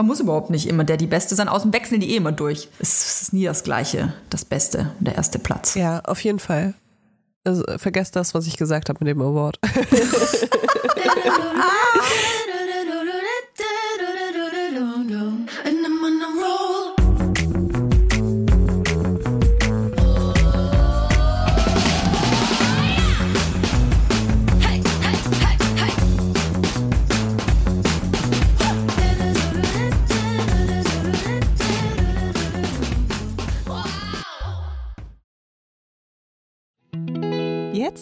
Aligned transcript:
Man 0.00 0.06
muss 0.06 0.20
überhaupt 0.20 0.48
nicht 0.48 0.66
immer 0.66 0.82
der 0.82 0.96
die 0.96 1.06
Beste 1.06 1.34
sein. 1.34 1.46
Außen 1.46 1.74
wechseln 1.74 2.00
die 2.00 2.12
eh 2.12 2.16
immer 2.16 2.32
durch. 2.32 2.68
Es 2.78 3.20
ist 3.20 3.34
nie 3.34 3.44
das 3.44 3.64
Gleiche, 3.64 4.14
das 4.30 4.46
Beste, 4.46 4.92
der 4.98 5.16
erste 5.16 5.38
Platz. 5.38 5.74
Ja, 5.74 6.00
auf 6.04 6.24
jeden 6.24 6.38
Fall. 6.38 6.72
Also, 7.44 7.64
vergesst 7.76 8.16
das, 8.16 8.32
was 8.32 8.46
ich 8.46 8.56
gesagt 8.56 8.88
habe 8.88 9.04
mit 9.04 9.14
dem 9.14 9.20
Award. 9.20 9.58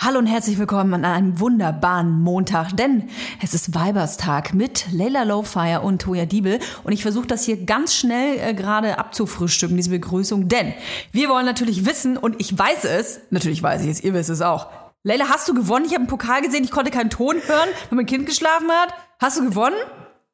Hallo 0.00 0.20
und 0.20 0.26
herzlich 0.26 0.58
willkommen 0.58 0.94
an 0.94 1.04
einem 1.04 1.40
wunderbaren 1.40 2.20
Montag, 2.20 2.76
denn 2.76 3.10
es 3.42 3.52
ist 3.52 3.74
Weiberstag 3.74 4.54
mit 4.54 4.86
Leila 4.92 5.24
Lowfire 5.24 5.80
und 5.80 6.00
Toya 6.00 6.24
Diebel 6.24 6.60
und 6.84 6.92
ich 6.92 7.02
versuche 7.02 7.26
das 7.26 7.44
hier 7.44 7.64
ganz 7.64 7.94
schnell 7.94 8.38
äh, 8.38 8.54
gerade 8.54 8.96
abzufrühstücken, 8.98 9.76
diese 9.76 9.90
Begrüßung, 9.90 10.48
denn 10.48 10.72
wir 11.10 11.28
wollen 11.28 11.44
natürlich 11.44 11.84
wissen 11.84 12.16
und 12.16 12.40
ich 12.40 12.56
weiß 12.56 12.84
es, 12.84 13.20
natürlich 13.30 13.62
weiß 13.62 13.82
ich 13.82 13.90
es, 13.90 14.00
ihr 14.04 14.14
wisst 14.14 14.30
es 14.30 14.40
auch. 14.40 14.68
Leila, 15.02 15.28
hast 15.28 15.48
du 15.48 15.54
gewonnen? 15.54 15.84
Ich 15.84 15.92
habe 15.92 16.02
einen 16.02 16.08
Pokal 16.08 16.42
gesehen, 16.42 16.62
ich 16.64 16.70
konnte 16.70 16.90
keinen 16.90 17.10
Ton 17.10 17.36
hören, 17.46 17.68
weil 17.90 17.96
mein 17.96 18.06
Kind 18.06 18.24
geschlafen 18.24 18.70
hat. 18.70 18.94
Hast 19.20 19.38
du 19.38 19.50
gewonnen? 19.50 19.76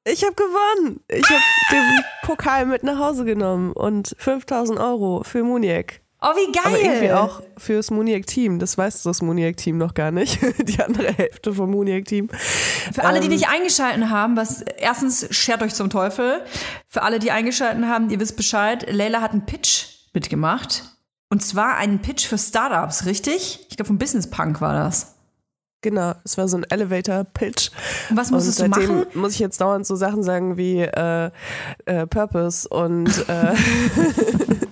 Ich 0.07 0.23
habe 0.23 0.35
gewonnen. 0.35 1.01
Ich 1.09 1.29
habe 1.29 1.43
den 1.73 2.05
Pokal 2.23 2.67
mit 2.67 2.83
nach 2.83 2.99
Hause 2.99 3.25
genommen 3.25 3.73
und 3.73 4.15
5000 4.19 4.79
Euro 4.79 5.23
für 5.25 5.43
Muniek. 5.43 6.04
Oh, 6.27 6.35
wie 6.37 6.51
geil. 6.53 6.63
Aber 6.65 6.81
irgendwie 6.81 7.13
auch 7.13 7.43
fürs 7.59 7.91
Muniac-Team. 7.91 8.59
Das 8.59 8.79
weiß 8.79 9.03
das 9.03 9.21
Muniac-Team 9.21 9.77
noch 9.77 9.93
gar 9.93 10.11
nicht. 10.11 10.39
Die 10.59 10.83
andere 10.83 11.13
Hälfte 11.13 11.53
vom 11.53 11.71
Muniac-Team. 11.71 12.31
Für 12.93 13.05
alle, 13.05 13.21
die 13.21 13.27
Ähm, 13.27 13.33
nicht 13.33 13.49
eingeschalten 13.49 14.09
haben, 14.09 14.35
was 14.35 14.63
erstens 14.63 15.27
schert 15.31 15.63
euch 15.63 15.75
zum 15.75 15.91
Teufel. 15.91 16.41
Für 16.89 17.03
alle, 17.03 17.19
die 17.19 17.31
eingeschalten 17.31 17.91
haben, 17.91 18.09
ihr 18.09 18.19
wisst 18.21 18.39
Bescheid. 18.39 18.87
Leila 18.91 19.21
hat 19.21 19.33
einen 19.33 19.45
Pitch 19.45 19.85
mitgemacht. 20.15 20.85
Und 21.29 21.43
zwar 21.43 21.77
einen 21.77 22.01
Pitch 22.01 22.27
für 22.27 22.39
Startups, 22.39 23.05
richtig? 23.05 23.67
Ich 23.69 23.77
glaube, 23.77 23.89
vom 23.89 23.99
Business 23.99 24.31
Punk 24.31 24.63
war 24.63 24.73
das. 24.73 25.17
Genau, 25.83 26.15
es 26.25 26.39
war 26.39 26.49
so 26.49 26.57
ein 26.57 26.65
Elevator-Pitch. 26.65 27.71
Was 28.09 28.31
musstest 28.31 28.61
du 28.61 28.65
und 28.65 28.75
seitdem 28.75 28.97
machen? 29.01 29.07
muss 29.13 29.35
ich 29.35 29.41
jetzt 29.41 29.61
dauernd 29.61 29.87
so 29.87 29.95
Sachen 29.97 30.23
sagen 30.23 30.57
wie 30.57 30.81
äh, 30.81 31.31
äh, 31.85 32.07
Purpose 32.07 32.67
und 32.67 33.11
äh, 33.29 33.55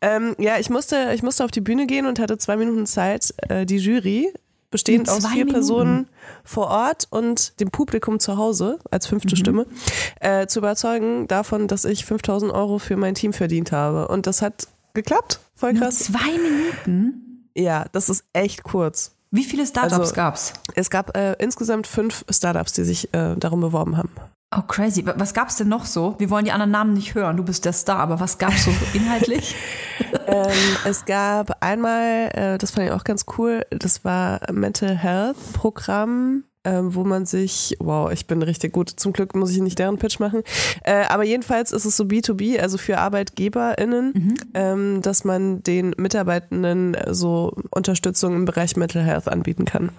ähm, 0.00 0.34
ja, 0.38 0.58
ich 0.58 0.70
musste, 0.70 1.12
ich 1.14 1.22
musste 1.22 1.44
auf 1.44 1.50
die 1.50 1.60
Bühne 1.60 1.86
gehen 1.86 2.06
und 2.06 2.18
hatte 2.18 2.38
zwei 2.38 2.56
Minuten 2.56 2.86
Zeit, 2.86 3.34
äh, 3.48 3.64
die 3.66 3.78
Jury, 3.78 4.32
bestehend 4.70 5.08
aus 5.08 5.26
vier 5.26 5.44
Minuten? 5.44 5.52
Personen 5.52 6.08
vor 6.44 6.68
Ort 6.68 7.06
und 7.10 7.58
dem 7.60 7.70
Publikum 7.70 8.18
zu 8.20 8.36
Hause 8.36 8.78
als 8.90 9.06
fünfte 9.06 9.34
Mhm. 9.34 9.38
Stimme, 9.38 9.66
äh, 10.20 10.46
zu 10.48 10.58
überzeugen 10.58 11.28
davon, 11.28 11.68
dass 11.68 11.84
ich 11.84 12.04
5000 12.04 12.52
Euro 12.52 12.78
für 12.78 12.96
mein 12.96 13.14
Team 13.14 13.32
verdient 13.32 13.72
habe. 13.72 14.08
Und 14.08 14.26
das 14.26 14.42
hat 14.42 14.68
geklappt. 14.94 15.40
Voll 15.54 15.72
Nur 15.74 15.82
krass. 15.84 16.00
zwei 16.00 16.38
Minuten? 16.38 17.48
Ja, 17.54 17.86
das 17.92 18.08
ist 18.10 18.24
echt 18.32 18.64
kurz. 18.64 19.12
Wie 19.30 19.44
viele 19.44 19.66
Startups 19.66 19.94
Also- 20.00 20.14
gab's? 20.14 20.52
Es 20.74 20.90
gab 20.90 21.16
äh, 21.16 21.34
insgesamt 21.38 21.86
fünf 21.86 22.24
Startups, 22.30 22.72
die 22.72 22.84
sich 22.84 23.12
äh, 23.14 23.34
darum 23.36 23.60
beworben 23.60 23.96
haben. 23.96 24.10
Oh, 24.54 24.62
crazy. 24.62 25.04
Wa- 25.04 25.14
Was 25.16 25.34
gab's 25.34 25.56
denn 25.56 25.68
noch 25.68 25.84
so? 25.84 26.14
Wir 26.18 26.30
wollen 26.30 26.44
die 26.44 26.52
anderen 26.52 26.70
Namen 26.70 26.92
nicht 26.92 27.14
hören. 27.14 27.36
Du 27.36 27.42
bist 27.44 27.64
der 27.64 27.72
Star, 27.72 27.98
aber 27.98 28.20
was 28.20 28.38
gab's 28.38 28.64
so 28.64 28.70
inhaltlich? 28.94 29.54
ähm, 30.26 30.52
es 30.84 31.04
gab 31.04 31.62
einmal, 31.62 32.30
äh, 32.32 32.58
das 32.58 32.70
fand 32.70 32.86
ich 32.86 32.92
auch 32.92 33.04
ganz 33.04 33.24
cool, 33.38 33.64
das 33.70 34.04
war 34.04 34.40
Mental 34.52 34.96
Health 34.96 35.36
Programm. 35.52 36.44
Ähm, 36.66 36.96
wo 36.96 37.04
man 37.04 37.26
sich, 37.26 37.76
wow, 37.78 38.10
ich 38.10 38.26
bin 38.26 38.42
richtig 38.42 38.72
gut. 38.72 38.90
Zum 38.90 39.12
Glück 39.12 39.36
muss 39.36 39.52
ich 39.52 39.60
nicht 39.60 39.78
deren 39.78 39.98
Pitch 39.98 40.18
machen. 40.18 40.42
Äh, 40.82 41.04
aber 41.08 41.22
jedenfalls 41.22 41.70
ist 41.70 41.84
es 41.84 41.96
so 41.96 42.02
B2B, 42.04 42.58
also 42.58 42.76
für 42.76 42.98
ArbeitgeberInnen, 42.98 44.34
ähm, 44.54 45.00
dass 45.00 45.22
man 45.22 45.62
den 45.62 45.94
Mitarbeitenden 45.96 46.96
so 47.10 47.56
Unterstützung 47.70 48.34
im 48.34 48.46
Bereich 48.46 48.76
Mental 48.76 49.02
Health 49.04 49.28
anbieten 49.28 49.64
kann. 49.64 49.90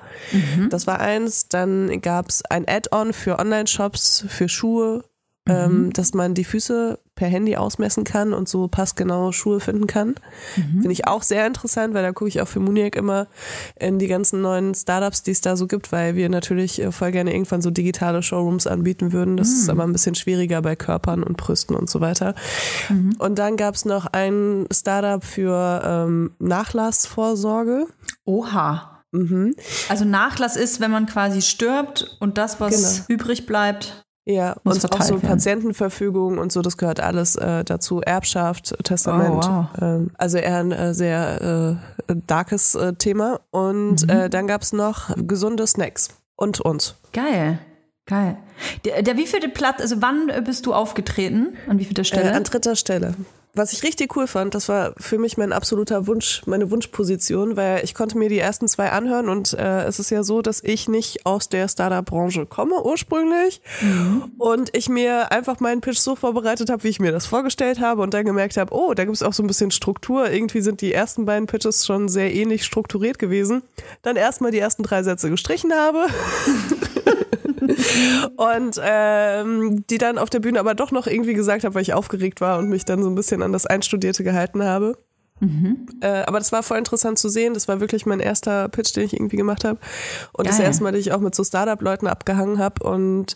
Das 0.70 0.88
war 0.88 1.00
eins. 1.00 1.48
Dann 1.48 2.02
gab 2.02 2.28
es 2.28 2.44
ein 2.44 2.68
Add-on 2.68 3.14
für 3.14 3.40
Online-Shops, 3.40 4.26
für 4.28 4.50
Schuhe, 4.50 5.06
ähm, 5.50 5.92
dass 5.94 6.14
man 6.14 6.34
die 6.34 6.44
Füße 6.44 7.00
per 7.16 7.28
Handy 7.28 7.56
ausmessen 7.56 8.04
kann 8.04 8.32
und 8.32 8.48
so 8.48 8.68
passgenaue 8.68 9.34
Schuhe 9.34 9.60
finden 9.60 9.88
kann. 9.88 10.16
Finde 10.54 10.92
ich 10.92 11.08
auch 11.08 11.24
sehr 11.24 11.48
interessant, 11.48 11.96
weil 11.96 12.04
da 12.04 12.12
gucke 12.12 12.28
ich 12.30 12.42
auch 12.42 12.48
für 12.48 12.60
Muniac 12.60 12.96
immer 12.96 13.26
in 13.80 13.98
die 13.98 14.06
ganzen 14.08 14.42
neuen 14.42 14.76
Startups, 14.76 15.24
die 15.24 15.32
es 15.32 15.42
da 15.42 15.58
so 15.58 15.66
gibt, 15.66 15.92
weil 15.92 16.16
wir 16.16 16.30
natürlich 16.30 16.80
äh, 16.80 16.92
voll 16.92 17.12
gerne 17.12 17.34
irgendwann 17.34 17.64
so 17.64 17.72
digitale 17.72 18.22
Showrooms 18.22 18.68
anbieten 18.68 19.14
würden. 19.14 19.36
Das 19.36 19.50
ist 19.50 19.68
aber 19.68 19.84
ein 19.84 19.94
bisschen 19.94 20.14
schwieriger 20.14 20.62
bei 20.62 20.76
Körpern 20.76 21.24
und 21.24 21.38
Brüsten 21.38 21.76
und 21.76 21.90
so 21.90 22.02
weiter. 22.02 22.36
Und 23.18 23.40
dann 23.40 23.58
gab 23.58 23.74
es 23.74 23.86
noch 23.86 24.06
ein 24.06 24.68
Startup 24.72 25.24
für 25.24 25.82
ähm, 25.84 26.32
Nachlassvorsorge. 26.40 27.88
Oha. 28.26 29.04
Mhm. 29.12 29.56
Also 29.90 30.06
Nachlass 30.06 30.56
ist, 30.56 30.80
wenn 30.82 30.92
man 30.92 31.06
quasi 31.06 31.42
stirbt 31.42 32.18
und 32.20 32.38
das, 32.38 32.60
was 32.60 33.06
Genau. 33.08 33.22
übrig 33.22 33.46
bleibt. 33.46 34.04
Ja, 34.30 34.58
Muss 34.64 34.84
und 34.84 34.94
auch 34.94 35.02
so 35.04 35.16
werden. 35.22 35.30
Patientenverfügung 35.30 36.38
und 36.38 36.52
so, 36.52 36.62
das 36.62 36.76
gehört 36.76 37.00
alles 37.00 37.38
äh, 37.38 37.64
dazu. 37.64 38.02
Erbschaft, 38.02 38.76
Testament. 38.84 39.46
Oh, 39.46 39.48
wow. 39.48 39.66
ähm, 39.82 40.12
also 40.18 40.38
eher 40.38 40.58
ein 40.58 40.72
äh, 40.74 40.94
sehr 40.94 41.80
äh, 42.10 42.16
darkes 42.28 42.76
äh, 42.76 42.92
Thema. 42.94 43.40
Und 43.52 44.04
Mhm. 44.04 44.10
äh, 44.10 44.30
dann 44.30 44.46
gab's 44.48 44.74
noch 44.74 45.12
gesunde 45.16 45.66
Snacks. 45.66 46.10
Und 46.36 46.60
uns. 46.60 46.96
Geil. 47.14 47.60
Geil. 48.06 48.38
Der, 48.86 49.02
der 49.02 49.18
wievielte 49.18 49.50
Platz, 49.50 49.82
also 49.82 50.02
wann 50.02 50.30
äh, 50.30 50.42
bist 50.44 50.66
du 50.66 50.74
aufgetreten? 50.74 51.56
An 51.70 51.80
wievielter 51.80 52.02
Äh, 52.02 52.06
Stelle? 52.06 52.34
an 52.34 52.44
dritter 52.44 52.76
Stelle. 52.76 53.14
Was 53.58 53.74
ich 53.74 53.82
richtig 53.82 54.16
cool 54.16 54.28
fand, 54.28 54.54
das 54.54 54.70
war 54.70 54.94
für 54.98 55.18
mich 55.18 55.36
mein 55.36 55.52
absoluter 55.52 56.06
Wunsch, 56.06 56.44
meine 56.46 56.70
Wunschposition, 56.70 57.58
weil 57.58 57.84
ich 57.84 57.96
konnte 57.96 58.16
mir 58.16 58.30
die 58.30 58.38
ersten 58.38 58.68
zwei 58.68 58.92
anhören 58.92 59.30
und 59.30 59.54
äh, 59.54 59.84
es 59.86 59.98
ist 59.98 60.12
ja 60.12 60.22
so, 60.22 60.44
dass 60.44 60.64
ich 60.64 60.88
nicht 60.88 61.26
aus 61.26 61.50
der 61.50 61.68
Startup-Branche 61.68 62.46
komme 62.46 62.84
ursprünglich 62.84 63.62
und 64.38 64.76
ich 64.78 64.90
mir 64.90 65.32
einfach 65.32 65.60
meinen 65.60 65.82
Pitch 65.82 65.98
so 65.98 66.16
vorbereitet 66.16 66.70
habe, 66.70 66.84
wie 66.84 66.90
ich 66.90 67.00
mir 67.00 67.12
das 67.12 67.26
vorgestellt 67.26 67.80
habe 67.80 68.04
und 68.04 68.14
dann 68.14 68.26
gemerkt 68.26 68.58
habe, 68.58 68.72
oh, 68.76 68.94
da 68.94 69.06
gibt 69.06 69.16
es 69.16 69.24
auch 69.24 69.34
so 69.34 69.42
ein 69.42 69.48
bisschen 69.48 69.72
Struktur. 69.72 70.30
Irgendwie 70.30 70.62
sind 70.62 70.82
die 70.82 70.94
ersten 70.94 71.26
beiden 71.26 71.48
Pitches 71.48 71.84
schon 71.86 72.10
sehr 72.10 72.32
ähnlich 72.34 72.64
strukturiert 72.64 73.18
gewesen. 73.18 73.64
Dann 74.04 74.18
erstmal 74.18 74.52
die 74.52 74.60
ersten 74.60 74.84
drei 74.84 75.02
Sätze 75.02 75.32
gestrichen 75.32 75.74
habe. 75.74 76.06
und 78.38 78.80
ähm, 78.84 79.86
die 79.88 79.98
dann 79.98 80.18
auf 80.18 80.30
der 80.30 80.40
Bühne 80.40 80.60
aber 80.60 80.76
doch 80.76 80.92
noch 80.92 81.08
irgendwie 81.08 81.34
gesagt 81.34 81.64
habe, 81.64 81.76
weil 81.76 81.82
ich 81.82 81.94
aufgeregt 81.94 82.42
war 82.42 82.60
und 82.60 82.70
mich 82.70 82.86
dann 82.86 83.04
so 83.04 83.10
ein 83.10 83.16
bisschen 83.16 83.42
an 83.42 83.54
das 83.54 83.66
Einstudierte 83.66 84.24
gehalten 84.24 84.64
habe. 84.64 84.98
Äh, 86.02 86.24
aber 86.26 86.40
das 86.40 86.52
war 86.52 86.64
voll 86.64 86.78
interessant 86.78 87.20
zu 87.20 87.30
sehen. 87.30 87.54
Das 87.54 87.68
war 87.68 87.80
wirklich 87.80 88.06
mein 88.06 88.20
erster 88.20 88.70
Pitch, 88.70 88.96
den 88.96 89.04
ich 89.04 89.14
irgendwie 89.14 89.38
gemacht 89.38 89.64
habe. 89.64 89.80
Und 90.34 90.48
das 90.48 90.58
Geil. 90.58 90.68
erste 90.68 90.84
Mal, 90.84 90.92
dass 90.92 91.02
ich 91.02 91.12
auch 91.12 91.20
mit 91.20 91.36
so 91.36 91.44
Startup-Leuten 91.44 92.08
abgehangen 92.08 92.58
habe 92.58 92.84
und 92.84 93.36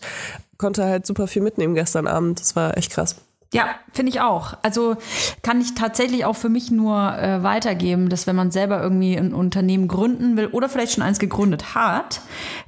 konnte 0.58 0.84
halt 0.84 1.06
super 1.06 1.26
viel 1.26 1.42
mitnehmen 1.42 1.74
gestern 1.74 2.06
Abend. 2.06 2.40
Das 2.40 2.56
war 2.56 2.76
echt 2.76 2.90
krass. 2.90 3.16
Ja, 3.52 3.66
finde 3.92 4.10
ich 4.10 4.20
auch. 4.20 4.54
Also 4.62 4.96
kann 5.42 5.60
ich 5.60 5.74
tatsächlich 5.74 6.24
auch 6.24 6.36
für 6.36 6.48
mich 6.48 6.70
nur 6.70 7.18
äh, 7.18 7.42
weitergeben, 7.42 8.08
dass 8.08 8.26
wenn 8.26 8.34
man 8.34 8.50
selber 8.50 8.82
irgendwie 8.82 9.14
ein 9.14 9.34
Unternehmen 9.34 9.88
gründen 9.88 10.38
will 10.38 10.46
oder 10.46 10.70
vielleicht 10.70 10.92
schon 10.92 11.02
eins 11.02 11.18
gegründet 11.18 11.74
hat, 11.74 12.22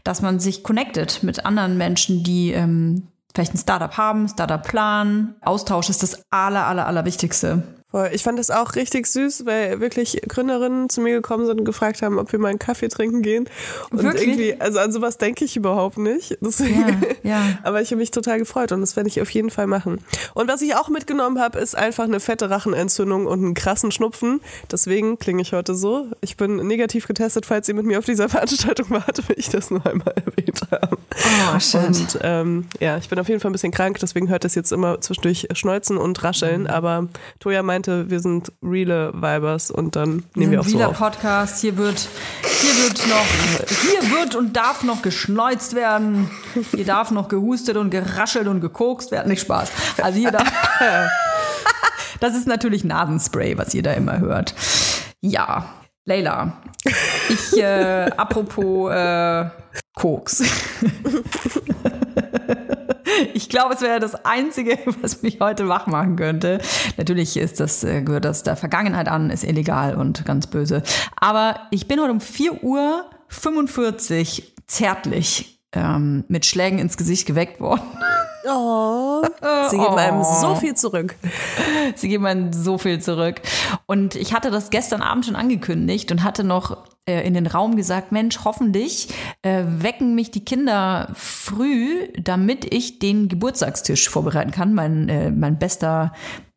dass 0.05 0.21
man 0.21 0.41
sich 0.41 0.63
connectet 0.63 1.23
mit 1.23 1.47
anderen 1.47 1.79
Menschen, 1.79 2.23
die 2.23 2.53
ähm, 2.53 3.09
vielleicht 3.35 3.55
ein 3.55 3.59
Startup 3.59 3.97
haben, 3.97 4.29
Startup 4.29 4.63
planen. 4.63 5.35
Austausch 5.41 5.89
ist 5.89 6.03
das 6.03 6.23
aller, 6.31 6.67
aller, 6.67 6.87
aller 6.87 7.07
Wichtigste. 7.07 7.63
Ich 8.12 8.23
fand 8.23 8.38
das 8.38 8.50
auch 8.50 8.75
richtig 8.75 9.06
süß, 9.06 9.46
weil 9.46 9.81
wirklich 9.81 10.20
Gründerinnen 10.29 10.88
zu 10.88 11.00
mir 11.00 11.14
gekommen 11.14 11.46
sind 11.46 11.61
und 11.61 11.64
gefragt 11.64 12.02
haben, 12.02 12.19
ob 12.19 12.32
wir 12.32 12.38
mal 12.38 12.49
einen 12.49 12.58
Kaffee 12.58 12.88
trinken 12.88 13.23
gehen. 13.23 13.49
Und 13.90 14.02
Wirklich? 14.02 14.23
irgendwie, 14.28 14.57
also 14.61 14.78
an 14.80 14.90
sowas 14.92 15.19
denke 15.19 15.45
ich 15.45 15.57
überhaupt 15.57 15.99
nicht. 15.99 16.37
Deswegen, 16.40 17.02
Ja, 17.23 17.30
ja. 17.30 17.59
Aber 17.62 17.80
ich 17.83 17.90
habe 17.90 17.99
mich 18.00 18.11
total 18.11 18.38
gefreut 18.38 18.73
und 18.73 18.80
das 18.80 18.97
werde 18.97 19.09
ich 19.09 19.21
auf 19.23 19.30
jeden 19.30 19.50
Fall 19.50 19.66
machen. 19.66 20.00
Und 20.35 20.49
was 20.49 20.61
ich 20.62 20.75
auch 20.75 20.88
mitgenommen 20.88 21.38
habe, 21.40 21.59
ist 21.59 21.76
einfach 21.76 22.04
eine 22.04 22.21
fette 22.21 22.50
Rachenentzündung 22.50 23.26
und 23.26 23.38
einen 23.45 23.54
krassen 23.54 23.90
Schnupfen. 23.92 24.40
Deswegen 24.71 25.19
klinge 25.19 25.42
ich 25.42 25.52
heute 25.52 25.75
so. 25.75 26.09
Ich 26.21 26.37
bin 26.37 26.57
negativ 26.57 27.07
getestet, 27.07 27.47
falls 27.47 27.69
ihr 27.69 27.75
mit 27.75 27.87
mir 27.87 27.99
auf 27.99 28.04
dieser 28.04 28.28
Veranstaltung 28.28 28.90
wart, 28.90 29.28
will 29.28 29.37
ich 29.38 29.49
das 29.50 29.71
nur 29.71 29.85
einmal 29.87 30.14
erwähnt 30.16 30.61
haben. 30.71 30.97
Oh, 31.54 31.59
shit. 31.61 31.80
Und 31.85 32.19
ähm, 32.23 32.66
ja, 32.80 32.97
ich 32.97 33.09
bin 33.09 33.19
auf 33.19 33.28
jeden 33.28 33.40
Fall 33.40 33.50
ein 33.50 33.52
bisschen 33.52 33.73
krank, 33.73 33.99
deswegen 34.00 34.28
hört 34.28 34.45
es 34.45 34.54
jetzt 34.54 34.73
immer 34.73 35.00
zwischendurch 35.00 35.47
schneuzen 35.54 35.97
und 35.97 36.19
Mhm. 36.21 36.26
rascheln. 36.26 36.66
Aber 36.66 37.09
Toja 37.40 37.62
meinte, 37.85 38.11
wir 38.11 38.21
sind 38.21 38.53
reale 38.62 39.12
Vibers 39.14 39.71
und 39.71 39.97
dann 39.97 40.25
nehmen 40.35 40.53
wir 40.53 40.61
ein 40.61 40.64
auch 40.64 40.69
so 40.69 40.83
auf. 40.83 40.99
Podcast. 40.99 41.61
Hier 41.61 41.76
wird, 41.76 42.09
hier 42.43 42.85
wird 42.85 43.07
noch, 43.09 43.26
hier 43.83 44.11
wird 44.11 44.35
und 44.35 44.57
darf 44.57 44.83
noch 44.85 45.03
geschneuzt 45.03 45.75
werden. 45.75 46.31
Hier 46.75 46.85
darf 46.85 47.11
noch 47.11 47.29
gehustet 47.29 47.76
und 47.76 47.91
geraschelt 47.91 48.49
und 48.49 48.61
gekokst 48.61 49.11
werden. 49.11 49.29
Nicht 49.29 49.43
Spaß. 49.43 49.71
Also 50.03 50.19
hier 50.19 50.31
darf, 50.31 50.50
das 52.21 52.35
ist 52.35 52.47
natürlich 52.47 52.85
Nasenspray, 52.85 53.59
was 53.59 53.75
ihr 53.75 53.83
da 53.83 53.93
immer 53.93 54.19
hört. 54.19 54.55
Ja, 55.21 55.67
Leila. 56.05 56.55
Ich, 57.29 57.59
äh, 57.59 58.11
apropos 58.17 58.93
äh, 58.93 59.47
Koks. 59.95 60.43
Ich 63.34 63.49
glaube, 63.49 63.75
es 63.75 63.80
wäre 63.80 64.00
das 64.00 64.14
Einzige, 64.25 64.78
was 65.00 65.23
mich 65.23 65.40
heute 65.40 65.68
wach 65.68 65.87
machen 65.87 66.16
könnte. 66.16 66.61
Natürlich 66.96 67.37
ist 67.37 67.61
das, 67.61 67.84
äh, 67.84 68.02
gehört 68.02 68.25
das 68.25 68.42
der 68.42 68.56
Vergangenheit 68.56 69.08
an, 69.08 69.30
ist 69.30 69.44
illegal 69.44 69.94
und 69.96 70.25
ganz 70.25 70.46
böse. 70.46 70.82
Aber 71.16 71.61
ich 71.70 71.87
bin 71.87 72.00
heute 72.00 72.12
um 72.12 72.20
4 72.20 72.62
Uhr 72.62 73.04
45 73.28 74.54
zärtlich 74.66 75.61
ähm, 75.73 76.25
mit 76.28 76.46
Schlägen 76.46 76.78
ins 76.78 76.96
Gesicht 76.96 77.26
geweckt 77.26 77.61
worden. 77.61 77.82
Oh, 78.47 79.23
sie 79.71 79.79
geben 79.79 79.97
einem 79.97 80.21
Oh. 80.21 80.41
so 80.41 80.55
viel 80.55 80.75
zurück. 80.75 81.15
Sie 81.97 82.09
geben 82.09 82.27
einem 82.27 82.53
so 82.53 82.79
viel 82.79 83.01
zurück. 83.01 83.41
Und 83.87 84.15
ich 84.15 84.35
hatte 84.35 84.51
das 84.51 84.71
gestern 84.71 85.03
Abend 85.03 85.27
schon 85.27 85.37
angekündigt 85.37 86.11
und 86.13 86.23
hatte 86.25 86.45
noch 86.45 86.85
äh, 87.07 87.27
in 87.27 87.35
den 87.35 87.47
Raum 87.47 87.77
gesagt, 87.77 88.13
Mensch, 88.13 88.39
hoffentlich 88.45 89.09
äh, 89.43 89.65
wecken 89.67 90.15
mich 90.15 90.31
die 90.31 90.45
Kinder 90.45 91.09
früh, 91.15 92.09
damit 92.21 92.73
ich 92.75 92.99
den 92.99 93.29
Geburtstagstisch 93.29 94.09
vorbereiten 94.09 94.51
kann. 94.51 94.75
Mein, 94.75 95.09
äh, 95.09 95.31
mein 95.31 95.59
bester 95.59 96.13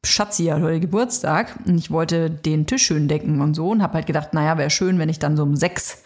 Schatzi 0.05 0.45
hat 0.45 0.61
heute 0.61 0.79
Geburtstag 0.79 1.55
und 1.65 1.77
ich 1.77 1.91
wollte 1.91 2.29
den 2.29 2.65
Tisch 2.65 2.83
schön 2.85 3.07
decken 3.07 3.41
und 3.41 3.55
so 3.55 3.69
und 3.69 3.81
habe 3.81 3.95
halt 3.95 4.05
gedacht, 4.05 4.33
naja, 4.33 4.57
wäre 4.57 4.69
schön, 4.69 4.99
wenn 4.99 5.09
ich 5.09 5.19
dann 5.19 5.35
so 5.35 5.43
um 5.43 5.55
sechs 5.55 6.03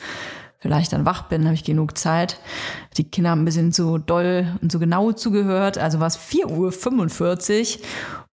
vielleicht 0.62 0.94
dann 0.94 1.06
wach 1.06 1.24
bin, 1.24 1.46
habe 1.46 1.56
ich 1.56 1.64
genug 1.64 1.98
Zeit. 1.98 2.40
Die 2.98 3.04
Kinder 3.04 3.32
haben 3.32 3.42
ein 3.42 3.46
bisschen 3.46 3.74
zu 3.74 3.98
doll 3.98 4.48
und 4.62 4.72
zu 4.72 4.80
genau 4.80 5.12
zugehört, 5.12 5.78
also 5.78 6.00
war 6.00 6.08
es 6.08 6.18
4.45 6.18 7.80
Uhr 7.80 7.86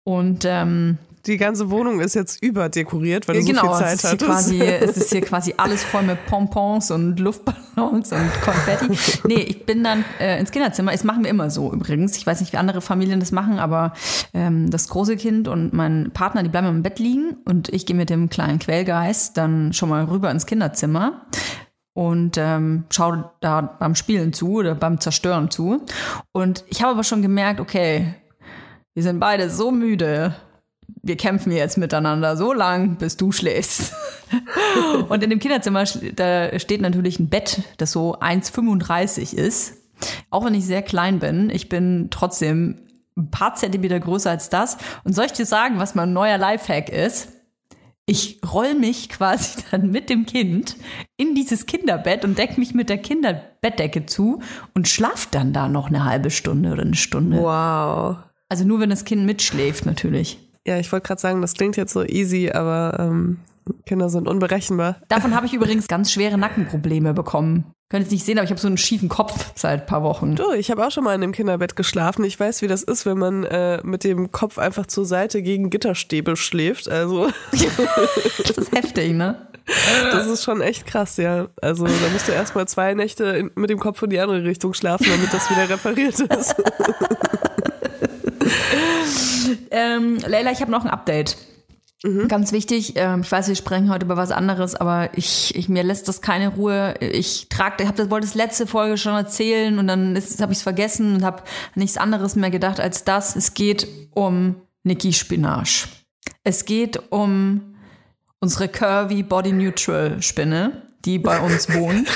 und 0.04 0.44
ähm, 0.46 0.98
die 1.26 1.36
ganze 1.36 1.70
Wohnung 1.70 2.00
ist 2.00 2.14
jetzt 2.14 2.42
überdekoriert, 2.42 3.28
weil 3.28 3.40
du 3.40 3.44
genau, 3.44 3.62
so 3.62 3.68
viel 3.68 3.78
Zeit 3.78 3.94
es 3.94 4.04
ist, 4.04 4.10
hattest. 4.12 4.30
quasi, 4.30 4.60
es 4.62 4.96
ist 4.96 5.12
hier 5.12 5.20
quasi 5.20 5.54
alles 5.56 5.84
voll 5.84 6.02
mit 6.02 6.24
Pompons 6.26 6.90
und 6.90 7.20
Luftballons 7.20 8.12
und 8.12 8.30
Konfetti. 8.42 9.26
Nee, 9.26 9.42
ich 9.42 9.66
bin 9.66 9.84
dann 9.84 10.04
äh, 10.18 10.40
ins 10.40 10.50
Kinderzimmer. 10.50 10.92
Das 10.92 11.04
machen 11.04 11.24
wir 11.24 11.30
immer 11.30 11.50
so 11.50 11.72
übrigens. 11.72 12.16
Ich 12.16 12.26
weiß 12.26 12.40
nicht, 12.40 12.52
wie 12.52 12.56
andere 12.56 12.80
Familien 12.80 13.20
das 13.20 13.32
machen, 13.32 13.58
aber 13.58 13.92
ähm, 14.32 14.70
das 14.70 14.88
große 14.88 15.16
Kind 15.16 15.48
und 15.48 15.72
mein 15.74 16.10
Partner, 16.14 16.42
die 16.42 16.48
bleiben 16.48 16.68
im 16.68 16.82
Bett 16.82 16.98
liegen 16.98 17.36
und 17.44 17.68
ich 17.68 17.84
gehe 17.84 17.96
mit 17.96 18.08
dem 18.08 18.30
kleinen 18.30 18.58
Quellgeist 18.58 19.36
dann 19.36 19.72
schon 19.72 19.90
mal 19.90 20.04
rüber 20.04 20.30
ins 20.30 20.46
Kinderzimmer 20.46 21.26
und 21.98 22.38
ähm, 22.38 22.84
schaue 22.90 23.28
da 23.40 23.60
beim 23.60 23.96
Spielen 23.96 24.32
zu 24.32 24.58
oder 24.58 24.76
beim 24.76 25.00
Zerstören 25.00 25.50
zu. 25.50 25.84
Und 26.30 26.62
ich 26.68 26.80
habe 26.80 26.92
aber 26.92 27.02
schon 27.02 27.22
gemerkt, 27.22 27.58
okay, 27.58 28.14
wir 28.94 29.02
sind 29.02 29.18
beide 29.18 29.50
so 29.50 29.72
müde. 29.72 30.32
Wir 31.02 31.16
kämpfen 31.16 31.50
jetzt 31.50 31.76
miteinander 31.76 32.36
so 32.36 32.52
lang, 32.52 32.98
bis 32.98 33.16
du 33.16 33.32
schläfst. 33.32 33.94
und 35.08 35.24
in 35.24 35.30
dem 35.30 35.40
Kinderzimmer 35.40 35.82
da 36.14 36.56
steht 36.60 36.82
natürlich 36.82 37.18
ein 37.18 37.30
Bett, 37.30 37.62
das 37.78 37.90
so 37.90 38.16
1,35 38.16 39.34
ist. 39.34 39.78
Auch 40.30 40.44
wenn 40.44 40.54
ich 40.54 40.66
sehr 40.66 40.82
klein 40.82 41.18
bin, 41.18 41.50
ich 41.50 41.68
bin 41.68 42.10
trotzdem 42.12 42.78
ein 43.16 43.32
paar 43.32 43.56
Zentimeter 43.56 43.98
größer 43.98 44.30
als 44.30 44.50
das. 44.50 44.78
Und 45.02 45.16
soll 45.16 45.24
ich 45.24 45.32
dir 45.32 45.46
sagen, 45.46 45.80
was 45.80 45.96
mein 45.96 46.12
neuer 46.12 46.38
Lifehack 46.38 46.90
ist? 46.90 47.32
Ich 48.10 48.40
roll 48.54 48.72
mich 48.74 49.10
quasi 49.10 49.62
dann 49.70 49.90
mit 49.90 50.08
dem 50.08 50.24
Kind 50.24 50.76
in 51.18 51.34
dieses 51.34 51.66
Kinderbett 51.66 52.24
und 52.24 52.38
decke 52.38 52.58
mich 52.58 52.72
mit 52.72 52.88
der 52.88 52.96
Kinderbettdecke 52.96 54.06
zu 54.06 54.40
und 54.74 54.88
schlaf 54.88 55.28
dann 55.30 55.52
da 55.52 55.68
noch 55.68 55.88
eine 55.88 56.06
halbe 56.06 56.30
Stunde 56.30 56.72
oder 56.72 56.82
eine 56.82 56.96
Stunde. 56.96 57.36
Wow. 57.36 58.16
Also 58.48 58.64
nur 58.64 58.80
wenn 58.80 58.88
das 58.88 59.04
Kind 59.04 59.26
mitschläft 59.26 59.84
natürlich. 59.84 60.38
Ja, 60.66 60.78
ich 60.78 60.90
wollte 60.90 61.06
gerade 61.06 61.20
sagen, 61.20 61.42
das 61.42 61.52
klingt 61.52 61.76
jetzt 61.76 61.92
so 61.92 62.02
easy, 62.02 62.50
aber 62.50 62.96
ähm, 62.98 63.40
Kinder 63.84 64.08
sind 64.08 64.26
unberechenbar. 64.26 64.96
Davon 65.08 65.34
habe 65.36 65.44
ich 65.44 65.52
übrigens 65.52 65.86
ganz 65.86 66.10
schwere 66.10 66.38
Nackenprobleme 66.38 67.12
bekommen. 67.12 67.74
Könnt 67.90 68.06
ihr 68.06 68.12
nicht 68.12 68.26
sehen, 68.26 68.36
aber 68.38 68.44
ich 68.44 68.50
habe 68.50 68.60
so 68.60 68.66
einen 68.66 68.76
schiefen 68.76 69.08
Kopf 69.08 69.52
seit 69.54 69.80
ein 69.80 69.86
paar 69.86 70.02
Wochen. 70.02 70.36
Du, 70.36 70.52
ich 70.52 70.70
habe 70.70 70.86
auch 70.86 70.90
schon 70.90 71.04
mal 71.04 71.14
in 71.14 71.22
einem 71.22 71.32
Kinderbett 71.32 71.74
geschlafen. 71.74 72.22
Ich 72.24 72.38
weiß, 72.38 72.60
wie 72.60 72.68
das 72.68 72.82
ist, 72.82 73.06
wenn 73.06 73.16
man 73.16 73.44
äh, 73.44 73.80
mit 73.82 74.04
dem 74.04 74.30
Kopf 74.30 74.58
einfach 74.58 74.84
zur 74.84 75.06
Seite 75.06 75.42
gegen 75.42 75.70
Gitterstäbe 75.70 76.36
schläft. 76.36 76.88
Also, 76.88 77.30
Das 77.50 78.58
ist 78.58 78.72
heftig, 78.72 79.12
ne? 79.12 79.48
das 80.12 80.26
ist 80.26 80.44
schon 80.44 80.60
echt 80.60 80.86
krass, 80.86 81.16
ja. 81.16 81.48
Also, 81.62 81.86
da 81.86 82.08
musst 82.12 82.28
du 82.28 82.32
erstmal 82.32 82.68
zwei 82.68 82.92
Nächte 82.92 83.24
in, 83.24 83.50
mit 83.54 83.70
dem 83.70 83.78
Kopf 83.78 84.02
in 84.02 84.10
die 84.10 84.20
andere 84.20 84.44
Richtung 84.44 84.74
schlafen, 84.74 85.06
damit 85.08 85.32
das 85.32 85.50
wieder 85.50 85.68
repariert 85.68 86.20
ist. 86.20 86.54
Ähm, 89.70 90.18
Leila, 90.26 90.50
ich 90.50 90.60
habe 90.60 90.70
noch 90.70 90.84
ein 90.84 90.90
Update. 90.90 91.36
Ganz 92.28 92.52
wichtig, 92.52 92.92
ähm, 92.94 93.22
ich 93.22 93.32
weiß, 93.32 93.48
wir 93.48 93.56
sprechen 93.56 93.90
heute 93.90 94.04
über 94.04 94.16
was 94.16 94.30
anderes, 94.30 94.76
aber 94.76 95.10
ich, 95.18 95.56
ich 95.56 95.68
mir 95.68 95.82
lässt 95.82 96.06
das 96.06 96.20
keine 96.20 96.50
Ruhe. 96.50 96.94
Ich 97.00 97.48
trage, 97.48 97.82
ich 97.82 97.90
das 97.90 98.08
wollte 98.08 98.26
das 98.26 98.36
letzte 98.36 98.68
Folge 98.68 98.96
schon 98.96 99.14
erzählen 99.14 99.80
und 99.80 99.88
dann 99.88 100.14
habe 100.40 100.52
ich 100.52 100.58
es 100.58 100.62
vergessen 100.62 101.16
und 101.16 101.24
habe 101.24 101.42
nichts 101.74 101.96
anderes 101.96 102.36
mehr 102.36 102.50
gedacht 102.50 102.78
als 102.78 103.02
das. 103.02 103.34
Es 103.34 103.52
geht 103.52 103.88
um 104.14 104.54
Niki 104.84 105.12
Spinach. 105.12 105.88
Es 106.44 106.64
geht 106.64 107.02
um 107.10 107.74
unsere 108.38 108.68
curvy 108.68 109.24
Body 109.24 109.50
Neutral 109.50 110.22
Spinne, 110.22 110.82
die 111.04 111.18
bei 111.18 111.40
uns 111.40 111.68
wohnt 111.74 112.08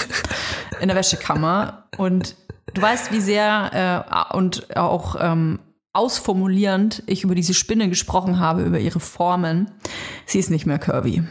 in 0.80 0.88
der 0.88 0.96
Wäschekammer 0.96 1.88
und 1.96 2.36
du 2.72 2.82
weißt, 2.82 3.10
wie 3.10 3.20
sehr 3.20 4.06
äh, 4.30 4.36
und 4.36 4.76
auch 4.76 5.16
ähm, 5.18 5.58
ausformulierend 5.92 7.02
ich 7.06 7.24
über 7.24 7.34
diese 7.34 7.54
Spinne 7.54 7.88
gesprochen 7.88 8.38
habe, 8.38 8.62
über 8.62 8.78
ihre 8.78 9.00
Formen. 9.00 9.70
Sie 10.26 10.38
ist 10.38 10.50
nicht 10.50 10.66
mehr 10.66 10.78
curvy. 10.78 11.22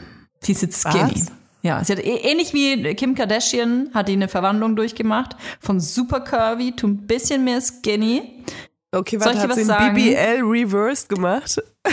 Sie 0.42 0.52
ist 0.52 0.62
jetzt 0.62 0.82
skinny. 0.82 1.14
Was? 1.16 1.32
Ja, 1.64 1.84
sie 1.84 1.94
hat 1.94 2.00
eh- 2.00 2.18
ähnlich 2.32 2.54
wie 2.54 2.96
Kim 2.96 3.14
Kardashian 3.16 3.90
hat 3.94 4.08
die 4.08 4.14
eine 4.14 4.28
Verwandlung 4.28 4.76
durchgemacht 4.76 5.36
von 5.60 5.80
super 5.80 6.22
curvy 6.22 6.76
zu 6.76 6.88
ein 6.88 7.06
bisschen 7.06 7.44
mehr 7.44 7.62
skinny. 7.62 8.44
Okay, 8.94 9.20
Soll 9.20 9.34
ich 9.34 9.38
warte, 9.38 9.40
hat 9.50 9.54
sie 9.56 9.68
was 9.68 9.70
ein 9.80 9.94
sagen? 9.94 9.96
BBL 9.96 10.42
reversed 10.44 11.10
gemacht? 11.10 11.62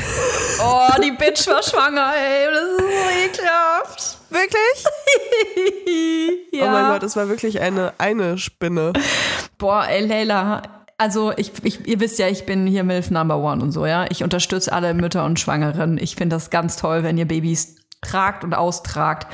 Oh, 0.61 0.89
die 1.01 1.13
Bitch 1.13 1.47
war 1.47 1.63
schwanger, 1.63 2.13
ey, 2.17 2.49
das 2.53 2.65
ist 2.65 2.79
so 2.79 3.41
ekelhaft. 3.45 4.19
Wirklich? 4.29 4.85
ja. 6.53 6.65
Oh 6.65 6.71
mein 6.73 6.93
Gott, 6.93 7.03
es 7.05 7.15
war 7.15 7.29
wirklich 7.29 7.61
eine, 7.61 7.93
eine 7.99 8.39
Spinne. 8.39 8.93
Boah, 9.57 9.87
ey, 9.89 10.05
Leila. 10.05 10.63
Also 10.99 11.33
ich, 11.37 11.53
ich, 11.63 11.87
ihr 11.87 12.01
wisst 12.01 12.19
ja, 12.19 12.27
ich 12.27 12.45
bin 12.45 12.67
hier 12.67 12.83
MILF 12.83 13.11
Number 13.13 13.39
One 13.39 13.63
und 13.63 13.71
so, 13.71 13.87
ja. 13.87 14.07
Ich 14.11 14.25
unterstütze 14.25 14.73
alle 14.73 14.95
Mütter 14.95 15.25
und 15.25 15.39
Schwangeren. 15.39 15.97
Ich 15.97 16.17
finde 16.17 16.35
das 16.35 16.51
ganz 16.51 16.77
toll, 16.77 17.05
wenn 17.05 17.17
ihr 17.17 17.27
Babys 17.27 17.77
tragt 18.03 18.43
und 18.43 18.53
austragt. 18.53 19.33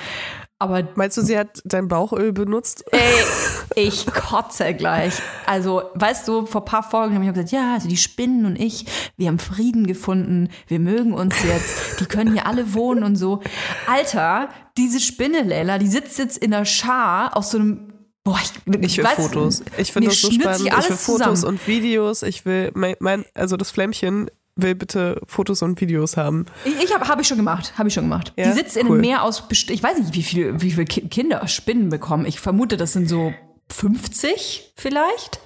Aber 0.59 0.87
Meinst 0.95 1.17
du, 1.17 1.23
sie 1.23 1.39
hat 1.39 1.63
dein 1.65 1.89
Bauchöl 1.89 2.33
benutzt? 2.33 2.85
ey, 2.93 3.01
ich 3.87 4.07
kotze 4.07 4.75
gleich. 4.75 5.15
Also, 5.47 5.83
weißt 5.95 6.29
du, 6.29 6.47
vor 6.47 6.63
ein 6.63 6.67
paar 6.67 6.83
Folgen 6.83 7.15
habe 7.15 7.25
ich 7.25 7.33
gesagt, 7.33 7.51
ja, 7.51 7.75
also 7.75 7.89
die 7.89 7.97
Spinnen 7.97 8.45
und 8.45 8.61
ich, 8.61 8.85
wir 9.17 9.29
haben 9.29 9.39
Frieden 9.39 9.87
gefunden, 9.87 10.51
wir 10.69 10.81
mögen 10.81 11.13
uns 11.13 11.43
jetzt, 11.43 12.01
die 12.01 12.07
können 12.07 12.33
hier 12.33 12.47
alle 12.47 12.75
wohnen 12.75 13.05
und 13.05 13.17
so. 13.17 13.43
Alter, 13.87 14.49
diese 14.77 15.01
Spinne, 15.01 15.43
Leila, 15.43 15.79
die 15.79 15.89
sitzt 15.89 16.19
jetzt 16.19 16.39
in 16.39 16.51
der 16.51 16.65
Schar 16.67 17.37
aus 17.37 17.51
so 17.51 17.59
einem 17.59 17.94
Boah, 18.25 18.39
ich, 18.43 18.51
Ich 18.83 18.97
will 18.99 19.05
weiß- 19.05 19.17
Fotos. 19.17 19.63
Ich 19.77 19.93
finde 19.93 20.09
das 20.09 20.21
so 20.21 20.31
spannend. 20.31 20.65
Ich 20.67 20.73
alles 20.73 20.89
will 20.91 20.97
Fotos 20.97 21.41
zusammen. 21.41 21.59
und 21.59 21.67
Videos. 21.69 22.23
Ich 22.23 22.47
will, 22.47 22.71
mein, 22.75 22.97
mein, 22.99 23.25
also 23.35 23.57
das 23.59 23.71
Flämmchen 23.71 24.31
will 24.57 24.75
bitte 24.75 25.21
Fotos 25.27 25.61
und 25.63 25.81
Videos 25.81 26.17
haben. 26.17 26.47
Ich, 26.65 26.85
ich 26.85 26.95
habe 26.95 27.07
hab 27.09 27.21
ich 27.21 27.27
schon 27.29 27.37
gemacht, 27.37 27.75
habe 27.77 27.89
ich 27.89 27.95
schon 27.95 28.05
gemacht. 28.05 28.33
Ja? 28.37 28.47
Die 28.47 28.53
sitzt 28.53 28.77
in 28.77 28.87
Cool. 28.87 28.93
einem 28.93 29.01
Meer 29.03 29.25
aus, 29.25 29.43
ich 29.51 29.83
weiß 29.83 29.99
nicht, 29.99 30.15
wie 30.15 30.23
viele 30.23 30.63
wie 30.63 30.71
viel 30.71 30.85
Ki- 30.87 31.09
Kinder 31.09 31.47
Spinnen 31.49 31.89
bekommen. 31.91 32.25
Ich 32.25 32.41
vermute, 32.41 32.77
das 32.79 32.93
sind 32.95 33.09
so 33.09 33.35
50 33.71 34.73
vielleicht. 34.77 35.41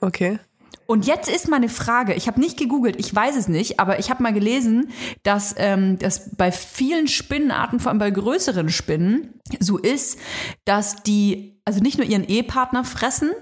Okay. 0.00 0.38
Und 0.86 1.06
jetzt 1.06 1.28
ist 1.28 1.48
meine 1.48 1.68
Frage, 1.68 2.14
ich 2.14 2.28
habe 2.28 2.40
nicht 2.40 2.58
gegoogelt, 2.58 2.96
ich 2.98 3.14
weiß 3.14 3.36
es 3.36 3.48
nicht, 3.48 3.80
aber 3.80 3.98
ich 3.98 4.10
habe 4.10 4.22
mal 4.22 4.32
gelesen, 4.32 4.90
dass 5.22 5.54
ähm, 5.58 5.98
das 5.98 6.30
bei 6.36 6.52
vielen 6.52 7.08
Spinnenarten, 7.08 7.80
vor 7.80 7.90
allem 7.90 7.98
bei 7.98 8.10
größeren 8.10 8.68
Spinnen, 8.68 9.34
so 9.60 9.78
ist, 9.78 10.18
dass 10.64 11.02
die 11.02 11.56
also 11.66 11.80
nicht 11.80 11.98
nur 11.98 12.06
ihren 12.06 12.22
Ehepartner 12.22 12.84
fressen, 12.84 13.32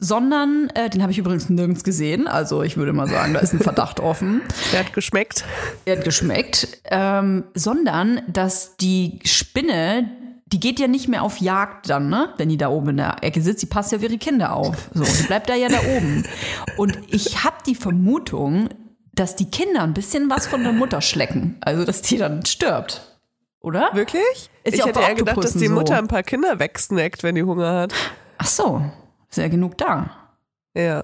sondern, 0.00 0.68
äh, 0.74 0.90
den 0.90 1.00
habe 1.00 1.12
ich 1.12 1.18
übrigens 1.18 1.48
nirgends 1.48 1.84
gesehen, 1.84 2.26
also 2.26 2.64
ich 2.64 2.76
würde 2.76 2.92
mal 2.92 3.06
sagen, 3.06 3.34
da 3.34 3.40
ist 3.40 3.52
ein 3.52 3.60
Verdacht 3.62 4.00
offen. 4.00 4.42
Der 4.72 4.80
hat 4.80 4.92
geschmeckt. 4.92 5.44
Er 5.84 5.96
hat 5.96 6.04
geschmeckt, 6.04 6.80
ähm, 6.90 7.44
sondern 7.54 8.20
dass 8.26 8.76
die 8.78 9.20
Spinne, 9.24 10.10
die 10.52 10.60
geht 10.60 10.78
ja 10.78 10.86
nicht 10.86 11.08
mehr 11.08 11.22
auf 11.22 11.38
Jagd 11.38 11.88
dann, 11.88 12.08
ne? 12.10 12.34
Wenn 12.36 12.50
die 12.50 12.58
da 12.58 12.68
oben 12.68 12.90
in 12.90 12.96
der 12.98 13.22
Ecke 13.22 13.40
sitzt, 13.40 13.62
die 13.62 13.66
passt 13.66 13.90
ja 13.92 13.98
auf 13.98 14.04
ihre 14.04 14.18
Kinder 14.18 14.54
auf. 14.54 14.90
So, 14.92 15.02
die 15.04 15.22
bleibt 15.26 15.48
da 15.48 15.54
ja 15.54 15.68
da 15.68 15.78
oben. 15.96 16.24
Und 16.76 16.98
ich 17.08 17.42
habe 17.44 17.56
die 17.66 17.74
Vermutung, 17.74 18.68
dass 19.14 19.34
die 19.34 19.50
Kinder 19.50 19.82
ein 19.82 19.94
bisschen 19.94 20.28
was 20.30 20.46
von 20.46 20.62
der 20.62 20.72
Mutter 20.72 21.00
schlecken. 21.00 21.56
Also, 21.60 21.84
dass 21.84 22.02
die 22.02 22.18
dann 22.18 22.44
stirbt. 22.44 23.18
Oder? 23.60 23.90
Wirklich? 23.94 24.50
Ist 24.64 24.74
ich 24.74 24.84
hätte 24.84 25.00
eher 25.00 25.14
gedacht, 25.14 25.42
dass 25.42 25.54
die 25.54 25.68
so. 25.68 25.74
Mutter 25.74 25.96
ein 25.96 26.08
paar 26.08 26.22
Kinder 26.22 26.58
wegsnackt, 26.58 27.22
wenn 27.22 27.34
die 27.34 27.44
Hunger 27.44 27.72
hat. 27.72 27.94
Ach 28.38 28.46
so, 28.46 28.82
ist 29.30 29.38
ja 29.38 29.48
genug 29.48 29.78
da. 29.78 30.10
Ja. 30.74 31.02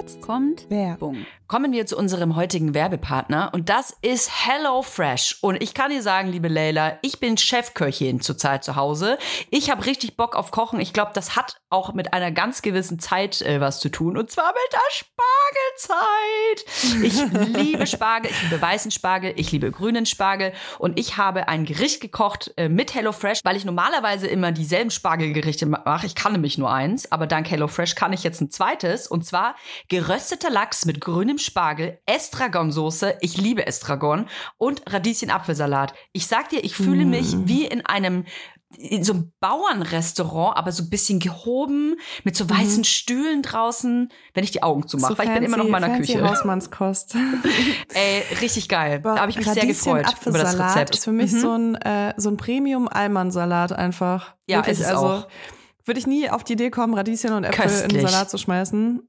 Jetzt 0.00 0.20
kommt 0.20 0.70
Werbung. 0.70 1.26
Kommen 1.48 1.72
wir 1.72 1.84
zu 1.84 1.96
unserem 1.96 2.36
heutigen 2.36 2.72
Werbepartner 2.72 3.50
und 3.52 3.68
das 3.68 3.96
ist 4.00 4.46
HelloFresh. 4.46 5.38
Und 5.40 5.60
ich 5.60 5.74
kann 5.74 5.90
dir 5.90 6.02
sagen, 6.02 6.28
liebe 6.28 6.46
Leila, 6.46 6.98
ich 7.02 7.18
bin 7.18 7.36
Chefköchin 7.36 8.20
zurzeit 8.20 8.62
zu 8.62 8.76
Hause. 8.76 9.18
Ich 9.50 9.72
habe 9.72 9.86
richtig 9.86 10.16
Bock 10.16 10.36
auf 10.36 10.52
Kochen. 10.52 10.78
Ich 10.78 10.92
glaube, 10.92 11.10
das 11.14 11.34
hat 11.34 11.60
auch 11.70 11.92
mit 11.92 12.14
einer 12.14 12.30
ganz 12.30 12.62
gewissen 12.62 12.98
Zeit 12.98 13.42
äh, 13.42 13.60
was 13.60 13.80
zu 13.80 13.90
tun. 13.90 14.16
Und 14.16 14.30
zwar 14.30 14.52
mit 14.52 14.72
der 14.72 14.78
Spargelzeit. 14.90 16.64
Ich 17.02 17.56
liebe 17.56 17.86
Spargel, 17.98 18.30
ich 18.30 18.42
liebe 18.42 18.60
weißen 18.60 18.90
Spargel, 18.90 19.34
ich 19.36 19.52
liebe 19.52 19.70
grünen 19.70 20.06
Spargel. 20.06 20.52
Und 20.78 20.98
ich 20.98 21.16
habe 21.16 21.48
ein 21.48 21.64
Gericht 21.64 22.00
gekocht 22.00 22.54
äh, 22.56 22.68
mit 22.68 22.94
HelloFresh, 22.94 23.40
weil 23.44 23.56
ich 23.56 23.64
normalerweise 23.64 24.26
immer 24.26 24.50
dieselben 24.52 24.90
Spargelgerichte 24.90 25.66
mache. 25.66 26.06
Ich 26.06 26.14
kann 26.14 26.32
nämlich 26.32 26.56
nur 26.56 26.72
eins, 26.72 27.12
aber 27.12 27.26
dank 27.26 27.50
HelloFresh 27.50 27.94
kann 27.94 28.12
ich 28.12 28.22
jetzt 28.24 28.40
ein 28.40 28.50
zweites. 28.50 29.06
Und 29.06 29.26
zwar 29.26 29.54
gerösteter 29.88 30.50
Lachs 30.50 30.86
mit 30.86 31.00
grünem 31.00 31.38
Spargel, 31.38 31.98
Estragonsoße, 32.06 33.18
ich 33.20 33.36
liebe 33.36 33.66
Estragon 33.66 34.28
und 34.56 34.82
Radieschen-Apfelsalat. 34.90 35.92
Ich 36.12 36.26
sag 36.26 36.48
dir, 36.48 36.64
ich 36.64 36.76
fühle 36.76 37.04
mich 37.04 37.34
wie 37.44 37.66
in 37.66 37.84
einem 37.84 38.24
in 38.76 39.02
so 39.02 39.14
ein 39.14 39.32
Bauernrestaurant, 39.40 40.56
aber 40.58 40.72
so 40.72 40.82
ein 40.82 40.90
bisschen 40.90 41.20
gehoben, 41.20 41.96
mit 42.24 42.36
so 42.36 42.48
weißen 42.50 42.84
Stühlen 42.84 43.40
draußen, 43.42 44.12
wenn 44.34 44.44
ich 44.44 44.50
die 44.50 44.62
Augen 44.62 44.86
zumache, 44.86 45.12
So 45.14 45.18
weil 45.18 45.28
ich 45.28 45.34
bin 45.34 45.42
immer 45.44 45.56
noch 45.56 45.64
in 45.64 45.70
meiner 45.70 45.96
Küche. 45.96 46.22
Hausmannskost. 46.22 47.14
Ey, 47.94 48.22
richtig 48.40 48.68
geil. 48.68 49.00
Da 49.02 49.18
habe 49.20 49.30
ich 49.30 49.36
mich 49.38 49.46
sehr 49.46 49.62
Radieschen, 49.62 49.94
gefreut 49.94 50.14
über 50.26 50.38
das 50.38 50.58
Rezept. 50.58 50.94
ist 50.96 51.04
für 51.04 51.12
mich 51.12 51.32
Mhm. 51.32 51.40
so 51.40 51.52
ein, 51.52 51.74
äh, 51.76 52.14
so 52.18 52.28
ein 52.28 52.36
Premium-Allmann-Salat 52.36 53.72
einfach. 53.72 54.34
Ja, 54.46 54.58
Wirklich, 54.58 54.74
ist 54.80 54.80
es 54.84 54.86
also 54.90 55.06
auch. 55.06 55.28
würde 55.84 56.00
ich 56.00 56.06
nie 56.06 56.28
auf 56.30 56.44
die 56.44 56.52
Idee 56.52 56.70
kommen, 56.70 56.92
Radieschen 56.94 57.32
und 57.32 57.44
Äpfel 57.44 57.64
in 57.64 57.70
Köstlich. 57.70 58.02
den 58.02 58.06
Salat 58.06 58.30
zu 58.30 58.36
schmeißen. 58.38 59.08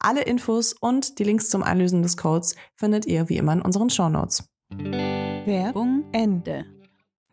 Alle 0.00 0.22
Infos 0.22 0.72
und 0.72 1.18
die 1.18 1.24
Links 1.24 1.50
zum 1.50 1.62
Einlösen 1.62 2.02
des 2.02 2.16
Codes 2.16 2.56
findet 2.74 3.04
ihr 3.04 3.28
wie 3.28 3.36
immer 3.36 3.52
in 3.52 3.60
unseren 3.60 3.90
Shownotes. 3.90 4.44
Werbung 4.70 6.04
Ende. 6.12 6.64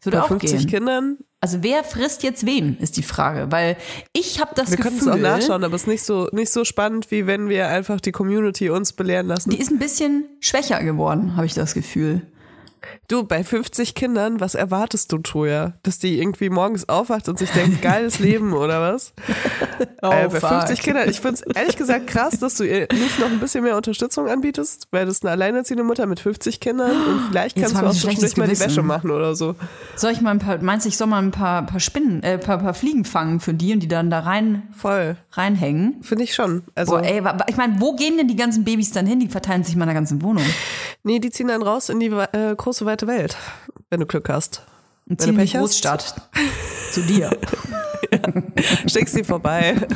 Würde 0.01 0.17
Bei 0.17 0.23
auch 0.23 0.27
50 0.27 0.59
gehen. 0.59 0.69
Kindern. 0.69 1.17
Also 1.39 1.63
wer 1.63 1.83
frisst 1.83 2.23
jetzt 2.23 2.45
wen, 2.45 2.77
ist 2.79 2.97
die 2.97 3.03
Frage. 3.03 3.51
Weil 3.51 3.77
ich 4.11 4.41
habe 4.41 4.51
das 4.53 4.71
Wir 4.71 4.77
können 4.77 4.97
es 4.97 5.05
Gefühl, 5.05 5.25
auch 5.25 5.37
nachschauen, 5.37 5.63
aber 5.63 5.75
es 5.75 5.83
ist 5.83 5.87
nicht 5.87 6.03
so, 6.03 6.27
nicht 6.33 6.51
so 6.51 6.65
spannend, 6.65 7.09
wie 7.09 7.25
wenn 7.25 7.47
wir 7.47 7.69
einfach 7.69 8.01
die 8.01 8.11
Community 8.11 8.69
uns 8.69 8.91
belehren 8.91 9.27
lassen. 9.27 9.51
die 9.51 9.59
ist 9.59 9.71
ein 9.71 9.79
bisschen 9.79 10.25
schwächer 10.41 10.83
geworden, 10.83 11.37
habe 11.37 11.45
ich 11.45 11.53
das 11.53 11.73
Gefühl. 11.73 12.27
Du, 13.07 13.23
bei 13.23 13.43
50 13.43 13.95
Kindern, 13.95 14.39
was 14.39 14.53
erwartest 14.55 15.11
du, 15.11 15.19
Toja? 15.19 15.73
Dass 15.83 15.99
die 15.99 16.19
irgendwie 16.19 16.49
morgens 16.49 16.89
aufwacht 16.89 17.29
und 17.29 17.39
sich 17.39 17.49
denkt, 17.51 17.81
geiles 17.81 18.19
Leben 18.19 18.53
oder 18.53 18.81
was? 18.81 19.13
Oh, 20.01 20.09
äh, 20.11 20.27
bei 20.27 20.39
fuck. 20.39 20.49
50 20.49 20.81
Kindern, 20.81 21.09
ich 21.09 21.19
finde 21.21 21.41
es 21.45 21.55
ehrlich 21.55 21.77
gesagt 21.77 22.07
krass, 22.07 22.39
dass 22.39 22.55
du 22.55 22.63
ihr 22.63 22.87
nicht 22.93 23.19
noch 23.19 23.31
ein 23.31 23.39
bisschen 23.39 23.63
mehr 23.63 23.75
Unterstützung 23.75 24.27
anbietest, 24.27 24.87
weil 24.91 25.05
das 25.05 25.15
ist 25.15 25.25
eine 25.25 25.31
alleinerziehende 25.31 25.83
Mutter 25.83 26.05
mit 26.05 26.19
50 26.19 26.59
Kindern 26.59 26.91
und 26.91 27.21
vielleicht 27.29 27.57
Jetzt 27.57 27.63
kannst 27.65 27.75
hab 27.77 27.83
du 27.83 27.89
auch 27.89 27.93
zwischendurch 27.93 28.37
mal 28.37 28.47
die. 28.47 28.59
Wäsche 28.59 28.83
machen 28.83 29.11
oder 29.11 29.35
so. 29.35 29.55
Soll 29.95 30.11
ich 30.11 30.21
mal 30.21 30.31
ein 30.31 30.39
paar, 30.39 30.57
meinst 30.61 30.85
du, 30.85 30.89
ich 30.89 30.97
soll 30.97 31.07
mal 31.07 31.21
ein 31.21 31.31
paar, 31.31 31.65
paar 31.65 31.79
Spinnen, 31.79 32.23
äh, 32.23 32.37
paar, 32.37 32.57
paar 32.57 32.73
Fliegen 32.73 33.05
fangen 33.05 33.39
für 33.39 33.53
die 33.53 33.73
und 33.73 33.81
die 33.81 33.87
dann 33.87 34.09
da 34.09 34.19
rein, 34.19 34.63
Voll. 34.75 35.17
reinhängen? 35.31 36.03
Finde 36.03 36.23
ich 36.23 36.33
schon. 36.33 36.63
Also, 36.75 36.93
Boah, 36.93 37.03
ey, 37.03 37.21
ich 37.47 37.57
meine, 37.57 37.79
wo 37.79 37.95
gehen 37.95 38.17
denn 38.17 38.27
die 38.27 38.35
ganzen 38.35 38.63
Babys 38.63 38.91
dann 38.91 39.05
hin? 39.05 39.19
Die 39.19 39.27
verteilen 39.27 39.63
sich 39.63 39.73
in 39.73 39.79
meiner 39.79 39.93
ganzen 39.93 40.21
Wohnung. 40.21 40.43
nee, 41.03 41.19
die 41.19 41.29
ziehen 41.29 41.47
dann 41.47 41.61
raus 41.61 41.89
in 41.89 41.99
die 41.99 42.07
äh, 42.07 42.55
große, 42.55 42.76
weite 42.85 43.07
Welt, 43.07 43.37
wenn 43.89 43.99
du 43.99 44.05
Glück 44.05 44.29
hast. 44.29 44.61
Und 45.09 45.21
Wenn 45.21 45.35
du 45.35 45.41
Pech 45.41 45.55
hast. 45.55 45.61
Großstadt. 45.61 46.29
Zu 46.91 47.01
dir. 47.01 47.29
Schickst 48.87 49.13
sie 49.13 49.23
vorbei. 49.23 49.75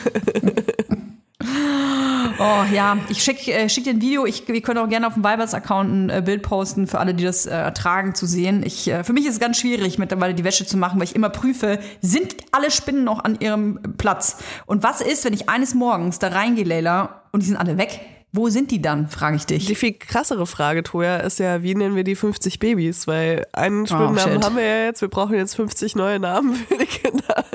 Oh 2.44 2.63
ja, 2.74 2.98
ich 3.10 3.22
schicke 3.22 3.52
äh, 3.52 3.70
schick 3.70 3.84
dir 3.84 3.91
ein 3.91 4.02
Video. 4.02 4.26
Ich, 4.26 4.48
wir 4.48 4.62
können 4.62 4.80
auch 4.80 4.89
gerne 4.89 5.06
auf 5.06 5.13
dem 5.13 5.24
Vibers-Account 5.24 5.91
ein 5.91 6.10
äh, 6.10 6.22
Bild 6.26 6.41
posten, 6.41 6.88
für 6.88 6.98
alle, 6.98 7.13
die 7.13 7.24
das 7.24 7.46
äh, 7.46 7.52
ertragen, 7.52 8.15
zu 8.15 8.26
sehen. 8.26 8.63
Ich, 8.65 8.88
äh, 8.88 9.04
für 9.04 9.13
mich 9.13 9.26
ist 9.26 9.34
es 9.34 9.39
ganz 9.39 9.60
schwierig, 9.60 10.00
mittlerweile 10.00 10.34
die 10.34 10.44
Wäsche 10.44 10.65
zu 10.65 10.76
machen, 10.76 11.00
weil 11.00 11.08
ich 11.08 11.15
immer 11.15 11.30
prüfe, 11.30 11.80
sind 12.02 12.36
alle 12.52 12.72
Spinnen 12.72 13.04
noch 13.04 13.24
an 13.24 13.38
ihrem 13.39 13.80
Platz? 13.98 14.38
Und 14.65 14.82
was 14.82 15.02
ist, 15.02 15.24
wenn 15.24 15.34
ich 15.34 15.50
eines 15.50 15.76
Morgens 15.76 16.17
da 16.17 16.30
reingehe, 16.30 16.65
Leila, 16.65 17.22
und 17.32 17.44
die 17.44 17.48
sind 17.48 17.58
alle 17.58 17.78
weg? 17.78 18.00
Wo 18.34 18.48
sind 18.50 18.72
die 18.72 18.82
dann, 18.82 19.10
frage 19.10 19.36
ich 19.36 19.46
dich. 19.46 19.65
Die 19.65 19.76
viel 19.76 19.94
krassere 19.94 20.48
Frage, 20.48 20.84
Toja, 20.84 21.17
ist 21.17 21.39
ja, 21.39 21.63
wie 21.63 21.76
nennen 21.76 21.96
wir 21.98 22.06
die 22.06 22.15
50 22.15 22.60
Babys? 22.60 23.06
Weil 23.06 23.46
einen 23.52 23.86
Spinnennamen 23.86 24.20
shit. 24.20 24.46
haben 24.46 24.56
wir 24.56 24.63
ja 24.63 24.86
jetzt, 24.86 25.02
wir 25.02 25.10
brauchen 25.10 25.36
jetzt 25.36 25.56
50 25.56 25.96
neue 25.96 26.20
Namen 26.20 26.56
für 26.70 26.78
die 26.78 26.86
Kinder. 26.86 27.46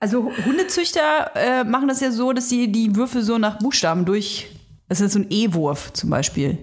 Also 0.00 0.30
Hundezüchter 0.44 1.30
äh, 1.34 1.64
machen 1.64 1.88
das 1.88 2.00
ja 2.00 2.10
so, 2.10 2.32
dass 2.32 2.48
sie 2.48 2.70
die 2.72 2.96
Würfel 2.96 3.22
so 3.22 3.38
nach 3.38 3.58
Buchstaben 3.58 4.04
durch. 4.04 4.48
Das 4.88 5.00
ist 5.00 5.12
so 5.12 5.20
ein 5.20 5.26
E-Wurf 5.30 5.92
zum 5.92 6.10
Beispiel. 6.10 6.58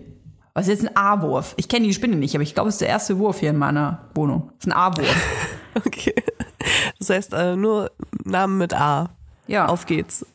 Was 0.53 0.67
ist 0.67 0.81
jetzt 0.81 0.89
ein 0.89 0.97
A-Wurf? 0.97 1.53
Ich 1.57 1.67
kenne 1.67 1.85
die 1.85 1.93
Spinne 1.93 2.15
nicht, 2.15 2.33
aber 2.33 2.43
ich 2.43 2.53
glaube, 2.53 2.69
es 2.69 2.75
ist 2.75 2.81
der 2.81 2.87
erste 2.87 3.19
Wurf 3.19 3.39
hier 3.39 3.49
in 3.49 3.57
meiner 3.57 4.09
Wohnung. 4.15 4.51
Das 4.57 4.67
ist 4.67 4.73
ein 4.73 4.77
A-Wurf. 4.77 5.27
Okay. 5.85 6.13
Das 6.99 7.09
heißt, 7.09 7.33
äh, 7.33 7.57
nur 7.57 7.91
Namen 8.23 8.57
mit 8.57 8.73
A. 8.73 9.09
Ja. 9.45 9.65
Auf 9.65 9.85
geht's. 9.85 10.25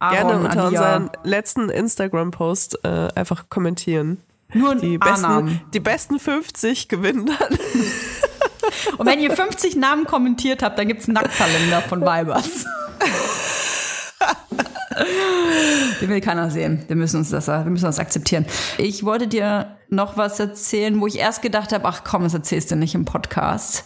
Aaron, 0.00 0.16
Gerne 0.28 0.44
unter 0.44 0.64
Adia. 0.64 0.66
unseren 0.96 1.10
letzten 1.24 1.70
Instagram-Post 1.70 2.84
äh, 2.84 3.08
einfach 3.14 3.48
kommentieren. 3.48 4.18
Nur 4.54 4.76
Die 4.76 4.98
A-Namen. 5.00 5.46
besten, 5.46 5.70
die 5.74 5.80
besten 5.80 6.18
50 6.18 6.88
gewinnen 6.88 7.26
dann. 7.26 7.58
Und 8.98 9.06
wenn 9.06 9.18
ihr 9.20 9.30
50 9.34 9.76
Namen 9.76 10.04
kommentiert 10.06 10.62
habt, 10.62 10.78
dann 10.78 10.88
gibt's 10.88 11.06
einen 11.06 11.14
Nacktkalender 11.14 11.80
von 11.82 12.00
Vibers. 12.02 12.64
Den 16.00 16.08
will 16.08 16.20
keiner 16.20 16.50
sehen. 16.50 16.84
Wir 16.88 16.96
müssen 16.96 17.18
uns 17.18 17.30
das, 17.30 17.46
wir 17.48 17.64
müssen 17.64 17.84
das 17.84 17.98
akzeptieren. 17.98 18.46
Ich 18.78 19.04
wollte 19.04 19.28
dir 19.28 19.76
noch 19.90 20.16
was 20.16 20.38
erzählen, 20.40 21.00
wo 21.00 21.06
ich 21.06 21.18
erst 21.18 21.42
gedacht 21.42 21.72
habe, 21.72 21.84
ach 21.86 22.02
komm, 22.04 22.22
das 22.24 22.34
erzählst 22.34 22.70
du 22.70 22.76
nicht 22.76 22.94
im 22.94 23.04
Podcast. 23.04 23.84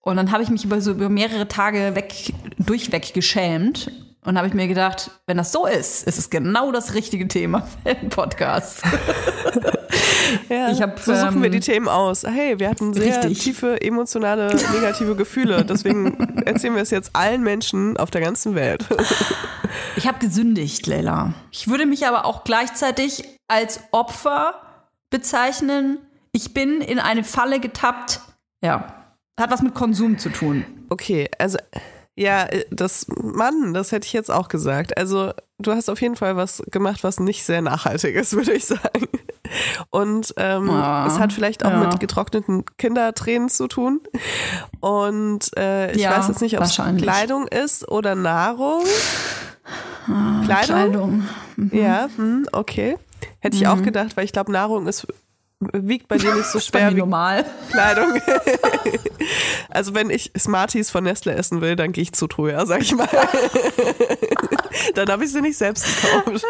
Und 0.00 0.16
dann 0.16 0.30
habe 0.32 0.42
ich 0.42 0.50
mich 0.50 0.64
über 0.64 0.80
so 0.80 0.92
über 0.92 1.08
mehrere 1.08 1.48
Tage 1.48 1.94
weg, 1.94 2.32
durchweg 2.58 3.12
geschämt. 3.12 3.90
Und 4.26 4.36
habe 4.36 4.48
ich 4.48 4.54
mir 4.54 4.66
gedacht, 4.66 5.12
wenn 5.26 5.36
das 5.36 5.52
so 5.52 5.66
ist, 5.66 6.04
ist 6.06 6.18
es 6.18 6.30
genau 6.30 6.72
das 6.72 6.94
richtige 6.94 7.28
Thema 7.28 7.62
für 7.86 7.94
den 7.94 8.10
Podcast. 8.10 8.82
Ja, 10.48 10.70
Ich 10.70 10.82
hab, 10.82 10.98
so 10.98 11.14
suchen 11.14 11.40
wir 11.40 11.46
ähm, 11.46 11.52
die 11.52 11.60
Themen 11.60 11.88
aus. 11.88 12.24
Hey, 12.24 12.58
wir 12.58 12.68
hatten 12.68 12.92
sehr 12.92 13.22
Richtig. 13.22 13.38
tiefe, 13.38 13.80
emotionale, 13.80 14.54
negative 14.72 15.14
Gefühle. 15.14 15.64
Deswegen 15.64 16.42
erzählen 16.44 16.74
wir 16.74 16.82
es 16.82 16.90
jetzt 16.90 17.14
allen 17.14 17.42
Menschen 17.42 17.96
auf 17.96 18.10
der 18.10 18.20
ganzen 18.22 18.56
Welt. 18.56 18.84
Ich 19.94 20.08
habe 20.08 20.18
gesündigt, 20.18 20.86
Leila. 20.88 21.32
Ich 21.52 21.68
würde 21.68 21.86
mich 21.86 22.06
aber 22.08 22.24
auch 22.24 22.42
gleichzeitig 22.42 23.24
als 23.46 23.80
Opfer 23.92 24.54
bezeichnen. 25.10 25.98
Ich 26.32 26.52
bin 26.52 26.80
in 26.80 26.98
eine 26.98 27.22
Falle 27.22 27.60
getappt. 27.60 28.20
Ja, 28.64 29.04
hat 29.38 29.50
was 29.50 29.62
mit 29.62 29.74
Konsum 29.74 30.18
zu 30.18 30.30
tun. 30.30 30.64
Okay, 30.88 31.30
also 31.38 31.58
ja, 32.16 32.46
das 32.70 33.06
Mann, 33.08 33.74
das 33.74 33.92
hätte 33.92 34.06
ich 34.06 34.12
jetzt 34.12 34.30
auch 34.30 34.48
gesagt. 34.48 34.96
Also 34.96 35.32
du 35.58 35.72
hast 35.72 35.88
auf 35.90 36.00
jeden 36.00 36.16
Fall 36.16 36.36
was 36.36 36.62
gemacht, 36.70 37.04
was 37.04 37.20
nicht 37.20 37.44
sehr 37.44 37.60
nachhaltig 37.62 38.14
ist, 38.16 38.32
würde 38.36 38.52
ich 38.54 38.64
sagen. 38.64 39.06
Und 39.90 40.34
ähm, 40.38 40.68
Ah, 40.70 41.06
es 41.06 41.18
hat 41.20 41.32
vielleicht 41.32 41.64
auch 41.64 41.70
ja. 41.70 41.78
mit 41.78 42.00
getrockneten 42.00 42.64
Kindertränen 42.78 43.48
zu 43.48 43.68
tun. 43.68 44.00
Und 44.80 45.56
äh, 45.56 45.92
ich 45.92 46.02
Ja, 46.02 46.18
weiß 46.18 46.28
jetzt 46.28 46.40
nicht, 46.40 46.56
ob 46.58 46.64
es. 46.64 46.74
Kleidung 46.74 47.46
ist 47.46 47.86
oder 47.88 48.14
Nahrung. 48.14 48.82
Kleidung? 50.44 50.46
Kleidung. 50.54 51.28
Ja, 51.72 52.08
hm, 52.16 52.46
okay. 52.52 52.96
Hätte 53.40 53.56
ich 53.56 53.66
auch 53.66 53.82
gedacht, 53.82 54.16
weil 54.16 54.24
ich 54.24 54.32
glaube, 54.32 54.52
Nahrung 54.52 54.86
ist 54.86 55.06
wiegt 55.60 56.08
bei 56.08 56.18
dir 56.18 56.34
nicht 56.34 56.46
so 56.46 56.60
schwer 56.60 56.90
wie 56.90 56.98
normal. 56.98 57.44
Kleidung. 57.70 58.20
also 59.70 59.94
wenn 59.94 60.10
ich 60.10 60.32
Smarties 60.38 60.90
von 60.90 61.04
Nestle 61.04 61.34
essen 61.34 61.60
will, 61.60 61.76
dann 61.76 61.92
gehe 61.92 62.02
ich 62.02 62.12
zu 62.12 62.26
Troja, 62.26 62.66
sag 62.66 62.82
ich 62.82 62.94
mal. 62.94 63.08
dann 64.94 65.08
habe 65.08 65.24
ich 65.24 65.32
sie 65.32 65.40
nicht 65.40 65.56
selbst 65.56 65.84
gekauft. 65.84 66.44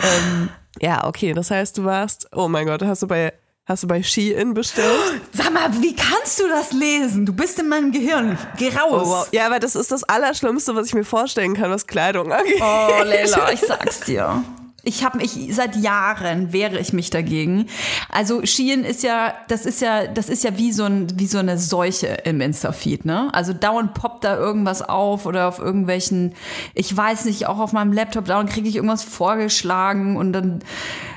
ähm, 0.00 0.50
ja, 0.80 1.06
okay, 1.06 1.32
das 1.32 1.50
heißt, 1.50 1.78
du 1.78 1.84
warst, 1.84 2.28
oh 2.32 2.48
mein 2.48 2.66
Gott, 2.66 2.82
hast 2.82 3.02
du 3.02 3.06
bei, 3.06 3.32
hast 3.64 3.84
du 3.84 3.86
bei 3.86 4.02
Shein 4.02 4.52
bestellt? 4.52 5.22
Sag 5.32 5.52
mal, 5.52 5.70
wie 5.80 5.94
kannst 5.94 6.38
du 6.40 6.48
das 6.48 6.72
lesen? 6.72 7.24
Du 7.24 7.32
bist 7.32 7.58
in 7.58 7.68
meinem 7.68 7.92
Gehirn. 7.92 8.38
Geh 8.58 8.68
raus. 8.68 9.02
Oh, 9.06 9.08
wow. 9.08 9.28
Ja, 9.32 9.46
aber 9.46 9.58
das 9.58 9.74
ist 9.74 9.90
das 9.90 10.04
Allerschlimmste, 10.04 10.74
was 10.74 10.88
ich 10.88 10.94
mir 10.94 11.04
vorstellen 11.04 11.54
kann, 11.54 11.70
was 11.70 11.86
Kleidung 11.86 12.32
angeht. 12.32 12.60
Oh, 12.60 13.02
Leila, 13.04 13.52
ich 13.52 13.60
sag's 13.60 14.00
dir. 14.00 14.44
Ich 14.84 15.04
habe 15.04 15.18
mich 15.18 15.48
seit 15.50 15.76
Jahren 15.76 16.52
wehre 16.52 16.78
ich 16.78 16.92
mich 16.92 17.10
dagegen. 17.10 17.66
Also 18.10 18.44
Shein 18.44 18.84
ist 18.84 19.02
ja, 19.02 19.34
das 19.48 19.66
ist 19.66 19.80
ja, 19.80 20.06
das 20.06 20.28
ist 20.28 20.44
ja 20.44 20.56
wie 20.58 20.72
so 20.72 20.84
ein 20.84 21.18
wie 21.18 21.26
so 21.26 21.38
eine 21.38 21.58
Seuche 21.58 22.06
im 22.24 22.40
Insta-Feed, 22.40 23.04
ne? 23.04 23.30
Also 23.32 23.52
dauernd 23.52 23.94
poppt 23.94 24.24
da 24.24 24.36
irgendwas 24.36 24.82
auf 24.82 25.26
oder 25.26 25.48
auf 25.48 25.58
irgendwelchen, 25.58 26.34
ich 26.74 26.94
weiß 26.94 27.24
nicht, 27.24 27.46
auch 27.46 27.58
auf 27.58 27.72
meinem 27.72 27.92
Laptop 27.92 28.26
dauernd 28.26 28.50
kriege 28.50 28.68
ich 28.68 28.76
irgendwas 28.76 29.04
vorgeschlagen 29.04 30.16
und 30.16 30.32
dann 30.32 30.60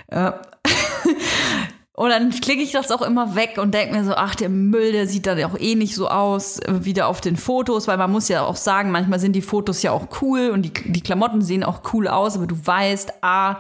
äh, 0.07 0.31
und 1.97 2.11
dann 2.11 2.29
klicke 2.29 2.61
ich 2.61 2.73
das 2.73 2.91
auch 2.91 3.01
immer 3.01 3.33
weg 3.33 3.57
und 3.57 3.73
denke 3.73 3.95
mir 3.95 4.03
so, 4.03 4.13
ach, 4.13 4.35
der 4.35 4.49
Müll, 4.49 4.91
der 4.91 5.07
sieht 5.07 5.25
dann 5.25 5.43
auch 5.43 5.57
eh 5.57 5.73
nicht 5.73 5.95
so 5.95 6.07
aus 6.07 6.59
äh, 6.59 6.85
wie 6.85 6.93
der 6.93 7.07
auf 7.07 7.21
den 7.21 7.37
Fotos, 7.37 7.87
weil 7.87 7.97
man 7.97 8.11
muss 8.11 8.27
ja 8.27 8.43
auch 8.43 8.55
sagen, 8.55 8.91
manchmal 8.91 9.19
sind 9.19 9.33
die 9.33 9.41
Fotos 9.41 9.81
ja 9.81 9.91
auch 9.91 10.21
cool 10.21 10.51
und 10.51 10.61
die, 10.61 10.71
die 10.91 11.01
Klamotten 11.01 11.41
sehen 11.41 11.63
auch 11.63 11.81
cool 11.93 12.07
aus, 12.07 12.35
aber 12.35 12.45
du 12.45 12.55
weißt, 12.55 13.23
ah, 13.23 13.55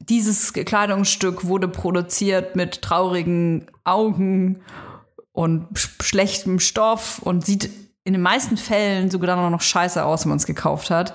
dieses 0.00 0.52
Kleidungsstück 0.52 1.44
wurde 1.44 1.68
produziert 1.68 2.56
mit 2.56 2.82
traurigen 2.82 3.68
Augen 3.84 4.58
und 5.30 5.68
sch 5.78 5.90
schlechtem 6.02 6.58
Stoff 6.58 7.20
und 7.20 7.46
sieht 7.46 7.70
in 8.02 8.14
den 8.14 8.22
meisten 8.22 8.56
Fällen 8.56 9.12
sogar 9.12 9.38
auch 9.38 9.48
noch 9.48 9.62
scheiße 9.62 10.04
aus, 10.04 10.24
wenn 10.24 10.30
man 10.30 10.38
es 10.38 10.46
gekauft 10.46 10.90
hat. 10.90 11.14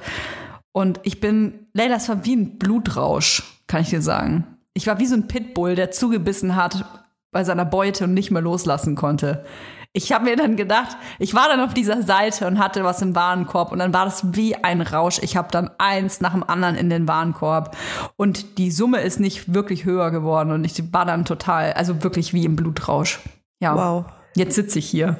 Und 0.71 1.01
ich 1.03 1.19
bin, 1.19 1.67
Leila, 1.73 1.95
das 1.95 2.07
war 2.07 2.23
wie 2.23 2.37
ein 2.37 2.57
Blutrausch, 2.57 3.43
kann 3.67 3.81
ich 3.81 3.89
dir 3.89 4.01
sagen. 4.01 4.54
Ich 4.77 4.87
war 4.87 4.99
wie 4.99 5.05
so 5.05 5.15
ein 5.15 5.27
Pitbull, 5.27 5.75
der 5.75 5.89
zugebissen 5.89 6.55
hat 6.55 6.85
bei 7.31 7.43
seiner 7.43 7.65
Beute 7.65 8.03
und 8.03 8.13
nicht 8.13 8.29
mehr 8.29 8.41
loslassen 8.41 8.95
konnte. 8.95 9.45
Ich 9.93 10.11
habe 10.11 10.25
mir 10.25 10.35
dann 10.35 10.57
gedacht, 10.57 10.97
ich 11.19 11.33
war 11.33 11.47
dann 11.47 11.61
auf 11.61 11.73
dieser 11.73 12.03
Seite 12.03 12.45
und 12.47 12.59
hatte 12.59 12.83
was 12.83 13.01
im 13.01 13.15
Warenkorb 13.15 13.71
und 13.71 13.79
dann 13.79 13.93
war 13.93 14.03
das 14.03 14.35
wie 14.35 14.53
ein 14.55 14.81
Rausch. 14.81 15.19
Ich 15.21 15.37
habe 15.37 15.47
dann 15.49 15.71
eins 15.77 16.19
nach 16.19 16.33
dem 16.33 16.43
anderen 16.43 16.75
in 16.75 16.89
den 16.89 17.07
Warenkorb 17.07 17.77
und 18.17 18.57
die 18.57 18.71
Summe 18.71 18.99
ist 18.99 19.21
nicht 19.21 19.53
wirklich 19.53 19.85
höher 19.85 20.11
geworden 20.11 20.51
und 20.51 20.65
ich 20.65 20.93
war 20.93 21.05
dann 21.05 21.23
total, 21.23 21.71
also 21.73 22.03
wirklich 22.03 22.33
wie 22.33 22.43
im 22.43 22.57
Blutrausch. 22.57 23.21
Ja. 23.61 23.75
Wow. 23.77 24.05
Jetzt 24.35 24.55
sitze 24.55 24.79
ich 24.79 24.89
hier 24.89 25.15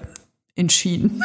in 0.56 0.70
Schien. 0.70 1.22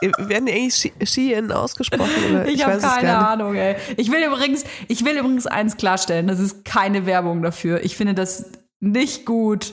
Werden 0.00 0.46
die 0.46 0.52
eigentlich 0.52 0.74
She- 0.74 0.92
Shein 1.04 1.50
ausgesprochen? 1.52 2.10
Oder? 2.30 2.46
Ich, 2.48 2.62
habe 2.64 2.74
weiß 2.76 2.84
es 2.84 2.94
keine. 2.96 3.16
Ahnung, 3.28 3.54
ey. 3.54 3.76
Ich 3.96 4.10
will 4.10 4.22
übrigens, 4.24 4.64
ich 4.88 5.04
will 5.04 5.16
übrigens 5.16 5.46
eins 5.46 5.76
klarstellen, 5.76 6.26
das 6.26 6.38
ist 6.38 6.64
keine 6.64 7.06
Werbung 7.06 7.42
dafür. 7.42 7.82
Ich 7.84 7.96
finde 7.96 8.14
das 8.14 8.50
nicht 8.80 9.24
gut. 9.24 9.72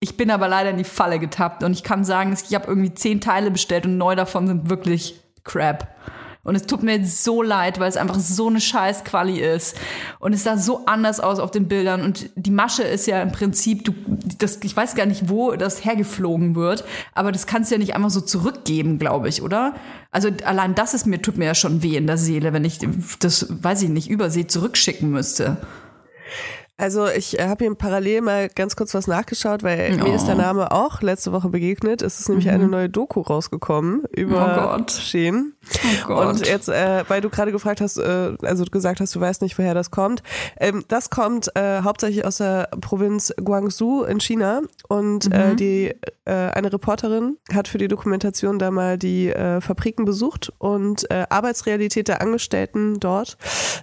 Ich 0.00 0.16
bin 0.16 0.30
aber 0.30 0.48
leider 0.48 0.70
in 0.70 0.78
die 0.78 0.84
Falle 0.84 1.18
getappt 1.18 1.62
und 1.62 1.72
ich 1.72 1.84
kann 1.84 2.04
sagen, 2.04 2.36
ich 2.48 2.54
habe 2.54 2.66
irgendwie 2.66 2.92
zehn 2.92 3.20
Teile 3.20 3.50
bestellt 3.50 3.86
und 3.86 3.96
neun 3.98 4.16
davon 4.16 4.46
sind 4.46 4.68
wirklich 4.68 5.20
crap. 5.44 5.86
Und 6.44 6.56
es 6.56 6.66
tut 6.66 6.82
mir 6.82 6.96
jetzt 6.96 7.22
so 7.22 7.40
leid, 7.40 7.78
weil 7.78 7.88
es 7.88 7.96
einfach 7.96 8.18
so 8.18 8.48
eine 8.48 8.60
scheiß 8.60 9.04
Quali 9.04 9.38
ist. 9.38 9.76
Und 10.18 10.32
es 10.32 10.42
sah 10.42 10.56
so 10.56 10.86
anders 10.86 11.20
aus 11.20 11.38
auf 11.38 11.52
den 11.52 11.68
Bildern. 11.68 12.02
Und 12.02 12.30
die 12.34 12.50
Masche 12.50 12.82
ist 12.82 13.06
ja 13.06 13.22
im 13.22 13.30
Prinzip, 13.30 13.84
du, 13.84 13.92
das, 14.38 14.58
ich 14.64 14.76
weiß 14.76 14.96
gar 14.96 15.06
nicht, 15.06 15.28
wo 15.28 15.52
das 15.52 15.84
hergeflogen 15.84 16.56
wird, 16.56 16.84
aber 17.14 17.30
das 17.30 17.46
kannst 17.46 17.70
du 17.70 17.76
ja 17.76 17.78
nicht 17.78 17.94
einfach 17.94 18.10
so 18.10 18.20
zurückgeben, 18.20 18.98
glaube 18.98 19.28
ich, 19.28 19.40
oder? 19.40 19.74
Also 20.10 20.30
allein 20.44 20.74
das 20.74 20.94
ist 20.94 21.06
mir, 21.06 21.22
tut 21.22 21.38
mir 21.38 21.44
ja 21.44 21.54
schon 21.54 21.84
weh 21.84 21.96
in 21.96 22.08
der 22.08 22.18
Seele, 22.18 22.52
wenn 22.52 22.64
ich 22.64 22.80
das, 23.20 23.46
weiß 23.48 23.82
ich 23.82 23.88
nicht, 23.88 24.10
übersee 24.10 24.48
zurückschicken 24.48 25.10
müsste. 25.10 25.58
Also 26.82 27.06
ich 27.06 27.38
äh, 27.38 27.46
habe 27.46 27.64
hier 27.64 27.74
parallel 27.76 28.22
mal 28.22 28.48
ganz 28.48 28.74
kurz 28.74 28.92
was 28.92 29.06
nachgeschaut, 29.06 29.62
weil 29.62 29.94
mir 29.96 30.04
Oh. 30.06 30.14
ist 30.16 30.26
der 30.26 30.34
Name 30.34 30.72
auch 30.72 31.00
letzte 31.00 31.30
Woche 31.30 31.48
begegnet. 31.48 32.02
Es 32.02 32.18
ist 32.18 32.28
nämlich 32.28 32.50
eine 32.50 32.66
neue 32.66 32.88
Doku 32.88 33.20
rausgekommen 33.20 34.02
über 34.10 34.46
Mhm. 34.48 34.52
Oh 34.58 34.62
Gott. 34.78 34.90
Shein. 34.90 35.52
Oh 36.04 36.06
Gott. 36.08 36.26
Und 36.26 36.46
jetzt, 36.48 36.68
äh, 36.68 37.04
weil 37.06 37.20
du 37.20 37.30
gerade 37.30 37.52
gefragt 37.52 37.80
hast, 37.80 37.98
äh, 37.98 38.32
also 38.42 38.64
gesagt 38.64 39.00
hast, 39.00 39.14
du 39.14 39.20
weißt 39.20 39.42
nicht, 39.42 39.56
woher 39.60 39.74
das 39.74 39.92
kommt. 39.92 40.24
Ähm, 40.58 40.84
das 40.88 41.08
kommt 41.10 41.54
äh, 41.54 41.82
hauptsächlich 41.82 42.24
aus 42.24 42.38
der 42.38 42.68
Provinz 42.80 43.32
Guangzhou 43.42 44.02
in 44.02 44.18
China. 44.18 44.62
Und 44.88 45.26
Mhm. 45.28 45.32
äh, 45.32 45.54
die 45.54 45.94
äh, 46.24 46.32
eine 46.32 46.72
Reporterin 46.72 47.36
hat 47.54 47.68
für 47.68 47.78
die 47.78 47.86
Dokumentation 47.88 48.58
da 48.58 48.72
mal 48.72 48.98
die 48.98 49.28
äh, 49.28 49.60
Fabriken 49.60 50.04
besucht 50.04 50.52
und 50.58 51.08
äh, 51.12 51.26
Arbeitsrealität 51.30 52.08
der 52.08 52.20
Angestellten 52.22 52.98
dort 52.98 53.36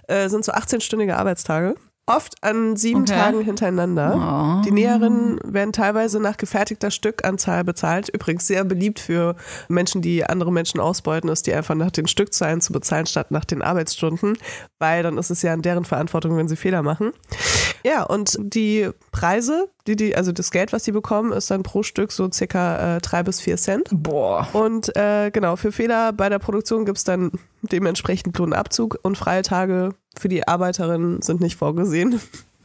äh, 0.06 0.28
sind 0.28 0.44
so 0.44 0.52
18-stündige 0.52 1.14
Arbeitstage. 1.16 1.76
Oft 2.06 2.42
an 2.42 2.76
sieben 2.76 3.02
Okay. 3.02 3.12
Tagen 3.12 3.40
hintereinander. 3.42 4.62
Die 4.64 4.72
Näherinnen 4.72 5.38
werden 5.44 5.72
teilweise 5.72 6.18
nach 6.18 6.36
gefertigter 6.36 6.90
Stückanzahl 6.90 7.62
bezahlt. 7.62 8.08
Übrigens 8.08 8.46
sehr 8.48 8.64
beliebt 8.64 8.98
für 8.98 9.36
Menschen, 9.68 10.02
die 10.02 10.24
andere 10.24 10.52
Menschen 10.52 10.80
ausbeuten, 10.80 11.30
ist 11.30 11.46
die 11.46 11.54
einfach 11.54 11.76
nach 11.76 11.92
den 11.92 12.08
Stückzahlen 12.08 12.60
zu 12.60 12.72
bezahlen, 12.72 13.06
statt 13.06 13.30
nach 13.30 13.44
den 13.44 13.62
Arbeitsstunden, 13.62 14.36
weil 14.80 15.04
dann 15.04 15.18
ist 15.18 15.30
es 15.30 15.42
ja 15.42 15.54
in 15.54 15.62
deren 15.62 15.84
Verantwortung, 15.84 16.36
wenn 16.36 16.48
sie 16.48 16.56
Fehler 16.56 16.82
machen. 16.82 17.12
Ja, 17.84 18.02
und 18.02 18.36
die 18.40 18.90
Preise, 19.12 19.68
die 19.86 19.96
die, 19.96 20.14
also 20.16 20.32
das 20.32 20.50
Geld, 20.50 20.72
was 20.72 20.82
die 20.82 20.92
bekommen, 20.92 21.32
ist 21.32 21.50
dann 21.50 21.62
pro 21.62 21.82
Stück 21.82 22.12
so 22.12 22.30
circa 22.30 22.96
äh, 22.96 23.00
drei 23.00 23.22
bis 23.22 23.40
vier 23.40 23.56
Cent. 23.56 23.88
Boah. 23.90 24.48
Und 24.52 24.94
äh, 24.96 25.30
genau, 25.30 25.56
für 25.56 25.72
Fehler 25.72 26.12
bei 26.12 26.28
der 26.28 26.38
Produktion 26.40 26.84
gibt's 26.84 27.04
dann 27.04 27.30
dementsprechend 27.62 28.36
Lohnabzug 28.36 28.98
und 29.02 29.16
freie 29.16 29.42
Tage 29.42 29.94
für 30.18 30.28
die 30.28 30.46
Arbeiterinnen 30.46 31.22
sind 31.22 31.40
nicht 31.40 31.56
vorgesehen. 31.56 32.20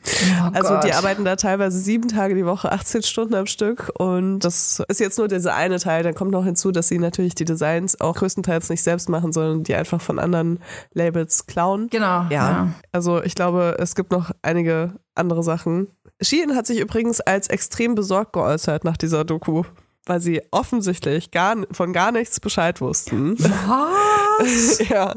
Oh 0.07 0.49
Also 0.53 0.69
Gott. 0.75 0.83
die 0.83 0.93
arbeiten 0.93 1.25
da 1.25 1.35
teilweise 1.35 1.79
sieben 1.79 2.07
Tage 2.07 2.35
die 2.35 2.45
Woche, 2.45 2.71
18 2.71 3.01
Stunden 3.01 3.33
am 3.33 3.47
Stück 3.47 3.91
und 3.97 4.39
das 4.41 4.83
ist 4.87 4.99
jetzt 4.99 5.17
nur 5.17 5.27
dieser 5.27 5.55
eine 5.55 5.79
Teil. 5.79 6.03
Dann 6.03 6.13
kommt 6.13 6.29
noch 6.29 6.45
hinzu, 6.45 6.71
dass 6.71 6.87
sie 6.87 6.99
natürlich 6.99 7.33
die 7.33 7.45
Designs 7.45 7.99
auch 7.99 8.15
größtenteils 8.15 8.69
nicht 8.69 8.83
selbst 8.83 9.09
machen, 9.09 9.33
sondern 9.33 9.63
die 9.63 9.73
einfach 9.73 9.99
von 9.99 10.19
anderen 10.19 10.59
Labels 10.93 11.47
klauen. 11.47 11.87
Genau. 11.89 12.27
Ja, 12.29 12.73
also 12.91 13.23
ich 13.23 13.33
glaube, 13.33 13.77
es 13.79 13.95
gibt 13.95 14.11
noch 14.11 14.29
einige 14.43 14.93
andere 15.15 15.41
Sachen. 15.41 15.87
Shein 16.21 16.55
hat 16.55 16.67
sich 16.67 16.79
übrigens 16.79 17.19
als 17.19 17.47
extrem 17.47 17.95
besorgt 17.95 18.33
geäußert 18.33 18.83
nach 18.83 18.97
dieser 18.97 19.25
Doku, 19.25 19.63
weil 20.05 20.19
sie 20.19 20.41
offensichtlich 20.51 21.31
gar, 21.31 21.55
von 21.71 21.93
gar 21.93 22.11
nichts 22.11 22.39
Bescheid 22.39 22.79
wussten. 22.81 23.35
Was? 23.39 24.79
ja, 24.89 25.15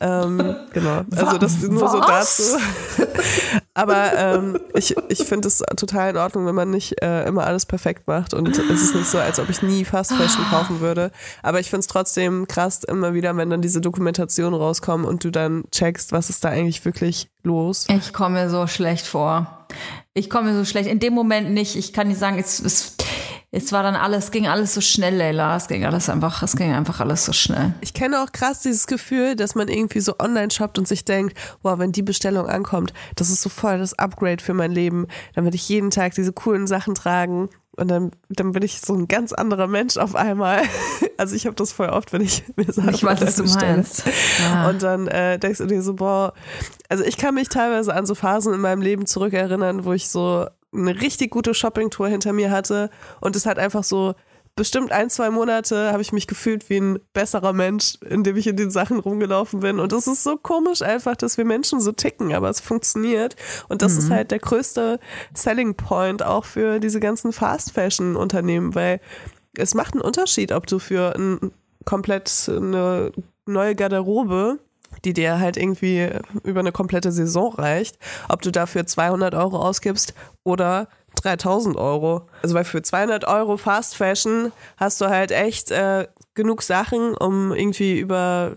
ähm, 0.00 0.56
genau. 0.72 1.02
Also 1.14 1.38
das 1.38 1.60
nur 1.62 1.88
so 1.88 1.98
Was? 2.00 2.36
dazu. 2.36 3.22
Aber 3.74 4.12
ähm, 4.16 4.58
ich, 4.74 4.94
ich 5.08 5.24
finde 5.24 5.48
es 5.48 5.62
total 5.76 6.10
in 6.10 6.16
Ordnung, 6.16 6.46
wenn 6.46 6.54
man 6.54 6.70
nicht 6.70 7.00
äh, 7.02 7.24
immer 7.26 7.44
alles 7.44 7.64
perfekt 7.64 8.06
macht 8.06 8.34
und 8.34 8.48
es 8.48 8.82
ist 8.82 8.94
nicht 8.94 9.06
so, 9.06 9.18
als 9.18 9.38
ob 9.38 9.48
ich 9.48 9.62
nie 9.62 9.84
Fast 9.84 10.12
Fashion 10.12 10.44
kaufen 10.50 10.80
würde. 10.80 11.10
Aber 11.42 11.60
ich 11.60 11.70
finde 11.70 11.80
es 11.80 11.86
trotzdem 11.86 12.46
krass 12.46 12.84
immer 12.84 13.14
wieder, 13.14 13.36
wenn 13.36 13.48
dann 13.48 13.62
diese 13.62 13.80
Dokumentationen 13.80 14.58
rauskommen 14.58 15.06
und 15.06 15.24
du 15.24 15.30
dann 15.30 15.64
checkst, 15.70 16.12
was 16.12 16.28
ist 16.28 16.44
da 16.44 16.50
eigentlich 16.50 16.84
wirklich 16.84 17.30
los. 17.44 17.86
Ich 17.88 18.12
komme 18.12 18.42
mir 18.42 18.50
so 18.50 18.66
schlecht 18.66 19.06
vor. 19.06 19.66
Ich 20.14 20.28
komme 20.28 20.50
mir 20.50 20.58
so 20.58 20.64
schlecht. 20.66 20.88
In 20.88 20.98
dem 20.98 21.14
Moment 21.14 21.50
nicht. 21.52 21.76
Ich 21.76 21.92
kann 21.94 22.08
nicht 22.08 22.18
sagen, 22.18 22.38
es, 22.38 22.60
es 22.60 22.96
es 23.54 23.70
war 23.70 23.82
dann 23.82 23.96
alles, 23.96 24.30
ging 24.30 24.46
alles 24.48 24.72
so 24.72 24.80
schnell, 24.80 25.14
Leila. 25.14 25.56
Es 25.56 25.68
ging 25.68 25.84
alles 25.84 26.08
einfach, 26.08 26.42
es 26.42 26.56
ging 26.56 26.72
einfach 26.72 27.00
alles 27.00 27.26
so 27.26 27.34
schnell. 27.34 27.74
Ich 27.82 27.92
kenne 27.92 28.22
auch 28.22 28.32
krass 28.32 28.62
dieses 28.62 28.86
Gefühl, 28.86 29.36
dass 29.36 29.54
man 29.54 29.68
irgendwie 29.68 30.00
so 30.00 30.14
online 30.18 30.50
shoppt 30.50 30.78
und 30.78 30.88
sich 30.88 31.04
denkt, 31.04 31.36
wow, 31.62 31.78
wenn 31.78 31.92
die 31.92 32.02
Bestellung 32.02 32.46
ankommt, 32.46 32.94
das 33.14 33.28
ist 33.28 33.42
so 33.42 33.50
voll 33.50 33.78
das 33.78 33.92
Upgrade 33.98 34.42
für 34.42 34.54
mein 34.54 34.72
Leben. 34.72 35.06
Dann 35.34 35.44
werde 35.44 35.56
ich 35.56 35.68
jeden 35.68 35.90
Tag 35.90 36.14
diese 36.14 36.32
coolen 36.32 36.66
Sachen 36.66 36.94
tragen. 36.94 37.50
Und 37.76 37.88
dann, 37.88 38.12
dann 38.30 38.52
bin 38.52 38.62
ich 38.62 38.80
so 38.80 38.94
ein 38.94 39.06
ganz 39.06 39.34
anderer 39.34 39.66
Mensch 39.66 39.98
auf 39.98 40.16
einmal. 40.16 40.62
Also 41.18 41.36
ich 41.36 41.46
habe 41.46 41.54
das 41.54 41.70
voll 41.70 41.88
oft, 41.88 42.12
wenn 42.12 42.22
ich 42.22 42.42
mir 42.56 42.72
Sachen 42.72 42.94
Ich 42.94 43.04
weiß, 43.04 43.20
was 43.20 43.36
du 43.36 43.44
meinst. 43.44 44.02
Ja. 44.40 44.68
Und 44.68 44.82
dann 44.82 45.06
äh, 45.06 45.38
denkst 45.38 45.58
du 45.58 45.66
dir 45.66 45.80
so, 45.80 45.94
boah, 45.94 46.32
also 46.88 47.04
ich 47.04 47.16
kann 47.16 47.36
mich 47.36 47.48
teilweise 47.48 47.94
an 47.94 48.06
so 48.06 48.16
Phasen 48.16 48.52
in 48.52 48.60
meinem 48.60 48.82
Leben 48.82 49.06
zurückerinnern, 49.06 49.84
wo 49.84 49.92
ich 49.92 50.08
so 50.08 50.48
eine 50.72 51.00
richtig 51.00 51.30
gute 51.30 51.54
Shoppingtour 51.54 52.08
hinter 52.08 52.32
mir 52.32 52.50
hatte 52.50 52.90
und 53.20 53.36
es 53.36 53.46
hat 53.46 53.58
einfach 53.58 53.84
so 53.84 54.14
bestimmt 54.54 54.92
ein, 54.92 55.08
zwei 55.08 55.30
Monate 55.30 55.92
habe 55.92 56.02
ich 56.02 56.12
mich 56.12 56.26
gefühlt 56.26 56.68
wie 56.68 56.78
ein 56.78 56.98
besserer 57.14 57.52
Mensch, 57.52 57.96
indem 58.08 58.36
ich 58.36 58.46
in 58.46 58.56
den 58.56 58.70
Sachen 58.70 58.98
rumgelaufen 58.98 59.60
bin. 59.60 59.80
Und 59.80 59.92
es 59.92 60.06
ist 60.06 60.22
so 60.22 60.36
komisch 60.36 60.82
einfach, 60.82 61.16
dass 61.16 61.38
wir 61.38 61.44
Menschen 61.44 61.80
so 61.80 61.92
ticken, 61.92 62.34
aber 62.34 62.50
es 62.50 62.60
funktioniert. 62.60 63.34
Und 63.68 63.80
das 63.80 63.96
ist 63.96 64.10
halt 64.10 64.30
der 64.30 64.40
größte 64.40 65.00
Selling 65.32 65.74
Point 65.74 66.22
auch 66.22 66.44
für 66.44 66.80
diese 66.80 67.00
ganzen 67.00 67.32
Fast 67.32 67.72
Fashion 67.72 68.14
Unternehmen, 68.14 68.74
weil 68.74 69.00
es 69.56 69.74
macht 69.74 69.94
einen 69.94 70.02
Unterschied, 70.02 70.52
ob 70.52 70.66
du 70.66 70.78
für 70.78 71.14
ein 71.16 71.52
komplett 71.84 72.48
eine 72.48 73.12
neue 73.46 73.74
Garderobe 73.74 74.58
die 75.04 75.12
dir 75.12 75.40
halt 75.40 75.56
irgendwie 75.56 76.10
über 76.44 76.60
eine 76.60 76.72
komplette 76.72 77.12
Saison 77.12 77.54
reicht, 77.54 77.98
ob 78.28 78.42
du 78.42 78.50
dafür 78.50 78.86
200 78.86 79.34
Euro 79.34 79.58
ausgibst 79.58 80.14
oder 80.44 80.88
3000 81.22 81.76
Euro. 81.76 82.28
Also 82.42 82.54
weil 82.54 82.64
für 82.64 82.82
200 82.82 83.26
Euro 83.26 83.56
Fast 83.56 83.96
Fashion 83.96 84.52
hast 84.76 85.00
du 85.00 85.06
halt 85.06 85.30
echt 85.30 85.70
äh, 85.70 86.06
genug 86.34 86.62
Sachen, 86.62 87.14
um 87.14 87.52
irgendwie 87.52 87.98
über, 87.98 88.52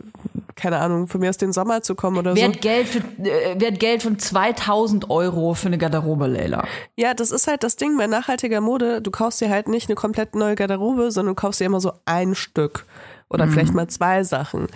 keine 0.55 0.77
Ahnung, 0.77 1.07
von 1.07 1.19
mir 1.19 1.29
aus 1.29 1.37
den 1.37 1.51
Sommer 1.51 1.81
zu 1.81 1.95
kommen 1.95 2.17
oder 2.17 2.35
Wer 2.35 2.47
so. 2.47 2.59
Geld, 2.59 2.87
für, 2.87 2.99
äh, 2.99 3.55
wer 3.57 3.71
hat 3.71 3.79
Geld 3.79 4.03
von 4.03 4.17
2000 4.17 5.09
Euro 5.09 5.53
für 5.53 5.67
eine 5.67 5.77
Garderobe, 5.77 6.27
Leila? 6.27 6.65
Ja, 6.95 7.13
das 7.13 7.31
ist 7.31 7.47
halt 7.47 7.63
das 7.63 7.75
Ding 7.75 7.97
bei 7.97 8.07
nachhaltiger 8.07 8.61
Mode. 8.61 9.01
Du 9.01 9.11
kaufst 9.11 9.41
dir 9.41 9.49
halt 9.49 9.67
nicht 9.67 9.89
eine 9.89 9.95
komplett 9.95 10.35
neue 10.35 10.55
Garderobe, 10.55 11.11
sondern 11.11 11.35
du 11.35 11.41
kaufst 11.41 11.59
dir 11.59 11.65
immer 11.65 11.81
so 11.81 11.93
ein 12.05 12.35
Stück 12.35 12.85
oder 13.29 13.47
vielleicht 13.47 13.73
mal 13.73 13.87
zwei 13.87 14.23
Sachen. 14.23 14.67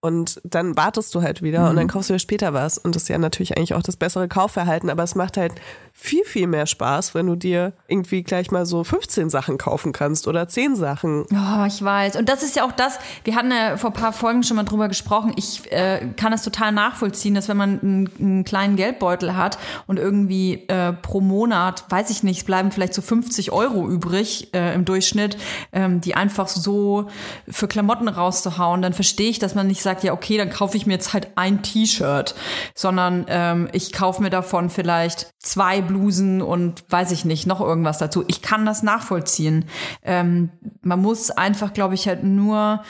Und 0.00 0.40
dann 0.44 0.76
wartest 0.76 1.12
du 1.14 1.22
halt 1.22 1.42
wieder 1.42 1.68
und 1.68 1.74
dann 1.74 1.88
kaufst 1.88 2.08
du 2.08 2.14
dir 2.14 2.20
später 2.20 2.54
was. 2.54 2.78
Und 2.78 2.94
das 2.94 3.02
ist 3.02 3.08
ja 3.08 3.18
natürlich 3.18 3.56
eigentlich 3.56 3.74
auch 3.74 3.82
das 3.82 3.96
bessere 3.96 4.28
Kaufverhalten, 4.28 4.90
aber 4.90 5.02
es 5.02 5.16
macht 5.16 5.36
halt 5.36 5.54
viel, 5.92 6.24
viel 6.24 6.46
mehr 6.46 6.66
Spaß, 6.66 7.16
wenn 7.16 7.26
du 7.26 7.34
dir 7.34 7.72
irgendwie 7.88 8.22
gleich 8.22 8.52
mal 8.52 8.64
so 8.64 8.84
15 8.84 9.30
Sachen 9.30 9.58
kaufen 9.58 9.92
kannst 9.92 10.28
oder 10.28 10.46
10 10.46 10.76
Sachen. 10.76 11.24
Oh, 11.32 11.64
ich 11.66 11.82
weiß. 11.82 12.14
Und 12.14 12.28
das 12.28 12.44
ist 12.44 12.54
ja 12.54 12.64
auch 12.64 12.70
das, 12.70 13.00
wir 13.24 13.34
hatten 13.34 13.50
ja 13.50 13.76
vor 13.76 13.90
ein 13.90 13.94
paar 13.94 14.12
Folgen 14.12 14.44
schon 14.44 14.56
mal 14.56 14.62
drüber 14.62 14.86
gesprochen. 14.86 15.32
Ich 15.34 15.72
äh, 15.72 16.06
kann 16.16 16.30
das 16.30 16.44
total 16.44 16.70
nachvollziehen, 16.70 17.34
dass 17.34 17.48
wenn 17.48 17.56
man 17.56 17.80
einen, 17.80 18.10
einen 18.20 18.44
kleinen 18.44 18.76
Geldbeutel 18.76 19.36
hat 19.36 19.58
und 19.88 19.98
irgendwie 19.98 20.68
äh, 20.68 20.92
pro 20.92 21.20
Monat, 21.20 21.84
weiß 21.88 22.10
ich 22.10 22.22
nicht, 22.22 22.38
es 22.38 22.44
bleiben 22.44 22.70
vielleicht 22.70 22.94
so 22.94 23.02
50 23.02 23.50
Euro 23.50 23.88
übrig 23.88 24.54
äh, 24.54 24.74
im 24.74 24.84
Durchschnitt, 24.84 25.36
ähm, 25.72 26.00
die 26.00 26.14
einfach 26.14 26.46
so 26.46 27.08
für 27.48 27.66
Klamotten 27.66 28.06
rauszuhauen, 28.06 28.82
dann 28.82 28.92
verstehe 28.92 29.30
ich, 29.30 29.40
dass 29.40 29.56
man 29.56 29.66
nicht 29.66 29.82
sagt, 29.82 29.87
ja, 30.04 30.12
okay, 30.12 30.36
dann 30.36 30.50
kaufe 30.50 30.76
ich 30.76 30.86
mir 30.86 30.94
jetzt 30.94 31.12
halt 31.12 31.28
ein 31.36 31.62
T-Shirt, 31.62 32.34
sondern 32.74 33.26
ähm, 33.28 33.68
ich 33.72 33.92
kaufe 33.92 34.22
mir 34.22 34.30
davon 34.30 34.70
vielleicht 34.70 35.30
zwei 35.38 35.80
Blusen 35.80 36.42
und 36.42 36.84
weiß 36.90 37.10
ich 37.12 37.24
nicht, 37.24 37.46
noch 37.46 37.60
irgendwas 37.60 37.98
dazu. 37.98 38.24
Ich 38.28 38.42
kann 38.42 38.66
das 38.66 38.82
nachvollziehen. 38.82 39.64
Ähm, 40.02 40.50
man 40.82 41.00
muss 41.00 41.30
einfach, 41.30 41.72
glaube 41.72 41.94
ich, 41.94 42.06
halt 42.06 42.24
nur, 42.24 42.82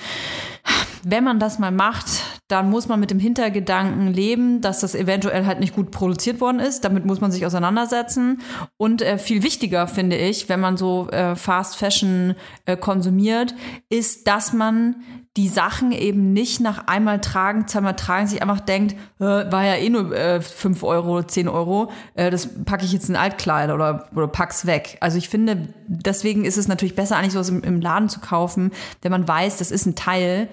wenn 1.02 1.24
man 1.24 1.38
das 1.38 1.58
mal 1.58 1.70
macht, 1.70 2.06
dann 2.48 2.70
muss 2.70 2.88
man 2.88 2.98
mit 2.98 3.10
dem 3.10 3.18
Hintergedanken 3.18 4.08
leben, 4.08 4.62
dass 4.62 4.80
das 4.80 4.94
eventuell 4.94 5.44
halt 5.44 5.60
nicht 5.60 5.74
gut 5.74 5.90
produziert 5.90 6.40
worden 6.40 6.60
ist. 6.60 6.82
Damit 6.82 7.04
muss 7.04 7.20
man 7.20 7.30
sich 7.30 7.44
auseinandersetzen. 7.44 8.40
Und 8.78 9.02
äh, 9.02 9.18
viel 9.18 9.42
wichtiger 9.42 9.86
finde 9.86 10.16
ich, 10.16 10.48
wenn 10.48 10.58
man 10.58 10.78
so 10.78 11.10
äh, 11.10 11.36
Fast 11.36 11.76
Fashion 11.76 12.34
äh, 12.64 12.76
konsumiert, 12.76 13.54
ist, 13.90 14.26
dass 14.26 14.54
man 14.54 14.96
die 15.38 15.48
Sachen 15.48 15.92
eben 15.92 16.32
nicht 16.32 16.58
nach 16.58 16.88
einmal 16.88 17.20
tragen, 17.20 17.68
zweimal 17.68 17.94
tragen, 17.94 18.26
sich 18.26 18.42
einfach 18.42 18.58
denkt, 18.58 18.96
äh, 19.20 19.24
war 19.24 19.64
ja 19.64 19.76
eh 19.76 19.88
nur 19.88 20.12
äh, 20.12 20.40
5 20.40 20.82
Euro, 20.82 21.22
10 21.22 21.46
Euro, 21.46 21.92
äh, 22.16 22.28
das 22.28 22.64
packe 22.64 22.84
ich 22.84 22.92
jetzt 22.92 23.08
in 23.08 23.14
Altkleid 23.14 23.70
oder, 23.70 24.08
oder 24.16 24.26
pack's 24.26 24.66
weg. 24.66 24.98
Also 25.00 25.16
ich 25.16 25.28
finde, 25.28 25.68
deswegen 25.86 26.44
ist 26.44 26.58
es 26.58 26.66
natürlich 26.66 26.96
besser, 26.96 27.16
eigentlich 27.16 27.34
sowas 27.34 27.50
im, 27.50 27.62
im 27.62 27.80
Laden 27.80 28.08
zu 28.08 28.18
kaufen, 28.18 28.72
wenn 29.02 29.12
man 29.12 29.28
weiß, 29.28 29.58
das 29.58 29.70
ist 29.70 29.86
ein 29.86 29.94
Teil, 29.94 30.48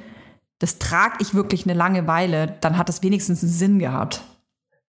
das 0.59 0.77
trage 0.77 1.15
ich 1.19 1.33
wirklich 1.33 1.65
eine 1.65 1.73
lange 1.73 2.05
Weile, 2.05 2.55
dann 2.61 2.77
hat 2.77 2.87
das 2.87 3.01
wenigstens 3.01 3.41
einen 3.41 3.51
Sinn 3.51 3.79
gehabt. 3.79 4.21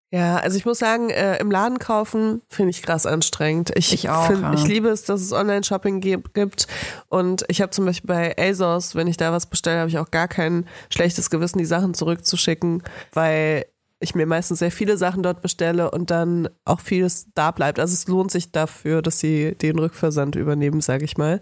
Ja, 0.09 0.37
also 0.37 0.57
ich 0.57 0.65
muss 0.65 0.79
sagen, 0.79 1.09
äh, 1.09 1.37
im 1.37 1.51
Laden 1.51 1.79
kaufen 1.79 2.41
finde 2.47 2.69
ich 2.69 2.81
krass 2.81 3.05
anstrengend. 3.05 3.71
Ich, 3.75 3.91
Ich 3.91 4.09
auch, 4.09 4.27
find, 4.27 4.41
ja. 4.41 4.53
ich 4.53 4.65
liebe 4.65 4.87
es, 4.87 5.03
dass 5.03 5.21
es 5.21 5.33
Online-Shopping 5.33 5.99
gibt. 5.99 6.67
Und 7.09 7.43
ich 7.49 7.61
habe 7.61 7.71
zum 7.71 7.85
Beispiel 7.85 8.07
bei 8.07 8.35
ASOS, 8.37 8.95
wenn 8.95 9.07
ich 9.07 9.17
da 9.17 9.33
was 9.33 9.47
bestelle, 9.47 9.79
habe 9.79 9.89
ich 9.89 9.97
auch 9.97 10.09
gar 10.09 10.29
kein 10.29 10.65
schlechtes 10.89 11.29
Gewissen, 11.29 11.57
die 11.57 11.65
Sachen 11.65 11.93
zurückzuschicken, 11.93 12.83
weil 13.11 13.65
ich 13.99 14.15
mir 14.15 14.27
meistens 14.27 14.59
sehr 14.59 14.71
viele 14.71 14.97
Sachen 14.97 15.23
dort 15.23 15.41
bestelle 15.41 15.91
und 15.91 16.11
dann 16.11 16.47
auch 16.65 16.79
vieles 16.79 17.27
da 17.33 17.51
bleibt. 17.51 17.79
Also 17.79 17.93
es 17.93 18.07
lohnt 18.07 18.31
sich 18.31 18.51
dafür, 18.51 19.01
dass 19.01 19.19
sie 19.19 19.55
den 19.55 19.79
Rückversand 19.79 20.35
übernehmen, 20.35 20.81
sage 20.81 21.03
ich 21.03 21.17
mal. 21.17 21.41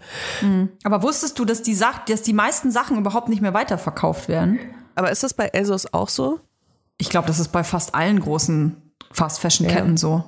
Aber 0.82 1.02
wusstest 1.02 1.38
du, 1.38 1.44
dass 1.44 1.62
die, 1.62 1.74
Sach 1.74 2.04
dass 2.06 2.22
die 2.22 2.32
meisten 2.32 2.70
Sachen 2.70 2.96
überhaupt 2.98 3.28
nicht 3.28 3.42
mehr 3.42 3.54
weiterverkauft 3.54 4.28
werden? 4.28 4.58
Aber 4.94 5.10
ist 5.10 5.22
das 5.22 5.34
bei 5.34 5.52
ASOS 5.54 5.92
auch 5.92 6.08
so? 6.08 6.40
Ich 6.98 7.10
glaube, 7.10 7.26
das 7.26 7.38
ist 7.38 7.48
bei 7.48 7.62
fast 7.64 7.94
allen 7.94 8.20
großen 8.20 8.92
Fast-Fashion-Ketten 9.12 9.96
so. 9.96 10.24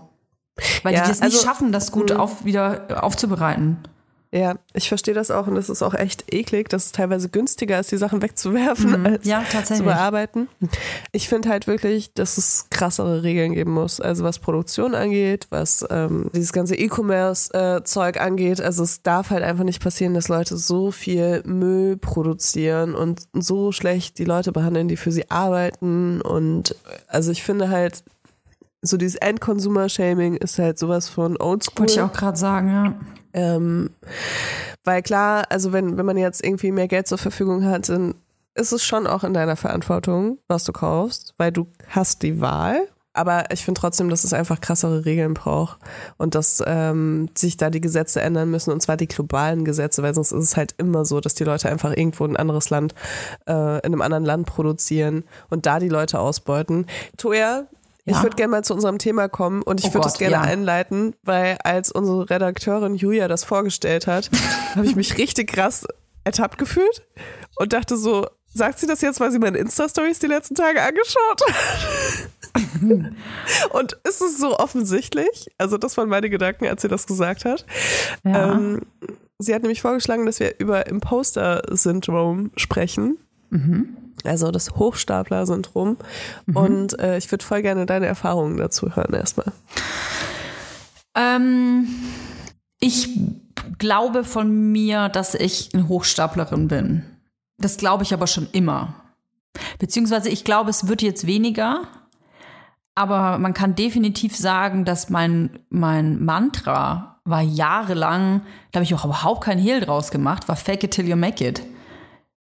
Weil 0.83 0.95
Ja, 0.95 1.03
die 1.03 1.09
das 1.09 1.21
nicht 1.21 1.35
also- 1.35 1.47
schaffen, 1.47 1.73
das 1.73 1.93
gut 1.93 2.13
auf, 2.13 2.45
wieder 2.45 3.03
aufzubereiten. 3.05 3.79
Ja, 4.31 4.57
ich 4.75 4.89
verstehe 4.89 5.15
das 5.15 5.31
auch 5.31 5.47
und 5.47 5.55
das 5.55 5.71
ist 5.71 5.83
auch 5.83 5.95
echt 5.95 6.35
eklig, 6.35 6.69
dass 6.69 6.87
es 6.87 6.93
teilweise 6.93 7.31
günstiger 7.31 7.81
ist, 7.81 7.91
die 7.91 7.97
Sachen 7.97 8.21
wegzuwerfen, 8.21 9.07
als 9.07 9.27
Ja, 9.27 9.43
zu 9.65 9.83
bearbeiten. 9.83 10.49
Ich 11.13 11.31
finde 11.31 11.49
halt 11.49 11.67
wirklich, 11.67 12.13
dass 12.13 12.37
es 12.37 12.67
krassere 12.71 13.23
Regeln 13.23 13.55
geben 13.55 13.73
muss. 13.73 14.03
Also 14.03 14.25
was 14.25 14.39
Produktion 14.39 14.95
angeht, 14.95 15.47
was 15.49 15.83
ähm, 15.89 16.31
dieses 16.35 16.53
ganze 16.53 16.77
E-Commerce-Zeug 16.77 18.21
angeht. 18.21 18.61
Also 18.61 18.83
es 18.83 19.03
darf 19.03 19.31
halt 19.31 19.43
einfach 19.43 19.65
nicht 19.65 19.83
passieren, 19.83 20.13
dass 20.13 20.29
Leute 20.29 20.59
so 20.59 20.91
viel 20.91 21.43
Müll 21.47 21.97
produzieren 21.97 22.95
und 22.95 23.23
so 23.33 23.73
schlecht 23.73 24.19
die 24.19 24.27
Leute 24.27 24.53
behandeln, 24.53 24.89
die 24.89 24.99
für 24.99 25.11
sie 25.11 25.31
arbeiten. 25.31 26.21
Und 26.21 26.77
also 27.07 27.33
ich 27.33 27.43
finde 27.43 27.71
halt, 27.71 28.05
so 28.83 28.99
dieses 28.99 29.17
End-Consumer-Shaming 29.17 30.35
ist 30.35 30.59
halt 30.59 30.79
sowas 30.79 31.09
von 31.09 31.41
Oldschool. 31.41 31.81
Wollte 31.81 31.93
ich 31.95 32.01
auch 32.03 32.13
gerade 32.13 32.37
sagen, 32.37 32.69
ja. 32.69 32.95
Ähm, 33.39 33.91
weil 34.85 35.03
klar, 35.03 35.45
also 35.51 35.73
wenn, 35.73 35.97
wenn 35.97 36.07
man 36.07 36.17
jetzt 36.17 36.45
irgendwie 36.45 36.73
mehr 36.73 36.89
Geld 36.89 37.07
zur 37.07 37.19
Verfügung 37.19 37.65
hat, 37.65 37.89
dann 37.89 38.15
ist 38.55 38.73
es 38.73 38.85
schon 38.85 39.07
auch 39.07 39.23
in 39.23 39.33
deiner 39.33 39.55
Verantwortung, 39.55 40.39
was 40.49 40.65
du 40.65 40.73
kaufst, 40.73 41.35
weil 41.39 41.53
du 41.53 41.69
hast 41.89 42.23
die 42.23 42.41
Wahl. 42.41 42.89
Aber 43.13 43.51
ich 43.53 43.65
finde 43.65 43.81
trotzdem, 43.81 44.11
dass 44.11 44.25
es 44.25 44.33
einfach 44.33 44.61
krassere 44.61 45.05
Regeln 45.05 45.35
braucht 45.35 45.79
und 46.19 46.35
dass 46.35 46.63
ähm, 46.67 47.29
sich 47.37 47.57
da 47.57 47.69
die 47.69 47.81
Gesetze 47.81 48.21
ändern 48.21 48.51
müssen 48.51 48.73
und 48.73 48.81
zwar 48.81 48.97
die 48.97 49.09
globalen 49.09 49.65
Gesetze, 49.65 50.03
weil 50.03 50.15
sonst 50.15 50.33
ist 50.33 50.45
es 50.45 50.57
halt 50.57 50.75
immer 50.79 51.05
so, 51.05 51.21
dass 51.21 51.35
die 51.35 51.45
Leute 51.45 51.69
einfach 51.69 51.97
irgendwo 51.97 52.25
in 52.25 52.33
ein 52.33 52.37
anderes 52.37 52.71
Land, 52.71 52.95
äh, 53.49 53.79
in 53.79 53.93
einem 53.93 54.03
anderen 54.03 54.25
Land 54.25 54.47
produzieren 54.47 55.25
und 55.51 55.67
da 55.67 55.81
die 55.81 55.89
Leute 55.89 56.21
ausbeuten. 56.21 56.87
Toja, 57.17 57.67
ich 58.09 58.17
Ja. 58.17 58.23
würde 58.23 58.37
gerne 58.37 58.51
mal 58.51 58.65
zu 58.65 58.75
unserem 58.75 58.99
Thema 58.99 59.29
kommen 59.29 59.63
und 59.63 59.81
ich 59.81 59.87
Oh 59.87 59.95
würde 59.95 60.05
das 60.05 60.19
gerne 60.19 60.35
ja. 60.37 60.41
einleiten, 60.43 61.15
weil 61.23 61.59
als 61.65 61.91
unsere 61.93 62.29
Redakteurin 62.31 62.95
Julia 62.95 63.29
das 63.29 63.45
vorgestellt 63.45 64.07
hat, 64.07 64.31
habe 64.75 64.87
ich 64.87 64.97
mich 64.97 65.17
richtig 65.19 65.51
krass 65.53 65.87
ertappt 66.25 66.59
gefühlt 66.59 67.07
und 67.57 67.73
dachte 67.73 67.97
so, 67.97 68.27
sagt 68.53 68.79
sie 68.79 68.87
das 68.87 69.01
jetzt, 69.03 69.21
weil 69.21 69.31
sie 69.31 69.39
meine 69.39 69.59
Insta-Stories 69.59 70.19
die 70.19 70.27
letzten 70.27 70.55
Tage 70.55 70.83
angeschaut 70.83 71.43
hat? 71.47 72.63
und 73.73 73.93
ist 74.05 74.21
es 74.23 74.39
so 74.39 74.59
offensichtlich? 74.59 75.49
Also 75.59 75.79
das 75.79 75.97
waren 75.97 76.09
meine 76.09 76.29
Gedanken, 76.31 76.67
als 76.67 76.83
sie 76.83 76.89
das 76.89 77.07
gesagt 77.07 77.45
hat. 77.45 77.65
Ja. 78.25 78.55
Ähm, 78.55 78.83
sie 79.39 79.55
hat 79.55 79.63
nämlich 79.63 79.83
vorgeschlagen, 79.83 80.27
dass 80.27 80.41
wir 80.41 80.59
über 80.59 80.87
Imposter-Syndrom 80.87 82.51
sprechen. 82.57 83.19
Also 84.25 84.51
das 84.51 84.73
Hochstapler-Syndrom. 84.73 85.97
Und 86.53 86.99
äh, 86.99 87.19
ich 87.19 87.31
würde 87.31 87.45
voll 87.45 87.63
gerne 87.63 87.87
deine 87.87 88.07
Erfahrungen 88.07 88.57
dazu 88.57 88.95
hören 88.95 89.15
erstmal. 89.15 89.53
Ähm, 91.15 91.89
ich 92.81 93.19
glaube 93.79 94.25
von 94.25 94.73
mir, 94.73 95.09
dass 95.09 95.35
ich 95.35 95.71
eine 95.75 95.89
Hochstaplerin 95.89 96.69
bin. 96.69 97.05
Das 97.59 97.77
glaube 97.77 98.05
ich 98.05 98.15
aber 98.15 98.27
schon 98.27 98.49
immer. 98.53 98.95
Beziehungsweise 99.79 100.29
ich 100.29 100.45
glaube, 100.45 100.71
es 100.71 100.89
wird 100.89 101.03
jetzt 101.03 101.27
weniger. 101.27 101.83
Aber 102.95 103.39
man 103.39 103.55
kann 103.55 103.75
definitiv 103.75 104.37
sagen, 104.37 104.85
dass 104.85 105.09
mein, 105.09 105.61
mein 105.71 106.25
Mantra 106.25 107.21
war 107.25 107.43
jahrelang, 107.43 108.43
da 108.73 108.79
habe 108.79 108.85
ich 108.85 108.95
auch 108.95 109.05
überhaupt 109.05 109.45
keinen 109.45 109.61
Hehl 109.61 109.81
draus 109.81 110.11
gemacht, 110.11 110.49
war 110.49 110.57
Fake 110.57 110.83
it 110.83 110.93
till 110.93 111.09
you 111.09 111.15
make 111.15 111.47
it. 111.47 111.63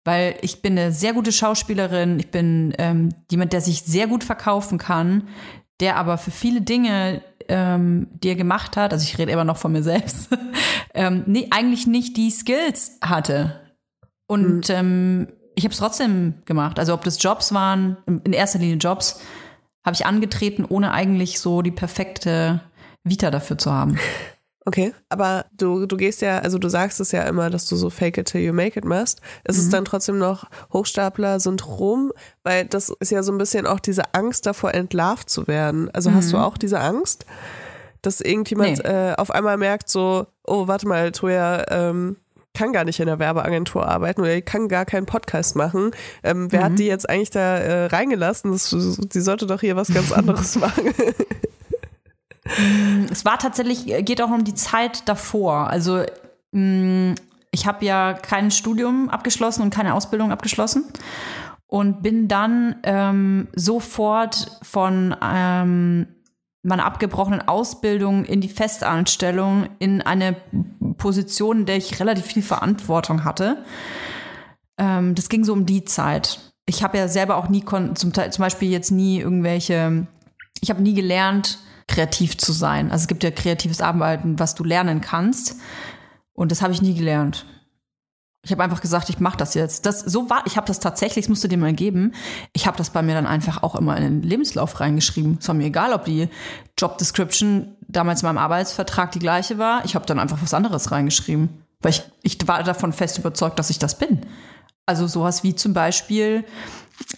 Weil 0.06 0.36
ich 0.40 0.62
bin 0.62 0.78
eine 0.78 0.92
sehr 0.92 1.12
gute 1.12 1.32
Schauspielerin, 1.32 2.20
ich 2.20 2.30
bin 2.30 2.72
ähm, 2.78 3.12
jemand, 3.28 3.52
der 3.52 3.60
sich 3.60 3.82
sehr 3.82 4.06
gut 4.06 4.22
verkaufen 4.22 4.78
kann, 4.78 5.26
der 5.80 5.96
aber 5.96 6.16
für 6.16 6.30
viele 6.30 6.60
Dinge, 6.60 7.22
ähm, 7.48 8.06
die 8.22 8.28
er 8.28 8.36
gemacht 8.36 8.76
hat, 8.76 8.92
also 8.92 9.02
ich 9.02 9.18
rede 9.18 9.32
immer 9.32 9.42
noch 9.42 9.56
von 9.56 9.72
mir 9.72 9.82
selbst, 9.82 10.28
ähm, 10.94 11.24
nee, 11.26 11.48
eigentlich 11.50 11.88
nicht 11.88 12.16
die 12.16 12.30
Skills 12.30 12.98
hatte. 13.02 13.60
Und 14.28 14.70
ähm, 14.70 15.26
ich 15.56 15.64
habe 15.64 15.72
es 15.72 15.78
trotzdem 15.78 16.34
gemacht. 16.44 16.78
Also 16.78 16.94
ob 16.94 17.02
das 17.02 17.20
Jobs 17.20 17.52
waren, 17.52 17.96
in 18.06 18.32
erster 18.32 18.60
Linie 18.60 18.76
Jobs, 18.76 19.20
habe 19.84 19.94
ich 19.94 20.06
angetreten, 20.06 20.64
ohne 20.64 20.92
eigentlich 20.92 21.40
so 21.40 21.62
die 21.62 21.72
perfekte 21.72 22.60
Vita 23.02 23.32
dafür 23.32 23.58
zu 23.58 23.72
haben. 23.72 23.98
Okay, 24.68 24.92
aber 25.08 25.46
du, 25.56 25.86
du 25.86 25.96
gehst 25.96 26.22
ja, 26.22 26.40
also 26.40 26.58
du 26.58 26.68
sagst 26.68 26.98
es 26.98 27.12
ja 27.12 27.22
immer, 27.22 27.50
dass 27.50 27.66
du 27.66 27.76
so 27.76 27.88
fake 27.88 28.18
it 28.18 28.26
till 28.26 28.40
you 28.40 28.52
make 28.52 28.76
it 28.76 28.84
machst. 28.84 29.20
Ist 29.44 29.58
es 29.58 29.68
dann 29.70 29.84
trotzdem 29.84 30.18
noch 30.18 30.44
Hochstapler-Syndrom? 30.72 32.12
Weil 32.42 32.64
das 32.66 32.90
ist 32.98 33.12
ja 33.12 33.22
so 33.22 33.30
ein 33.30 33.38
bisschen 33.38 33.64
auch 33.66 33.78
diese 33.78 34.02
Angst 34.14 34.44
davor, 34.44 34.74
entlarvt 34.74 35.30
zu 35.30 35.46
werden. 35.46 35.88
Also 35.92 36.12
hast 36.12 36.32
du 36.32 36.38
auch 36.38 36.58
diese 36.58 36.80
Angst, 36.80 37.26
dass 38.02 38.20
irgendjemand 38.20 38.78
Nee. 38.78 38.90
äh, 38.90 39.14
auf 39.16 39.30
einmal 39.30 39.56
merkt 39.56 39.88
so, 39.88 40.26
oh, 40.44 40.66
warte 40.66 40.88
mal, 40.88 41.12
Toja, 41.12 41.64
ähm, 41.70 42.16
kann 42.52 42.72
gar 42.72 42.84
nicht 42.84 42.98
in 43.00 43.06
der 43.06 43.18
Werbeagentur 43.18 43.86
arbeiten 43.86 44.22
oder 44.22 44.40
kann 44.40 44.68
gar 44.68 44.84
keinen 44.86 45.06
Podcast 45.06 45.56
machen. 45.56 45.90
Ähm, 46.24 46.50
wer 46.50 46.64
hat 46.64 46.78
die 46.78 46.86
jetzt 46.86 47.08
eigentlich 47.08 47.30
da 47.30 47.58
äh, 47.58 47.86
reingelassen? 47.86 48.50
Das, 48.50 48.70
die 48.70 49.20
sollte 49.20 49.46
doch 49.46 49.60
hier 49.60 49.76
was 49.76 49.92
ganz 49.92 50.10
anderes 50.12 50.56
machen. 50.56 50.92
Es 53.10 53.24
war 53.24 53.38
tatsächlich, 53.38 53.88
äh, 53.88 54.02
geht 54.02 54.22
auch 54.22 54.30
um 54.30 54.44
die 54.44 54.54
Zeit 54.54 55.08
davor. 55.08 55.68
Also 55.68 56.02
mh, 56.52 57.14
ich 57.50 57.66
habe 57.66 57.84
ja 57.84 58.14
kein 58.14 58.50
Studium 58.50 59.08
abgeschlossen 59.08 59.62
und 59.62 59.70
keine 59.70 59.94
Ausbildung 59.94 60.30
abgeschlossen 60.30 60.84
und 61.66 62.02
bin 62.02 62.28
dann 62.28 62.76
ähm, 62.82 63.48
sofort 63.54 64.58
von 64.62 65.16
ähm, 65.22 66.06
meiner 66.62 66.84
abgebrochenen 66.84 67.46
Ausbildung 67.46 68.24
in 68.24 68.40
die 68.40 68.48
Festanstellung 68.48 69.68
in 69.78 70.02
eine 70.02 70.36
Position, 70.98 71.60
in 71.60 71.66
der 71.66 71.76
ich 71.76 72.00
relativ 72.00 72.26
viel 72.26 72.42
Verantwortung 72.42 73.24
hatte. 73.24 73.64
Ähm, 74.78 75.14
das 75.14 75.28
ging 75.28 75.44
so 75.44 75.52
um 75.52 75.64
die 75.64 75.84
Zeit. 75.84 76.40
Ich 76.66 76.82
habe 76.82 76.98
ja 76.98 77.08
selber 77.08 77.36
auch 77.36 77.48
nie, 77.48 77.64
zum, 77.64 77.94
zum 77.94 78.12
Beispiel 78.12 78.70
jetzt 78.70 78.90
nie 78.90 79.20
irgendwelche, 79.20 80.06
ich 80.60 80.70
habe 80.70 80.82
nie 80.82 80.94
gelernt, 80.94 81.60
kreativ 81.88 82.36
zu 82.36 82.52
sein. 82.52 82.90
Also 82.90 83.02
es 83.02 83.08
gibt 83.08 83.24
ja 83.24 83.30
kreatives 83.30 83.80
Arbeiten, 83.80 84.38
was 84.38 84.54
du 84.54 84.64
lernen 84.64 85.00
kannst. 85.00 85.56
Und 86.32 86.52
das 86.52 86.62
habe 86.62 86.72
ich 86.72 86.82
nie 86.82 86.94
gelernt. 86.94 87.46
Ich 88.46 88.52
habe 88.52 88.62
einfach 88.62 88.80
gesagt, 88.80 89.08
ich 89.08 89.18
mache 89.18 89.36
das 89.36 89.54
jetzt. 89.54 89.86
Das 89.86 90.00
so 90.00 90.30
war, 90.30 90.44
ich 90.46 90.56
habe 90.56 90.68
das 90.68 90.78
tatsächlich, 90.78 91.24
das 91.24 91.28
musst 91.28 91.42
du 91.42 91.48
dir 91.48 91.58
mal 91.58 91.72
geben. 91.72 92.12
Ich 92.52 92.68
habe 92.68 92.76
das 92.76 92.90
bei 92.90 93.02
mir 93.02 93.14
dann 93.14 93.26
einfach 93.26 93.64
auch 93.64 93.74
immer 93.74 93.96
in 93.96 94.04
den 94.04 94.22
Lebenslauf 94.22 94.78
reingeschrieben. 94.78 95.38
Es 95.40 95.48
war 95.48 95.54
mir 95.56 95.66
egal, 95.66 95.92
ob 95.92 96.04
die 96.04 96.28
Job 96.78 96.96
Description 96.98 97.74
damals 97.88 98.22
in 98.22 98.28
meinem 98.28 98.38
Arbeitsvertrag 98.38 99.10
die 99.10 99.18
gleiche 99.18 99.58
war. 99.58 99.84
Ich 99.84 99.96
habe 99.96 100.06
dann 100.06 100.20
einfach 100.20 100.38
was 100.40 100.54
anderes 100.54 100.92
reingeschrieben, 100.92 101.48
weil 101.80 101.90
ich, 101.90 102.04
ich 102.22 102.46
war 102.46 102.62
davon 102.62 102.92
fest 102.92 103.18
überzeugt, 103.18 103.58
dass 103.58 103.70
ich 103.70 103.80
das 103.80 103.98
bin. 103.98 104.20
Also 104.86 105.08
sowas 105.08 105.42
wie 105.42 105.56
zum 105.56 105.72
Beispiel, 105.74 106.44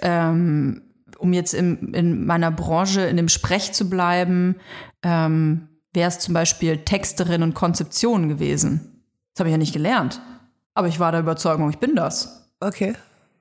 ähm, 0.00 0.87
um 1.18 1.32
jetzt 1.32 1.52
im, 1.52 1.92
in 1.92 2.24
meiner 2.24 2.50
Branche 2.50 3.02
in 3.02 3.16
dem 3.16 3.28
Sprech 3.28 3.72
zu 3.72 3.90
bleiben, 3.90 4.56
ähm, 5.02 5.68
wäre 5.92 6.08
es 6.08 6.18
zum 6.18 6.34
Beispiel 6.34 6.78
Texterin 6.78 7.42
und 7.42 7.54
Konzeption 7.54 8.28
gewesen. 8.28 9.02
Das 9.34 9.40
habe 9.40 9.50
ich 9.50 9.52
ja 9.52 9.58
nicht 9.58 9.72
gelernt. 9.72 10.20
Aber 10.74 10.88
ich 10.88 11.00
war 11.00 11.12
der 11.12 11.20
Überzeugung, 11.20 11.70
ich 11.70 11.78
bin 11.78 11.96
das. 11.96 12.50
Okay. 12.60 12.94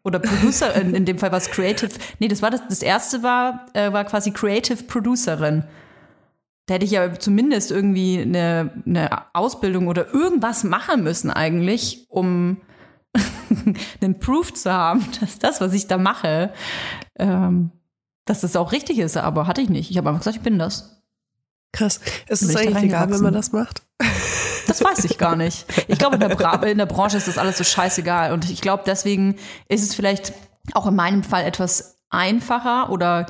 Oder 0.03 0.19
Producerin, 0.19 0.95
in 0.95 1.05
dem 1.05 1.17
Fall 1.17 1.31
war 1.31 1.37
es 1.37 1.51
Creative. 1.51 1.91
Nee, 2.19 2.29
das 2.29 2.41
war 2.41 2.49
das, 2.49 2.61
das 2.67 2.81
erste 2.81 3.23
war, 3.23 3.65
äh, 3.73 3.91
war 3.91 4.05
quasi 4.05 4.31
Creative 4.31 4.83
Producerin. 4.83 5.65
Da 6.65 6.75
hätte 6.75 6.85
ich 6.85 6.91
ja 6.91 7.13
zumindest 7.13 7.71
irgendwie 7.71 8.21
eine, 8.21 8.71
eine 8.85 9.35
Ausbildung 9.35 9.87
oder 9.87 10.13
irgendwas 10.13 10.63
machen 10.63 11.03
müssen 11.03 11.29
eigentlich, 11.29 12.05
um 12.09 12.57
einen 14.01 14.19
Proof 14.19 14.53
zu 14.53 14.71
haben, 14.71 15.05
dass 15.19 15.39
das, 15.39 15.61
was 15.61 15.73
ich 15.73 15.87
da 15.87 15.97
mache, 15.97 16.53
ähm, 17.17 17.71
dass 18.25 18.41
das 18.41 18.55
auch 18.55 18.71
richtig 18.71 18.99
ist. 18.99 19.17
Aber 19.17 19.47
hatte 19.47 19.61
ich 19.61 19.69
nicht. 19.69 19.89
Ich 19.91 19.97
habe 19.97 20.09
einfach 20.09 20.21
gesagt, 20.21 20.37
ich 20.37 20.43
bin 20.43 20.59
das. 20.59 21.01
Krass. 21.71 21.99
Ist 22.27 22.41
es 22.41 22.55
eigentlich 22.55 22.83
egal, 22.83 23.09
wenn 23.11 23.21
man 23.21 23.33
das 23.33 23.51
macht? 23.51 23.83
Das 24.67 24.83
weiß 24.83 25.05
ich 25.05 25.17
gar 25.17 25.37
nicht. 25.37 25.65
Ich 25.87 25.97
glaube, 25.97 26.15
in 26.15 26.19
der, 26.19 26.35
Bra 26.35 26.55
in 26.63 26.77
der 26.77 26.85
Branche 26.85 27.15
ist 27.15 27.29
das 27.29 27.37
alles 27.37 27.57
so 27.57 27.63
scheißegal. 27.63 28.33
Und 28.33 28.49
ich 28.49 28.59
glaube, 28.59 28.83
deswegen 28.85 29.37
ist 29.69 29.81
es 29.81 29.95
vielleicht 29.95 30.33
auch 30.73 30.85
in 30.85 30.93
meinem 30.93 31.23
Fall 31.23 31.45
etwas 31.45 31.95
einfacher 32.09 32.89
oder 32.89 33.27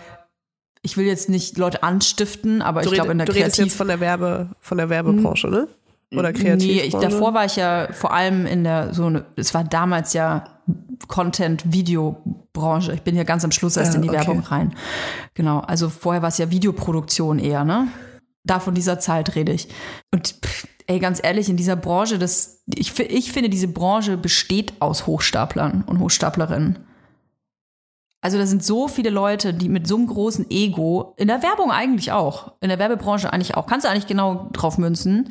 ich 0.82 0.98
will 0.98 1.06
jetzt 1.06 1.30
nicht 1.30 1.58
Leute 1.60 1.84
anstiften, 1.84 2.64
aber 2.64 2.82
Du, 2.82 2.90
ich 2.90 2.96
glaube, 2.96 3.12
in 3.12 3.20
der 3.20 3.28
du 3.28 3.34
redest 3.34 3.56
Kreativ 3.56 3.66
jetzt 3.66 3.78
von 3.78 3.88
der 3.88 4.00
Werbe, 4.00 4.50
von 4.60 4.80
der 4.80 4.90
Werbebranche, 4.90 5.48
ne? 5.48 5.68
Oder 6.16 6.32
kreativ. 6.32 6.68
Nee, 6.68 6.82
ich, 6.82 6.94
davor 6.94 7.34
war 7.34 7.46
ich 7.46 7.58
ja 7.58 7.90
vor 7.92 8.14
allem 8.14 8.46
in 8.46 8.64
der 8.64 8.94
so 8.94 9.06
eine, 9.06 9.26
es 9.36 9.54
war 9.54 9.64
damals 9.64 10.14
ja 10.14 10.46
Content-Video-Branche. 11.08 12.94
Ich 12.94 13.02
bin 13.02 13.16
ja 13.16 13.24
ganz 13.24 13.44
am 13.44 13.52
Schluss 13.52 13.78
erst 13.78 13.94
Ah, 13.94 13.96
in 13.98 14.02
die 14.04 14.10
okay. 14.10 14.20
Werbung 14.20 14.40
rein. 14.40 14.76
Genau, 15.34 15.60
also 15.60 15.90
vorher 15.90 16.22
war 16.22 16.30
es 16.30 16.38
ja 16.38 16.50
Videoproduktion 16.50 17.40
eher, 17.40 17.64
ne? 17.64 17.88
Da 18.44 18.60
von 18.60 18.74
dieser 18.74 19.00
Zeit 19.00 19.36
rede 19.36 19.52
ich. 19.52 19.68
Und 20.14 20.40
pff, 20.46 20.68
ey, 20.88 21.00
ganz 21.00 21.20
ehrlich, 21.22 21.50
in 21.50 21.58
dieser 21.58 21.76
Branche, 21.76 22.18
das, 22.18 22.64
ich, 22.74 22.98
ich 23.00 23.32
finde, 23.32 23.50
diese 23.50 23.68
Branche 23.68 24.18
besteht 24.18 24.74
aus 24.80 25.06
Hochstaplern 25.08 25.84
und 25.86 26.00
Hochstaplerinnen. 26.00 26.80
Also 28.22 28.38
da 28.38 28.46
sind 28.48 28.64
so 28.64 28.88
viele 28.88 29.10
Leute, 29.10 29.54
die 29.54 29.70
mit 29.70 29.88
so 29.88 29.96
einem 29.96 30.08
großen 30.08 30.50
Ego, 30.50 31.14
in 31.18 31.28
der 31.28 31.44
Werbung 31.44 31.72
eigentlich 31.72 32.12
auch, 32.12 32.54
in 32.62 32.70
der 32.70 32.80
Werbebranche 32.80 33.32
eigentlich 33.32 33.56
auch, 33.56 33.68
kannst 33.68 33.86
du 33.86 33.90
eigentlich 33.90 34.08
genau 34.08 34.50
drauf 34.54 34.78
münzen, 34.78 35.30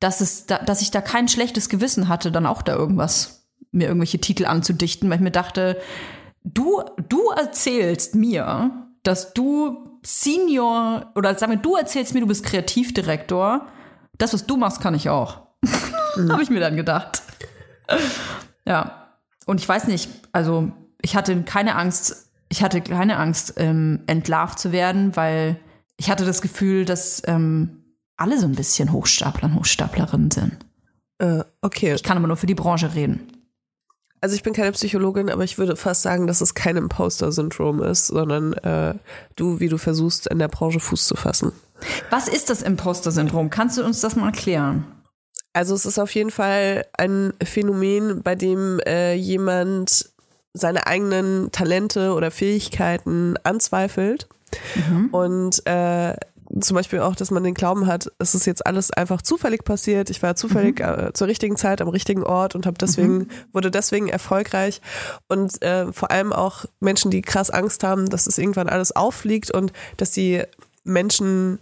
dass, 0.00 0.20
es 0.20 0.46
da, 0.46 0.58
dass 0.58 0.82
ich 0.82 0.90
da 0.90 1.00
kein 1.00 1.28
schlechtes 1.28 1.68
Gewissen 1.68 2.08
hatte, 2.08 2.30
dann 2.30 2.46
auch 2.46 2.62
da 2.62 2.74
irgendwas, 2.74 3.46
mir 3.70 3.88
irgendwelche 3.88 4.20
Titel 4.20 4.46
anzudichten, 4.46 5.08
weil 5.10 5.16
ich 5.16 5.22
mir 5.22 5.30
dachte, 5.30 5.80
du, 6.44 6.82
du 7.08 7.30
erzählst 7.30 8.14
mir, 8.14 8.88
dass 9.02 9.34
du 9.34 10.00
Senior, 10.02 11.12
oder 11.14 11.36
sag 11.36 11.48
mir, 11.48 11.58
du 11.58 11.76
erzählst 11.76 12.14
mir, 12.14 12.20
du 12.20 12.26
bist 12.26 12.44
Kreativdirektor, 12.44 13.66
das, 14.16 14.32
was 14.32 14.46
du 14.46 14.56
machst, 14.56 14.80
kann 14.80 14.94
ich 14.94 15.08
auch. 15.08 15.42
Habe 16.30 16.42
ich 16.42 16.50
mir 16.50 16.60
dann 16.60 16.76
gedacht. 16.76 17.22
Ja. 18.64 19.08
Und 19.46 19.60
ich 19.60 19.68
weiß 19.68 19.86
nicht, 19.86 20.10
also 20.32 20.70
ich 21.00 21.16
hatte 21.16 21.42
keine 21.42 21.76
Angst, 21.76 22.30
ich 22.48 22.62
hatte 22.62 22.80
keine 22.80 23.16
Angst, 23.16 23.54
ähm, 23.56 24.02
entlarvt 24.06 24.58
zu 24.58 24.72
werden, 24.72 25.16
weil 25.16 25.58
ich 25.96 26.10
hatte 26.10 26.24
das 26.24 26.42
Gefühl, 26.42 26.84
dass 26.84 27.22
ähm, 27.26 27.77
alle 28.18 28.38
so 28.38 28.46
ein 28.46 28.54
bisschen 28.54 28.92
Hochstapler 28.92 29.48
und 29.48 29.54
Hochstaplerinnen 29.54 30.30
sind. 30.30 30.58
Äh, 31.18 31.44
okay. 31.62 31.94
Ich 31.94 32.02
kann 32.02 32.18
aber 32.18 32.26
nur 32.26 32.36
für 32.36 32.46
die 32.46 32.54
Branche 32.54 32.94
reden. 32.94 33.32
Also 34.20 34.34
ich 34.34 34.42
bin 34.42 34.52
keine 34.52 34.72
Psychologin, 34.72 35.30
aber 35.30 35.44
ich 35.44 35.58
würde 35.58 35.76
fast 35.76 36.02
sagen, 36.02 36.26
dass 36.26 36.40
es 36.40 36.54
kein 36.54 36.76
Imposter-Syndrom 36.76 37.82
ist, 37.82 38.08
sondern 38.08 38.52
äh, 38.54 38.94
du, 39.36 39.60
wie 39.60 39.68
du 39.68 39.78
versuchst, 39.78 40.26
in 40.26 40.40
der 40.40 40.48
Branche 40.48 40.80
Fuß 40.80 41.06
zu 41.06 41.14
fassen. 41.14 41.52
Was 42.10 42.26
ist 42.26 42.50
das 42.50 42.62
Imposter-Syndrom? 42.62 43.50
Kannst 43.50 43.78
du 43.78 43.84
uns 43.84 44.00
das 44.00 44.16
mal 44.16 44.26
erklären? 44.26 44.84
Also 45.52 45.74
es 45.74 45.86
ist 45.86 45.98
auf 45.98 46.12
jeden 46.14 46.30
Fall 46.30 46.84
ein 46.96 47.32
Phänomen, 47.42 48.22
bei 48.22 48.34
dem 48.34 48.80
äh, 48.80 49.14
jemand 49.14 50.10
seine 50.52 50.86
eigenen 50.86 51.52
Talente 51.52 52.12
oder 52.14 52.30
Fähigkeiten 52.30 53.36
anzweifelt 53.44 54.28
und 55.12 55.64
äh, 55.66 56.16
zum 56.60 56.74
Beispiel 56.74 57.00
auch, 57.00 57.16
dass 57.16 57.30
man 57.30 57.44
den 57.44 57.54
Glauben 57.54 57.86
hat, 57.86 58.10
es 58.18 58.34
ist 58.34 58.46
jetzt 58.46 58.66
alles 58.66 58.90
einfach 58.90 59.22
zufällig 59.22 59.64
passiert. 59.64 60.10
Ich 60.10 60.22
war 60.22 60.36
zufällig 60.36 60.80
äh, 60.80 61.12
zur 61.12 61.26
richtigen 61.26 61.56
Zeit 61.56 61.80
am 61.80 61.88
richtigen 61.88 62.22
Ort 62.22 62.54
und 62.54 62.66
habe 62.66 62.78
deswegen 62.78 63.28
wurde 63.52 63.70
deswegen 63.70 64.08
erfolgreich. 64.08 64.80
Und 65.28 65.62
äh, 65.62 65.92
vor 65.92 66.10
allem 66.10 66.32
auch 66.32 66.64
Menschen, 66.80 67.10
die 67.10 67.22
krass 67.22 67.50
Angst 67.50 67.84
haben, 67.84 68.08
dass 68.08 68.26
es 68.26 68.38
irgendwann 68.38 68.68
alles 68.68 68.94
auffliegt 68.94 69.50
und 69.50 69.72
dass 69.96 70.10
die 70.10 70.42
Menschen 70.84 71.58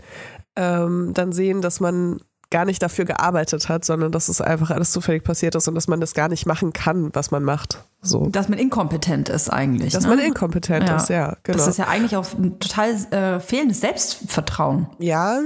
ähm, 0.56 1.12
dann 1.14 1.32
sehen, 1.32 1.60
dass 1.60 1.80
man 1.80 2.20
gar 2.50 2.64
nicht 2.64 2.82
dafür 2.82 3.04
gearbeitet 3.04 3.68
hat, 3.68 3.84
sondern 3.84 4.12
dass 4.12 4.28
es 4.28 4.40
einfach 4.40 4.70
alles 4.70 4.92
zufällig 4.92 5.24
passiert 5.24 5.54
ist 5.54 5.66
und 5.66 5.74
dass 5.74 5.88
man 5.88 6.00
das 6.00 6.14
gar 6.14 6.28
nicht 6.28 6.46
machen 6.46 6.72
kann, 6.72 7.10
was 7.12 7.30
man 7.30 7.42
macht. 7.42 7.82
So. 8.02 8.28
Dass 8.28 8.48
man 8.48 8.58
inkompetent 8.58 9.28
ist 9.28 9.52
eigentlich. 9.52 9.92
Dass 9.92 10.04
ne? 10.04 10.10
man 10.10 10.18
inkompetent 10.20 10.88
ist, 10.90 11.08
ja, 11.08 11.36
genau. 11.42 11.58
Das 11.58 11.66
ist 11.66 11.78
ja 11.78 11.88
eigentlich 11.88 12.16
auch 12.16 12.26
ein 12.34 12.58
total 12.60 12.94
äh, 13.10 13.40
fehlendes 13.40 13.80
Selbstvertrauen. 13.80 14.88
Ja, 14.98 15.40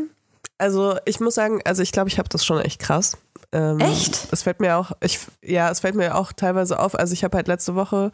also 0.59 0.97
ich 1.07 1.21
muss 1.21 1.35
sagen, 1.35 1.61
also 1.65 1.83
ich 1.83 1.93
glaube, 1.93 2.11
ich 2.11 2.19
habe 2.19 2.29
das 2.29 2.45
schon 2.45 2.61
echt 2.61 2.81
krass. 2.81 3.17
Ähm, 3.53 3.81
Echt? 3.81 4.29
Es 4.31 4.45
fällt 4.45 4.61
mir 4.61 4.77
auch, 4.77 4.93
ich, 5.03 5.19
ja, 5.43 5.71
es 5.71 5.81
fällt 5.81 5.97
mir 5.97 6.15
auch 6.15 6.33
teilweise 6.33 6.79
auf. 6.79 6.95
Also 6.95 7.13
ich 7.15 7.25
habe 7.25 7.37
halt 7.37 7.49
letzte 7.49 7.75
Woche 7.75 8.13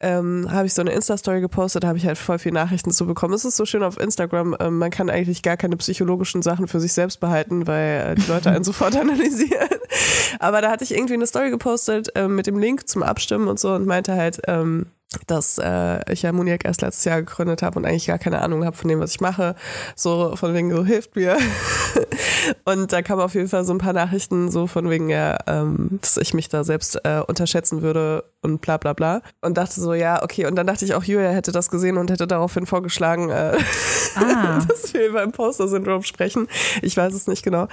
ähm, 0.00 0.48
habe 0.50 0.66
ich 0.66 0.74
so 0.74 0.82
eine 0.82 0.92
Insta-Story 0.92 1.40
gepostet, 1.40 1.84
da 1.84 1.88
habe 1.88 1.98
ich 1.98 2.06
halt 2.06 2.18
voll 2.18 2.38
viele 2.38 2.54
Nachrichten 2.54 2.90
zu 2.90 3.06
bekommen. 3.06 3.32
Es 3.32 3.46
ist 3.46 3.56
so 3.56 3.64
schön 3.64 3.82
auf 3.82 3.98
Instagram, 3.98 4.54
ähm, 4.60 4.78
man 4.78 4.90
kann 4.90 5.08
eigentlich 5.08 5.42
gar 5.42 5.56
keine 5.56 5.76
psychologischen 5.78 6.42
Sachen 6.42 6.68
für 6.68 6.80
sich 6.80 6.92
selbst 6.92 7.20
behalten, 7.20 7.66
weil 7.66 8.12
äh, 8.12 8.14
die 8.16 8.26
Leute 8.28 8.50
einen 8.50 8.64
sofort 8.64 8.96
analysieren. 8.96 9.68
Aber 10.40 10.60
da 10.60 10.70
hatte 10.70 10.84
ich 10.84 10.94
irgendwie 10.94 11.14
eine 11.14 11.26
Story 11.26 11.50
gepostet 11.50 12.14
äh, 12.14 12.28
mit 12.28 12.46
dem 12.46 12.58
Link 12.58 12.86
zum 12.86 13.02
Abstimmen 13.02 13.48
und 13.48 13.58
so 13.58 13.72
und 13.72 13.86
meinte 13.86 14.14
halt, 14.14 14.42
ähm, 14.46 14.86
dass 15.26 15.58
äh, 15.58 16.12
ich 16.12 16.22
ja 16.22 16.32
Muniak 16.32 16.64
erst 16.64 16.82
letztes 16.82 17.04
Jahr 17.04 17.22
gegründet 17.22 17.62
habe 17.62 17.78
und 17.78 17.84
eigentlich 17.84 18.06
gar 18.06 18.18
keine 18.18 18.40
Ahnung 18.42 18.64
habe 18.64 18.76
von 18.76 18.88
dem, 18.88 19.00
was 19.00 19.12
ich 19.12 19.20
mache. 19.20 19.54
So 19.94 20.36
von 20.36 20.54
wegen 20.54 20.70
so 20.70 20.84
hilft 20.84 21.16
mir. 21.16 21.36
und 22.64 22.92
da 22.92 23.02
kamen 23.02 23.20
auf 23.22 23.34
jeden 23.34 23.48
Fall 23.48 23.64
so 23.64 23.72
ein 23.72 23.78
paar 23.78 23.92
Nachrichten 23.92 24.50
so 24.50 24.66
von 24.66 24.90
wegen 24.90 25.08
ja, 25.08 25.38
ähm, 25.46 25.98
dass 26.00 26.16
ich 26.16 26.34
mich 26.34 26.48
da 26.48 26.64
selbst 26.64 26.98
äh, 27.04 27.20
unterschätzen 27.26 27.82
würde 27.82 28.24
und 28.42 28.60
bla 28.60 28.76
bla 28.76 28.92
bla. 28.92 29.22
Und 29.40 29.56
dachte 29.56 29.80
so, 29.80 29.94
ja, 29.94 30.22
okay. 30.22 30.46
Und 30.46 30.56
dann 30.56 30.66
dachte 30.66 30.84
ich 30.84 30.94
auch, 30.94 31.04
Julia 31.04 31.30
hätte 31.30 31.52
das 31.52 31.70
gesehen 31.70 31.96
und 31.96 32.10
hätte 32.10 32.26
daraufhin 32.26 32.66
vorgeschlagen, 32.66 33.30
äh, 33.30 33.56
Ah. 34.16 34.60
dass 34.68 34.92
wir 34.94 35.06
über 35.06 35.22
Imposter-Syndrom 35.22 36.02
sprechen. 36.02 36.48
Ich 36.82 36.96
weiß 36.96 37.12
es 37.14 37.26
nicht 37.26 37.42
genau. 37.42 37.68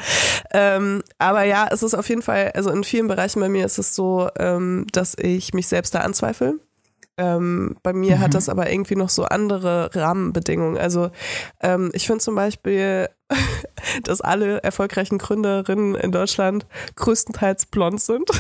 Ähm, 0.52 1.04
aber 1.18 1.44
ja, 1.44 1.68
es 1.72 1.84
ist 1.84 1.94
auf 1.94 2.10
jeden 2.10 2.22
Fall, 2.22 2.52
also 2.54 2.70
in 2.70 2.84
vielen 2.84 3.08
Bereichen 3.08 3.40
bei 3.40 3.50
mir 3.50 3.66
ist 3.66 3.78
es 3.78 3.96
so, 3.96 4.30
ähm, 4.38 4.86
dass 4.92 5.16
ich 5.18 5.54
mich 5.54 5.68
selbst 5.68 5.96
da 5.96 6.00
anzweifle. 6.00 6.60
Ähm, 7.18 7.76
bei 7.84 7.94
mir 7.94 8.20
hat 8.20 8.34
das 8.34 8.50
aber 8.50 8.72
irgendwie 8.72 8.96
noch 8.96 9.10
so 9.10 9.24
andere 9.26 9.92
Rahmenbedingungen. 9.94 10.78
Also 10.78 11.12
ähm, 11.62 11.92
ich 11.94 12.08
finde 12.08 12.24
zum 12.24 12.34
Beispiel, 12.36 13.08
dass 14.04 14.22
alle 14.22 14.64
erfolgreichen 14.64 15.20
Gründerinnen 15.20 15.96
in 15.96 16.12
Deutschland 16.12 16.66
größtenteils 16.96 17.68
blond 17.68 18.02
sind. 18.02 18.30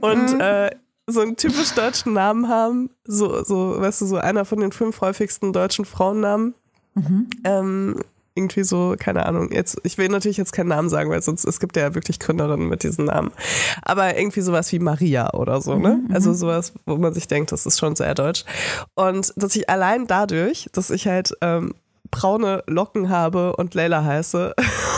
Und 0.00 0.40
äh, 0.40 0.70
so 1.06 1.20
einen 1.20 1.36
typisch 1.36 1.72
deutschen 1.74 2.12
Namen 2.12 2.48
haben, 2.48 2.90
so, 3.04 3.42
so, 3.44 3.80
weißt 3.80 4.02
du, 4.02 4.06
so 4.06 4.16
einer 4.16 4.44
von 4.44 4.60
den 4.60 4.72
fünf 4.72 5.00
häufigsten 5.00 5.52
deutschen 5.52 5.84
Frauennamen. 5.84 6.54
Ähm, 7.44 8.00
irgendwie 8.34 8.64
so, 8.64 8.94
keine 8.98 9.26
Ahnung, 9.26 9.52
jetzt, 9.52 9.78
ich 9.84 9.98
will 9.98 10.08
natürlich 10.08 10.36
jetzt 10.36 10.52
keinen 10.52 10.68
Namen 10.68 10.88
sagen, 10.88 11.10
weil 11.10 11.22
sonst, 11.22 11.44
es 11.44 11.60
gibt 11.60 11.76
ja 11.76 11.94
wirklich 11.94 12.18
Gründerinnen 12.18 12.68
mit 12.68 12.82
diesen 12.82 13.06
Namen. 13.06 13.30
Aber 13.82 14.16
irgendwie 14.16 14.40
sowas 14.40 14.72
wie 14.72 14.78
Maria 14.78 15.32
oder 15.34 15.60
so, 15.60 15.76
ne? 15.76 16.00
Also 16.12 16.32
sowas, 16.32 16.72
wo 16.86 16.96
man 16.96 17.14
sich 17.14 17.28
denkt, 17.28 17.52
das 17.52 17.66
ist 17.66 17.78
schon 17.78 17.96
sehr 17.96 18.14
deutsch. 18.14 18.44
Und 18.94 19.32
dass 19.36 19.54
ich 19.54 19.68
allein 19.68 20.06
dadurch, 20.06 20.68
dass 20.72 20.90
ich 20.90 21.06
halt 21.06 21.34
ähm, 21.40 21.74
braune 22.10 22.62
Locken 22.66 23.08
habe 23.08 23.56
und 23.56 23.74
Leila 23.74 24.04
heiße 24.04 24.54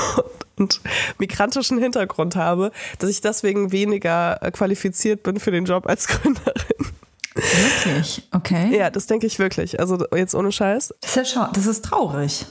und 0.56 0.80
migrantischen 1.18 1.78
Hintergrund 1.78 2.36
habe, 2.36 2.70
dass 2.98 3.10
ich 3.10 3.20
deswegen 3.20 3.72
weniger 3.72 4.42
äh, 4.42 4.50
qualifiziert 4.50 5.22
bin 5.22 5.40
für 5.40 5.50
den 5.50 5.64
Job 5.64 5.88
als 5.88 6.06
Gründerin. 6.08 6.92
Wirklich? 7.34 8.28
Okay. 8.32 8.76
Ja, 8.76 8.90
das 8.90 9.06
denke 9.06 9.26
ich 9.26 9.38
wirklich. 9.38 9.80
Also 9.80 10.04
jetzt 10.14 10.34
ohne 10.34 10.52
Scheiß. 10.52 10.94
Das 11.00 11.10
ist 11.10 11.16
ja 11.16 11.24
schon, 11.24 11.52
das 11.52 11.66
ist 11.66 11.84
traurig. 11.84 12.46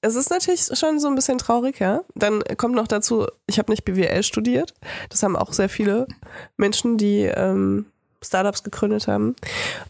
Es 0.00 0.14
ist 0.14 0.30
natürlich 0.30 0.68
schon 0.74 1.00
so 1.00 1.08
ein 1.08 1.16
bisschen 1.16 1.38
traurig, 1.38 1.80
ja. 1.80 2.02
Dann 2.14 2.42
kommt 2.56 2.74
noch 2.74 2.86
dazu, 2.86 3.26
ich 3.46 3.58
habe 3.58 3.72
nicht 3.72 3.84
BWL 3.84 4.22
studiert. 4.22 4.74
Das 5.08 5.22
haben 5.22 5.36
auch 5.36 5.52
sehr 5.52 5.68
viele 5.68 6.06
Menschen, 6.56 6.98
die 6.98 7.22
ähm, 7.22 7.86
Startups 8.22 8.62
gegründet 8.62 9.08
haben. 9.08 9.34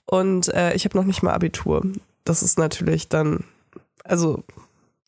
Und 0.07 0.49
äh, 0.55 0.73
ich 0.75 0.85
habe 0.85 0.97
noch 0.97 1.05
nicht 1.05 1.23
mal 1.23 1.35
Abitur. 1.35 1.83
Das 2.25 2.43
ist 2.43 2.59
natürlich 2.59 3.09
dann, 3.09 3.45
also 4.05 4.45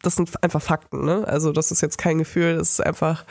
das 0.02 0.16
sind 0.16 0.42
einfach 0.42 0.62
Fakten, 0.62 1.04
ne? 1.04 1.26
Also 1.26 1.52
das 1.52 1.70
ist 1.70 1.82
jetzt 1.82 1.98
kein 1.98 2.18
Gefühl, 2.18 2.56
das 2.56 2.72
ist 2.72 2.80
einfach, 2.86 3.24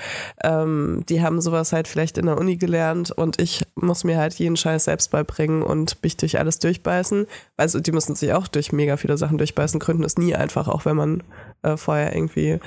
ähm, 0.43 1.03
die 1.09 1.21
haben 1.21 1.41
sowas 1.41 1.73
halt 1.73 1.87
vielleicht 1.87 2.17
in 2.17 2.27
der 2.27 2.37
Uni 2.37 2.57
gelernt 2.57 3.11
und 3.11 3.41
ich 3.41 3.63
muss 3.75 4.03
mir 4.03 4.17
halt 4.17 4.35
jeden 4.35 4.55
Scheiß 4.55 4.85
selbst 4.85 5.09
beibringen 5.09 5.63
und 5.63 6.01
mich 6.03 6.17
durch 6.17 6.37
alles 6.37 6.59
durchbeißen. 6.59 7.25
Also 7.57 7.79
die 7.79 7.91
müssen 7.91 8.15
sich 8.15 8.33
auch 8.33 8.47
durch 8.47 8.71
mega 8.71 8.97
viele 8.97 9.17
Sachen 9.17 9.39
durchbeißen. 9.39 9.79
Gründen 9.79 10.03
ist 10.03 10.19
nie 10.19 10.35
einfach, 10.35 10.67
auch 10.67 10.85
wenn 10.85 10.95
man 10.95 11.23
äh, 11.63 11.77
vorher 11.77 12.15
irgendwie 12.15 12.59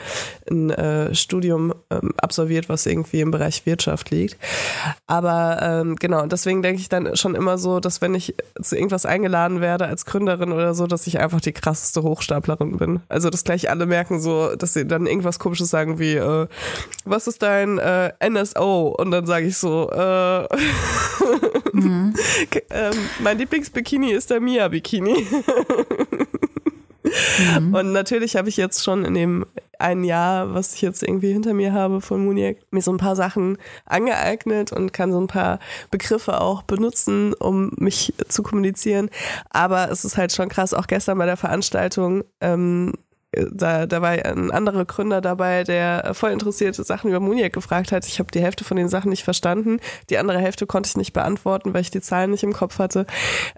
ein 0.50 0.70
äh, 0.70 1.14
Studium 1.14 1.74
ähm, 1.90 2.12
absolviert, 2.16 2.68
was 2.68 2.86
irgendwie 2.86 3.20
im 3.20 3.30
Bereich 3.30 3.66
Wirtschaft 3.66 4.10
liegt. 4.10 4.36
Aber 5.06 5.58
ähm, 5.62 5.96
genau, 5.96 6.26
deswegen 6.26 6.62
denke 6.62 6.80
ich 6.80 6.88
dann 6.88 7.16
schon 7.16 7.34
immer 7.34 7.58
so, 7.58 7.80
dass 7.80 8.00
wenn 8.00 8.14
ich 8.14 8.34
zu 8.60 8.76
irgendwas 8.76 9.06
eingeladen 9.06 9.60
werde 9.60 9.86
als 9.86 10.04
Gründerin 10.04 10.52
oder 10.52 10.74
so, 10.74 10.86
dass 10.86 11.06
ich 11.06 11.18
einfach 11.18 11.40
die 11.40 11.52
krasseste 11.52 12.02
Hochstaplerin 12.02 12.76
bin. 12.76 13.00
Also 13.08 13.30
dass 13.30 13.44
gleich 13.44 13.70
alle 13.70 13.86
merken 13.86 14.20
so, 14.20 14.54
dass 14.56 14.74
sie 14.74 14.86
dann 14.86 15.06
irgendwas 15.06 15.38
komisches 15.38 15.70
sagen 15.70 15.98
wie, 15.98 16.14
äh, 16.14 16.46
was 17.04 17.26
ist 17.26 17.42
dein 17.42 17.78
äh, 17.78 18.12
NSO? 18.28 18.88
Und 18.98 19.10
dann 19.10 19.26
sage 19.26 19.46
ich 19.46 19.56
so, 19.56 19.90
äh, 19.90 20.44
ähm, 21.74 22.14
mein 23.20 23.38
Lieblingsbikini 23.38 24.12
ist 24.12 24.30
der 24.30 24.40
Mia 24.40 24.68
Bikini. 27.12 27.76
Und 27.78 27.92
natürlich 27.92 28.36
habe 28.36 28.48
ich 28.48 28.56
jetzt 28.56 28.82
schon 28.82 29.04
in 29.04 29.14
dem 29.14 29.46
ein 29.78 30.04
Jahr, 30.04 30.54
was 30.54 30.74
ich 30.74 30.82
jetzt 30.82 31.02
irgendwie 31.02 31.32
hinter 31.32 31.54
mir 31.54 31.72
habe 31.72 32.00
von 32.00 32.24
Muniac, 32.24 32.58
mir 32.70 32.82
so 32.82 32.92
ein 32.92 32.98
paar 32.98 33.16
Sachen 33.16 33.58
angeeignet 33.84 34.72
und 34.72 34.92
kann 34.92 35.12
so 35.12 35.20
ein 35.20 35.26
paar 35.26 35.58
Begriffe 35.90 36.40
auch 36.40 36.62
benutzen, 36.62 37.34
um 37.34 37.72
mich 37.76 38.14
zu 38.28 38.42
kommunizieren. 38.42 39.10
Aber 39.50 39.90
es 39.90 40.04
ist 40.04 40.16
halt 40.16 40.32
schon 40.32 40.48
krass, 40.48 40.72
auch 40.72 40.86
gestern 40.86 41.18
bei 41.18 41.26
der 41.26 41.36
Veranstaltung, 41.36 42.22
ähm, 42.40 42.92
da, 43.32 43.86
da 43.86 44.02
war 44.02 44.10
ein 44.10 44.50
anderer 44.50 44.84
Gründer 44.84 45.22
dabei, 45.22 45.64
der 45.64 46.12
voll 46.12 46.32
interessierte 46.32 46.84
Sachen 46.84 47.08
über 47.08 47.20
Muniac 47.20 47.52
gefragt 47.52 47.90
hat. 47.90 48.06
Ich 48.06 48.18
habe 48.18 48.30
die 48.30 48.42
Hälfte 48.42 48.62
von 48.62 48.76
den 48.76 48.88
Sachen 48.88 49.08
nicht 49.08 49.24
verstanden. 49.24 49.80
Die 50.10 50.18
andere 50.18 50.38
Hälfte 50.38 50.66
konnte 50.66 50.88
ich 50.88 50.96
nicht 50.96 51.14
beantworten, 51.14 51.72
weil 51.72 51.80
ich 51.80 51.90
die 51.90 52.02
Zahlen 52.02 52.30
nicht 52.30 52.42
im 52.42 52.52
Kopf 52.52 52.78
hatte. 52.78 53.06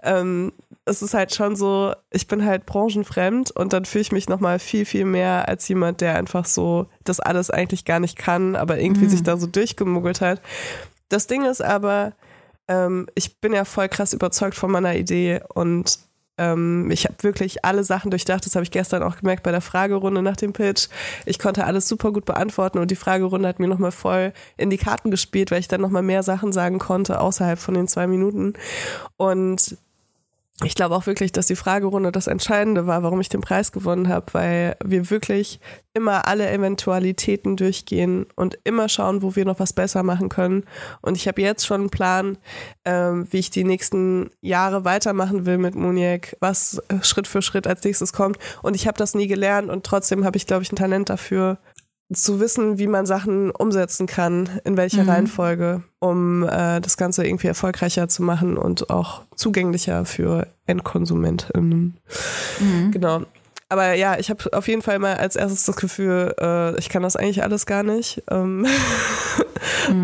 Ähm, 0.01 0.53
es 0.85 1.01
ist 1.01 1.15
halt 1.15 1.33
schon 1.33 1.55
so, 1.55 1.93
ich 2.11 2.27
bin 2.27 2.45
halt 2.45 2.65
branchenfremd 2.67 3.51
und 3.51 3.73
dann 3.73 3.85
fühle 3.85 4.03
ich 4.03 4.11
mich 4.11 4.29
nochmal 4.29 4.59
viel, 4.59 4.85
viel 4.85 5.05
mehr 5.05 5.47
als 5.47 5.67
jemand, 5.67 6.01
der 6.01 6.15
einfach 6.15 6.45
so 6.45 6.87
das 7.03 7.19
alles 7.19 7.49
eigentlich 7.49 7.85
gar 7.85 7.99
nicht 7.99 8.17
kann, 8.17 8.55
aber 8.55 8.79
irgendwie 8.79 9.07
sich 9.07 9.23
da 9.23 9.37
so 9.37 9.47
durchgemuggelt 9.47 10.21
hat. 10.21 10.41
Das 11.09 11.27
Ding 11.27 11.43
ist 11.43 11.61
aber, 11.61 12.13
ähm, 12.67 13.07
ich 13.15 13.39
bin 13.41 13.53
ja 13.53 13.65
voll 13.65 13.89
krass 13.89 14.13
überzeugt 14.13 14.55
von 14.55 14.71
meiner 14.71 14.95
Idee 14.95 15.41
und 15.53 15.99
ähm, 16.37 16.91
ich 16.91 17.05
habe 17.05 17.15
wirklich 17.21 17.63
alle 17.65 17.83
Sachen 17.83 18.11
durchdacht. 18.11 18.45
Das 18.45 18.55
habe 18.55 18.63
ich 18.63 18.71
gestern 18.71 19.03
auch 19.03 19.17
gemerkt 19.17 19.43
bei 19.43 19.51
der 19.51 19.61
Fragerunde 19.61 20.21
nach 20.21 20.35
dem 20.35 20.53
Pitch. 20.53 20.89
Ich 21.25 21.39
konnte 21.39 21.65
alles 21.65 21.87
super 21.87 22.11
gut 22.11 22.25
beantworten 22.25 22.77
und 22.79 22.91
die 22.91 22.95
Fragerunde 22.95 23.47
hat 23.47 23.59
mir 23.59 23.67
nochmal 23.67 23.91
voll 23.91 24.33
in 24.57 24.69
die 24.69 24.77
Karten 24.77 25.11
gespielt, 25.11 25.49
weil 25.49 25.59
ich 25.59 25.67
dann 25.67 25.81
nochmal 25.81 26.03
mehr 26.03 26.23
Sachen 26.23 26.51
sagen 26.51 26.77
konnte 26.77 27.19
außerhalb 27.21 27.57
von 27.57 27.73
den 27.73 27.87
zwei 27.87 28.05
Minuten. 28.07 28.53
Und 29.17 29.77
ich 30.63 30.73
glaube 30.73 30.95
auch 30.95 31.05
wirklich, 31.05 31.33
dass 31.33 31.47
die 31.47 31.57
Fragerunde 31.57 32.13
das 32.13 32.27
Entscheidende 32.27 32.87
war, 32.87 33.03
warum 33.03 33.19
ich 33.19 33.27
den 33.27 33.41
Preis 33.41 33.73
gewonnen 33.73 34.07
habe, 34.07 34.27
weil 34.33 34.77
wir 34.81 35.09
wirklich 35.09 35.59
immer 35.93 36.27
alle 36.27 36.49
Eventualitäten 36.49 37.57
durchgehen 37.57 38.25
und 38.35 38.57
immer 38.63 38.87
schauen, 38.87 39.21
wo 39.21 39.35
wir 39.35 39.43
noch 39.43 39.59
was 39.59 39.73
besser 39.73 40.03
machen 40.03 40.29
können. 40.29 40.63
Und 41.01 41.17
ich 41.17 41.27
habe 41.27 41.41
jetzt 41.41 41.65
schon 41.65 41.81
einen 41.81 41.89
Plan, 41.89 42.37
ähm, 42.85 43.27
wie 43.31 43.39
ich 43.39 43.49
die 43.49 43.65
nächsten 43.65 44.29
Jahre 44.39 44.85
weitermachen 44.85 45.45
will 45.45 45.57
mit 45.57 45.75
Muniac, 45.75 46.37
was 46.39 46.81
Schritt 47.01 47.27
für 47.27 47.41
Schritt 47.41 47.67
als 47.67 47.83
nächstes 47.83 48.13
kommt. 48.13 48.37
Und 48.61 48.75
ich 48.75 48.87
habe 48.87 48.97
das 48.97 49.13
nie 49.13 49.27
gelernt 49.27 49.69
und 49.69 49.85
trotzdem 49.85 50.23
habe 50.23 50.37
ich, 50.37 50.47
glaube 50.47 50.63
ich, 50.63 50.71
ein 50.71 50.77
Talent 50.77 51.09
dafür, 51.09 51.57
zu 52.13 52.39
wissen, 52.39 52.77
wie 52.77 52.87
man 52.87 53.05
Sachen 53.05 53.51
umsetzen 53.51 54.05
kann, 54.05 54.59
in 54.63 54.77
welcher 54.77 55.07
Reihenfolge, 55.07 55.83
um 55.99 56.43
äh, 56.43 56.79
das 56.79 56.97
Ganze 56.97 57.25
irgendwie 57.25 57.47
erfolgreicher 57.47 58.07
zu 58.07 58.21
machen 58.23 58.57
und 58.57 58.89
auch 58.89 59.23
zugänglicher 59.35 60.05
für 60.05 60.47
Endkonsumentinnen. 60.67 61.97
Genau. 62.91 63.23
Aber 63.69 63.93
ja, 63.93 64.19
ich 64.19 64.29
habe 64.29 64.53
auf 64.53 64.67
jeden 64.67 64.83
Fall 64.83 64.99
mal 64.99 65.15
als 65.15 65.35
erstes 65.35 65.65
das 65.65 65.75
Gefühl, 65.75 66.35
äh, 66.39 66.77
ich 66.77 66.89
kann 66.89 67.01
das 67.01 67.15
eigentlich 67.15 67.43
alles 67.43 67.65
gar 67.65 67.81
nicht. 67.81 68.23
Ähm 68.29 68.67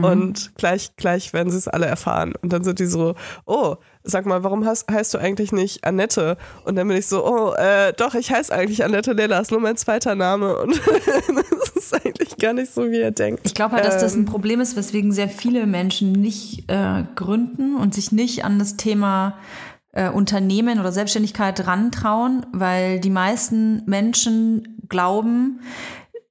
Und 0.04 0.56
gleich, 0.58 0.96
gleich 0.96 1.34
werden 1.34 1.52
sie 1.52 1.58
es 1.58 1.68
alle 1.68 1.86
erfahren. 1.86 2.34
Und 2.42 2.54
dann 2.54 2.64
sind 2.64 2.80
die 2.80 2.86
so, 2.86 3.16
oh, 3.46 3.76
sag 4.04 4.26
mal, 4.26 4.44
warum 4.44 4.66
heißt, 4.66 4.92
heißt 4.92 5.14
du 5.14 5.18
eigentlich 5.18 5.52
nicht 5.52 5.84
Annette? 5.84 6.38
Und 6.66 6.76
dann 6.76 6.88
bin 6.88 6.98
ich 6.98 7.08
so, 7.08 7.26
oh, 7.26 7.54
äh, 7.54 7.94
doch, 7.94 8.16
ich 8.16 8.32
heiße 8.32 8.54
eigentlich 8.54 8.84
Annette 8.84 9.14
Lela, 9.14 9.40
ist 9.40 9.52
nur 9.52 9.60
mein 9.60 9.78
zweiter 9.78 10.16
Name. 10.16 10.58
Und 10.58 10.72
das 10.86 11.70
ist 11.76 11.94
eigentlich 11.94 12.38
gar 12.38 12.54
nicht 12.54 12.74
so, 12.74 12.90
wie 12.90 13.00
er 13.00 13.12
denkt. 13.12 13.42
Ich 13.44 13.54
glaube 13.54 13.76
halt, 13.76 13.86
dass 13.86 14.00
das 14.00 14.16
Ähm, 14.16 14.22
ein 14.22 14.26
Problem 14.26 14.62
ist, 14.62 14.76
weswegen 14.76 15.12
sehr 15.12 15.30
viele 15.30 15.66
Menschen 15.68 16.14
nicht 16.14 16.70
äh, 16.70 17.04
gründen 17.16 17.76
und 17.76 17.94
sich 17.94 18.12
nicht 18.12 18.44
an 18.44 18.60
das 18.60 18.78
Thema 18.78 19.38
äh, 19.94 20.10
Unternehmen 20.10 20.80
oder 20.80 20.92
Selbstständigkeit 20.92 21.68
rantrauen, 21.68 22.46
weil 22.54 23.00
die 23.00 23.10
meisten 23.10 23.84
Menschen 23.86 24.80
glauben, 24.90 25.62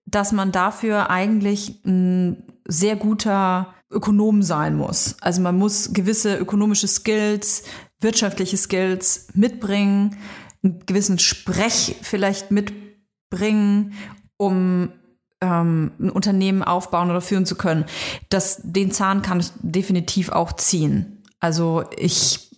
dass 0.07 0.33
man 0.33 0.51
dafür 0.53 1.11
eigentlich 1.11 1.85
ein 1.85 2.45
sehr 2.67 2.97
guter 2.97 3.75
Ökonom 3.91 4.43
sein 4.43 4.77
muss. 4.77 5.17
Also 5.21 5.41
man 5.41 5.59
muss 5.59 5.93
gewisse 5.93 6.37
ökonomische 6.37 6.89
Skills, 6.89 7.65
wirtschaftliche 8.01 8.57
Skills 8.57 9.29
mitbringen, 9.35 10.17
einen 10.63 10.85
gewissen 10.87 11.19
Sprech 11.19 11.97
vielleicht 12.03 12.51
mitbringen, 12.51 13.95
um 14.37 14.93
ähm, 15.41 15.93
ein 15.99 16.11
Unternehmen 16.11 16.63
aufbauen 16.63 17.11
oder 17.11 17.21
führen 17.21 17.47
zu 17.47 17.57
können, 17.57 17.85
das, 18.29 18.61
den 18.63 18.93
Zahn 18.93 19.23
kann 19.23 19.41
ich 19.41 19.51
definitiv 19.61 20.31
auch 20.31 20.53
ziehen. 20.53 21.23
Also 21.41 21.85
ich 21.97 22.51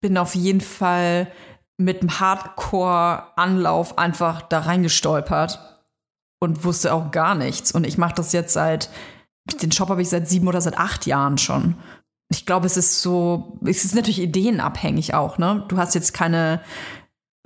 bin 0.00 0.16
auf 0.18 0.34
jeden 0.34 0.60
Fall 0.60 1.28
mit 1.76 2.00
einem 2.00 2.20
Hardcore-Anlauf 2.20 3.98
einfach 3.98 4.42
da 4.42 4.60
reingestolpert 4.60 5.80
und 6.40 6.64
wusste 6.64 6.92
auch 6.92 7.10
gar 7.10 7.34
nichts. 7.34 7.72
Und 7.72 7.86
ich 7.86 7.98
mache 7.98 8.14
das 8.14 8.32
jetzt 8.32 8.52
seit, 8.52 8.90
den 9.52 9.72
Shop 9.72 9.88
habe 9.88 10.02
ich 10.02 10.08
seit 10.08 10.28
sieben 10.28 10.48
oder 10.48 10.60
seit 10.60 10.78
acht 10.78 11.06
Jahren 11.06 11.38
schon. 11.38 11.76
Ich 12.30 12.46
glaube, 12.46 12.66
es 12.66 12.76
ist 12.76 13.02
so, 13.02 13.58
es 13.64 13.84
ist 13.84 13.94
natürlich 13.94 14.22
ideenabhängig 14.22 15.14
auch, 15.14 15.38
ne? 15.38 15.64
Du 15.68 15.76
hast 15.76 15.94
jetzt 15.94 16.14
keine, 16.14 16.60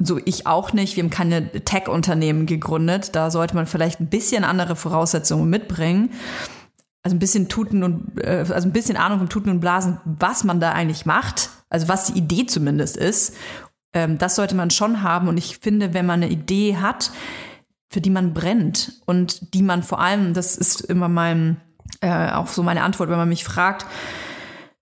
so 0.01 0.19
ich 0.25 0.47
auch 0.47 0.73
nicht, 0.73 0.97
wir 0.97 1.03
haben 1.03 1.11
keine 1.11 1.51
Tech-Unternehmen 1.51 2.47
gegründet. 2.47 3.17
Da 3.17 3.31
sollte 3.31 3.57
man 3.57 3.67
vielleicht 3.67 4.01
ein 4.01 4.09
bisschen 4.09 4.45
andere 4.45 4.77
Voraussetzungen 4.77 5.51
mitbringen. 5.51 6.11
Also 7.03 7.17
ein 7.17 7.21
bisschen 7.21 7.49
Tuten 7.49 7.83
und, 7.83 8.21
äh, 8.23 8.45
also 8.49 8.69
ein 8.69 8.73
bisschen 8.73 8.97
Ahnung 8.97 9.19
vom 9.19 9.29
Tuten 9.29 9.51
und 9.51 9.61
Blasen, 9.61 9.99
was 10.05 10.45
man 10.45 10.61
da 10.61 10.73
eigentlich 10.73 11.07
macht. 11.07 11.51
Also 11.69 11.89
was 11.89 12.07
die 12.07 12.19
Idee 12.19 12.47
zumindest 12.47 12.97
ist. 12.97 13.35
Ähm, 13.93 14.19
das 14.19 14.37
sollte 14.37 14.55
man 14.55 14.71
schon 14.71 15.03
haben. 15.03 15.29
Und 15.29 15.37
ich 15.37 15.59
finde, 15.59 15.95
wenn 15.95 16.07
man 16.07 16.23
eine 16.23 16.33
Idee 16.33 16.77
hat, 16.77 17.11
für 17.91 18.01
die 18.01 18.11
man 18.11 18.35
brennt 18.35 19.01
und 19.07 19.55
die 19.55 19.63
man 19.63 19.83
vor 19.83 20.01
allem, 20.01 20.35
das 20.35 20.57
ist 20.57 20.83
immer 20.83 21.09
mein, 21.09 21.61
äh, 22.01 22.31
auch 22.31 22.49
so 22.49 22.63
meine 22.63 22.83
Antwort, 22.83 23.11
wenn 23.11 23.17
man 23.17 23.29
mich 23.29 23.45
fragt, 23.45 23.87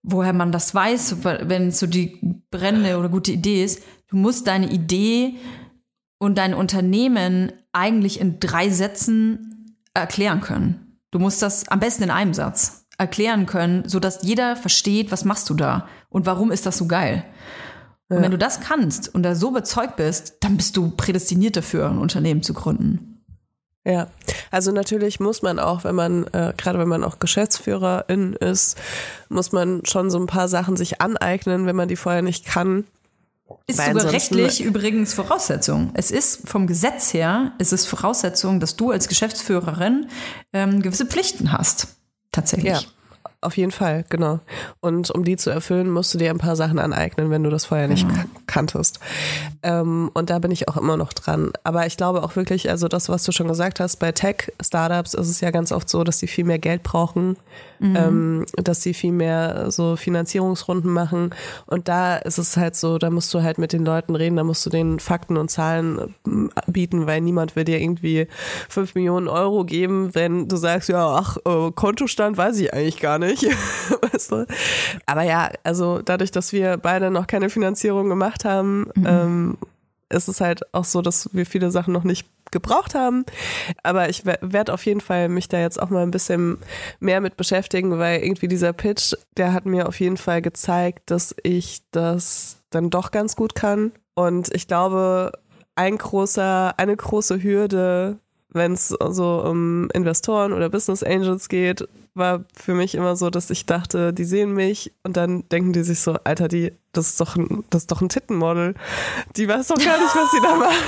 woher 0.03 0.33
man 0.33 0.53
das 0.53 0.75
weiß, 0.75 1.17
wenn 1.23 1.69
es 1.69 1.81
so 1.81 1.87
die 1.87 2.21
brennende 2.51 2.99
oder 2.99 3.09
gute 3.09 3.33
Idee 3.33 3.65
ist, 3.65 3.83
du 4.09 4.17
musst 4.17 4.47
deine 4.47 4.71
Idee 4.71 5.35
und 6.19 6.39
dein 6.39 6.55
Unternehmen 6.55 7.53
eigentlich 7.73 8.21
in 8.21 8.39
drei 8.39 8.71
Sätzen 8.71 9.77
erklären 9.95 10.41
können. 10.41 10.99
Du 11.11 11.19
musst 11.19 11.43
das 11.43 11.69
am 11.69 11.81
besten 11.81 12.05
in 12.05 12.11
einem 12.11 12.35
Satz 12.35 12.87
erklären 12.99 13.47
können, 13.47 13.89
sodass 13.89 14.23
jeder 14.23 14.57
versteht, 14.57 15.13
was 15.13 15.25
machst 15.25 15.51
du 15.51 15.55
da 15.55 15.89
und 16.09 16.25
warum 16.27 16.51
ist 16.51 16.67
das 16.67 16.79
so 16.79 16.87
geil. 16.87 17.25
Und 18.09 18.23
wenn 18.23 18.31
du 18.31 18.39
das 18.39 18.61
kannst 18.61 19.13
und 19.13 19.25
da 19.25 19.35
so 19.35 19.51
überzeugt 19.51 19.97
bist, 19.97 20.37
dann 20.41 20.57
bist 20.57 20.77
du 20.77 20.91
prädestiniert 20.91 21.57
dafür, 21.57 21.91
ein 21.91 21.99
Unternehmen 21.99 22.43
zu 22.43 22.55
gründen. 22.55 23.16
Ja, 23.87 24.09
also 24.51 24.73
natürlich 24.73 25.21
muss 25.21 25.43
man 25.43 25.61
auch, 25.61 25.85
wenn 25.85 25.95
man, 25.95 26.25
äh, 26.33 26.53
gerade 26.57 26.81
wenn 26.81 26.89
man 26.89 27.05
auch 27.05 27.21
Geschäftsführerin 27.21 28.33
ist, 28.33 28.77
muss 29.29 29.53
man 29.53 29.87
schon 29.87 30.11
so 30.11 30.19
ein 30.19 30.27
paar 30.27 30.49
Sachen 30.49 30.77
sich 30.77 31.01
aneignen, 31.01 31.67
wenn 31.67 31.77
man 31.77 31.87
die 31.87 31.95
vorher 31.95 32.21
nicht 32.21 32.47
kann. 32.47 32.85
Ist 33.69 33.79
sogar 33.79 34.11
rechtlich 34.11 34.61
übrigens 34.61 35.15
Voraussetzung. 35.15 35.91
Es 35.95 36.11
ist 36.11 36.49
vom 36.49 36.67
Gesetz 36.67 37.15
her, 37.15 37.53
es 37.59 37.73
ist 37.73 37.87
Voraussetzung, 37.87 38.59
dass 38.59 38.75
du 38.75 38.91
als 38.91 39.07
Geschäftsführerin 39.07 40.09
ähm, 40.53 40.83
gewisse 40.83 41.07
Pflichten 41.07 41.53
hast. 41.53 41.87
Tatsächlich. 42.33 42.73
Ja. 42.73 42.81
Auf 43.43 43.57
jeden 43.57 43.71
Fall, 43.71 44.05
genau. 44.09 44.41
Und 44.81 45.11
um 45.11 45.25
die 45.25 45.37
zu 45.37 45.51
erfüllen, 45.51 45.91
musst 45.91 46.13
du 46.15 46.19
dir 46.19 46.31
ein 46.31 46.39
paar 46.39 46.57
Sachen 46.57 46.79
aneignen, 46.79 47.31
wenn 47.31 47.43
du 47.43 47.51
das 47.51 47.67
vorher 47.67 47.87
nicht 47.87 48.09
mhm. 48.09 48.25
kanntest. 48.47 48.99
Ähm, 49.63 50.11
und 50.15 50.31
da 50.31 50.39
bin 50.39 50.51
ich 50.51 50.69
auch 50.69 50.77
immer 50.77 50.97
noch 50.97 51.13
dran. 51.13 51.53
Aber 51.63 51.87
ich 51.87 51.97
glaube 51.97 52.23
auch 52.23 52.35
wirklich, 52.35 52.71
also 52.71 52.89
das, 52.89 53.09
was 53.09 53.25
du 53.25 53.33
schon 53.33 53.49
gesagt 53.49 53.79
hast, 53.79 53.97
bei 53.97 54.13
Tech-Startups 54.13 55.15
ist 55.15 55.29
es 55.29 55.41
ja 55.41 55.51
ganz 55.51 55.71
oft 55.71 55.89
so, 55.89 56.03
dass 56.03 56.19
die 56.19 56.27
viel 56.27 56.45
mehr 56.45 56.59
Geld 56.59 56.83
brauchen, 56.83 57.37
mhm. 57.79 57.97
ähm, 57.97 58.47
dass 58.57 58.83
sie 58.83 58.95
viel 58.95 59.13
mehr 59.13 59.71
so 59.71 59.97
Finanzierungsrunden 59.97 60.91
machen. 60.91 61.31
Und 61.67 61.89
da 61.89 62.17
ist 62.17 62.39
es 62.39 62.57
halt 62.57 62.77
so, 62.77 62.99
da 62.99 63.11
musst 63.11 63.33
du 63.35 63.43
halt 63.43 63.59
mit 63.59 63.73
den 63.73 63.85
Leuten 63.85 64.17
reden, 64.17 64.37
da 64.37 64.45
musst 64.45 64.65
du 64.65 64.71
den 64.71 64.99
Fakten 64.99 65.37
und 65.37 65.51
Zahlen 65.51 66.15
äh, 66.27 66.71
bieten, 66.71 67.07
weil 67.07 67.21
niemand 67.21 67.55
will 67.55 67.65
dir 67.65 67.81
irgendwie 67.81 68.29
fünf 68.69 68.95
Millionen 68.95 69.29
Euro 69.29 69.65
geben, 69.65 70.15
wenn 70.15 70.49
du 70.49 70.57
sagst, 70.57 70.89
ja, 70.89 71.07
ach, 71.07 71.37
äh, 71.45 71.71
Kontostand 71.73 72.37
weiß 72.37 72.59
ich 72.61 72.73
eigentlich 72.73 73.01
gar 73.01 73.19
nicht 73.19 73.27
nicht. 73.27 73.45
weißt 74.13 74.33
du? 74.33 74.47
Aber 75.07 75.23
ja, 75.23 75.51
also 75.65 76.01
dadurch, 76.03 76.31
dass 76.31 76.53
wir 76.53 76.77
beide 76.77 77.11
noch 77.11 77.27
keine 77.27 77.51
Finanzierung 77.51 78.09
gemacht 78.09 78.45
haben, 78.45 78.91
mhm. 78.95 79.07
ähm, 79.07 79.59
ist 80.09 80.29
es 80.29 80.41
halt 80.41 80.63
auch 80.73 80.85
so, 80.85 81.03
dass 81.03 81.31
wir 81.33 81.47
viele 81.47 81.71
Sachen 81.71 81.93
noch 81.93 82.05
nicht 82.05 82.29
gebraucht 82.51 82.95
haben. 82.95 83.25
Aber 83.83 84.09
ich 84.09 84.25
werde 84.25 84.73
auf 84.73 84.85
jeden 84.87 85.01
Fall 85.01 85.29
mich 85.29 85.49
da 85.49 85.59
jetzt 85.59 85.81
auch 85.81 85.91
mal 85.91 86.03
ein 86.03 86.11
bisschen 86.11 86.59
mehr 87.01 87.21
mit 87.21 87.37
beschäftigen, 87.37 87.99
weil 87.99 88.23
irgendwie 88.23 88.49
dieser 88.49 88.73
Pitch, 88.73 89.15
der 89.37 89.53
hat 89.53 89.67
mir 89.67 89.89
auf 89.89 90.01
jeden 90.01 90.17
Fall 90.17 90.43
gezeigt, 90.43 91.11
dass 91.11 91.35
ich 91.43 91.83
das 91.91 92.63
dann 92.71 92.91
doch 92.91 93.11
ganz 93.11 93.37
gut 93.37 93.55
kann. 93.55 93.93
Und 94.15 94.55
ich 94.55 94.67
glaube, 94.67 95.33
ein 95.75 95.99
großer, 95.99 96.75
eine 96.79 96.97
große 96.97 97.43
Hürde, 97.43 98.19
wenn 98.57 98.73
es 98.73 98.89
so 98.89 99.43
um 99.43 99.89
Investoren 99.93 100.53
oder 100.53 100.69
Business 100.69 101.03
Angels 101.03 101.49
geht, 101.49 101.87
war 102.15 102.45
für 102.55 102.75
mich 102.75 102.95
immer 102.95 103.15
so, 103.15 103.31
dass 103.31 103.51
ich 103.51 103.67
dachte, 103.67 104.13
die 104.13 104.25
sehen 104.25 104.55
mich 104.55 104.93
und 105.05 105.17
dann 105.17 105.47
denken 105.51 105.73
die 105.73 105.83
sich 105.83 106.01
so, 106.01 106.17
Alter, 106.25 106.49
die, 106.49 106.73
das 106.93 107.11
ist 107.11 107.21
doch 107.21 107.37
ein, 107.37 107.65
das 107.71 107.83
ist 107.83 107.91
doch 107.91 108.01
ein 108.01 108.09
Tittenmodel. 108.09 108.75
Die 109.37 109.47
weiß 109.47 109.69
doch 109.69 109.77
gar 109.77 110.01
nicht, 110.01 110.17
was 110.17 110.31
sie 110.31 110.41
da 110.43 110.57
macht. 110.57 110.83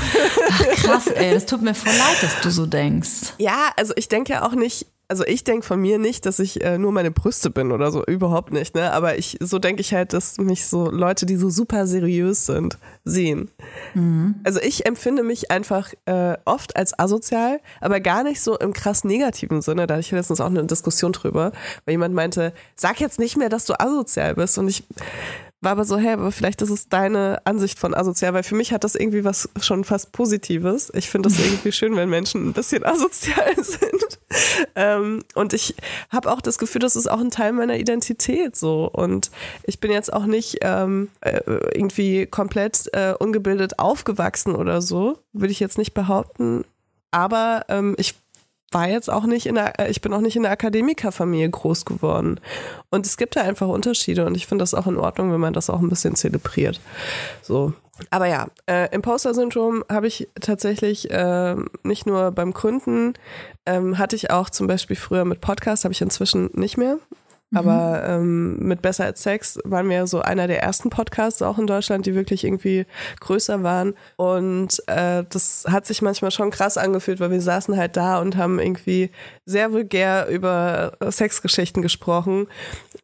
Ach, 0.50 0.82
krass, 0.82 1.06
ey, 1.08 1.34
das 1.34 1.46
tut 1.46 1.62
mir 1.62 1.74
voll 1.74 1.92
leid, 1.92 2.22
dass 2.22 2.40
du 2.40 2.50
so 2.50 2.66
denkst. 2.66 3.34
Ja, 3.38 3.70
also 3.76 3.92
ich 3.96 4.08
denke 4.08 4.32
ja 4.32 4.46
auch 4.46 4.54
nicht, 4.54 4.86
also 5.08 5.24
ich 5.24 5.42
denke 5.42 5.64
von 5.64 5.80
mir 5.80 5.98
nicht, 5.98 6.26
dass 6.26 6.38
ich 6.38 6.62
äh, 6.62 6.76
nur 6.76 6.92
meine 6.92 7.10
Brüste 7.10 7.48
bin 7.48 7.72
oder 7.72 7.90
so, 7.90 8.04
überhaupt 8.04 8.52
nicht, 8.52 8.74
ne? 8.74 8.92
Aber 8.92 9.16
ich, 9.16 9.38
so 9.40 9.58
denke 9.58 9.80
ich 9.80 9.94
halt, 9.94 10.12
dass 10.12 10.36
mich 10.36 10.66
so 10.66 10.90
Leute, 10.90 11.24
die 11.24 11.36
so 11.36 11.48
super 11.48 11.86
seriös 11.86 12.44
sind, 12.44 12.78
sehen. 13.04 13.50
Mhm. 13.94 14.34
Also 14.44 14.60
ich 14.60 14.84
empfinde 14.84 15.22
mich 15.22 15.50
einfach 15.50 15.94
äh, 16.04 16.36
oft 16.44 16.76
als 16.76 16.98
asozial, 16.98 17.60
aber 17.80 18.00
gar 18.00 18.22
nicht 18.22 18.42
so 18.42 18.58
im 18.58 18.74
krass 18.74 19.02
negativen 19.02 19.62
Sinne. 19.62 19.86
Da 19.86 19.94
hatte 19.94 20.02
ich 20.02 20.10
letztens 20.10 20.42
auch 20.42 20.46
eine 20.46 20.64
Diskussion 20.66 21.12
drüber, 21.12 21.52
weil 21.86 21.92
jemand 21.92 22.14
meinte, 22.14 22.52
sag 22.76 23.00
jetzt 23.00 23.18
nicht 23.18 23.38
mehr, 23.38 23.48
dass 23.48 23.64
du 23.64 23.80
asozial 23.80 24.34
bist. 24.34 24.58
Und 24.58 24.68
ich 24.68 24.84
war 25.60 25.72
aber 25.72 25.84
so, 25.84 25.98
hey, 25.98 26.12
aber 26.12 26.30
vielleicht 26.30 26.62
ist 26.62 26.70
es 26.70 26.88
deine 26.88 27.40
Ansicht 27.44 27.78
von 27.78 27.94
asozial, 27.94 28.32
weil 28.32 28.44
für 28.44 28.54
mich 28.54 28.72
hat 28.72 28.84
das 28.84 28.94
irgendwie 28.94 29.24
was 29.24 29.48
schon 29.60 29.82
fast 29.82 30.12
Positives. 30.12 30.92
Ich 30.94 31.10
finde 31.10 31.28
es 31.28 31.38
irgendwie 31.38 31.72
schön, 31.72 31.96
wenn 31.96 32.08
Menschen 32.08 32.48
ein 32.48 32.52
bisschen 32.52 32.84
asozial 32.84 33.54
sind. 33.56 34.18
Ähm, 34.76 35.24
und 35.34 35.52
ich 35.52 35.74
habe 36.10 36.30
auch 36.30 36.40
das 36.40 36.58
Gefühl, 36.58 36.80
das 36.80 36.94
ist 36.94 37.10
auch 37.10 37.18
ein 37.20 37.30
Teil 37.30 37.52
meiner 37.52 37.76
Identität 37.76 38.54
so. 38.54 38.88
Und 38.88 39.32
ich 39.64 39.80
bin 39.80 39.90
jetzt 39.90 40.12
auch 40.12 40.26
nicht 40.26 40.58
ähm, 40.62 41.08
äh, 41.22 41.40
irgendwie 41.74 42.26
komplett 42.26 42.88
äh, 42.92 43.14
ungebildet 43.18 43.80
aufgewachsen 43.80 44.54
oder 44.54 44.80
so, 44.80 45.18
würde 45.32 45.52
ich 45.52 45.60
jetzt 45.60 45.78
nicht 45.78 45.92
behaupten. 45.92 46.64
Aber 47.10 47.64
ähm, 47.68 47.96
ich 47.98 48.14
war 48.70 48.88
jetzt 48.88 49.10
auch 49.10 49.24
nicht 49.24 49.46
in 49.46 49.54
der, 49.54 49.78
äh, 49.80 49.90
ich 49.90 50.00
bin 50.00 50.12
auch 50.12 50.20
nicht 50.20 50.36
in 50.36 50.42
der 50.42 50.52
Akademikerfamilie 50.52 51.50
groß 51.50 51.84
geworden. 51.84 52.40
Und 52.90 53.06
es 53.06 53.16
gibt 53.16 53.36
da 53.36 53.42
einfach 53.42 53.68
Unterschiede 53.68 54.26
und 54.26 54.34
ich 54.34 54.46
finde 54.46 54.62
das 54.62 54.74
auch 54.74 54.86
in 54.86 54.96
Ordnung, 54.96 55.32
wenn 55.32 55.40
man 55.40 55.54
das 55.54 55.70
auch 55.70 55.80
ein 55.80 55.88
bisschen 55.88 56.14
zelebriert. 56.14 56.80
So. 57.42 57.72
Aber 58.10 58.26
ja, 58.26 58.48
äh, 58.66 58.94
Imposter-Syndrom 58.94 59.84
habe 59.90 60.06
ich 60.06 60.28
tatsächlich 60.40 61.10
äh, 61.10 61.56
nicht 61.82 62.06
nur 62.06 62.30
beim 62.30 62.52
Gründen, 62.52 63.14
ähm, 63.66 63.98
hatte 63.98 64.14
ich 64.14 64.30
auch 64.30 64.50
zum 64.50 64.66
Beispiel 64.66 64.96
früher 64.96 65.24
mit 65.24 65.40
Podcasts, 65.40 65.84
habe 65.84 65.92
ich 65.92 66.00
inzwischen 66.00 66.50
nicht 66.54 66.76
mehr. 66.76 66.98
Aber 67.54 68.04
ähm, 68.06 68.58
mit 68.58 68.82
Besser 68.82 69.04
als 69.04 69.22
Sex 69.22 69.58
waren 69.64 69.88
wir 69.88 70.06
so 70.06 70.20
einer 70.20 70.46
der 70.46 70.62
ersten 70.62 70.90
Podcasts 70.90 71.40
auch 71.40 71.58
in 71.58 71.66
Deutschland, 71.66 72.04
die 72.04 72.14
wirklich 72.14 72.44
irgendwie 72.44 72.84
größer 73.20 73.62
waren. 73.62 73.94
Und 74.16 74.82
äh, 74.86 75.24
das 75.28 75.64
hat 75.68 75.86
sich 75.86 76.02
manchmal 76.02 76.30
schon 76.30 76.50
krass 76.50 76.76
angefühlt, 76.76 77.20
weil 77.20 77.30
wir 77.30 77.40
saßen 77.40 77.76
halt 77.76 77.96
da 77.96 78.20
und 78.20 78.36
haben 78.36 78.58
irgendwie 78.58 79.10
sehr 79.46 79.72
vulgär 79.72 80.28
über 80.28 80.92
Sexgeschichten 81.10 81.80
gesprochen 81.80 82.48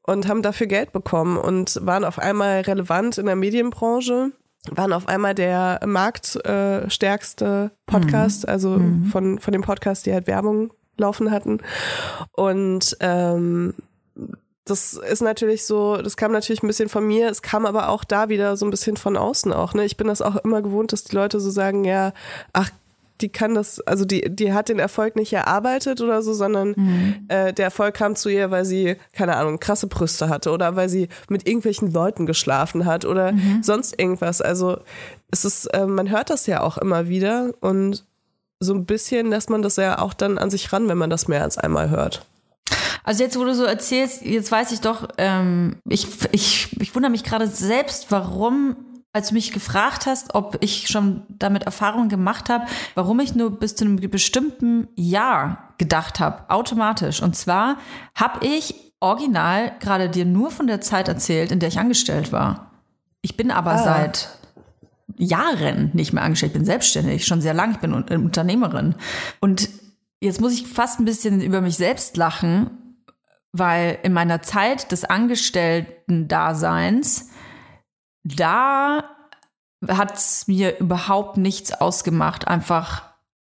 und 0.02 0.28
haben 0.28 0.42
dafür 0.42 0.66
Geld 0.66 0.92
bekommen 0.92 1.38
und 1.38 1.80
waren 1.82 2.04
auf 2.04 2.18
einmal 2.18 2.60
relevant 2.62 3.16
in 3.18 3.26
der 3.26 3.36
Medienbranche 3.36 4.32
waren 4.70 4.94
auf 4.94 5.08
einmal 5.08 5.34
der 5.34 5.80
marktstärkste 5.84 7.70
äh, 7.70 7.90
Podcast, 7.90 8.44
mhm. 8.44 8.48
also 8.48 8.70
mhm. 8.70 9.04
von, 9.06 9.38
von 9.38 9.52
dem 9.52 9.60
Podcast, 9.60 10.06
die 10.06 10.12
halt 10.14 10.26
Werbung 10.26 10.72
laufen 10.96 11.30
hatten. 11.30 11.60
Und 12.32 12.96
ähm, 13.00 13.74
das 14.64 14.94
ist 14.94 15.20
natürlich 15.20 15.66
so, 15.66 15.98
das 15.98 16.16
kam 16.16 16.32
natürlich 16.32 16.62
ein 16.62 16.68
bisschen 16.68 16.88
von 16.88 17.06
mir, 17.06 17.28
es 17.28 17.42
kam 17.42 17.66
aber 17.66 17.90
auch 17.90 18.02
da 18.02 18.30
wieder 18.30 18.56
so 18.56 18.64
ein 18.64 18.70
bisschen 18.70 18.96
von 18.96 19.16
außen 19.16 19.52
auch. 19.52 19.74
Ne? 19.74 19.84
Ich 19.84 19.96
bin 19.96 20.06
das 20.06 20.22
auch 20.22 20.36
immer 20.36 20.62
gewohnt, 20.62 20.92
dass 20.92 21.04
die 21.04 21.14
Leute 21.14 21.38
so 21.38 21.50
sagen, 21.50 21.84
ja, 21.84 22.14
ach, 22.54 22.70
die 23.20 23.28
kann 23.28 23.54
das, 23.54 23.80
also 23.80 24.04
die, 24.04 24.34
die 24.34 24.52
hat 24.52 24.68
den 24.68 24.78
Erfolg 24.78 25.16
nicht 25.16 25.32
erarbeitet 25.32 26.00
oder 26.00 26.22
so, 26.22 26.32
sondern 26.32 26.74
mhm. 26.76 27.14
äh, 27.28 27.52
der 27.52 27.66
Erfolg 27.66 27.94
kam 27.94 28.16
zu 28.16 28.28
ihr, 28.28 28.50
weil 28.50 28.64
sie, 28.64 28.96
keine 29.12 29.36
Ahnung, 29.36 29.60
krasse 29.60 29.86
Brüste 29.86 30.28
hatte 30.28 30.50
oder 30.50 30.76
weil 30.76 30.88
sie 30.88 31.08
mit 31.28 31.46
irgendwelchen 31.46 31.92
Leuten 31.92 32.26
geschlafen 32.26 32.86
hat 32.86 33.04
oder 33.04 33.32
mhm. 33.32 33.62
sonst 33.62 33.98
irgendwas. 33.98 34.40
Also 34.40 34.78
es 35.30 35.44
ist, 35.44 35.66
äh, 35.66 35.86
man 35.86 36.10
hört 36.10 36.30
das 36.30 36.46
ja 36.46 36.62
auch 36.62 36.78
immer 36.78 37.08
wieder 37.08 37.52
und 37.60 38.04
so 38.60 38.74
ein 38.74 38.86
bisschen 38.86 39.28
lässt 39.28 39.50
man 39.50 39.62
das 39.62 39.76
ja 39.76 39.98
auch 39.98 40.14
dann 40.14 40.38
an 40.38 40.50
sich 40.50 40.72
ran, 40.72 40.88
wenn 40.88 40.98
man 40.98 41.10
das 41.10 41.28
mehr 41.28 41.42
als 41.42 41.58
einmal 41.58 41.90
hört. 41.90 42.26
Also 43.04 43.22
jetzt, 43.22 43.38
wo 43.38 43.44
du 43.44 43.54
so 43.54 43.64
erzählst, 43.64 44.22
jetzt 44.22 44.50
weiß 44.50 44.72
ich 44.72 44.80
doch, 44.80 45.08
ähm, 45.18 45.76
ich, 45.88 46.08
ich, 46.32 46.80
ich 46.80 46.94
wundere 46.94 47.10
mich 47.12 47.22
gerade 47.22 47.46
selbst, 47.46 48.10
warum, 48.10 48.76
als 49.12 49.28
du 49.28 49.34
mich 49.34 49.52
gefragt 49.52 50.06
hast, 50.06 50.34
ob 50.34 50.56
ich 50.60 50.88
schon 50.88 51.22
damit 51.28 51.64
Erfahrungen 51.64 52.08
gemacht 52.08 52.48
habe, 52.48 52.64
warum 52.94 53.20
ich 53.20 53.34
nur 53.34 53.50
bis 53.50 53.76
zu 53.76 53.84
einem 53.84 53.96
bestimmten 53.96 54.88
Jahr 54.96 55.74
gedacht 55.78 56.18
habe, 56.18 56.48
automatisch. 56.50 57.22
Und 57.22 57.36
zwar 57.36 57.76
habe 58.14 58.44
ich 58.46 58.74
original 59.00 59.72
gerade 59.80 60.08
dir 60.08 60.24
nur 60.24 60.50
von 60.50 60.66
der 60.66 60.80
Zeit 60.80 61.06
erzählt, 61.08 61.52
in 61.52 61.58
der 61.60 61.68
ich 61.68 61.78
angestellt 61.78 62.32
war. 62.32 62.70
Ich 63.20 63.36
bin 63.36 63.50
aber 63.50 63.72
Ah. 63.72 63.78
seit 63.78 64.28
Jahren 65.18 65.90
nicht 65.92 66.12
mehr 66.14 66.22
angestellt, 66.22 66.52
ich 66.52 66.58
bin 66.58 66.64
selbstständig, 66.64 67.26
schon 67.26 67.40
sehr 67.42 67.54
lange, 67.54 67.74
ich 67.74 67.78
bin 67.80 67.92
Un- 67.92 68.04
Unternehmerin. 68.08 68.94
Und 69.40 69.68
jetzt 70.20 70.40
muss 70.40 70.54
ich 70.54 70.66
fast 70.66 70.98
ein 71.00 71.04
bisschen 71.04 71.40
über 71.42 71.60
mich 71.60 71.76
selbst 71.76 72.16
lachen, 72.16 72.70
weil 73.56 74.00
in 74.02 74.12
meiner 74.12 74.42
Zeit 74.42 74.90
des 74.90 75.04
Angestellten-Daseins, 75.04 77.30
da 78.24 79.04
hat 79.86 80.16
es 80.16 80.48
mir 80.48 80.80
überhaupt 80.80 81.36
nichts 81.36 81.72
ausgemacht, 81.72 82.48
einfach 82.48 83.04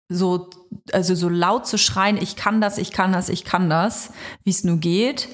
so, 0.09 0.51
also 0.93 1.17
so 1.17 1.29
laut 1.29 1.67
zu 1.67 1.79
schreien, 1.79 2.17
ich 2.17 2.37
kann 2.37 2.61
das, 2.61 2.79
ich 2.79 2.93
kann 2.93 3.13
das, 3.13 3.29
ich 3.29 3.45
kann 3.45 3.69
das, 3.69 4.13
wie 4.45 4.51
es 4.51 4.63
nur 4.63 4.77
geht, 4.77 5.29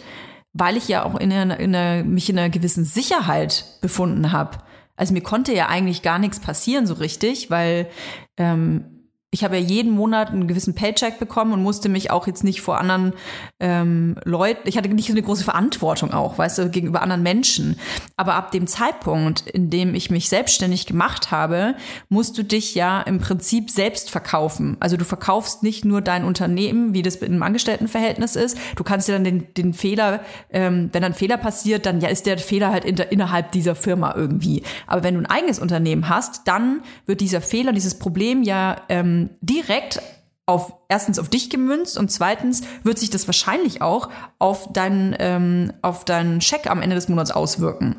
weil 0.54 0.78
ich 0.78 0.88
ja 0.88 1.04
auch 1.04 1.16
in 1.16 1.30
einer, 1.30 1.60
in 1.60 2.14
mich 2.14 2.30
in 2.30 2.38
einer 2.38 2.48
gewissen 2.48 2.86
Sicherheit 2.86 3.66
befunden 3.82 4.32
habe. 4.32 4.56
Also 4.96 5.12
mir 5.12 5.22
konnte 5.22 5.52
ja 5.52 5.68
eigentlich 5.68 6.00
gar 6.00 6.18
nichts 6.18 6.40
passieren 6.40 6.86
so 6.86 6.94
richtig, 6.94 7.50
weil 7.50 7.90
ähm, 8.38 8.93
ich 9.34 9.42
habe 9.42 9.56
ja 9.56 9.62
jeden 9.62 9.90
Monat 9.90 10.30
einen 10.30 10.46
gewissen 10.46 10.76
Paycheck 10.76 11.18
bekommen 11.18 11.52
und 11.52 11.60
musste 11.60 11.88
mich 11.88 12.12
auch 12.12 12.28
jetzt 12.28 12.44
nicht 12.44 12.60
vor 12.60 12.78
anderen 12.78 13.14
ähm, 13.58 14.14
Leuten, 14.24 14.68
ich 14.68 14.76
hatte 14.76 14.88
nicht 14.88 15.08
so 15.08 15.12
eine 15.12 15.22
große 15.22 15.42
Verantwortung 15.42 16.12
auch, 16.12 16.38
weißt 16.38 16.58
du, 16.58 16.70
gegenüber 16.70 17.02
anderen 17.02 17.24
Menschen. 17.24 17.76
Aber 18.16 18.36
ab 18.36 18.52
dem 18.52 18.68
Zeitpunkt, 18.68 19.40
in 19.40 19.70
dem 19.70 19.96
ich 19.96 20.08
mich 20.08 20.28
selbstständig 20.28 20.86
gemacht 20.86 21.32
habe, 21.32 21.74
musst 22.08 22.38
du 22.38 22.44
dich 22.44 22.76
ja 22.76 23.02
im 23.02 23.18
Prinzip 23.18 23.72
selbst 23.72 24.12
verkaufen. 24.12 24.76
Also 24.78 24.96
du 24.96 25.04
verkaufst 25.04 25.64
nicht 25.64 25.84
nur 25.84 26.00
dein 26.00 26.24
Unternehmen, 26.24 26.94
wie 26.94 27.02
das 27.02 27.16
in 27.16 27.32
einem 27.32 27.42
Angestelltenverhältnis 27.42 28.36
ist. 28.36 28.56
Du 28.76 28.84
kannst 28.84 29.08
dir 29.08 29.14
dann 29.14 29.24
den, 29.24 29.52
den 29.54 29.74
Fehler, 29.74 30.20
ähm, 30.50 30.90
wenn 30.92 31.02
dann 31.02 31.12
Fehler 31.12 31.38
passiert, 31.38 31.86
dann 31.86 32.00
ja 32.00 32.08
ist 32.08 32.26
der 32.26 32.38
Fehler 32.38 32.70
halt 32.70 32.84
inter, 32.84 33.10
innerhalb 33.10 33.50
dieser 33.50 33.74
Firma 33.74 34.14
irgendwie. 34.14 34.62
Aber 34.86 35.02
wenn 35.02 35.14
du 35.14 35.20
ein 35.22 35.26
eigenes 35.26 35.58
Unternehmen 35.58 36.08
hast, 36.08 36.46
dann 36.46 36.82
wird 37.04 37.20
dieser 37.20 37.40
Fehler, 37.40 37.72
dieses 37.72 37.98
Problem 37.98 38.44
ja 38.44 38.76
ähm, 38.88 39.23
direkt 39.40 40.00
auf 40.46 40.74
erstens 40.88 41.18
auf 41.18 41.28
dich 41.28 41.48
gemünzt 41.48 41.96
und 41.96 42.10
zweitens 42.10 42.62
wird 42.82 42.98
sich 42.98 43.10
das 43.10 43.26
wahrscheinlich 43.26 43.80
auch 43.80 44.10
auf 44.38 44.72
deinen 44.72 45.16
ähm, 45.18 45.72
auf 45.80 46.04
deinen 46.04 46.40
Scheck 46.40 46.70
am 46.70 46.82
Ende 46.82 46.96
des 46.96 47.08
Monats 47.08 47.30
auswirken. 47.30 47.96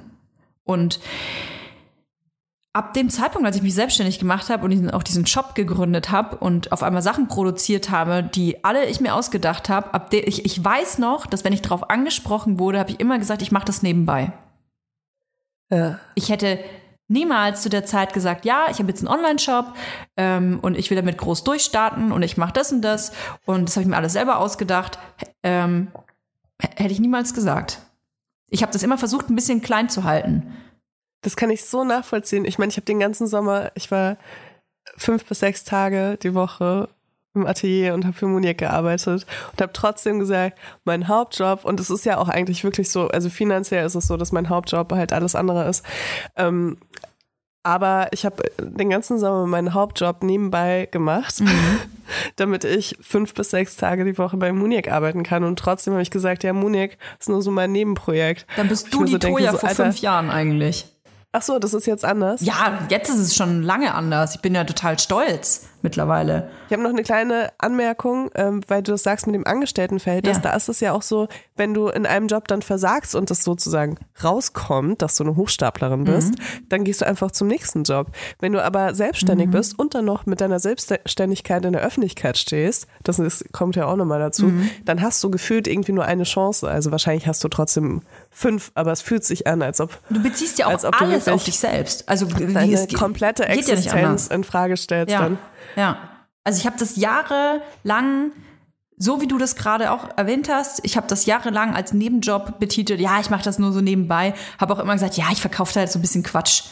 Und 0.64 1.00
ab 2.76 2.94
dem 2.94 3.10
Zeitpunkt, 3.10 3.48
als 3.48 3.56
ich 3.56 3.62
mich 3.62 3.74
selbstständig 3.74 4.20
gemacht 4.20 4.50
habe 4.50 4.66
und 4.66 4.94
auch 4.94 5.02
diesen 5.02 5.26
Shop 5.26 5.56
gegründet 5.56 6.12
habe 6.12 6.36
und 6.38 6.72
auf 6.72 6.84
einmal 6.84 7.02
Sachen 7.02 7.28
produziert 7.30 7.90
habe, 7.90 8.22
die 8.22 8.64
alle 8.66 8.86
ich 8.86 9.00
mir 9.00 9.16
ausgedacht 9.16 9.70
habe, 9.70 9.94
ab 9.94 10.10
der 10.10 10.28
ich, 10.28 10.46
ich 10.46 10.64
weiß 10.64 11.00
noch, 11.00 11.26
dass 11.26 11.46
wenn 11.46 11.54
ich 11.54 11.62
darauf 11.62 11.90
angesprochen 11.90 12.60
wurde, 12.60 12.80
habe 12.80 12.92
ich 12.92 13.00
immer 13.00 13.18
gesagt, 13.18 13.42
ich 13.42 13.52
mache 13.52 13.66
das 13.66 13.82
nebenbei. 13.82 14.34
Ja. 15.72 16.00
Ich 16.16 16.30
hätte 16.30 16.60
niemals 17.08 17.62
zu 17.62 17.70
der 17.70 17.86
Zeit 17.86 18.14
gesagt, 18.14 18.46
ja, 18.46 18.66
ich 18.70 18.80
habe 18.80 18.90
jetzt 18.90 19.02
einen 19.02 19.14
Online-Shop 19.14 19.74
ähm, 20.18 20.60
und 20.62 20.78
ich 20.78 20.90
will 20.90 20.96
damit 20.96 21.18
groß 21.18 21.44
durchstarten 21.44 22.12
und 22.12 22.24
ich 22.24 22.38
mache 22.38 22.54
das 22.54 22.72
und 22.72 22.82
das 22.82 23.12
und 23.46 23.70
das 23.70 23.76
habe 23.76 23.84
ich 23.84 23.90
mir 23.90 23.98
alles 23.98 24.14
selber 24.14 24.40
ausgedacht. 24.40 24.98
Ähm, 25.44 25.92
hätte 26.60 26.92
ich 26.92 27.00
niemals 27.00 27.34
gesagt. 27.34 27.80
Ich 28.50 28.62
habe 28.62 28.72
das 28.72 28.84
immer 28.84 28.98
versucht, 28.98 29.30
ein 29.30 29.36
bisschen 29.36 29.62
klein 29.62 29.90
zu 29.90 30.04
halten. 30.04 30.54
Das 31.22 31.36
kann 31.36 31.50
ich 31.50 31.66
so 31.66 31.84
nachvollziehen. 31.84 32.46
Ich 32.46 32.60
meine, 32.60 32.70
ich 32.70 32.78
habe 32.78 32.86
den 32.86 33.00
ganzen 33.00 33.28
Sommer, 33.28 33.72
ich 33.76 33.92
war 33.92 34.18
fünf 34.98 35.26
bis 35.26 35.40
sechs 35.40 35.64
Tage 35.64 36.18
die 36.22 36.34
Woche 36.34 36.90
im 37.36 37.46
Atelier 37.46 37.94
und 37.94 38.06
habe 38.06 38.16
für 38.16 38.28
Muniek 38.28 38.58
gearbeitet 38.58 39.26
und 39.52 39.62
habe 39.62 39.74
trotzdem 39.74 40.20
gesagt, 40.20 40.58
mein 40.84 41.08
Hauptjob, 41.08 41.66
und 41.66 41.80
es 41.80 41.90
ist 41.90 42.06
ja 42.06 42.18
auch 42.18 42.30
eigentlich 42.30 42.64
wirklich 42.64 42.90
so, 42.90 43.08
also 43.08 43.30
finanziell 43.30 43.86
ist 43.86 43.96
es 43.96 44.08
so, 44.08 44.18
dass 44.18 44.32
mein 44.32 44.50
Hauptjob 44.50 44.92
halt 44.94 45.14
alles 45.14 45.36
andere 45.36 45.68
ist. 45.68 45.86
Ähm, 46.36 46.78
aber 47.66 48.10
ich 48.12 48.26
habe 48.26 48.44
den 48.60 48.92
ganzen 48.92 49.18
Sommer 49.18 49.48
meinen 49.48 49.74
Hauptjob 49.74 50.22
nebenbei 50.22 50.88
gemacht, 50.92 51.42
damit 52.36 52.64
ich 52.64 52.96
fünf 53.02 53.34
bis 53.34 53.50
sechs 53.50 53.76
Tage 53.76 54.06
die 54.06 54.20
Woche 54.20 54.38
bei 54.38 54.54
Muniek 54.54 54.92
arbeiten 54.92 55.24
kann. 55.24 55.44
Und 55.44 55.58
trotzdem 55.58 55.94
habe 55.94 56.04
ich 56.04 56.12
gesagt, 56.12 56.44
ja, 56.44 56.54
Muniek 56.54 57.00
ist 57.20 57.28
nur 57.28 57.42
so 57.42 57.50
mein 57.50 57.72
Nebenprojekt. 57.72 58.46
Dann 58.56 58.68
bist 58.68 58.94
du 58.94 59.04
die 59.04 59.14
so 59.14 59.18
denke, 59.18 59.40
Toja 59.40 59.52
so, 59.54 59.58
vor 59.58 59.70
Alter, 59.70 59.86
fünf 59.86 59.98
Jahren 59.98 60.30
eigentlich. 60.30 60.95
Ach 61.36 61.42
so, 61.42 61.60
das 61.60 61.74
ist 61.74 61.86
jetzt 61.86 62.06
anders. 62.06 62.40
Ja, 62.40 62.80
jetzt 62.88 63.10
ist 63.10 63.20
es 63.20 63.36
schon 63.36 63.62
lange 63.62 63.94
anders. 63.94 64.36
Ich 64.36 64.42
bin 64.42 64.56
ja 64.56 64.64
total 64.64 64.98
stolz 64.98 65.68
mittlerweile. 65.82 66.50
Ich 66.68 66.74
habe 66.74 66.82
noch 66.82 66.90
eine 66.90 67.04
kleine 67.04 67.52
Anmerkung, 67.60 68.32
ähm, 68.36 68.62
weil 68.68 68.82
du 68.82 68.94
das 68.94 69.04
sagst 69.04 69.28
mit 69.28 69.36
dem 69.36 69.46
Angestelltenverhältnis. 69.46 70.38
Ja. 70.38 70.44
Da 70.44 70.56
ist 70.56 70.70
es 70.70 70.80
ja 70.80 70.94
auch 70.94 71.02
so, 71.02 71.28
wenn 71.58 71.74
du 71.74 71.90
in 71.90 72.06
einem 72.06 72.28
Job 72.28 72.48
dann 72.48 72.62
versagst 72.62 73.16
und 73.16 73.30
das 73.30 73.44
sozusagen 73.44 73.98
rauskommt, 74.24 75.02
dass 75.02 75.16
du 75.16 75.26
eine 75.26 75.36
Hochstaplerin 75.36 76.06
bist, 76.06 76.36
dann 76.70 76.86
gehst 76.86 77.02
du 77.02 77.06
einfach 77.06 77.32
zum 77.32 77.50
nächsten 77.50 77.84
Job. 77.84 78.08
Wenn 78.40 78.54
du 78.54 78.64
aber 78.64 78.96
selbstständig 78.96 79.52
bist 79.52 79.78
und 79.78 79.94
dann 79.94 80.06
noch 80.06 80.26
mit 80.26 80.42
deiner 80.42 80.60
Selbstständigkeit 80.60 81.64
in 81.66 81.74
der 81.74 81.84
Öffentlichkeit 81.84 82.38
stehst, 82.38 82.88
das 83.04 83.20
ist, 83.20 83.54
kommt 83.54 83.76
ja 83.76 83.86
auch 83.86 83.96
nochmal 83.96 84.20
dazu, 84.20 84.52
dann 84.86 85.02
hast 85.02 85.24
du 85.24 85.30
gefühlt 85.30 85.68
irgendwie 85.68 85.92
nur 85.92 86.06
eine 86.06 86.24
Chance. 86.24 86.68
Also 86.68 86.92
wahrscheinlich 86.92 87.28
hast 87.28 87.44
du 87.44 87.50
trotzdem 87.50 88.02
fünf, 88.38 88.72
aber 88.76 88.92
es 88.92 89.02
fühlt 89.02 89.24
sich 89.24 89.48
an, 89.48 89.62
als 89.62 89.80
ob 89.80 89.98
Du 90.10 90.22
beziehst 90.22 90.60
ja 90.60 90.68
auch 90.68 90.72
Als 90.72 90.84
ob 90.84 91.02
alles 91.02 91.28
auf 91.30 91.44
dich 91.46 91.58
selbst. 91.58 92.10
Also 92.10 92.28
wie 92.38 92.52
deine 92.54 92.74
es 92.74 92.88
geht- 92.88 93.00
komplette 93.00 93.44
geht 93.44 93.66
ja. 93.68 93.74
Existenz 93.74 94.28
in 94.28 94.44
Frage 94.44 94.76
stellst 94.76 95.14
Ja, 95.14 95.22
dann. 95.22 95.38
ja. 95.78 95.98
Also 96.44 96.60
ich 96.60 96.66
habe 96.66 96.76
das 96.78 96.98
jahrelang, 96.98 98.32
so 98.98 99.22
wie 99.22 99.28
du 99.28 99.38
das 99.38 99.56
gerade 99.56 99.90
auch 99.92 100.10
erwähnt 100.18 100.50
hast, 100.50 100.82
ich 100.84 100.98
habe 100.98 101.08
das 101.08 101.26
jahrelang 101.26 101.74
als 101.76 101.94
Nebenjob 101.94 102.60
betitelt. 102.60 103.00
Ja, 103.00 103.20
ich 103.22 103.30
mache 103.30 103.44
das 103.44 103.58
nur 103.58 103.72
so 103.72 103.80
nebenbei. 103.82 104.34
Habe 104.60 104.74
auch 104.74 104.80
immer 104.80 104.94
gesagt, 104.94 105.16
ja, 105.18 105.26
ich 105.32 105.42
verkaufe 105.42 105.74
da 105.74 105.80
jetzt 105.82 105.94
so 105.94 106.00
ein 106.00 106.02
bisschen 106.02 106.24
Quatsch. 106.24 106.64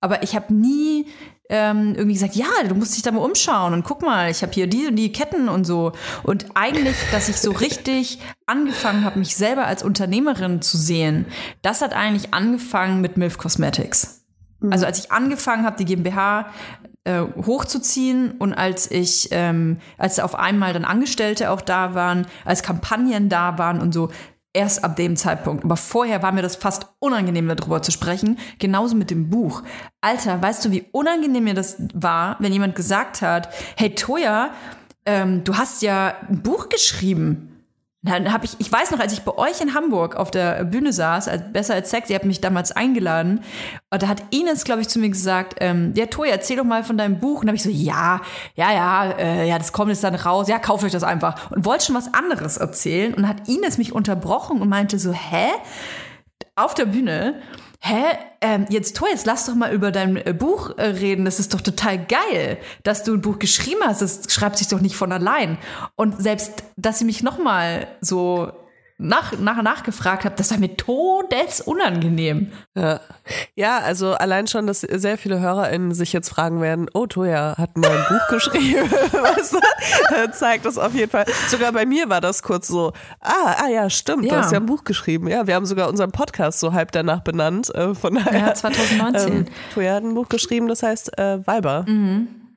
Aber 0.00 0.22
ich 0.22 0.34
habe 0.34 0.52
nie 0.52 1.06
ähm, 1.48 1.94
irgendwie 1.94 2.14
gesagt, 2.14 2.34
ja, 2.34 2.46
du 2.68 2.74
musst 2.74 2.96
dich 2.96 3.02
da 3.02 3.12
mal 3.12 3.20
umschauen 3.20 3.72
und 3.72 3.84
guck 3.84 4.02
mal, 4.02 4.30
ich 4.30 4.42
habe 4.42 4.52
hier 4.52 4.66
die 4.66 4.86
und 4.86 4.96
die 4.96 5.12
Ketten 5.12 5.48
und 5.48 5.64
so. 5.64 5.92
Und 6.22 6.46
eigentlich, 6.54 6.96
dass 7.12 7.28
ich 7.28 7.36
so 7.36 7.52
richtig 7.52 8.18
angefangen 8.46 9.04
habe, 9.04 9.18
mich 9.18 9.36
selber 9.36 9.66
als 9.66 9.82
Unternehmerin 9.82 10.62
zu 10.62 10.76
sehen, 10.76 11.26
das 11.62 11.82
hat 11.82 11.94
eigentlich 11.94 12.34
angefangen 12.34 13.00
mit 13.00 13.16
MILF 13.16 13.38
Cosmetics. 13.38 14.24
Also 14.70 14.86
als 14.86 14.98
ich 14.98 15.12
angefangen 15.12 15.64
habe, 15.64 15.76
die 15.76 15.84
GmbH 15.84 16.50
äh, 17.04 17.20
hochzuziehen 17.20 18.32
und 18.32 18.52
als 18.54 18.90
ich, 18.90 19.28
ähm, 19.30 19.78
als 19.98 20.18
auf 20.18 20.34
einmal 20.34 20.72
dann 20.72 20.84
Angestellte 20.84 21.50
auch 21.50 21.60
da 21.60 21.94
waren, 21.94 22.26
als 22.44 22.62
Kampagnen 22.62 23.28
da 23.28 23.58
waren 23.58 23.80
und 23.80 23.92
so, 23.92 24.10
erst 24.56 24.82
ab 24.82 24.96
dem 24.96 25.16
Zeitpunkt. 25.16 25.64
Aber 25.64 25.76
vorher 25.76 26.22
war 26.22 26.32
mir 26.32 26.42
das 26.42 26.56
fast 26.56 26.86
unangenehm, 26.98 27.46
darüber 27.46 27.82
zu 27.82 27.92
sprechen. 27.92 28.38
Genauso 28.58 28.96
mit 28.96 29.10
dem 29.10 29.28
Buch. 29.28 29.62
Alter, 30.00 30.42
weißt 30.42 30.64
du, 30.64 30.70
wie 30.70 30.86
unangenehm 30.92 31.44
mir 31.44 31.54
das 31.54 31.76
war, 31.94 32.36
wenn 32.40 32.52
jemand 32.52 32.74
gesagt 32.74 33.22
hat, 33.22 33.50
hey 33.76 33.94
Toja, 33.94 34.50
ähm, 35.04 35.44
du 35.44 35.56
hast 35.56 35.82
ja 35.82 36.14
ein 36.28 36.42
Buch 36.42 36.68
geschrieben. 36.70 37.55
Dann 38.06 38.32
habe 38.32 38.44
ich, 38.44 38.56
ich 38.58 38.70
weiß 38.70 38.90
noch, 38.90 39.00
als 39.00 39.12
ich 39.12 39.22
bei 39.22 39.36
euch 39.36 39.60
in 39.60 39.74
Hamburg 39.74 40.16
auf 40.16 40.30
der 40.30 40.64
Bühne 40.64 40.92
saß, 40.92 41.28
als 41.28 41.42
Besser 41.52 41.74
als 41.74 41.90
Sex, 41.90 42.08
ihr 42.08 42.16
habt 42.16 42.24
mich 42.24 42.40
damals 42.40 42.72
eingeladen, 42.72 43.40
und 43.90 44.02
da 44.02 44.08
hat 44.08 44.22
Ines, 44.30 44.64
glaube 44.64 44.82
ich, 44.82 44.88
zu 44.88 44.98
mir 44.98 45.08
gesagt, 45.08 45.56
ähm, 45.60 45.92
ja, 45.94 46.06
Toja, 46.06 46.32
erzähl 46.32 46.56
doch 46.56 46.64
mal 46.64 46.84
von 46.84 46.98
deinem 46.98 47.18
Buch. 47.18 47.40
Und 47.40 47.46
da 47.46 47.48
habe 47.48 47.56
ich 47.56 47.62
so, 47.62 47.70
ja, 47.70 48.20
ja, 48.54 48.72
ja, 48.72 49.10
äh, 49.12 49.48
ja, 49.48 49.58
das 49.58 49.72
kommt 49.72 49.90
jetzt 49.90 50.04
dann 50.04 50.14
raus, 50.14 50.48
ja, 50.48 50.58
kauft 50.58 50.84
euch 50.84 50.92
das 50.92 51.04
einfach. 51.04 51.50
Und 51.50 51.64
wollte 51.64 51.86
schon 51.86 51.94
was 51.94 52.12
anderes 52.12 52.56
erzählen 52.56 53.14
und 53.14 53.28
hat 53.28 53.48
Ines 53.48 53.78
mich 53.78 53.92
unterbrochen 53.92 54.60
und 54.60 54.68
meinte 54.68 54.98
so, 54.98 55.12
hä? 55.12 55.46
Auf 56.56 56.74
der 56.74 56.86
Bühne, 56.86 57.40
hä, 57.80 58.04
ähm, 58.40 58.66
jetzt 58.68 58.96
Toja, 58.96 59.12
jetzt 59.12 59.26
lass 59.26 59.46
doch 59.46 59.54
mal 59.54 59.72
über 59.72 59.92
dein 59.92 60.16
äh, 60.16 60.32
Buch 60.32 60.76
äh, 60.76 60.84
reden. 60.84 61.24
Das 61.24 61.40
ist 61.40 61.54
doch 61.54 61.60
total 61.60 62.04
geil, 62.04 62.58
dass 62.82 63.04
du 63.04 63.14
ein 63.14 63.20
Buch 63.20 63.38
geschrieben 63.38 63.80
hast. 63.84 64.02
Das 64.02 64.22
schreibt 64.28 64.58
sich 64.58 64.68
doch 64.68 64.80
nicht 64.80 64.96
von 64.96 65.12
allein. 65.12 65.58
Und 65.94 66.20
selbst, 66.22 66.64
dass 66.76 66.98
sie 66.98 67.04
mich 67.04 67.22
noch 67.22 67.38
mal 67.38 67.86
so 68.00 68.52
nach, 68.98 69.38
nach, 69.38 69.60
nachgefragt 69.62 70.24
hat, 70.24 70.40
das 70.40 70.50
war 70.50 70.58
mir 70.58 70.74
todesunangenehm. 70.76 72.50
Ja. 72.74 73.00
ja, 73.54 73.78
also 73.78 74.12
allein 74.14 74.46
schon, 74.46 74.66
dass 74.66 74.80
sehr 74.80 75.18
viele 75.18 75.40
HörerInnen 75.40 75.92
sich 75.94 76.12
jetzt 76.12 76.28
fragen 76.30 76.60
werden, 76.60 76.88
oh, 76.94 77.06
Toja 77.06 77.54
hat 77.58 77.76
mal 77.76 77.90
ein 77.90 78.04
Buch 78.08 78.28
geschrieben, 78.28 78.90
weißt 78.90 79.54
du? 79.54 80.32
Zeigt 80.32 80.64
das 80.64 80.78
auf 80.78 80.94
jeden 80.94 81.10
Fall. 81.10 81.26
Sogar 81.48 81.72
bei 81.72 81.84
mir 81.86 82.08
war 82.08 82.20
das 82.20 82.42
kurz 82.42 82.68
so, 82.68 82.92
ah, 83.20 83.56
ah 83.64 83.68
ja, 83.68 83.90
stimmt, 83.90 84.24
du 84.24 84.28
Ja. 84.28 84.38
hast 84.38 84.52
ja 84.52 84.58
ein 84.58 84.66
Buch 84.66 84.84
geschrieben. 84.84 85.28
Ja, 85.28 85.46
wir 85.46 85.54
haben 85.54 85.66
sogar 85.66 85.88
unseren 85.88 86.12
Podcast 86.12 86.60
so 86.60 86.72
halb 86.72 86.92
danach 86.92 87.20
benannt. 87.20 87.74
Äh, 87.74 87.94
von 87.94 88.14
daher, 88.14 88.38
Ja, 88.48 88.54
2019. 88.54 89.32
Ähm, 89.32 89.44
Toja 89.74 89.94
hat 89.94 90.04
ein 90.04 90.14
Buch 90.14 90.28
geschrieben, 90.28 90.68
das 90.68 90.82
heißt 90.82 91.18
äh, 91.18 91.46
Weiber. 91.46 91.84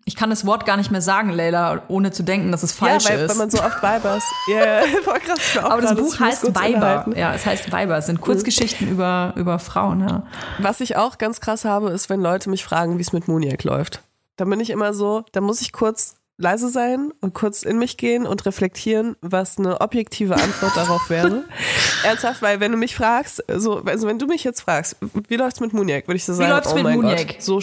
Ich 0.10 0.16
kann 0.16 0.32
das 0.32 0.43
Wort 0.43 0.66
gar 0.66 0.76
nicht 0.76 0.89
mehr 0.89 1.03
sagen, 1.03 1.30
Leila, 1.30 1.84
ohne 1.88 2.10
zu 2.10 2.24
denken, 2.24 2.51
dass 2.51 2.64
es 2.64 2.74
falsch 2.74 3.03
ja, 3.03 3.12
weil, 3.12 3.20
ist. 3.20 3.30
weil 3.30 3.38
man 3.38 3.51
so 3.51 3.62
oft 3.62 3.84
Weibers. 3.84 4.24
Ja, 4.47 4.82
ja, 4.82 4.82
voll 5.03 5.20
krass. 5.20 5.55
Aber 5.62 5.84
das 5.84 5.93
Buch 5.93 6.20
heißt 6.20 6.55
Weiber. 6.55 7.05
Ja, 7.16 7.36
es 7.36 7.45
heißt 7.45 7.72
Weiber. 7.72 7.95
Es 7.99 8.07
sind 8.07 8.20
Kurzgeschichten 8.20 8.88
über, 8.88 9.36
über 9.36 9.60
Frauen. 9.60 9.99
Ja. 9.99 10.24
Was 10.57 10.82
ich 10.82 10.95
auch 10.95 11.20
ganz 11.20 11.41
krass 11.41 11.64
habe, 11.64 11.91
ist, 11.91 12.10
wenn 12.10 12.22
Leute 12.22 12.49
mich 12.49 12.64
fragen, 12.64 12.97
wie 12.97 13.03
es 13.03 13.14
mit 13.14 13.28
Muniac 13.28 13.64
läuft. 13.64 14.01
Da 14.38 14.45
bin 14.45 14.60
ich 14.60 14.72
immer 14.72 14.95
so, 14.95 15.26
da 15.32 15.41
muss 15.41 15.62
ich 15.62 15.72
kurz 15.74 16.16
leise 16.38 16.70
sein 16.70 17.12
und 17.22 17.36
kurz 17.36 17.62
in 17.62 17.78
mich 17.78 17.97
gehen 17.97 18.26
und 18.26 18.47
reflektieren, 18.47 19.16
was 19.22 19.60
eine 19.60 19.80
objektive 19.82 20.34
Antwort 20.34 20.76
darauf 20.76 21.07
wäre. 21.12 21.43
Ernsthaft, 22.03 22.41
weil 22.41 22.60
wenn 22.60 22.72
du 22.72 22.78
mich 22.80 22.95
fragst, 22.95 23.43
so, 23.57 23.84
also 23.84 24.07
wenn 24.07 24.18
du 24.18 24.26
mich 24.26 24.43
jetzt 24.43 24.62
fragst, 24.62 24.95
wie 25.28 25.36
läuft's 25.36 25.60
mit 25.60 25.74
Muniak, 25.74 26.07
würde 26.07 26.16
ich 26.16 26.26
so 26.26 26.34
sagen, 26.34 26.49
läuft's 26.49 26.72
oh 26.72 26.76
mit 26.76 26.84
mein 26.86 26.95
Muniak? 26.95 27.28
Gott, 27.28 27.43
so 27.43 27.62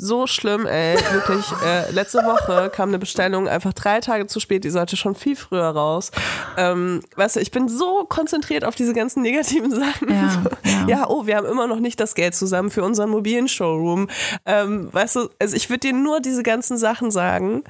so 0.00 0.28
schlimm, 0.28 0.64
ey, 0.64 0.96
wirklich. 1.12 1.44
Äh, 1.64 1.90
letzte 1.90 2.18
Woche 2.18 2.70
kam 2.70 2.90
eine 2.90 3.00
Bestellung 3.00 3.48
einfach 3.48 3.72
drei 3.72 4.00
Tage 4.00 4.28
zu 4.28 4.38
spät, 4.38 4.62
die 4.62 4.70
sollte 4.70 4.96
schon 4.96 5.16
viel 5.16 5.34
früher 5.34 5.68
raus. 5.68 6.12
Ähm, 6.56 7.02
weißt 7.16 7.36
du, 7.36 7.40
ich 7.40 7.50
bin 7.50 7.68
so 7.68 8.04
konzentriert 8.08 8.64
auf 8.64 8.76
diese 8.76 8.94
ganzen 8.94 9.22
negativen 9.22 9.70
Sachen. 9.74 10.08
Ja, 10.08 10.30
so, 10.30 10.70
ja. 10.70 10.86
ja, 10.86 11.08
oh, 11.08 11.26
wir 11.26 11.36
haben 11.36 11.46
immer 11.46 11.66
noch 11.66 11.80
nicht 11.80 11.98
das 11.98 12.14
Geld 12.14 12.36
zusammen 12.36 12.70
für 12.70 12.84
unseren 12.84 13.10
mobilen 13.10 13.48
Showroom. 13.48 14.08
Ähm, 14.46 14.88
weißt 14.92 15.16
du, 15.16 15.30
also 15.40 15.56
ich 15.56 15.68
würde 15.68 15.80
dir 15.80 15.92
nur 15.92 16.20
diese 16.20 16.44
ganzen 16.44 16.78
Sachen 16.78 17.10
sagen 17.10 17.64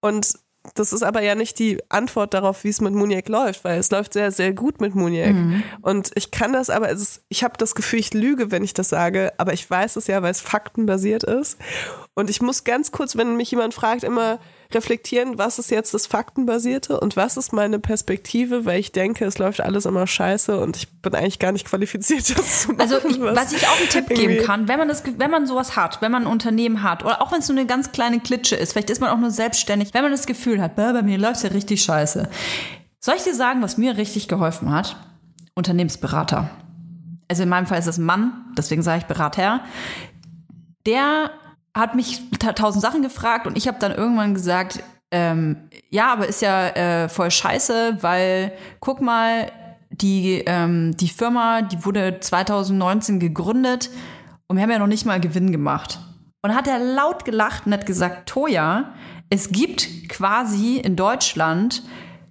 und 0.00 0.34
das 0.74 0.92
ist 0.92 1.02
aber 1.02 1.22
ja 1.22 1.34
nicht 1.34 1.58
die 1.58 1.78
Antwort 1.88 2.34
darauf, 2.34 2.64
wie 2.64 2.68
es 2.68 2.80
mit 2.80 2.94
Muniak 2.94 3.28
läuft, 3.28 3.64
weil 3.64 3.78
es 3.78 3.90
läuft 3.90 4.12
sehr, 4.12 4.30
sehr 4.30 4.52
gut 4.52 4.80
mit 4.80 4.94
Muniak. 4.94 5.34
Und 5.82 6.10
ich 6.14 6.30
kann 6.30 6.52
das 6.52 6.70
aber, 6.70 6.88
ist, 6.88 7.22
ich 7.28 7.44
habe 7.44 7.54
das 7.58 7.74
Gefühl, 7.74 7.98
ich 8.00 8.14
lüge, 8.14 8.50
wenn 8.50 8.64
ich 8.64 8.74
das 8.74 8.88
sage, 8.88 9.32
aber 9.38 9.52
ich 9.52 9.68
weiß 9.68 9.96
es 9.96 10.06
ja, 10.06 10.22
weil 10.22 10.30
es 10.30 10.40
faktenbasiert 10.40 11.24
ist. 11.24 11.58
Und 12.14 12.30
ich 12.30 12.40
muss 12.40 12.64
ganz 12.64 12.92
kurz, 12.92 13.16
wenn 13.16 13.36
mich 13.36 13.50
jemand 13.50 13.74
fragt, 13.74 14.04
immer 14.04 14.38
reflektieren, 14.74 15.38
was 15.38 15.58
ist 15.58 15.70
jetzt 15.70 15.94
das 15.94 16.06
Faktenbasierte 16.06 17.00
und 17.00 17.16
was 17.16 17.36
ist 17.36 17.52
meine 17.52 17.78
Perspektive, 17.78 18.66
weil 18.66 18.78
ich 18.78 18.92
denke, 18.92 19.24
es 19.24 19.38
läuft 19.38 19.60
alles 19.60 19.86
immer 19.86 20.06
scheiße 20.06 20.58
und 20.60 20.76
ich 20.76 21.00
bin 21.00 21.14
eigentlich 21.14 21.38
gar 21.38 21.52
nicht 21.52 21.66
qualifiziert, 21.66 22.30
das 22.38 22.62
zu 22.62 22.68
machen. 22.68 22.80
Also 22.80 22.96
ich, 23.08 23.20
was 23.20 23.52
ich 23.52 23.66
auch 23.66 23.78
einen 23.78 23.88
Tipp 23.88 24.08
geben 24.08 24.44
kann, 24.44 24.68
wenn 24.68 24.78
man 24.78 24.88
das, 24.88 25.02
wenn 25.16 25.30
man 25.30 25.46
sowas 25.46 25.76
hat, 25.76 26.02
wenn 26.02 26.12
man 26.12 26.24
ein 26.24 26.32
Unternehmen 26.32 26.82
hat 26.82 27.04
oder 27.04 27.22
auch 27.22 27.32
wenn 27.32 27.38
es 27.40 27.48
nur 27.48 27.56
eine 27.56 27.66
ganz 27.66 27.92
kleine 27.92 28.20
Klitsche 28.20 28.56
ist, 28.56 28.72
vielleicht 28.72 28.90
ist 28.90 29.00
man 29.00 29.10
auch 29.10 29.18
nur 29.18 29.30
selbstständig, 29.30 29.94
wenn 29.94 30.02
man 30.02 30.12
das 30.12 30.26
Gefühl 30.26 30.60
hat, 30.60 30.76
"Bäh, 30.76 30.92
bei 30.92 31.02
mir 31.02 31.18
läuft's 31.18 31.42
ja 31.42 31.50
richtig 31.50 31.82
scheiße. 31.82 32.28
Soll 33.00 33.14
ich 33.16 33.22
dir 33.22 33.34
sagen, 33.34 33.62
was 33.62 33.78
mir 33.78 33.96
richtig 33.96 34.28
geholfen 34.28 34.72
hat? 34.72 34.96
Unternehmensberater. 35.54 36.50
Also 37.28 37.42
in 37.42 37.48
meinem 37.48 37.66
Fall 37.66 37.78
ist 37.78 37.86
es 37.86 37.98
ein 37.98 38.04
Mann, 38.04 38.52
deswegen 38.56 38.82
sage 38.82 39.00
ich 39.00 39.04
Berater. 39.06 39.60
Der 40.86 41.30
hat 41.74 41.94
mich 41.94 42.20
ta- 42.38 42.52
tausend 42.52 42.82
Sachen 42.82 43.02
gefragt 43.02 43.46
und 43.46 43.56
ich 43.56 43.68
habe 43.68 43.78
dann 43.78 43.92
irgendwann 43.92 44.34
gesagt, 44.34 44.82
ähm, 45.10 45.56
ja, 45.90 46.12
aber 46.12 46.26
ist 46.26 46.42
ja 46.42 46.68
äh, 46.68 47.08
voll 47.08 47.30
scheiße, 47.30 47.98
weil 48.02 48.52
guck 48.80 49.00
mal, 49.00 49.50
die, 49.90 50.42
ähm, 50.46 50.96
die 50.96 51.08
Firma, 51.08 51.62
die 51.62 51.84
wurde 51.84 52.20
2019 52.20 53.18
gegründet 53.20 53.90
und 54.46 54.56
wir 54.56 54.62
haben 54.62 54.70
ja 54.70 54.78
noch 54.78 54.86
nicht 54.86 55.06
mal 55.06 55.20
Gewinn 55.20 55.50
gemacht. 55.50 55.98
Und 56.42 56.54
hat 56.54 56.68
er 56.68 56.78
laut 56.78 57.24
gelacht 57.24 57.66
und 57.66 57.72
hat 57.72 57.84
gesagt, 57.86 58.28
Toja, 58.28 58.92
es 59.30 59.50
gibt 59.50 60.08
quasi 60.08 60.76
in 60.76 60.94
Deutschland 60.94 61.82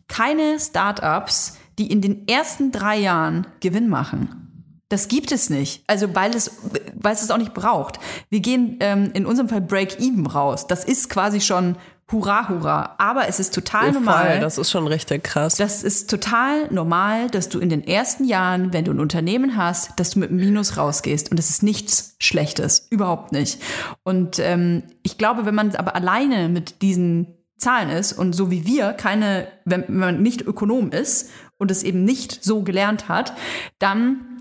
keine 0.07 0.59
Startups, 0.59 1.57
die 1.77 1.91
in 1.91 2.01
den 2.01 2.27
ersten 2.27 2.71
drei 2.71 2.97
Jahren 2.97 3.45
Gewinn 3.59 3.89
machen. 3.89 4.46
Das 4.89 5.07
gibt 5.07 5.31
es 5.31 5.49
nicht. 5.49 5.83
Also 5.87 6.15
weil 6.15 6.33
es, 6.35 6.51
weil 6.95 7.13
es 7.13 7.21
es 7.21 7.31
auch 7.31 7.37
nicht 7.37 7.53
braucht. 7.53 7.99
Wir 8.29 8.39
gehen 8.39 8.77
ähm, 8.79 9.11
in 9.13 9.25
unserem 9.25 9.49
Fall 9.49 9.61
Break-Even 9.61 10.27
raus. 10.27 10.67
Das 10.67 10.85
ist 10.85 11.09
quasi 11.09 11.41
schon 11.41 11.75
Hurra, 12.09 12.47
Hurra. 12.47 12.95
Aber 12.99 13.27
es 13.27 13.39
ist 13.39 13.53
total 13.53 13.91
normal. 13.91 14.31
Voll, 14.31 14.39
das 14.39 14.57
ist 14.57 14.71
schon 14.71 14.87
richtig 14.87 15.25
krass. 15.25 15.55
Das 15.55 15.83
ist 15.83 16.09
total 16.09 16.71
normal, 16.71 17.29
dass 17.29 17.49
du 17.49 17.59
in 17.59 17.67
den 17.67 17.85
ersten 17.85 18.23
Jahren, 18.23 18.71
wenn 18.71 18.85
du 18.85 18.91
ein 18.91 19.01
Unternehmen 19.01 19.57
hast, 19.57 19.99
dass 19.99 20.11
du 20.11 20.19
mit 20.19 20.29
einem 20.29 20.39
Minus 20.39 20.77
rausgehst. 20.77 21.31
Und 21.31 21.37
das 21.37 21.49
ist 21.49 21.63
nichts 21.63 22.15
Schlechtes. 22.19 22.87
Überhaupt 22.89 23.33
nicht. 23.33 23.61
Und 24.03 24.39
ähm, 24.39 24.83
ich 25.03 25.17
glaube, 25.17 25.45
wenn 25.45 25.55
man 25.55 25.75
aber 25.75 25.95
alleine 25.95 26.47
mit 26.47 26.81
diesen 26.81 27.35
Zahlen 27.57 27.89
ist 27.89 28.13
und 28.13 28.33
so 28.33 28.51
wie 28.51 28.65
wir 28.65 28.93
keine, 28.93 29.47
wenn 29.65 29.83
wenn 29.87 29.97
man 29.97 30.21
nicht 30.21 30.43
Ökonom 30.43 30.91
ist 30.91 31.31
und 31.57 31.71
es 31.71 31.83
eben 31.83 32.05
nicht 32.05 32.43
so 32.43 32.61
gelernt 32.61 33.09
hat, 33.09 33.33
dann 33.79 34.36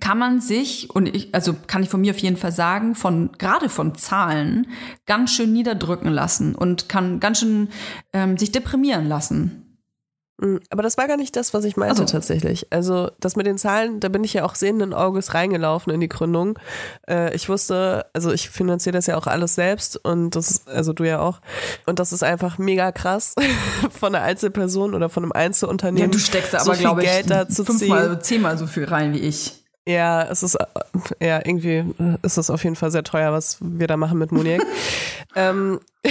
kann 0.00 0.18
man 0.18 0.40
sich, 0.40 0.90
und 0.90 1.14
ich, 1.14 1.34
also 1.34 1.54
kann 1.66 1.82
ich 1.82 1.88
von 1.88 2.00
mir 2.00 2.12
auf 2.12 2.18
jeden 2.18 2.36
Fall 2.36 2.52
sagen, 2.52 2.94
von, 2.94 3.30
gerade 3.38 3.68
von 3.68 3.94
Zahlen, 3.94 4.66
ganz 5.06 5.32
schön 5.32 5.52
niederdrücken 5.52 6.10
lassen 6.10 6.54
und 6.54 6.88
kann 6.88 7.20
ganz 7.20 7.40
schön 7.40 7.68
ähm, 8.12 8.36
sich 8.36 8.52
deprimieren 8.52 9.06
lassen. 9.06 9.64
Mm, 10.40 10.56
Aber 10.70 10.82
das 10.82 10.96
war 10.96 11.08
gar 11.08 11.16
nicht 11.16 11.34
das, 11.36 11.52
was 11.52 11.64
ich 11.64 11.76
meinte 11.76 12.02
Ach 12.02 12.08
so. 12.08 12.12
tatsächlich. 12.12 12.68
Also 12.70 13.10
das 13.18 13.34
mit 13.36 13.46
den 13.46 13.58
Zahlen, 13.58 14.00
da 14.00 14.08
bin 14.08 14.22
ich 14.22 14.34
ja 14.34 14.44
auch 14.44 14.54
sehenden 14.54 14.94
Auges 14.94 15.34
reingelaufen 15.34 15.92
in 15.92 16.00
die 16.00 16.08
Gründung. 16.08 16.58
Äh, 17.08 17.34
ich 17.34 17.48
wusste, 17.48 18.06
also 18.12 18.32
ich 18.32 18.48
finanziere 18.48 18.94
das 18.94 19.06
ja 19.06 19.16
auch 19.16 19.26
alles 19.26 19.56
selbst 19.56 19.96
und 19.96 20.36
das 20.36 20.50
ist, 20.50 20.68
also 20.68 20.92
du 20.92 21.04
ja 21.04 21.20
auch. 21.20 21.40
Und 21.86 21.98
das 21.98 22.12
ist 22.12 22.22
einfach 22.22 22.58
mega 22.58 22.92
krass 22.92 23.34
von 23.90 24.14
einer 24.14 24.24
Einzelperson 24.24 24.94
oder 24.94 25.08
von 25.08 25.24
einem 25.24 25.32
Einzelunternehmen. 25.32 26.10
so 26.64 26.72
viel 26.72 26.94
Geld 26.96 27.30
da 27.30 27.48
zu 27.48 27.64
ziehen. 27.64 27.78
fünfmal, 27.78 28.22
zehnmal 28.22 28.58
so 28.58 28.66
viel 28.66 28.84
rein 28.84 29.14
wie 29.14 29.20
ich. 29.20 29.64
Ja, 29.88 30.24
es 30.24 30.42
ist, 30.42 30.54
äh, 30.54 31.26
ja, 31.26 31.38
irgendwie 31.38 31.76
äh, 31.76 32.18
ist 32.22 32.36
es 32.36 32.50
auf 32.50 32.62
jeden 32.62 32.76
Fall 32.76 32.90
sehr 32.90 33.04
teuer, 33.04 33.32
was 33.32 33.56
wir 33.60 33.86
da 33.86 33.96
machen 33.96 34.18
mit 34.18 34.32
Monique. 34.32 34.62
ähm, 35.34 35.80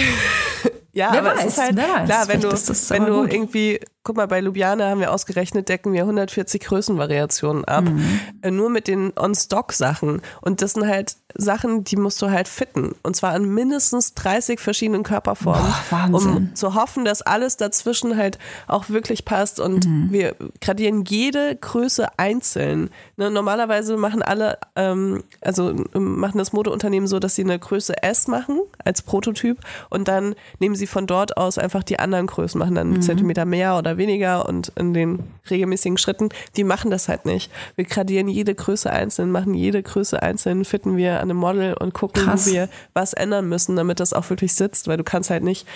ja, 0.94 1.10
Wer 1.12 1.20
aber 1.20 1.36
weiß, 1.36 1.46
es 1.46 1.54
ist 1.54 1.58
halt, 1.60 1.78
weiß. 1.78 2.06
klar, 2.06 2.28
wenn 2.28 2.42
du, 2.42 2.50
wenn 2.50 3.06
du 3.06 3.22
gut. 3.22 3.34
irgendwie, 3.34 3.80
guck 4.02 4.16
mal, 4.16 4.28
bei 4.28 4.40
Ljubljana 4.42 4.90
haben 4.90 5.00
wir 5.00 5.14
ausgerechnet, 5.14 5.70
decken 5.70 5.94
wir 5.94 6.02
140 6.02 6.60
Größenvariationen 6.64 7.66
ab. 7.66 7.84
Mhm. 7.84 8.20
Äh, 8.42 8.50
Nur 8.50 8.72
mit 8.72 8.88
den 8.88 9.14
On-Stock-Sachen. 9.16 10.24
Und 10.42 10.64
das 10.64 10.74
sind 10.74 10.88
halt 10.88 11.16
Sachen, 11.38 11.84
die 11.84 11.96
musst 11.96 12.22
du 12.22 12.30
halt 12.32 12.48
fitten. 12.48 12.96
Und 13.04 13.16
zwar 13.16 13.34
an 13.34 13.46
mindestens 13.46 14.14
30 14.16 14.60
verschiedenen 14.60 15.04
Körperformen. 15.04 15.62
Boah, 15.62 15.84
Wahnsinn. 16.12 16.32
Um 16.32 16.56
zu 16.56 16.74
hoffen, 16.76 17.06
dass 17.06 17.22
alles 17.22 17.58
dazwischen 17.58 18.18
halt 18.18 18.38
auch 18.68 18.90
wirklich 18.90 19.24
passt 19.24 19.60
und 19.60 19.86
Mhm. 19.88 20.08
wir 20.12 20.36
gradieren 20.62 21.04
jede 21.06 21.56
Größe 21.56 22.08
einzeln. 22.18 22.90
Ne, 23.18 23.30
normalerweise 23.32 23.98
machen 23.98 24.22
alle, 24.22 24.58
ähm, 24.76 25.24
also 25.42 25.70
ähm, 25.94 26.20
machen 26.20 26.38
das 26.38 26.54
Modeunternehmen 26.54 27.08
so, 27.08 27.20
dass 27.20 27.36
sie 27.36 27.44
eine 27.44 27.60
Größe 27.60 28.02
S 28.04 28.28
machen 28.28 28.60
als 28.84 29.02
Prototyp 29.02 29.60
und 29.90 30.08
dann 30.08 30.36
nehmen 30.60 30.76
sie 30.76 30.88
von 30.88 31.08
dort 31.08 31.38
aus 31.38 31.58
einfach 31.58 31.84
die 31.84 32.00
anderen 32.00 32.28
Größen, 32.28 32.58
machen 32.60 32.76
dann 32.76 32.94
einen 32.94 33.02
Zentimeter 33.02 33.46
mehr 33.46 33.78
oder 33.78 33.98
weniger 33.98 34.48
und 34.48 34.72
in 34.76 34.94
den 34.94 35.20
regelmäßigen 35.50 35.98
Schritten, 35.98 36.30
die 36.56 36.64
machen 36.64 36.92
das 36.92 37.08
halt 37.08 37.26
nicht. 37.26 37.52
Wir 37.76 37.86
gradieren 37.86 38.28
jede 38.28 38.56
Größe 38.56 38.90
einzeln, 38.92 39.32
machen 39.32 39.54
jede 39.54 39.82
Größe 39.84 40.22
einzeln, 40.22 40.66
fitten 40.66 40.98
wir 40.98 41.20
an 41.20 41.27
einem 41.30 41.38
Model 41.38 41.74
und 41.74 41.94
gucken, 41.94 42.24
Krass. 42.24 42.48
wo 42.48 42.52
wir 42.52 42.70
was 42.94 43.14
ändern 43.14 43.48
müssen, 43.48 43.76
damit 43.76 44.00
das 44.00 44.14
auch 44.14 44.30
wirklich 44.30 44.54
sitzt, 44.54 44.88
weil 44.88 44.98
du 44.98 45.04
kannst 45.04 45.30
halt 45.30 45.44
nicht 45.44 45.68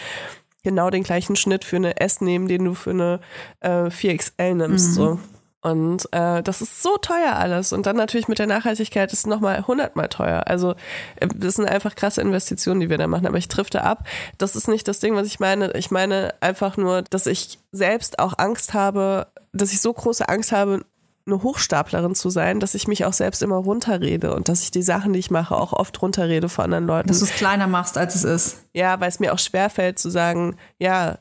genau 0.63 0.89
den 0.89 1.03
gleichen 1.03 1.35
Schnitt 1.35 1.63
für 1.63 1.77
eine 1.77 1.99
S 1.99 2.21
nehmen, 2.21 2.47
den 2.47 2.65
du 2.65 2.73
für 2.73 2.91
eine 2.91 3.19
äh, 3.61 3.87
4XL 3.87 4.53
nimmst. 4.55 4.93
So. 4.93 5.19
Und 5.63 6.11
äh, 6.11 6.41
das 6.41 6.61
ist 6.61 6.81
so 6.81 6.97
teuer 6.97 7.33
alles. 7.35 7.71
Und 7.71 7.85
dann 7.85 7.95
natürlich 7.95 8.27
mit 8.27 8.39
der 8.39 8.47
Nachhaltigkeit 8.47 9.13
ist 9.13 9.19
es 9.19 9.25
nochmal 9.27 9.67
hundertmal 9.67 10.09
teuer. 10.09 10.43
Also 10.47 10.71
äh, 11.17 11.27
das 11.35 11.55
sind 11.55 11.65
einfach 11.65 11.93
krasse 11.95 12.21
Investitionen, 12.21 12.79
die 12.79 12.89
wir 12.89 12.97
da 12.97 13.05
machen. 13.07 13.27
Aber 13.27 13.37
ich 13.37 13.47
drifte 13.47 13.83
ab. 13.83 14.07
Das 14.39 14.55
ist 14.55 14.67
nicht 14.67 14.87
das 14.87 14.99
Ding, 14.99 15.15
was 15.15 15.27
ich 15.27 15.39
meine. 15.39 15.71
Ich 15.73 15.91
meine 15.91 16.33
einfach 16.41 16.77
nur, 16.77 17.03
dass 17.03 17.27
ich 17.27 17.59
selbst 17.71 18.17
auch 18.17 18.33
Angst 18.37 18.73
habe, 18.73 19.27
dass 19.53 19.71
ich 19.71 19.81
so 19.81 19.93
große 19.93 20.27
Angst 20.27 20.51
habe, 20.51 20.83
eine 21.25 21.43
Hochstaplerin 21.43 22.15
zu 22.15 22.29
sein, 22.29 22.59
dass 22.59 22.73
ich 22.73 22.87
mich 22.87 23.05
auch 23.05 23.13
selbst 23.13 23.43
immer 23.43 23.57
runterrede 23.57 24.33
und 24.33 24.49
dass 24.49 24.63
ich 24.63 24.71
die 24.71 24.81
Sachen, 24.81 25.13
die 25.13 25.19
ich 25.19 25.31
mache, 25.31 25.55
auch 25.55 25.73
oft 25.73 26.01
runterrede 26.01 26.49
vor 26.49 26.63
anderen 26.63 26.87
Leuten. 26.87 27.07
Dass 27.07 27.19
du 27.19 27.25
es 27.25 27.31
kleiner 27.31 27.67
machst, 27.67 27.97
als 27.97 28.15
es 28.15 28.23
ist. 28.23 28.63
Ja, 28.73 28.99
weil 28.99 29.09
es 29.09 29.19
mir 29.19 29.33
auch 29.33 29.39
schwerfällt 29.39 29.99
zu 29.99 30.09
sagen, 30.09 30.55
ja, 30.79 31.19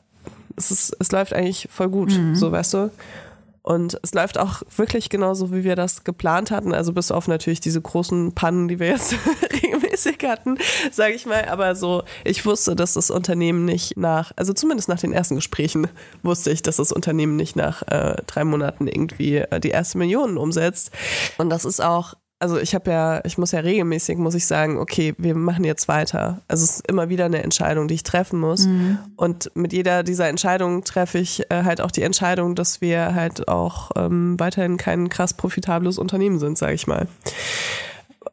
es, 0.55 0.71
ist, 0.71 0.95
es 0.99 1.11
läuft 1.11 1.33
eigentlich 1.33 1.67
voll 1.71 1.89
gut, 1.89 2.11
so 2.33 2.51
weißt 2.51 2.73
du. 2.73 2.91
Und 3.63 3.99
es 4.01 4.13
läuft 4.13 4.39
auch 4.39 4.63
wirklich 4.75 5.09
genauso, 5.09 5.53
wie 5.53 5.63
wir 5.63 5.75
das 5.75 6.03
geplant 6.03 6.49
hatten. 6.49 6.73
Also 6.73 6.93
bis 6.93 7.11
auf 7.11 7.27
natürlich 7.27 7.59
diese 7.59 7.79
großen 7.79 8.33
Pannen, 8.33 8.67
die 8.67 8.79
wir 8.79 8.87
jetzt 8.87 9.15
regelmäßig 9.91 10.17
hatten, 10.27 10.57
sage 10.91 11.13
ich 11.13 11.25
mal. 11.25 11.45
Aber 11.45 11.75
so, 11.75 12.03
ich 12.23 12.45
wusste, 12.45 12.75
dass 12.75 12.93
das 12.93 13.11
Unternehmen 13.11 13.65
nicht 13.65 13.97
nach, 13.97 14.31
also 14.35 14.53
zumindest 14.53 14.89
nach 14.89 14.99
den 14.99 15.13
ersten 15.13 15.35
Gesprächen, 15.35 15.87
wusste 16.23 16.51
ich, 16.51 16.61
dass 16.61 16.77
das 16.77 16.91
Unternehmen 16.91 17.35
nicht 17.35 17.55
nach 17.55 17.83
äh, 17.87 18.15
drei 18.27 18.43
Monaten 18.43 18.87
irgendwie 18.87 19.37
äh, 19.37 19.59
die 19.59 19.69
erste 19.69 19.97
Million 19.97 20.37
umsetzt. 20.37 20.91
Und 21.37 21.49
das 21.49 21.65
ist 21.65 21.81
auch 21.81 22.15
also 22.39 22.57
ich 22.57 22.73
habe 22.73 22.89
ja, 22.89 23.21
ich 23.23 23.37
muss 23.37 23.51
ja 23.51 23.59
regelmäßig, 23.59 24.17
muss 24.17 24.33
ich 24.33 24.47
sagen, 24.47 24.79
okay, 24.79 25.13
wir 25.19 25.35
machen 25.35 25.63
jetzt 25.63 25.87
weiter. 25.87 26.41
Also 26.47 26.63
es 26.63 26.77
ist 26.77 26.87
immer 26.87 27.07
wieder 27.07 27.25
eine 27.25 27.43
Entscheidung, 27.43 27.87
die 27.87 27.93
ich 27.93 28.01
treffen 28.01 28.39
muss. 28.39 28.67
Und 29.15 29.51
mit 29.53 29.73
jeder 29.73 30.01
dieser 30.01 30.27
Entscheidungen 30.27 30.83
treffe 30.83 31.19
ich 31.19 31.43
äh, 31.51 31.63
halt 31.65 31.81
auch 31.81 31.91
die 31.91 32.01
Entscheidung, 32.01 32.55
dass 32.55 32.81
wir 32.81 33.13
halt 33.13 33.47
auch 33.47 33.91
ähm, 33.95 34.39
weiterhin 34.39 34.77
kein 34.77 35.07
krass 35.09 35.35
profitables 35.35 35.99
Unternehmen 35.99 36.39
sind, 36.39 36.57
sage 36.57 36.73
ich 36.73 36.87
mal. 36.87 37.07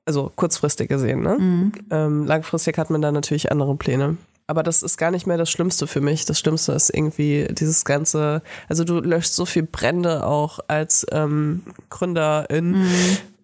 Also 0.08 0.32
kurzfristig 0.36 0.88
gesehen, 0.88 1.20
ne? 1.20 1.70
Ähm, 1.90 2.24
langfristig 2.24 2.78
hat 2.78 2.88
man 2.88 3.02
da 3.02 3.12
natürlich 3.12 3.52
andere 3.52 3.76
Pläne. 3.76 4.16
Aber 4.46 4.62
das 4.62 4.82
ist 4.82 4.96
gar 4.96 5.10
nicht 5.10 5.26
mehr 5.26 5.36
das 5.36 5.50
Schlimmste 5.50 5.86
für 5.86 6.00
mich. 6.00 6.24
Das 6.24 6.38
Schlimmste 6.38 6.72
ist 6.72 6.88
irgendwie 6.88 7.46
dieses 7.50 7.84
ganze, 7.84 8.40
also 8.70 8.84
du 8.84 9.00
löscht 9.00 9.34
so 9.34 9.44
viel 9.44 9.64
Brände 9.64 10.24
auch 10.24 10.60
als 10.66 11.06
ähm, 11.12 11.62
Gründerin. 11.90 12.86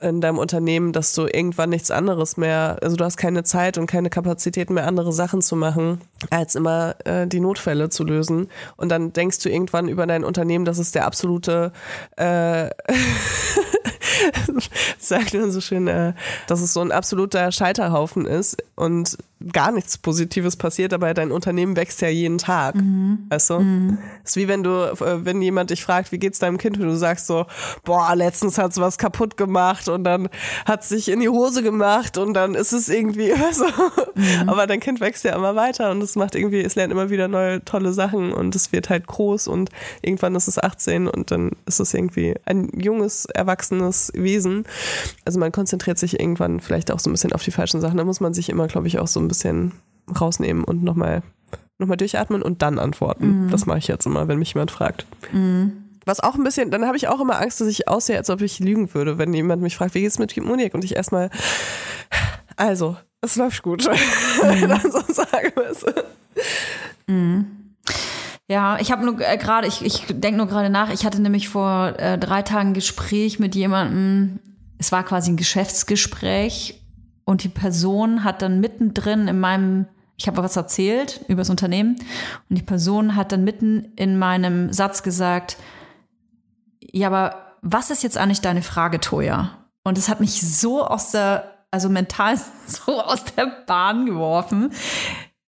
in 0.01 0.21
deinem 0.21 0.39
Unternehmen, 0.39 0.93
dass 0.93 1.15
du 1.15 1.23
irgendwann 1.23 1.71
nichts 1.71 1.91
anderes 1.91 2.37
mehr, 2.37 2.77
also 2.83 2.95
du 2.95 3.05
hast 3.05 3.17
keine 3.17 3.43
Zeit 3.43 3.79
und 3.79 3.87
keine 3.87 4.11
Kapazität 4.11 4.69
mehr, 4.69 4.87
andere 4.87 5.15
Sachen 5.15 5.41
zu 5.41 5.57
machen, 5.57 5.99
als 6.29 6.55
immer 6.57 6.97
äh, 7.07 7.27
die 7.27 7.41
Notfälle 7.41 7.89
zu 7.89 8.05
lösen. 8.05 8.49
Und 8.77 8.91
dann 8.91 9.15
denkst 9.15 9.39
du 9.39 9.49
irgendwann 9.49 9.89
über 9.89 10.07
dein 10.07 10.23
Unternehmen, 10.23 10.67
das 10.67 10.79
ist 10.79 10.95
der 10.95 11.07
absolute 11.07 11.73
äh, 12.17 12.69
sagt 14.99 15.35
man 15.35 15.51
so 15.51 15.61
schön, 15.61 15.89
äh, 15.89 16.13
dass 16.47 16.61
es 16.61 16.73
so 16.73 16.81
ein 16.81 16.93
absoluter 16.93 17.53
Scheiterhaufen 17.53 18.27
ist. 18.27 18.63
Und 18.75 19.19
gar 19.53 19.73
nichts 19.73 19.99
Positives 19.99 20.57
passiert, 20.57 20.93
aber 20.93 21.13
dein 21.13 21.31
Unternehmen 21.31 21.77
wächst 21.77 22.01
ja 22.01 22.09
jeden 22.09 22.39
Tag. 22.39 22.77
Mhm. 22.77 23.27
Weißt 23.29 23.51
du? 23.51 23.61
Mhm. 23.61 23.99
ist 24.25 24.37
wie 24.37 24.49
wenn 24.49 24.63
du, 24.63 24.71
äh, 24.71 25.25
wenn 25.25 25.43
jemand 25.43 25.71
dich 25.71 25.83
fragt, 25.83 26.13
wie 26.13 26.19
geht's 26.19 26.39
deinem 26.39 26.57
Kind, 26.57 26.79
und 26.79 26.85
du 26.85 26.97
sagst 26.97 27.27
so, 27.27 27.47
boah, 27.85 28.15
letztens 28.15 28.59
hat's 28.59 28.79
was 28.79 28.97
kaputt 28.97 29.37
gemacht 29.37 29.89
und 29.89 30.05
dann 30.05 30.29
hat's 30.65 30.89
sich 30.89 31.11
in 31.11 31.21
die 31.21 31.29
Hose 31.29 31.63
gemacht 31.63 32.17
und 32.17 32.35
dann 32.35 32.55
ist 32.55 32.73
es 32.73 32.89
irgendwie 32.89 33.33
so. 33.53 33.65
Mhm. 34.15 34.49
Aber 34.49 34.67
dein 34.67 34.81
Kind 34.81 35.01
wächst 35.01 35.25
ja 35.25 35.35
immer 35.35 35.55
weiter 35.57 35.91
und 35.91 36.03
es 36.03 36.17
macht 36.17 36.35
irgendwie, 36.35 36.63
es 36.63 36.75
lernt 36.75 36.93
immer 36.93 37.11
wieder 37.11 37.29
neue 37.29 37.65
tolle 37.65 37.93
Sachen 37.93 38.33
und 38.33 38.55
es 38.55 38.73
wird 38.73 38.89
halt 38.89 39.07
groß 39.07 39.49
und 39.49 39.71
irgendwann 40.01 40.35
ist 40.37 40.49
es 40.49 40.59
18 40.59 41.07
und 41.07 41.31
dann 41.31 41.51
ist 41.67 41.81
es 41.81 41.93
irgendwie 41.93 42.35
ein 42.47 42.71
junges, 42.75 43.27
erwachsenes 43.27 44.11
Wesen. 44.15 44.65
Also 45.25 45.39
man 45.39 45.53
konzentriert 45.53 45.99
sich 45.99 46.19
irgendwann 46.19 46.61
vielleicht 46.61 46.91
auch 46.91 46.99
so 46.99 47.11
ein 47.11 47.13
bisschen 47.13 47.33
auf 47.33 47.43
die 47.43 47.51
falschen 47.51 47.81
Sachen. 47.81 47.99
Da 47.99 48.05
muss 48.05 48.21
man 48.21 48.33
sich 48.33 48.49
immer, 48.49 48.69
glaube 48.69 48.87
ich, 48.87 48.99
auch 48.99 49.07
so 49.07 49.21
ein 49.21 49.29
bisschen 49.29 49.34
rausnehmen 50.21 50.65
und 50.65 50.83
nochmal 50.83 51.23
noch 51.79 51.89
mal 51.89 51.97
durchatmen 51.97 52.43
und 52.43 52.63
dann 52.63 52.79
antworten. 52.79 53.47
Mhm. 53.47 53.51
Das 53.51 53.67
mache 53.67 53.79
ich 53.79 53.89
jetzt 53.89 54.07
immer, 54.07 54.29
wenn 54.29 54.39
mich 54.39 54.55
jemand 54.55 54.71
fragt. 54.71 55.07
Mhm. 55.33 55.85
Was 56.05 56.21
auch 56.21 56.35
ein 56.35 56.45
bisschen, 56.45 56.71
dann 56.71 56.87
habe 56.87 56.97
ich 56.97 57.09
auch 57.09 57.21
immer 57.21 57.41
Angst, 57.41 57.61
dass 57.61 57.69
ich 57.69 57.89
aussehe, 57.89 58.19
als 58.19 58.31
ob 58.31 58.43
ich 58.43 58.59
lügen 58.59 58.93
würde, 58.95 59.19
wenn 59.19 59.33
jemand 59.33 59.63
mich 59.63 59.77
fragt, 59.77 59.95
wie 59.95 60.03
geht's 60.03 60.19
mit 60.19 60.37
Munich? 60.37 60.75
Und 60.75 60.85
ich 60.85 60.95
erstmal, 60.95 61.31
also, 62.57 62.97
es 63.23 63.37
läuft 63.37 63.63
gut. 63.63 63.89
Mhm. 63.89 64.69
dann 64.69 64.83
so 64.83 65.01
sagen 65.13 65.53
wir 65.57 66.05
mhm. 67.07 67.47
Ja, 68.47 68.79
ich 68.79 68.93
habe 68.93 69.05
nur 69.05 69.19
äh, 69.21 69.39
gerade, 69.39 69.67
ich, 69.67 69.83
ich 69.83 70.05
denke 70.09 70.37
nur 70.37 70.47
gerade 70.47 70.69
nach, 70.69 70.93
ich 70.93 71.07
hatte 71.07 71.23
nämlich 71.23 71.49
vor 71.49 71.99
äh, 71.99 72.19
drei 72.19 72.43
Tagen 72.43 72.71
ein 72.71 72.75
Gespräch 72.75 73.39
mit 73.39 73.55
jemandem, 73.55 74.39
es 74.79 74.93
war 74.93 75.03
quasi 75.03 75.31
ein 75.31 75.39
Geschäftsgespräch 75.39 76.84
und 77.25 77.45
die 77.45 77.49
Person 77.49 78.25
hat 78.25 78.43
dann 78.43 78.61
mittendrin 78.61 79.29
in 79.29 79.41
meinem, 79.41 79.87
ich 80.17 80.27
habe 80.27 80.43
was 80.43 80.57
erzählt 80.57 81.25
über 81.29 81.41
das 81.41 81.51
Unternehmen 81.51 81.97
und 82.49 82.57
die 82.57 82.63
Person 82.63 83.17
hat 83.17 83.33
dann 83.33 83.45
mitten 83.45 83.93
in 83.97 84.19
meinem 84.19 84.73
Satz 84.73 85.03
gesagt, 85.03 85.57
ja, 86.81 87.09
aber 87.09 87.57
was 87.63 87.91
ist 87.91 88.03
jetzt 88.03 88.19
eigentlich 88.19 88.43
deine 88.43 88.63
Frage, 88.63 89.01
Toja? 89.01 89.65
Und 89.85 89.99
es 89.99 90.09
hat 90.09 90.21
mich 90.21 90.41
so 90.41 90.85
aus 90.85 91.11
der, 91.11 91.67
also 91.71 91.89
mental 91.89 92.39
so 92.67 93.01
aus 93.03 93.25
der 93.25 93.47
Bahn 93.67 94.07
geworfen. 94.07 94.71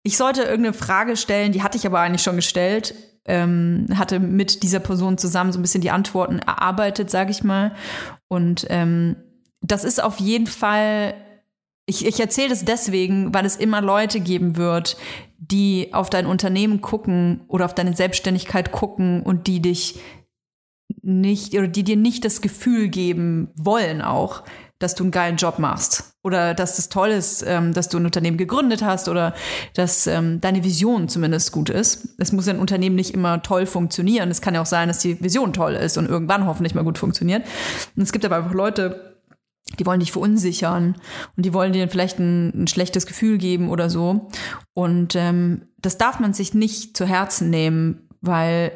Ich 0.02 0.16
sollte 0.16 0.42
irgendeine 0.42 0.74
Frage 0.74 1.16
stellen, 1.16 1.52
die 1.52 1.62
hatte 1.62 1.78
ich 1.78 1.86
aber 1.86 2.00
eigentlich 2.00 2.22
schon 2.22 2.36
gestellt, 2.36 2.94
ähm, 3.24 3.86
hatte 3.94 4.18
mit 4.18 4.62
dieser 4.62 4.80
Person 4.80 5.16
zusammen 5.16 5.52
so 5.52 5.58
ein 5.58 5.62
bisschen 5.62 5.80
die 5.80 5.90
Antworten 5.90 6.40
erarbeitet, 6.40 7.10
sage 7.10 7.30
ich 7.30 7.44
mal. 7.44 7.74
Und 8.28 8.66
ähm, 8.68 9.16
das 9.60 9.84
ist 9.84 10.02
auf 10.02 10.18
jeden 10.18 10.48
Fall 10.48 11.14
ich, 11.86 12.06
ich 12.06 12.20
erzähle 12.20 12.50
das 12.50 12.64
deswegen, 12.64 13.34
weil 13.34 13.44
es 13.44 13.56
immer 13.56 13.80
Leute 13.80 14.20
geben 14.20 14.56
wird, 14.56 14.96
die 15.38 15.92
auf 15.92 16.10
dein 16.10 16.26
Unternehmen 16.26 16.80
gucken 16.80 17.42
oder 17.48 17.64
auf 17.64 17.74
deine 17.74 17.96
Selbstständigkeit 17.96 18.70
gucken 18.72 19.22
und 19.22 19.46
die 19.46 19.60
dich 19.60 19.98
nicht 21.02 21.54
oder 21.54 21.68
die 21.68 21.82
dir 21.82 21.96
nicht 21.96 22.24
das 22.24 22.40
Gefühl 22.40 22.88
geben 22.88 23.50
wollen 23.56 24.02
auch, 24.02 24.44
dass 24.78 24.94
du 24.94 25.04
einen 25.04 25.10
geilen 25.10 25.36
Job 25.36 25.58
machst 25.58 26.14
oder 26.22 26.54
dass 26.54 26.76
das 26.76 26.88
toll 26.88 27.10
ist, 27.10 27.44
ähm, 27.46 27.72
dass 27.72 27.88
du 27.88 27.98
ein 27.98 28.04
Unternehmen 28.04 28.36
gegründet 28.36 28.82
hast 28.82 29.08
oder 29.08 29.34
dass 29.74 30.06
ähm, 30.06 30.40
deine 30.40 30.64
Vision 30.64 31.08
zumindest 31.08 31.52
gut 31.52 31.70
ist. 31.70 32.14
Es 32.18 32.32
muss 32.32 32.48
ein 32.48 32.58
Unternehmen 32.58 32.96
nicht 32.96 33.14
immer 33.14 33.42
toll 33.42 33.66
funktionieren. 33.66 34.30
Es 34.30 34.40
kann 34.40 34.54
ja 34.54 34.62
auch 34.62 34.66
sein, 34.66 34.88
dass 34.88 34.98
die 34.98 35.22
Vision 35.22 35.52
toll 35.52 35.74
ist 35.74 35.98
und 35.98 36.08
irgendwann 36.08 36.46
hoffentlich 36.46 36.74
mal 36.74 36.84
gut 36.84 36.98
funktioniert. 36.98 37.44
Und 37.96 38.02
es 38.02 38.12
gibt 38.12 38.24
aber 38.24 38.36
einfach 38.36 38.54
Leute, 38.54 39.11
die 39.78 39.86
wollen 39.86 40.00
dich 40.00 40.12
verunsichern 40.12 40.96
und 41.36 41.46
die 41.46 41.54
wollen 41.54 41.72
dir 41.72 41.88
vielleicht 41.88 42.18
ein, 42.18 42.62
ein 42.62 42.66
schlechtes 42.66 43.06
Gefühl 43.06 43.38
geben 43.38 43.70
oder 43.70 43.90
so. 43.90 44.28
Und 44.74 45.16
ähm, 45.16 45.62
das 45.80 45.98
darf 45.98 46.20
man 46.20 46.32
sich 46.32 46.54
nicht 46.54 46.96
zu 46.96 47.06
Herzen 47.06 47.50
nehmen, 47.50 48.08
weil 48.20 48.72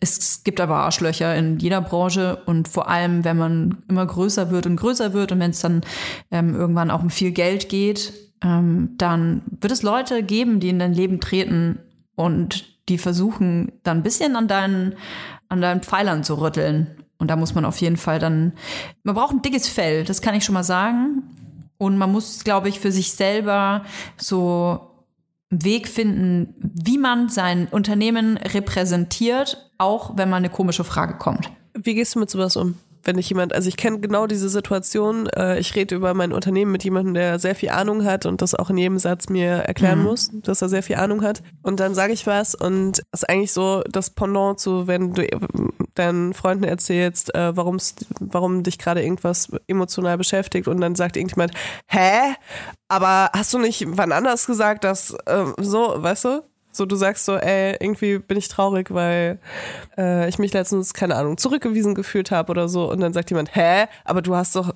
es 0.00 0.44
gibt 0.44 0.60
aber 0.60 0.76
Arschlöcher 0.76 1.34
in 1.34 1.58
jeder 1.58 1.80
Branche 1.80 2.42
und 2.46 2.68
vor 2.68 2.88
allem, 2.88 3.24
wenn 3.24 3.36
man 3.36 3.78
immer 3.88 4.06
größer 4.06 4.50
wird 4.50 4.66
und 4.66 4.76
größer 4.76 5.12
wird 5.12 5.32
und 5.32 5.40
wenn 5.40 5.50
es 5.50 5.60
dann 5.60 5.82
ähm, 6.30 6.54
irgendwann 6.54 6.90
auch 6.90 7.02
um 7.02 7.10
viel 7.10 7.32
Geld 7.32 7.68
geht, 7.68 8.12
ähm, 8.42 8.94
dann 8.98 9.42
wird 9.60 9.72
es 9.72 9.82
Leute 9.82 10.22
geben, 10.22 10.60
die 10.60 10.68
in 10.68 10.78
dein 10.78 10.94
Leben 10.94 11.20
treten 11.20 11.80
und 12.14 12.78
die 12.88 12.98
versuchen, 12.98 13.72
dann 13.82 13.98
ein 13.98 14.02
bisschen 14.02 14.36
an 14.36 14.48
deinen, 14.48 14.94
an 15.48 15.60
deinen 15.60 15.82
Pfeilern 15.82 16.24
zu 16.24 16.40
rütteln. 16.40 17.04
Und 17.18 17.28
da 17.28 17.36
muss 17.36 17.54
man 17.54 17.64
auf 17.64 17.80
jeden 17.80 17.96
Fall 17.96 18.18
dann, 18.18 18.52
man 19.02 19.14
braucht 19.14 19.34
ein 19.34 19.42
dickes 19.42 19.68
Fell, 19.68 20.04
das 20.04 20.22
kann 20.22 20.34
ich 20.34 20.44
schon 20.44 20.54
mal 20.54 20.64
sagen. 20.64 21.22
Und 21.76 21.96
man 21.98 22.10
muss, 22.10 22.44
glaube 22.44 22.68
ich, 22.68 22.80
für 22.80 22.90
sich 22.90 23.12
selber 23.12 23.84
so 24.16 24.80
einen 25.50 25.64
Weg 25.64 25.88
finden, 25.88 26.54
wie 26.58 26.98
man 26.98 27.28
sein 27.28 27.68
Unternehmen 27.68 28.36
repräsentiert, 28.36 29.70
auch 29.78 30.16
wenn 30.16 30.28
mal 30.28 30.36
eine 30.36 30.50
komische 30.50 30.84
Frage 30.84 31.14
kommt. 31.18 31.50
Wie 31.74 31.94
gehst 31.94 32.14
du 32.14 32.18
mit 32.18 32.30
sowas 32.30 32.56
um? 32.56 32.74
wenn 33.08 33.18
ich 33.18 33.28
jemand, 33.30 33.54
also 33.54 33.68
ich 33.68 33.76
kenne 33.76 34.00
genau 34.00 34.26
diese 34.26 34.48
Situation, 34.48 35.28
äh, 35.28 35.58
ich 35.58 35.74
rede 35.74 35.94
über 35.94 36.12
mein 36.14 36.32
Unternehmen 36.32 36.70
mit 36.72 36.84
jemandem, 36.84 37.14
der 37.14 37.38
sehr 37.38 37.54
viel 37.54 37.70
Ahnung 37.70 38.04
hat 38.04 38.26
und 38.26 38.42
das 38.42 38.54
auch 38.54 38.70
in 38.70 38.76
jedem 38.76 38.98
Satz 38.98 39.28
mir 39.30 39.48
erklären 39.48 40.00
mhm. 40.00 40.04
muss, 40.04 40.30
dass 40.42 40.62
er 40.62 40.68
sehr 40.68 40.82
viel 40.82 40.96
Ahnung 40.96 41.22
hat. 41.22 41.42
Und 41.62 41.80
dann 41.80 41.94
sage 41.94 42.12
ich 42.12 42.26
was 42.26 42.54
und 42.54 43.00
es 43.12 43.22
ist 43.22 43.28
eigentlich 43.28 43.52
so 43.52 43.82
das 43.90 44.10
Pendant 44.10 44.60
zu, 44.60 44.86
wenn 44.86 45.14
du 45.14 45.26
deinen 45.98 46.34
Freunden 46.34 46.64
erzählst, 46.64 47.34
äh, 47.34 47.56
warum 47.56 48.62
dich 48.62 48.78
gerade 48.78 49.02
irgendwas 49.02 49.48
emotional 49.66 50.18
beschäftigt 50.18 50.68
und 50.68 50.80
dann 50.80 50.94
sagt 50.94 51.16
irgendjemand, 51.16 51.52
hä? 51.88 52.34
Aber 52.88 53.30
hast 53.34 53.52
du 53.52 53.58
nicht 53.58 53.84
wann 53.86 54.12
anders 54.12 54.46
gesagt, 54.46 54.84
dass 54.84 55.10
äh, 55.26 55.44
so, 55.58 55.94
weißt 55.96 56.24
du? 56.24 56.42
So, 56.70 56.86
du 56.86 56.96
sagst 56.96 57.24
so, 57.24 57.36
ey, 57.36 57.76
irgendwie 57.80 58.18
bin 58.18 58.38
ich 58.38 58.48
traurig, 58.48 58.92
weil 58.92 59.40
äh, 59.96 60.28
ich 60.28 60.38
mich 60.38 60.52
letztens, 60.52 60.94
keine 60.94 61.16
Ahnung, 61.16 61.36
zurückgewiesen 61.36 61.94
gefühlt 61.94 62.30
habe 62.30 62.50
oder 62.50 62.68
so. 62.68 62.88
Und 62.90 63.00
dann 63.00 63.12
sagt 63.12 63.30
jemand, 63.30 63.56
hä? 63.56 63.86
Aber 64.04 64.22
du 64.22 64.36
hast 64.36 64.54
doch 64.54 64.72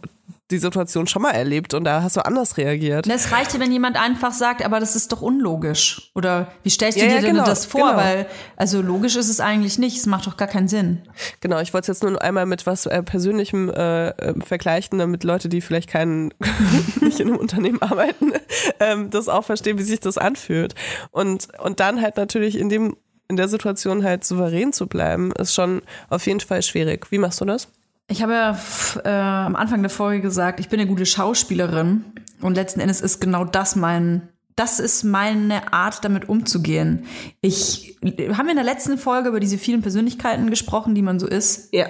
die 0.52 0.58
Situation 0.58 1.06
schon 1.06 1.22
mal 1.22 1.30
erlebt 1.30 1.74
und 1.74 1.84
da 1.84 2.02
hast 2.02 2.16
du 2.16 2.24
anders 2.24 2.56
reagiert. 2.56 3.08
Es 3.08 3.32
reicht 3.32 3.54
ja, 3.54 3.60
wenn 3.60 3.72
jemand 3.72 3.96
einfach 3.96 4.32
sagt, 4.32 4.64
aber 4.64 4.78
das 4.78 4.94
ist 4.94 5.10
doch 5.12 5.22
unlogisch. 5.22 6.10
Oder 6.14 6.52
wie 6.62 6.70
stellst 6.70 6.98
du 6.98 7.02
ja, 7.02 7.08
dir 7.08 7.16
ja, 7.16 7.20
denn 7.22 7.32
genau, 7.32 7.44
das 7.44 7.66
vor? 7.66 7.90
Genau. 7.90 7.96
Weil, 7.96 8.26
also 8.56 8.80
logisch 8.80 9.16
ist 9.16 9.28
es 9.28 9.40
eigentlich 9.40 9.78
nicht. 9.78 9.96
Es 9.96 10.06
macht 10.06 10.26
doch 10.26 10.36
gar 10.36 10.48
keinen 10.48 10.68
Sinn. 10.68 11.02
Genau, 11.40 11.60
ich 11.60 11.72
wollte 11.74 11.90
es 11.90 11.98
jetzt 11.98 12.08
nur 12.08 12.20
einmal 12.22 12.46
mit 12.46 12.66
was 12.66 12.86
äh, 12.86 13.02
Persönlichem 13.02 13.70
äh, 13.70 14.08
äh 14.08 14.34
vergleichen, 14.44 14.98
damit 14.98 15.24
Leute, 15.24 15.48
die 15.48 15.60
vielleicht 15.60 15.88
keinen, 15.88 16.32
nicht 17.00 17.20
in 17.20 17.28
einem 17.28 17.38
Unternehmen 17.38 17.80
arbeiten, 17.82 18.32
ähm, 18.80 19.10
das 19.10 19.28
auch 19.28 19.44
verstehen, 19.44 19.78
wie 19.78 19.82
sich 19.82 20.00
das 20.00 20.18
anfühlt. 20.18 20.74
Und, 21.10 21.48
und 21.60 21.80
dann 21.80 22.00
halt 22.00 22.16
natürlich 22.16 22.58
in 22.58 22.68
dem 22.68 22.96
in 23.28 23.36
der 23.36 23.48
Situation 23.48 24.04
halt 24.04 24.24
souverän 24.24 24.74
zu 24.74 24.86
bleiben, 24.86 25.32
ist 25.32 25.54
schon 25.54 25.80
auf 26.10 26.26
jeden 26.26 26.40
Fall 26.40 26.62
schwierig. 26.62 27.10
Wie 27.10 27.16
machst 27.16 27.40
du 27.40 27.46
das? 27.46 27.68
Ich 28.12 28.22
habe 28.22 28.34
ja 28.34 28.58
äh, 29.04 29.08
am 29.08 29.56
Anfang 29.56 29.80
der 29.80 29.88
Folge 29.88 30.20
gesagt, 30.20 30.60
ich 30.60 30.68
bin 30.68 30.78
eine 30.78 30.88
gute 30.88 31.06
Schauspielerin 31.06 32.04
und 32.42 32.54
letzten 32.56 32.80
Endes 32.80 33.00
ist 33.00 33.20
genau 33.20 33.44
das 33.46 33.74
mein 33.74 34.28
das 34.54 34.80
ist 34.80 35.02
meine 35.02 35.72
Art, 35.72 36.04
damit 36.04 36.28
umzugehen. 36.28 37.06
Ich 37.40 37.96
haben 38.02 38.46
wir 38.46 38.50
in 38.50 38.56
der 38.56 38.64
letzten 38.64 38.98
Folge 38.98 39.30
über 39.30 39.40
diese 39.40 39.56
vielen 39.56 39.80
Persönlichkeiten 39.80 40.50
gesprochen, 40.50 40.94
die 40.94 41.00
man 41.00 41.18
so 41.18 41.26
ist. 41.26 41.72
Ja. 41.72 41.86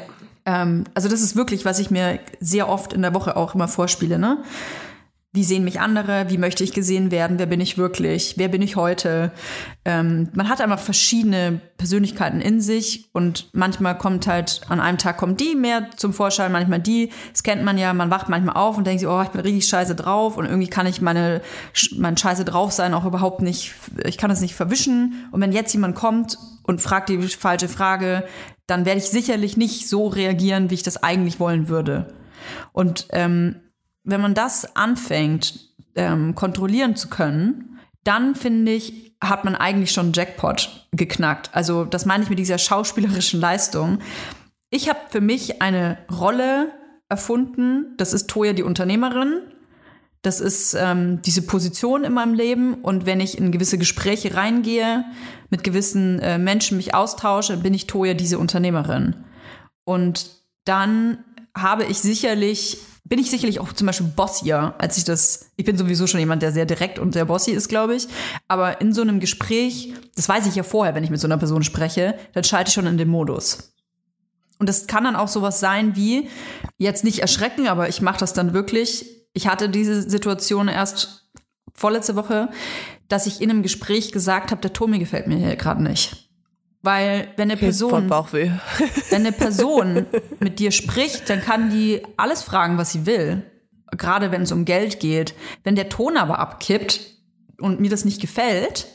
Ähm, 0.46 0.84
also 0.94 1.08
das 1.08 1.22
ist 1.22 1.34
wirklich, 1.34 1.64
was 1.64 1.80
ich 1.80 1.90
mir 1.90 2.20
sehr 2.38 2.68
oft 2.68 2.92
in 2.92 3.02
der 3.02 3.14
Woche 3.14 3.36
auch 3.36 3.56
immer 3.56 3.66
vorspiele. 3.66 4.16
Ne? 4.16 4.44
Wie 5.34 5.44
sehen 5.44 5.64
mich 5.64 5.80
andere? 5.80 6.26
Wie 6.28 6.36
möchte 6.36 6.62
ich 6.62 6.74
gesehen 6.74 7.10
werden? 7.10 7.38
Wer 7.38 7.46
bin 7.46 7.58
ich 7.58 7.78
wirklich? 7.78 8.34
Wer 8.36 8.48
bin 8.48 8.60
ich 8.60 8.76
heute? 8.76 9.32
Ähm, 9.82 10.28
man 10.34 10.50
hat 10.50 10.60
einfach 10.60 10.78
verschiedene 10.78 11.58
Persönlichkeiten 11.78 12.42
in 12.42 12.60
sich 12.60 13.08
und 13.14 13.48
manchmal 13.54 13.96
kommt 13.96 14.26
halt, 14.26 14.60
an 14.68 14.78
einem 14.78 14.98
Tag 14.98 15.16
kommt 15.16 15.40
die 15.40 15.54
mehr 15.54 15.88
zum 15.96 16.12
Vorschein, 16.12 16.52
manchmal 16.52 16.80
die. 16.80 17.08
Das 17.32 17.42
kennt 17.42 17.64
man 17.64 17.78
ja, 17.78 17.94
man 17.94 18.10
wacht 18.10 18.28
manchmal 18.28 18.56
auf 18.56 18.76
und 18.76 18.86
denkt 18.86 19.00
sich, 19.00 19.08
oh, 19.08 19.22
ich 19.22 19.30
bin 19.30 19.40
richtig 19.40 19.66
scheiße 19.66 19.94
drauf 19.94 20.36
und 20.36 20.44
irgendwie 20.44 20.68
kann 20.68 20.86
ich 20.86 21.00
meine, 21.00 21.40
mein 21.96 22.18
scheiße 22.18 22.44
drauf 22.44 22.72
sein 22.72 22.92
auch 22.92 23.06
überhaupt 23.06 23.40
nicht, 23.40 23.72
ich 24.04 24.18
kann 24.18 24.30
es 24.30 24.42
nicht 24.42 24.54
verwischen. 24.54 25.14
Und 25.30 25.40
wenn 25.40 25.52
jetzt 25.52 25.72
jemand 25.72 25.94
kommt 25.94 26.36
und 26.62 26.82
fragt 26.82 27.08
die 27.08 27.18
falsche 27.22 27.68
Frage, 27.68 28.24
dann 28.66 28.84
werde 28.84 28.98
ich 28.98 29.06
sicherlich 29.06 29.56
nicht 29.56 29.88
so 29.88 30.08
reagieren, 30.08 30.68
wie 30.68 30.74
ich 30.74 30.82
das 30.82 31.02
eigentlich 31.02 31.40
wollen 31.40 31.70
würde. 31.70 32.12
Und 32.72 33.06
ähm, 33.12 33.61
wenn 34.04 34.20
man 34.20 34.34
das 34.34 34.76
anfängt, 34.76 35.68
ähm, 35.94 36.34
kontrollieren 36.34 36.96
zu 36.96 37.08
können, 37.08 37.78
dann 38.04 38.34
finde 38.34 38.72
ich, 38.72 39.14
hat 39.22 39.44
man 39.44 39.54
eigentlich 39.54 39.92
schon 39.92 40.12
Jackpot 40.12 40.88
geknackt. 40.92 41.50
Also 41.52 41.84
das 41.84 42.06
meine 42.06 42.24
ich 42.24 42.30
mit 42.30 42.38
dieser 42.38 42.58
schauspielerischen 42.58 43.40
Leistung. 43.40 43.98
Ich 44.70 44.88
habe 44.88 44.98
für 45.10 45.20
mich 45.20 45.62
eine 45.62 45.98
Rolle, 46.10 46.72
erfunden. 47.12 47.94
Das 47.98 48.14
ist 48.14 48.28
Toya 48.28 48.54
die 48.54 48.62
Unternehmerin. 48.62 49.42
Das 50.22 50.40
ist 50.40 50.74
ähm, 50.74 51.20
diese 51.22 51.42
Position 51.42 52.04
in 52.04 52.14
meinem 52.14 52.32
Leben. 52.32 52.74
Und 52.74 53.06
wenn 53.06 53.20
ich 53.20 53.36
in 53.36 53.52
gewisse 53.52 53.76
Gespräche 53.76 54.34
reingehe, 54.34 55.04
mit 55.50 55.62
gewissen 55.62 56.18
äh, 56.20 56.38
Menschen 56.38 56.78
mich 56.78 56.94
austausche, 56.94 57.58
bin 57.58 57.74
ich 57.74 57.86
Toya 57.86 58.14
diese 58.14 58.38
Unternehmerin. 58.38 59.24
Und 59.84 60.30
dann 60.64 61.18
habe 61.56 61.84
ich 61.84 61.98
sicherlich, 61.98 62.78
bin 63.12 63.18
ich 63.18 63.30
sicherlich 63.30 63.60
auch 63.60 63.74
zum 63.74 63.86
Beispiel 63.86 64.06
bossier, 64.06 64.74
als 64.78 64.96
ich 64.96 65.04
das, 65.04 65.50
ich 65.56 65.66
bin 65.66 65.76
sowieso 65.76 66.06
schon 66.06 66.18
jemand, 66.18 66.40
der 66.40 66.50
sehr 66.50 66.64
direkt 66.64 66.98
und 66.98 67.12
sehr 67.12 67.26
bossy 67.26 67.50
ist, 67.50 67.68
glaube 67.68 67.94
ich. 67.94 68.08
Aber 68.48 68.80
in 68.80 68.94
so 68.94 69.02
einem 69.02 69.20
Gespräch, 69.20 69.92
das 70.16 70.30
weiß 70.30 70.46
ich 70.46 70.54
ja 70.54 70.62
vorher, 70.62 70.94
wenn 70.94 71.04
ich 71.04 71.10
mit 71.10 71.20
so 71.20 71.26
einer 71.26 71.36
Person 71.36 71.62
spreche, 71.62 72.14
dann 72.32 72.42
schalte 72.42 72.68
ich 72.68 72.72
schon 72.72 72.86
in 72.86 72.96
den 72.96 73.10
Modus. 73.10 73.74
Und 74.58 74.66
das 74.66 74.86
kann 74.86 75.04
dann 75.04 75.14
auch 75.14 75.28
sowas 75.28 75.60
sein 75.60 75.94
wie, 75.94 76.30
jetzt 76.78 77.04
nicht 77.04 77.18
erschrecken, 77.18 77.68
aber 77.68 77.90
ich 77.90 78.00
mache 78.00 78.18
das 78.18 78.32
dann 78.32 78.54
wirklich. 78.54 79.04
Ich 79.34 79.46
hatte 79.46 79.68
diese 79.68 80.08
Situation 80.08 80.68
erst 80.68 81.28
vorletzte 81.74 82.16
Woche, 82.16 82.48
dass 83.08 83.26
ich 83.26 83.42
in 83.42 83.50
einem 83.50 83.62
Gespräch 83.62 84.12
gesagt 84.12 84.50
habe, 84.52 84.62
der 84.62 84.72
Ton 84.72 84.88
mir 84.88 84.98
gefällt 84.98 85.26
mir 85.26 85.36
hier 85.36 85.56
gerade 85.56 85.82
nicht. 85.82 86.31
Weil 86.82 87.28
wenn 87.36 87.50
eine 87.50 87.58
Person, 87.58 88.10
wenn 88.10 88.56
eine 89.10 89.32
Person 89.32 90.06
mit 90.40 90.58
dir 90.58 90.72
spricht, 90.72 91.30
dann 91.30 91.40
kann 91.40 91.70
die 91.70 92.02
alles 92.16 92.42
fragen, 92.42 92.76
was 92.76 92.92
sie 92.92 93.06
will. 93.06 93.44
Gerade 93.92 94.32
wenn 94.32 94.42
es 94.42 94.52
um 94.52 94.64
Geld 94.64 95.00
geht. 95.00 95.34
Wenn 95.64 95.76
der 95.76 95.88
Ton 95.88 96.16
aber 96.16 96.38
abkippt 96.38 97.00
und 97.60 97.80
mir 97.80 97.90
das 97.90 98.04
nicht 98.04 98.20
gefällt 98.20 98.88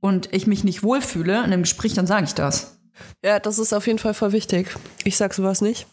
und 0.00 0.32
ich 0.32 0.46
mich 0.46 0.62
nicht 0.62 0.82
wohlfühle 0.82 1.38
in 1.38 1.44
einem 1.44 1.62
Gespräch, 1.62 1.94
dann 1.94 2.06
sage 2.06 2.24
ich 2.24 2.34
das. 2.34 2.78
Ja, 3.24 3.40
das 3.40 3.58
ist 3.58 3.72
auf 3.72 3.86
jeden 3.86 3.98
Fall 3.98 4.14
voll 4.14 4.32
wichtig. 4.32 4.68
Ich 5.04 5.16
sag 5.16 5.34
sowas 5.34 5.60
nicht. 5.60 5.86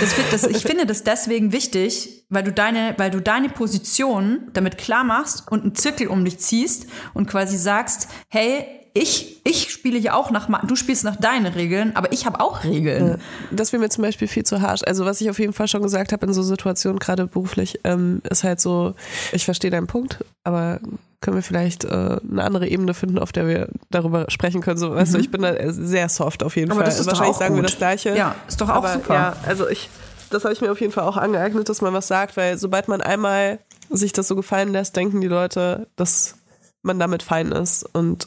Das, 0.00 0.14
das, 0.30 0.44
ich 0.44 0.62
finde 0.62 0.84
das 0.84 1.02
deswegen 1.02 1.52
wichtig, 1.52 2.26
weil 2.28 2.42
du 2.42 2.52
deine, 2.52 2.94
weil 2.98 3.10
du 3.10 3.20
deine 3.20 3.48
Position 3.48 4.50
damit 4.52 4.76
klar 4.76 5.02
machst 5.02 5.50
und 5.50 5.62
einen 5.62 5.74
Zirkel 5.74 6.08
um 6.08 6.24
dich 6.24 6.38
ziehst 6.38 6.86
und 7.14 7.26
quasi 7.26 7.56
sagst, 7.56 8.08
hey, 8.28 8.81
ich, 8.94 9.40
ich 9.44 9.70
spiele 9.70 9.98
hier 9.98 10.14
auch 10.16 10.30
nach, 10.30 10.48
du 10.66 10.76
spielst 10.76 11.04
nach 11.04 11.16
deinen 11.16 11.46
Regeln, 11.46 11.96
aber 11.96 12.12
ich 12.12 12.26
habe 12.26 12.40
auch 12.40 12.62
Regeln. 12.64 13.18
Das 13.50 13.72
wäre 13.72 13.80
mir 13.82 13.88
zum 13.88 14.02
Beispiel 14.02 14.28
viel 14.28 14.44
zu 14.44 14.60
harsch. 14.60 14.82
Also 14.86 15.06
was 15.06 15.20
ich 15.20 15.30
auf 15.30 15.38
jeden 15.38 15.52
Fall 15.54 15.66
schon 15.68 15.82
gesagt 15.82 16.12
habe 16.12 16.26
in 16.26 16.32
so 16.34 16.42
Situationen, 16.42 16.98
gerade 16.98 17.26
beruflich, 17.26 17.80
ähm, 17.84 18.20
ist 18.28 18.44
halt 18.44 18.60
so, 18.60 18.94
ich 19.32 19.44
verstehe 19.46 19.70
deinen 19.70 19.86
Punkt, 19.86 20.18
aber 20.44 20.80
können 21.22 21.36
wir 21.36 21.42
vielleicht 21.42 21.84
äh, 21.84 21.88
eine 22.30 22.42
andere 22.42 22.66
Ebene 22.68 22.92
finden, 22.94 23.18
auf 23.18 23.32
der 23.32 23.46
wir 23.46 23.68
darüber 23.90 24.26
sprechen 24.28 24.60
können. 24.60 24.76
So, 24.78 24.94
weißt 24.94 25.14
du, 25.14 25.18
ich 25.18 25.30
bin 25.30 25.42
da 25.42 25.54
sehr 25.72 26.08
soft 26.08 26.42
auf 26.42 26.56
jeden 26.56 26.66
Mhm. 26.68 26.72
Aber 26.72 26.80
Fall. 26.80 26.86
das 26.90 26.98
ist 27.00 27.06
doch 27.06 27.12
Wahrscheinlich 27.12 27.36
auch 27.36 27.38
sagen 27.40 27.54
wir 27.54 27.62
gut. 27.62 27.70
das 27.70 27.78
Gleiche. 27.78 28.16
Ja, 28.16 28.34
ist 28.48 28.60
doch 28.60 28.68
auch 28.68 28.74
aber, 28.74 28.92
super. 28.92 29.14
Ja, 29.14 29.36
also 29.46 29.68
ich, 29.68 29.88
das 30.30 30.44
habe 30.44 30.52
ich 30.52 30.60
mir 30.60 30.70
auf 30.72 30.80
jeden 30.80 30.92
Fall 30.92 31.04
auch 31.04 31.16
angeeignet, 31.16 31.68
dass 31.68 31.80
man 31.80 31.94
was 31.94 32.08
sagt, 32.08 32.36
weil 32.36 32.58
sobald 32.58 32.88
man 32.88 33.00
einmal 33.00 33.58
sich 33.88 34.12
das 34.12 34.26
so 34.28 34.34
gefallen 34.36 34.72
lässt, 34.72 34.96
denken 34.96 35.20
die 35.20 35.28
Leute, 35.28 35.86
dass 35.96 36.34
man 36.82 36.98
damit 36.98 37.22
fein 37.22 37.52
ist. 37.52 37.84
Und 37.94 38.26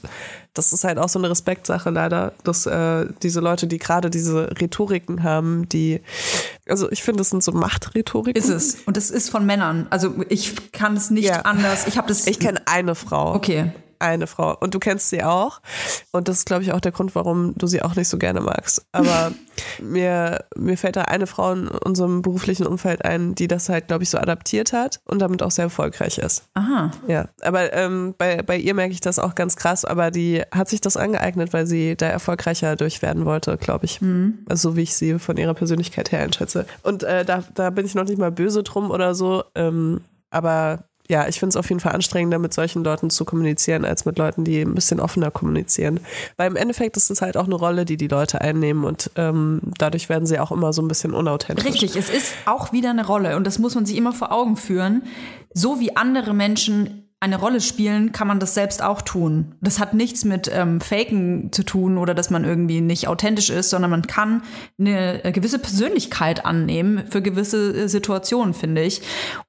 das 0.54 0.72
ist 0.74 0.84
halt 0.84 0.98
auch 0.98 1.10
so 1.10 1.20
eine 1.20 1.30
Respektsache 1.30 1.90
leider, 1.90 2.34
dass 2.44 2.66
äh, 2.66 3.06
diese 3.22 3.42
Leute, 3.42 3.68
die 3.68 3.78
gerade 3.78 4.10
diese 4.10 4.50
Rhetoriken 4.60 5.24
haben, 5.24 5.68
die, 5.70 6.02
also 6.68 6.90
ich 6.92 7.04
finde, 7.04 7.20
das 7.20 7.30
sind 7.30 7.44
so 7.44 7.52
Machtrhetoriken. 7.52 8.42
Ist 8.42 8.50
es. 8.50 8.78
Und 8.86 8.98
es 8.98 9.12
ist 9.12 9.30
von 9.30 9.46
Männern. 9.46 9.88
Also 9.90 10.14
ich 10.30 10.72
kann 10.72 10.96
es 10.96 11.10
nicht 11.10 11.26
Ja. 11.26 11.42
anders. 11.42 11.88
Ich 11.88 11.98
habe 11.98 12.08
das. 12.08 12.26
Ich 12.28 12.40
kenne 12.40 12.62
eine 12.66 12.96
Frau. 12.96 13.36
Okay. 13.36 13.72
Eine 14.00 14.28
Frau. 14.28 14.56
Und 14.60 14.74
du 14.74 14.80
kennst 14.80 15.10
sie 15.10 15.24
auch. 15.24 15.62
Und 16.12 16.28
das 16.28 16.38
ist, 16.38 16.46
glaube 16.46 16.64
ich, 16.64 16.74
auch 16.74 16.80
der 16.80 16.92
Grund, 16.92 17.16
warum 17.16 17.56
du 17.56 17.68
sie 17.68 17.82
auch 17.82 17.96
nicht 17.96 18.08
so 18.08 18.18
gerne 18.18 18.42
magst. 18.42 18.86
Aber 18.92 19.32
mir, 19.82 20.46
mir 20.56 20.78
fällt 20.78 20.96
da 20.96 21.04
eine 21.04 21.28
Frau 21.28 21.54
in 21.54 21.68
unserem 21.68 22.22
beruflichen 22.22 22.66
Umfeld 22.66 23.06
ein, 23.06 23.36
die 23.36 23.48
das 23.48 23.70
halt, 23.70 23.88
glaube 23.88 24.04
ich, 24.04 24.10
so 24.10 24.18
adaptiert 24.18 24.74
hat 24.74 25.00
und 25.06 25.20
damit 25.20 25.44
auch 25.44 25.52
sehr 25.52 25.66
erfolgreich 25.66 26.18
ist. 26.18 26.44
Aha. 26.54 26.92
Ja, 27.08 27.30
aber 27.42 27.74
ähm, 27.74 28.16
bei, 28.18 28.42
bei 28.42 28.58
ihr 28.58 28.74
merke 28.74 28.94
ich 28.94 29.02
das 29.02 29.20
auch 29.20 29.36
ganz 29.36 29.56
krass, 29.56 29.86
aber 29.86 30.12
die 30.12 30.42
hat 30.52 30.70
sich 30.70 30.82
das 30.82 30.98
angeeignet, 30.98 31.54
weil 31.54 31.68
sie 31.68 31.96
da 31.96 32.08
erfolgreicher 32.08 32.76
durch 32.76 33.02
werden 33.02 33.26
wollte, 33.26 33.58
glaube 33.58 33.86
ich. 33.86 34.02
Also 34.50 34.72
so 34.72 34.76
wie 34.76 34.82
ich 34.82 34.96
sie 34.96 35.20
von 35.20 35.38
ihrer 35.38 35.54
Persönlichkeit 35.54 36.12
her 36.12 36.22
einschätze. 36.22 36.66
Und 36.84 37.04
äh, 37.04 37.24
da, 37.26 37.44
da 37.54 37.70
bin 37.70 37.86
ich 37.86 37.96
noch 37.96 38.06
nicht 38.06 38.18
mal 38.18 38.32
böse 38.32 38.64
drum 38.64 38.90
oder 38.92 39.14
so. 39.14 39.44
Ähm, 39.54 40.02
aber 40.32 40.85
ja, 41.08 41.28
ich 41.28 41.40
finde 41.40 41.50
es 41.50 41.58
auf 41.58 41.70
jeden 41.70 41.80
Fall 41.80 41.94
anstrengender, 41.94 42.40
mit 42.40 42.54
solchen 42.54 42.84
Leuten 42.84 43.10
zu 43.10 43.26
kommunizieren, 43.26 43.86
als 43.86 44.06
mit 44.06 44.18
Leuten, 44.18 44.44
die 44.44 44.62
ein 44.62 44.74
bisschen 44.74 45.00
offener 45.00 45.32
kommunizieren. 45.32 46.00
Weil 46.38 46.50
im 46.50 46.56
Endeffekt 46.56 46.98
ist 46.98 47.12
es 47.12 47.22
halt 47.22 47.38
auch 47.38 47.46
eine 47.46 47.56
Rolle, 47.56 47.86
die 47.86 47.98
die 47.98 48.08
Leute 48.08 48.42
einnehmen 48.42 48.84
und 48.84 49.12
ähm, 49.16 49.62
dadurch 49.78 50.10
werden 50.10 50.26
sie 50.26 50.40
auch 50.40 50.52
immer 50.52 50.74
so 50.74 50.82
ein 50.82 50.88
bisschen 50.88 51.14
unauthentisch. 51.14 51.66
Richtig, 51.66 51.96
es 51.96 52.10
ist 52.10 52.34
auch 52.46 52.72
wieder 52.74 52.90
eine 52.90 53.06
Rolle 53.06 53.36
und 53.36 53.46
das 53.46 53.60
muss 53.60 53.76
man 53.76 53.86
sich 53.86 53.98
immer 53.98 54.14
vor 54.14 54.32
Augen 54.32 54.58
führen. 54.58 55.04
So 55.54 55.80
wie 55.80 55.96
andere 55.96 56.34
Menschen 56.34 57.05
eine 57.20 57.40
Rolle 57.40 57.62
spielen, 57.62 58.12
kann 58.12 58.28
man 58.28 58.40
das 58.40 58.54
selbst 58.54 58.84
auch 58.84 59.02
tun. 59.02 59.56
Das 59.62 59.80
hat 59.80 59.94
nichts 59.94 60.26
mit 60.26 60.50
ähm, 60.54 60.82
Faken 60.82 61.52
zu 61.52 61.64
tun 61.64 61.98
oder 61.98 62.14
dass 62.14 62.30
man 62.30 62.44
irgendwie 62.44 62.82
nicht 62.82 63.08
authentisch 63.08 63.50
ist, 63.50 63.70
sondern 63.70 63.92
man 63.92 64.04
kann 64.04 64.44
eine 64.78 65.24
äh, 65.24 65.32
gewisse 65.32 65.60
Persönlichkeit 65.60 66.46
annehmen 66.46 67.08
für 67.10 67.22
gewisse 67.22 67.74
äh, 67.74 67.88
Situationen, 67.88 68.54
finde 68.54 68.84
ich. 68.84 69.02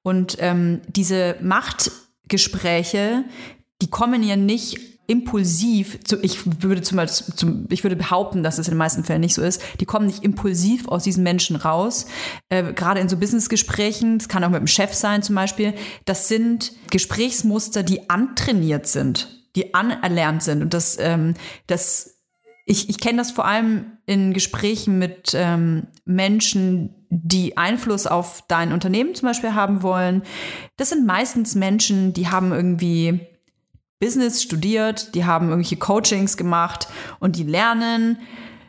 Und 0.02 0.36
ähm, 0.40 0.80
diese 0.88 1.36
Machtgespräche, 1.42 3.24
die 3.82 3.90
kommen 3.90 4.22
ja 4.22 4.36
nicht 4.36 4.95
impulsiv, 5.06 5.98
ich 6.22 6.62
würde 6.62 6.82
zum 6.82 6.96
Beispiel, 6.96 7.66
ich 7.70 7.84
würde 7.84 7.96
behaupten, 7.96 8.42
dass 8.42 8.58
es 8.58 8.68
in 8.68 8.72
den 8.72 8.78
meisten 8.78 9.04
Fällen 9.04 9.20
nicht 9.20 9.34
so 9.34 9.42
ist, 9.42 9.62
die 9.80 9.84
kommen 9.84 10.06
nicht 10.06 10.24
impulsiv 10.24 10.88
aus 10.88 11.04
diesen 11.04 11.22
Menschen 11.22 11.56
raus. 11.56 12.06
Äh, 12.48 12.72
gerade 12.72 13.00
in 13.00 13.08
so 13.08 13.16
Businessgesprächen, 13.16 14.18
das 14.18 14.28
kann 14.28 14.42
auch 14.44 14.50
mit 14.50 14.60
dem 14.60 14.66
Chef 14.66 14.92
sein 14.94 15.22
zum 15.22 15.34
Beispiel, 15.34 15.74
das 16.04 16.28
sind 16.28 16.72
Gesprächsmuster, 16.90 17.82
die 17.82 18.10
antrainiert 18.10 18.86
sind, 18.86 19.46
die 19.54 19.74
anerlernt 19.74 20.42
sind. 20.42 20.62
Und 20.62 20.74
das, 20.74 20.96
ähm, 20.98 21.34
das 21.66 22.16
ich, 22.66 22.88
ich 22.88 22.98
kenne 22.98 23.18
das 23.18 23.30
vor 23.30 23.46
allem 23.46 23.92
in 24.06 24.32
Gesprächen 24.32 24.98
mit 24.98 25.32
ähm, 25.34 25.86
Menschen, 26.04 26.94
die 27.10 27.56
Einfluss 27.56 28.08
auf 28.08 28.42
dein 28.48 28.72
Unternehmen 28.72 29.14
zum 29.14 29.28
Beispiel 29.28 29.54
haben 29.54 29.82
wollen. 29.82 30.22
Das 30.76 30.88
sind 30.88 31.06
meistens 31.06 31.54
Menschen, 31.54 32.12
die 32.12 32.28
haben 32.28 32.52
irgendwie 32.52 33.20
Business 33.98 34.42
studiert, 34.42 35.14
die 35.14 35.24
haben 35.24 35.48
irgendwelche 35.48 35.76
Coachings 35.76 36.36
gemacht 36.36 36.88
und 37.18 37.36
die 37.36 37.44
lernen, 37.44 38.18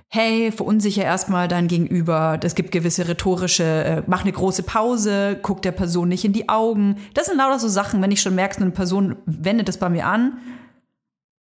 hey, 0.10 0.54
verunsicher 0.54 1.04
erstmal 1.04 1.50
dein 1.50 1.68
Gegenüber. 1.68 2.40
Es 2.42 2.56
gibt 2.56 2.72
gewisse 2.72 3.10
rhetorische, 3.10 3.64
äh, 3.64 4.04
mach 4.08 4.22
eine 4.22 4.32
große 4.32 4.64
Pause, 4.64 5.38
guck 5.42 5.62
der 5.62 5.74
Person 5.74 6.08
nicht 6.08 6.24
in 6.24 6.32
die 6.32 6.48
Augen. 6.48 6.96
Das 7.14 7.26
sind 7.26 7.38
lauter 7.38 7.60
so 7.60 7.68
Sachen, 7.68 8.02
wenn 8.02 8.12
ich 8.12 8.22
schon 8.22 8.36
merke, 8.36 8.62
eine 8.62 8.72
Person 8.72 9.18
wendet 9.26 9.68
das 9.68 9.78
bei 9.78 9.90
mir 9.90 10.06
an, 10.08 10.38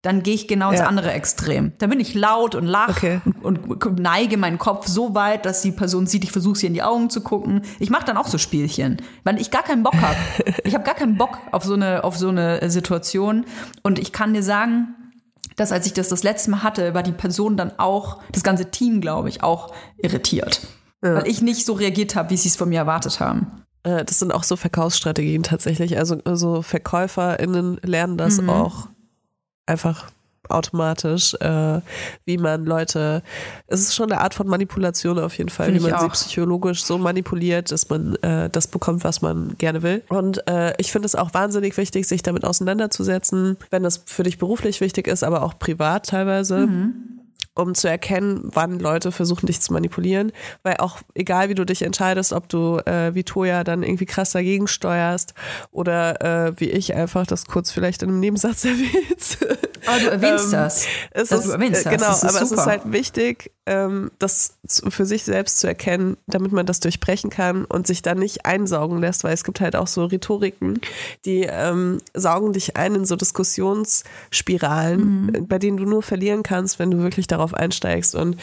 dann 0.03 0.21
gehe 0.21 0.35
ich 0.35 0.47
genau 0.47 0.69
ins 0.69 0.81
Ja. 0.81 0.85
andere 0.87 1.11
Extrem. 1.11 1.71
Dann 1.79 1.89
bin 1.89 1.99
ich 1.99 2.13
laut 2.13 2.53
und 2.53 2.65
lach 2.67 2.89
Okay. 2.89 3.21
und, 3.41 3.83
und 3.85 3.99
neige 3.99 4.37
meinen 4.37 4.59
Kopf 4.59 4.85
so 4.87 5.15
weit, 5.15 5.45
dass 5.45 5.61
die 5.63 5.71
Person 5.71 6.05
sieht, 6.07 6.23
ich 6.23 6.31
versuche 6.31 6.55
sie 6.59 6.67
in 6.67 6.73
die 6.75 6.83
Augen 6.83 7.09
zu 7.09 7.21
gucken. 7.21 7.61
Ich 7.79 7.89
mache 7.89 8.05
dann 8.05 8.17
auch 8.17 8.27
so 8.27 8.37
Spielchen, 8.37 8.97
weil 9.23 9.39
ich 9.41 9.49
gar 9.49 9.63
keinen 9.63 9.81
Bock 9.81 9.95
habe. 9.99 10.15
ich 10.63 10.75
habe 10.75 10.83
gar 10.83 10.93
keinen 10.95 11.17
Bock 11.17 11.39
auf 11.51 11.63
so 11.63 11.73
eine 11.73 12.03
auf 12.03 12.15
so 12.17 12.27
eine 12.29 12.69
Situation 12.69 13.45
und 13.81 13.97
ich 13.97 14.11
kann 14.11 14.33
dir 14.33 14.43
sagen, 14.43 14.89
dass 15.55 15.71
als 15.71 15.85
ich 15.85 15.93
das 15.93 16.09
das 16.09 16.23
letzte 16.23 16.51
Mal 16.51 16.63
hatte, 16.63 16.93
war 16.93 17.03
die 17.03 17.11
Person 17.11 17.57
dann 17.57 17.71
auch 17.79 18.19
das 18.31 18.43
ganze 18.43 18.71
Team, 18.71 19.01
glaube 19.01 19.29
ich, 19.29 19.41
auch 19.43 19.73
irritiert, 19.97 20.61
weil 21.01 21.27
ich 21.27 21.41
nicht 21.41 21.65
so 21.65 21.73
reagiert 21.73 22.15
habe, 22.15 22.29
wie 22.31 22.37
sie 22.37 22.49
es 22.49 22.55
von 22.55 22.69
mir 22.69 22.79
erwartet 22.79 23.19
haben. 23.19 23.63
Äh, 23.83 24.03
Das 24.03 24.19
sind 24.19 24.33
auch 24.33 24.43
so 24.43 24.55
Verkaufsstrategien 24.55 25.43
tatsächlich. 25.43 25.97
Also, 25.97 26.17
also 26.25 26.61
VerkäuferInnen 26.61 27.79
lernen 27.83 28.17
das 28.17 28.41
Mhm. 28.41 28.49
auch 28.49 28.87
einfach 29.65 30.11
automatisch, 30.49 31.33
äh, 31.35 31.79
wie 32.25 32.37
man 32.37 32.65
Leute, 32.65 33.23
es 33.67 33.79
ist 33.79 33.95
schon 33.95 34.11
eine 34.11 34.21
Art 34.21 34.33
von 34.33 34.47
Manipulation 34.47 35.17
auf 35.17 35.37
jeden 35.37 35.49
Fall, 35.49 35.67
Finde 35.67 35.79
wie 35.79 35.89
man 35.89 35.99
sie 35.99 36.05
auch. 36.05 36.11
psychologisch 36.13 36.83
so 36.83 36.97
manipuliert, 36.97 37.71
dass 37.71 37.89
man 37.89 38.15
äh, 38.17 38.49
das 38.49 38.67
bekommt, 38.67 39.03
was 39.03 39.21
man 39.21 39.55
gerne 39.57 39.81
will. 39.83 40.03
Und 40.09 40.45
äh, 40.47 40.73
ich 40.77 40.91
finde 40.91 41.05
es 41.05 41.15
auch 41.15 41.33
wahnsinnig 41.33 41.77
wichtig, 41.77 42.07
sich 42.07 42.23
damit 42.23 42.43
auseinanderzusetzen, 42.43 43.57
wenn 43.71 43.83
das 43.83 44.03
für 44.05 44.23
dich 44.23 44.37
beruflich 44.37 44.81
wichtig 44.81 45.07
ist, 45.07 45.23
aber 45.23 45.43
auch 45.43 45.57
privat 45.57 46.07
teilweise 46.07 46.67
um 47.55 47.75
zu 47.75 47.87
erkennen, 47.87 48.49
wann 48.53 48.79
Leute 48.79 49.11
versuchen, 49.11 49.45
dich 49.45 49.61
zu 49.61 49.73
manipulieren. 49.73 50.31
Weil 50.63 50.77
auch 50.77 50.99
egal, 51.13 51.49
wie 51.49 51.55
du 51.55 51.65
dich 51.65 51.81
entscheidest, 51.83 52.33
ob 52.33 52.49
du 52.49 52.77
äh, 52.85 53.13
wie 53.13 53.23
Toya 53.23 53.63
dann 53.63 53.83
irgendwie 53.83 54.05
krass 54.05 54.31
dagegen 54.31 54.67
steuerst 54.67 55.33
oder 55.71 56.47
äh, 56.47 56.59
wie 56.59 56.69
ich 56.69 56.95
einfach 56.95 57.25
das 57.27 57.45
kurz 57.45 57.71
vielleicht 57.71 58.03
in 58.03 58.09
einem 58.09 58.19
Nebensatz 58.19 58.65
erwähnt, 58.73 59.37
Aber 59.85 59.99
du 59.99 60.07
erwähnst 60.11 60.45
Ähm, 60.45 60.51
das. 60.51 60.85
Es 61.11 61.31
Also 61.31 61.35
ist, 61.43 61.47
du 61.47 61.51
erwähnst 61.53 61.81
äh, 61.85 61.89
das. 61.89 61.93
Genau, 61.93 62.07
Das 62.07 62.23
ist 62.23 62.29
aber 62.29 62.41
es 62.41 62.49
super. 62.49 62.61
ist 62.61 62.67
halt 62.67 62.91
wichtig, 62.91 63.51
ähm, 63.65 64.11
das 64.19 64.57
für 64.65 65.05
sich 65.05 65.23
selbst 65.23 65.59
zu 65.59 65.67
erkennen, 65.67 66.17
damit 66.27 66.51
man 66.51 66.65
das 66.65 66.79
durchbrechen 66.81 67.29
kann 67.29 67.65
und 67.65 67.87
sich 67.87 68.01
dann 68.01 68.19
nicht 68.19 68.45
einsaugen 68.45 68.99
lässt, 68.99 69.23
weil 69.23 69.33
es 69.33 69.43
gibt 69.43 69.61
halt 69.61 69.75
auch 69.75 69.87
so 69.87 70.05
Rhetoriken, 70.05 70.81
die 71.25 71.43
ähm, 71.49 71.99
saugen 72.13 72.53
dich 72.53 72.75
ein 72.75 72.95
in 72.95 73.05
so 73.05 73.15
Diskussionsspiralen, 73.15 75.25
Mhm. 75.27 75.47
bei 75.47 75.59
denen 75.59 75.77
du 75.77 75.85
nur 75.85 76.03
verlieren 76.03 76.43
kannst, 76.43 76.79
wenn 76.79 76.91
du 76.91 76.99
wirklich 76.99 77.27
darauf 77.27 77.42
einsteigst 77.51 78.15
und 78.15 78.37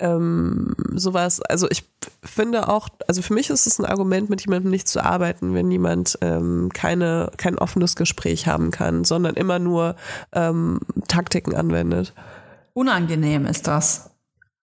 ähm, 0.00 0.74
sowas. 0.94 1.42
Also 1.42 1.68
ich 1.70 1.84
finde 2.24 2.68
auch, 2.68 2.88
also 3.06 3.20
für 3.20 3.34
mich 3.34 3.50
ist 3.50 3.66
es 3.66 3.78
ein 3.78 3.84
Argument, 3.84 4.30
mit 4.30 4.40
jemandem 4.40 4.70
nicht 4.70 4.88
zu 4.88 5.04
arbeiten, 5.04 5.54
wenn 5.54 5.70
jemand 5.70 6.18
ähm, 6.22 6.70
keine, 6.72 7.30
kein 7.36 7.58
offenes 7.58 7.96
Gespräch 7.96 8.46
haben 8.46 8.70
kann, 8.70 9.04
sondern 9.04 9.34
immer 9.34 9.58
nur 9.58 9.96
ähm, 10.32 10.80
Taktiken 11.08 11.54
anwendet. 11.54 12.14
Unangenehm 12.72 13.46
ist 13.46 13.66
das. 13.66 14.10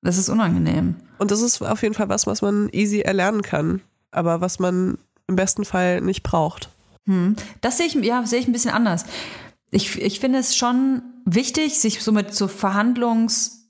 Das 0.01 0.17
ist 0.17 0.29
unangenehm. 0.29 0.95
Und 1.17 1.31
das 1.31 1.41
ist 1.41 1.61
auf 1.61 1.81
jeden 1.81 1.93
Fall 1.93 2.09
was, 2.09 2.27
was 2.27 2.41
man 2.41 2.69
easy 2.71 2.99
erlernen 2.99 3.41
kann, 3.41 3.81
aber 4.11 4.41
was 4.41 4.59
man 4.59 4.97
im 5.27 5.35
besten 5.35 5.65
Fall 5.65 6.01
nicht 6.01 6.23
braucht. 6.23 6.69
Hm. 7.05 7.35
Das 7.61 7.77
sehe 7.77 7.87
ich, 7.87 7.95
ja, 7.95 8.25
sehe 8.25 8.39
ich 8.39 8.47
ein 8.47 8.51
bisschen 8.51 8.71
anders. 8.73 9.05
Ich, 9.71 10.01
ich 10.01 10.19
finde 10.19 10.39
es 10.39 10.55
schon 10.55 11.01
wichtig, 11.25 11.79
sich 11.79 12.03
so 12.03 12.11
mit 12.11 12.33
so 12.35 12.47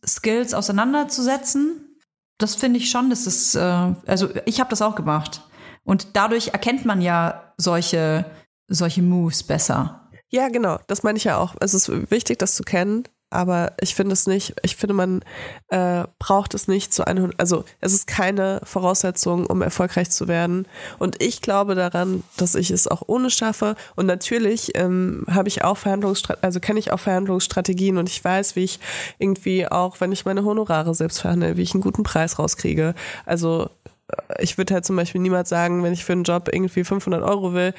Verhandlungsskills 0.04 0.54
auseinanderzusetzen. 0.54 1.98
Das 2.38 2.56
finde 2.56 2.80
ich 2.80 2.90
schon, 2.90 3.10
dass 3.10 3.26
das, 3.26 3.56
äh, 3.56 3.96
also 4.06 4.30
ich 4.46 4.60
habe 4.60 4.70
das 4.70 4.82
auch 4.82 4.96
gemacht. 4.96 5.42
Und 5.84 6.16
dadurch 6.16 6.50
erkennt 6.50 6.86
man 6.86 7.02
ja 7.02 7.54
solche, 7.58 8.26
solche 8.68 9.02
Moves 9.02 9.44
besser. 9.44 10.10
Ja, 10.30 10.50
genau, 10.50 10.80
das 10.88 11.04
meine 11.04 11.18
ich 11.18 11.26
ja 11.26 11.38
auch. 11.38 11.56
Es 11.60 11.74
ist 11.74 11.90
wichtig, 12.10 12.40
das 12.40 12.56
zu 12.56 12.64
kennen, 12.64 13.04
aber 13.34 13.74
ich 13.82 13.96
finde 13.96 14.14
es 14.14 14.28
nicht, 14.28 14.54
ich 14.62 14.76
finde, 14.76 14.94
man 14.94 15.24
äh, 15.70 16.04
braucht 16.20 16.54
es 16.54 16.68
nicht 16.68 16.94
zu 16.94 17.06
100, 17.06 17.40
also 17.40 17.66
es 17.82 17.94
ist 17.94 18.08
keine 18.08 18.62
Voraussetzung, 18.64 19.46
um 19.46 19.62
erfolgreich 19.62 20.10
zu 20.12 20.28
werden. 20.28 20.68
Und 21.00 21.22
ich 21.22 21.42
glaube 21.42 21.76
daran, 21.76 22.24
dass 22.38 22.56
ich 22.56 22.72
es 22.72 22.88
auch 22.88 23.04
ohne 23.08 23.30
schaffe. 23.30 23.76
Und 23.96 24.06
natürlich 24.06 24.78
ähm, 24.78 25.26
habe 25.30 25.48
ich 25.48 25.64
auch 25.64 25.78
Verhandlungsstrategien, 25.78 26.44
also 26.44 26.60
kenne 26.60 26.80
ich 26.80 26.92
auch 26.92 27.00
Verhandlungsstrategien 27.00 27.98
und 27.98 28.10
ich 28.10 28.24
weiß, 28.24 28.56
wie 28.56 28.64
ich 28.64 28.80
irgendwie 29.18 29.68
auch, 29.68 30.00
wenn 30.00 30.12
ich 30.12 30.26
meine 30.26 30.46
Honorare 30.46 30.94
selbst 30.94 31.22
verhandle, 31.22 31.58
wie 31.58 31.64
ich 31.64 31.74
einen 31.74 31.84
guten 31.84 32.04
Preis 32.04 32.38
rauskriege. 32.40 32.94
Also 33.26 33.70
äh, 34.10 34.44
ich 34.44 34.58
würde 34.58 34.76
halt 34.76 34.86
zum 34.86 34.96
Beispiel 34.96 35.22
niemals 35.22 35.50
sagen, 35.50 35.84
wenn 35.84 35.94
ich 35.94 36.06
für 36.06 36.14
einen 36.14 36.24
Job 36.24 36.50
irgendwie 36.52 36.84
500 36.84 37.24
Euro 37.24 37.54
will, 37.54 37.74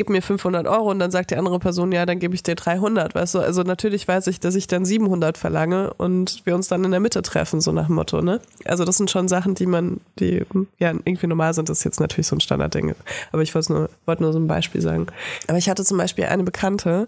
gib 0.00 0.08
mir 0.08 0.22
500 0.22 0.66
Euro 0.66 0.90
und 0.90 0.98
dann 0.98 1.10
sagt 1.10 1.30
die 1.30 1.36
andere 1.36 1.58
Person, 1.58 1.92
ja, 1.92 2.06
dann 2.06 2.20
gebe 2.20 2.34
ich 2.34 2.42
dir 2.42 2.54
300, 2.54 3.14
weißt 3.14 3.34
du? 3.34 3.40
Also 3.40 3.64
natürlich 3.64 4.08
weiß 4.08 4.28
ich, 4.28 4.40
dass 4.40 4.54
ich 4.54 4.66
dann 4.66 4.86
700 4.86 5.36
verlange 5.36 5.92
und 5.92 6.40
wir 6.46 6.54
uns 6.54 6.68
dann 6.68 6.82
in 6.84 6.90
der 6.90 7.00
Mitte 7.00 7.20
treffen, 7.20 7.60
so 7.60 7.70
nach 7.70 7.88
dem 7.88 7.96
Motto, 7.96 8.22
ne? 8.22 8.40
Also 8.64 8.86
das 8.86 8.96
sind 8.96 9.10
schon 9.10 9.28
Sachen, 9.28 9.54
die 9.54 9.66
man, 9.66 10.00
die 10.18 10.42
ja 10.78 10.92
irgendwie 10.92 11.26
normal 11.26 11.52
sind, 11.52 11.68
das 11.68 11.80
ist 11.80 11.84
jetzt 11.84 12.00
natürlich 12.00 12.28
so 12.28 12.34
ein 12.34 12.40
Standardding. 12.40 12.94
Aber 13.30 13.42
ich 13.42 13.54
wollte 13.54 13.74
nur, 13.74 13.90
wollte 14.06 14.22
nur 14.22 14.32
so 14.32 14.38
ein 14.38 14.46
Beispiel 14.46 14.80
sagen. 14.80 15.06
Aber 15.48 15.58
ich 15.58 15.68
hatte 15.68 15.84
zum 15.84 15.98
Beispiel 15.98 16.24
eine 16.24 16.44
Bekannte, 16.44 17.06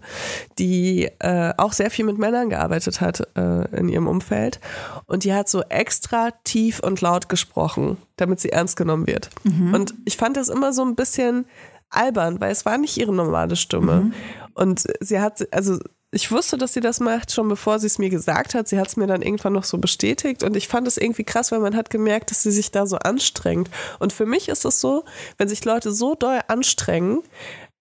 die 0.59 1.09
äh, 1.17 1.51
auch 1.57 1.73
sehr 1.73 1.89
viel 1.89 2.05
mit 2.05 2.19
Männern 2.19 2.51
gearbeitet 2.51 3.01
hat 3.01 3.27
äh, 3.35 3.75
in 3.75 3.89
ihrem 3.89 4.05
Umfeld 4.05 4.59
und 5.07 5.23
die 5.23 5.33
hat 5.33 5.49
so 5.49 5.63
extra 5.63 6.29
tief 6.43 6.79
und 6.79 7.01
laut 7.01 7.27
gesprochen, 7.27 7.97
damit 8.17 8.39
sie 8.39 8.49
ernst 8.49 8.77
genommen 8.77 9.07
wird. 9.07 9.31
Und 9.73 9.95
ich 10.05 10.15
fand 10.15 10.37
das 10.37 10.49
immer 10.49 10.73
so 10.73 10.83
ein 10.85 10.93
bisschen 10.93 11.45
albern, 11.93 12.41
weil 12.41 12.51
es 12.51 12.65
war 12.65 12.77
nicht 12.77 12.97
ihre 12.97 13.13
normale 13.13 13.55
Stimme. 13.55 14.11
Und 14.53 14.83
sie 14.99 15.19
hat, 15.19 15.47
also 15.53 15.79
ich 16.11 16.31
wusste, 16.31 16.57
dass 16.57 16.73
sie 16.73 16.79
das 16.79 16.99
macht, 16.99 17.31
schon 17.31 17.49
bevor 17.49 17.79
sie 17.79 17.87
es 17.87 17.97
mir 17.97 18.09
gesagt 18.09 18.53
hat. 18.53 18.67
Sie 18.67 18.79
hat 18.79 18.87
es 18.87 18.97
mir 18.97 19.07
dann 19.07 19.23
irgendwann 19.23 19.53
noch 19.53 19.63
so 19.63 19.79
bestätigt 19.79 20.43
und 20.43 20.55
ich 20.55 20.67
fand 20.67 20.87
es 20.87 20.97
irgendwie 20.97 21.23
krass, 21.23 21.51
weil 21.51 21.59
man 21.59 21.75
hat 21.75 21.89
gemerkt, 21.89 22.29
dass 22.29 22.43
sie 22.43 22.51
sich 22.51 22.69
da 22.71 22.85
so 22.85 22.97
anstrengt. 22.97 23.69
Und 23.99 24.13
für 24.13 24.27
mich 24.27 24.47
ist 24.47 24.63
es 24.63 24.79
so, 24.79 25.05
wenn 25.37 25.49
sich 25.49 25.65
Leute 25.65 25.91
so 25.91 26.13
doll 26.13 26.39
anstrengen, 26.47 27.23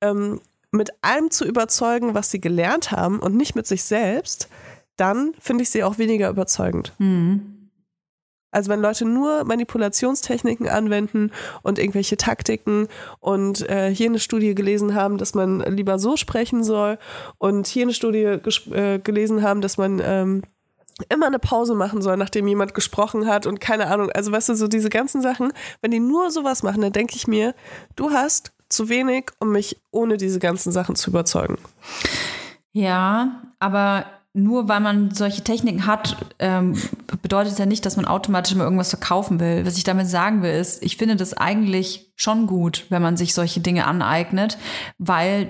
ähm, 0.00 0.40
mit 0.70 0.90
allem 1.02 1.30
zu 1.30 1.44
überzeugen, 1.44 2.14
was 2.14 2.30
sie 2.30 2.40
gelernt 2.40 2.90
haben 2.90 3.20
und 3.20 3.36
nicht 3.36 3.54
mit 3.54 3.66
sich 3.66 3.84
selbst, 3.84 4.48
dann 4.96 5.34
finde 5.38 5.62
ich 5.62 5.70
sie 5.70 5.84
auch 5.84 5.98
weniger 5.98 6.30
überzeugend. 6.30 6.94
Also 8.52 8.70
wenn 8.70 8.80
Leute 8.80 9.04
nur 9.04 9.44
Manipulationstechniken 9.44 10.68
anwenden 10.68 11.32
und 11.62 11.78
irgendwelche 11.78 12.16
Taktiken 12.16 12.86
und 13.18 13.68
äh, 13.68 13.92
hier 13.92 14.06
eine 14.06 14.20
Studie 14.20 14.54
gelesen 14.54 14.94
haben, 14.94 15.18
dass 15.18 15.34
man 15.34 15.60
lieber 15.60 15.98
so 15.98 16.16
sprechen 16.16 16.62
soll 16.62 16.98
und 17.38 17.66
hier 17.66 17.82
eine 17.82 17.94
Studie 17.94 18.38
äh, 18.70 18.98
gelesen 19.00 19.42
haben, 19.42 19.62
dass 19.62 19.78
man 19.78 20.00
ähm, 20.04 20.42
immer 21.08 21.26
eine 21.26 21.38
Pause 21.38 21.74
machen 21.74 22.02
soll, 22.02 22.16
nachdem 22.16 22.46
jemand 22.46 22.74
gesprochen 22.74 23.26
hat 23.26 23.46
und 23.46 23.60
keine 23.60 23.86
Ahnung. 23.86 24.10
Also 24.10 24.30
weißt 24.30 24.50
du, 24.50 24.54
so 24.54 24.68
diese 24.68 24.90
ganzen 24.90 25.22
Sachen, 25.22 25.52
wenn 25.80 25.90
die 25.90 26.00
nur 26.00 26.30
sowas 26.30 26.62
machen, 26.62 26.82
dann 26.82 26.92
denke 26.92 27.16
ich 27.16 27.26
mir, 27.26 27.54
du 27.96 28.10
hast 28.10 28.52
zu 28.68 28.88
wenig, 28.88 29.30
um 29.38 29.52
mich 29.52 29.80
ohne 29.90 30.16
diese 30.16 30.38
ganzen 30.38 30.72
Sachen 30.72 30.96
zu 30.96 31.10
überzeugen. 31.10 31.58
Ja, 32.72 33.42
aber 33.58 34.06
nur 34.34 34.68
weil 34.68 34.80
man 34.80 35.10
solche 35.10 35.42
Techniken 35.42 35.86
hat, 35.86 36.16
ähm, 36.38 36.80
bedeutet 37.20 37.58
ja 37.58 37.66
nicht, 37.66 37.84
dass 37.84 37.96
man 37.96 38.06
automatisch 38.06 38.54
immer 38.54 38.64
irgendwas 38.64 38.90
verkaufen 38.90 39.40
will. 39.40 39.66
Was 39.66 39.76
ich 39.76 39.84
damit 39.84 40.08
sagen 40.08 40.42
will, 40.42 40.52
ist, 40.52 40.82
ich 40.82 40.96
finde 40.96 41.16
das 41.16 41.34
eigentlich 41.34 42.12
schon 42.16 42.46
gut, 42.46 42.86
wenn 42.88 43.02
man 43.02 43.16
sich 43.16 43.34
solche 43.34 43.60
Dinge 43.60 43.86
aneignet, 43.86 44.56
weil 44.98 45.48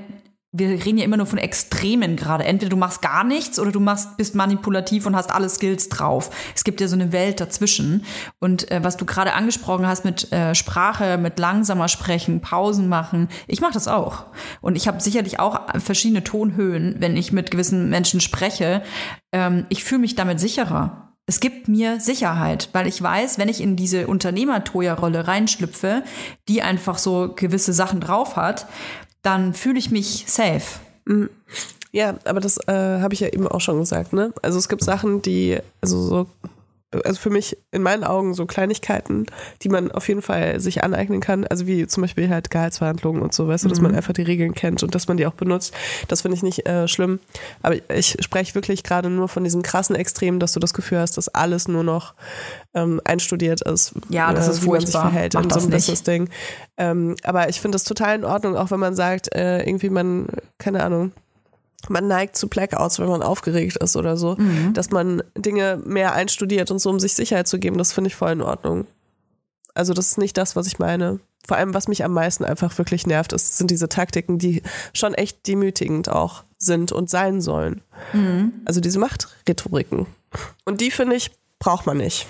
wir 0.54 0.68
reden 0.68 0.98
ja 0.98 1.04
immer 1.04 1.16
nur 1.16 1.24
von 1.24 1.38
Extremen 1.38 2.14
gerade. 2.14 2.44
Entweder 2.44 2.68
du 2.68 2.76
machst 2.76 3.00
gar 3.00 3.24
nichts 3.24 3.58
oder 3.58 3.72
du 3.72 3.80
machst, 3.80 4.18
bist 4.18 4.34
manipulativ 4.34 5.06
und 5.06 5.16
hast 5.16 5.30
alle 5.30 5.48
Skills 5.48 5.88
drauf. 5.88 6.30
Es 6.54 6.62
gibt 6.62 6.82
ja 6.82 6.88
so 6.88 6.94
eine 6.94 7.10
Welt 7.10 7.40
dazwischen. 7.40 8.04
Und 8.38 8.70
äh, 8.70 8.84
was 8.84 8.98
du 8.98 9.06
gerade 9.06 9.32
angesprochen 9.32 9.86
hast 9.86 10.04
mit 10.04 10.30
äh, 10.30 10.54
Sprache, 10.54 11.16
mit 11.16 11.38
langsamer 11.38 11.88
sprechen, 11.88 12.42
Pausen 12.42 12.90
machen, 12.90 13.28
ich 13.46 13.62
mache 13.62 13.72
das 13.72 13.88
auch. 13.88 14.26
Und 14.60 14.76
ich 14.76 14.86
habe 14.86 15.00
sicherlich 15.00 15.40
auch 15.40 15.58
verschiedene 15.80 16.22
Tonhöhen, 16.22 16.96
wenn 16.98 17.16
ich 17.16 17.32
mit 17.32 17.50
gewissen 17.50 17.88
Menschen 17.88 18.20
spreche. 18.20 18.82
Ähm, 19.32 19.64
ich 19.70 19.84
fühle 19.84 20.02
mich 20.02 20.16
damit 20.16 20.38
sicherer. 20.38 21.12
Es 21.24 21.38
gibt 21.38 21.68
mir 21.68 22.00
Sicherheit, 22.00 22.68
weil 22.72 22.88
ich 22.88 23.00
weiß, 23.00 23.38
wenn 23.38 23.48
ich 23.48 23.60
in 23.60 23.76
diese 23.76 24.08
Unternehmertoja-Rolle 24.08 25.28
reinschlüpfe, 25.28 26.02
die 26.48 26.62
einfach 26.62 26.98
so 26.98 27.32
gewisse 27.34 27.72
Sachen 27.72 28.00
drauf 28.00 28.34
hat, 28.34 28.66
dann 29.22 29.54
fühle 29.54 29.78
ich 29.78 29.90
mich 29.90 30.24
safe. 30.26 30.80
Ja, 31.92 32.16
aber 32.24 32.40
das 32.40 32.58
äh, 32.68 32.72
habe 33.00 33.14
ich 33.14 33.20
ja 33.20 33.28
eben 33.28 33.46
auch 33.46 33.60
schon 33.60 33.78
gesagt, 33.78 34.12
ne? 34.12 34.32
Also 34.42 34.58
es 34.58 34.68
gibt 34.68 34.82
Sachen, 34.82 35.22
die, 35.22 35.58
also 35.80 36.00
so, 36.00 36.26
also 37.04 37.20
für 37.20 37.30
mich 37.30 37.56
in 37.70 37.82
meinen 37.82 38.04
Augen 38.04 38.34
so 38.34 38.46
Kleinigkeiten, 38.46 39.26
die 39.62 39.68
man 39.68 39.90
auf 39.90 40.08
jeden 40.08 40.22
Fall 40.22 40.60
sich 40.60 40.84
aneignen 40.84 41.20
kann. 41.20 41.46
Also 41.46 41.66
wie 41.66 41.86
zum 41.86 42.02
Beispiel 42.02 42.28
halt 42.28 42.50
Gehaltsverhandlungen 42.50 43.22
und 43.22 43.32
so, 43.32 43.48
weißt 43.48 43.64
du, 43.64 43.68
dass 43.68 43.80
man 43.80 43.94
einfach 43.94 44.12
die 44.12 44.22
Regeln 44.22 44.54
kennt 44.54 44.82
und 44.82 44.94
dass 44.94 45.08
man 45.08 45.16
die 45.16 45.26
auch 45.26 45.34
benutzt. 45.34 45.74
Das 46.08 46.22
finde 46.22 46.36
ich 46.36 46.42
nicht 46.42 46.66
äh, 46.66 46.88
schlimm. 46.88 47.20
Aber 47.62 47.76
ich 47.90 48.16
spreche 48.20 48.54
wirklich 48.54 48.82
gerade 48.82 49.10
nur 49.10 49.28
von 49.28 49.44
diesem 49.44 49.62
krassen 49.62 49.96
Extrem, 49.96 50.38
dass 50.38 50.52
du 50.52 50.60
das 50.60 50.74
Gefühl 50.74 50.98
hast, 50.98 51.16
dass 51.16 51.28
alles 51.28 51.68
nur 51.68 51.84
noch 51.84 52.14
ähm, 52.74 53.00
einstudiert 53.04 53.62
ist. 53.62 53.94
Ja, 54.08 54.32
das 54.32 54.48
ist 54.48 54.64
wie 54.64 54.70
man 54.70 54.80
sich 54.80 54.90
verhält 54.90 55.34
Mach 55.34 55.42
in 55.44 55.50
so 55.50 55.60
einem. 55.60 55.70
Business-Ding. 55.70 56.28
Ähm, 56.76 57.16
aber 57.22 57.48
ich 57.48 57.60
finde 57.60 57.76
das 57.76 57.84
total 57.84 58.16
in 58.16 58.24
Ordnung, 58.24 58.56
auch 58.56 58.70
wenn 58.70 58.80
man 58.80 58.94
sagt, 58.94 59.34
äh, 59.34 59.62
irgendwie 59.62 59.90
man, 59.90 60.26
keine 60.58 60.82
Ahnung, 60.82 61.12
man 61.88 62.06
neigt 62.08 62.36
zu 62.36 62.48
Blackouts, 62.48 62.98
wenn 62.98 63.08
man 63.08 63.22
aufgeregt 63.22 63.76
ist 63.78 63.96
oder 63.96 64.16
so, 64.16 64.36
Mhm. 64.36 64.72
dass 64.74 64.90
man 64.90 65.22
Dinge 65.36 65.80
mehr 65.84 66.14
einstudiert 66.14 66.70
und 66.70 66.78
so, 66.78 66.90
um 66.90 67.00
sich 67.00 67.14
Sicherheit 67.14 67.48
zu 67.48 67.58
geben, 67.58 67.78
das 67.78 67.92
finde 67.92 68.08
ich 68.08 68.14
voll 68.16 68.32
in 68.32 68.42
Ordnung. 68.42 68.86
Also 69.74 69.94
das 69.94 70.08
ist 70.08 70.18
nicht 70.18 70.36
das, 70.36 70.54
was 70.56 70.66
ich 70.66 70.78
meine. 70.78 71.18
Vor 71.46 71.56
allem, 71.56 71.74
was 71.74 71.88
mich 71.88 72.04
am 72.04 72.12
meisten 72.12 72.44
einfach 72.44 72.76
wirklich 72.78 73.06
nervt, 73.06 73.32
ist, 73.32 73.58
sind 73.58 73.70
diese 73.70 73.88
Taktiken, 73.88 74.38
die 74.38 74.62
schon 74.94 75.14
echt 75.14 75.46
demütigend 75.48 76.08
auch 76.08 76.44
sind 76.58 76.92
und 76.92 77.10
sein 77.10 77.40
sollen. 77.40 77.80
Mhm. 78.12 78.52
Also 78.64 78.80
diese 78.80 78.98
Machtrhetoriken. 79.00 80.06
Und 80.64 80.80
die, 80.80 80.90
finde 80.92 81.16
ich, 81.16 81.32
braucht 81.58 81.86
man 81.86 81.96
nicht. 81.96 82.26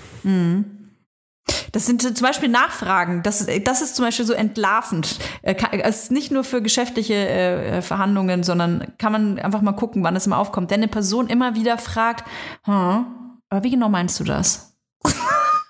Das 1.71 1.85
sind 1.87 2.01
zum 2.01 2.25
Beispiel 2.25 2.49
Nachfragen. 2.49 3.23
Das, 3.23 3.47
das 3.63 3.81
ist 3.81 3.95
zum 3.95 4.05
Beispiel 4.05 4.25
so 4.25 4.33
entlarvend. 4.33 5.17
Äh, 5.41 5.55
Es 5.81 6.03
ist 6.03 6.11
nicht 6.11 6.31
nur 6.31 6.43
für 6.43 6.61
geschäftliche 6.61 7.15
äh, 7.15 7.81
Verhandlungen, 7.81 8.43
sondern 8.43 8.93
kann 8.99 9.11
man 9.11 9.39
einfach 9.39 9.61
mal 9.61 9.73
gucken, 9.73 10.03
wann 10.03 10.15
es 10.15 10.27
mal 10.27 10.37
aufkommt. 10.37 10.69
Wenn 10.69 10.81
eine 10.81 10.87
Person 10.87 11.27
immer 11.27 11.55
wieder 11.55 11.77
fragt, 11.77 12.25
hm, 12.63 13.05
aber 13.49 13.63
wie 13.63 13.71
genau 13.71 13.89
meinst 13.89 14.19
du 14.19 14.23
das? 14.23 14.77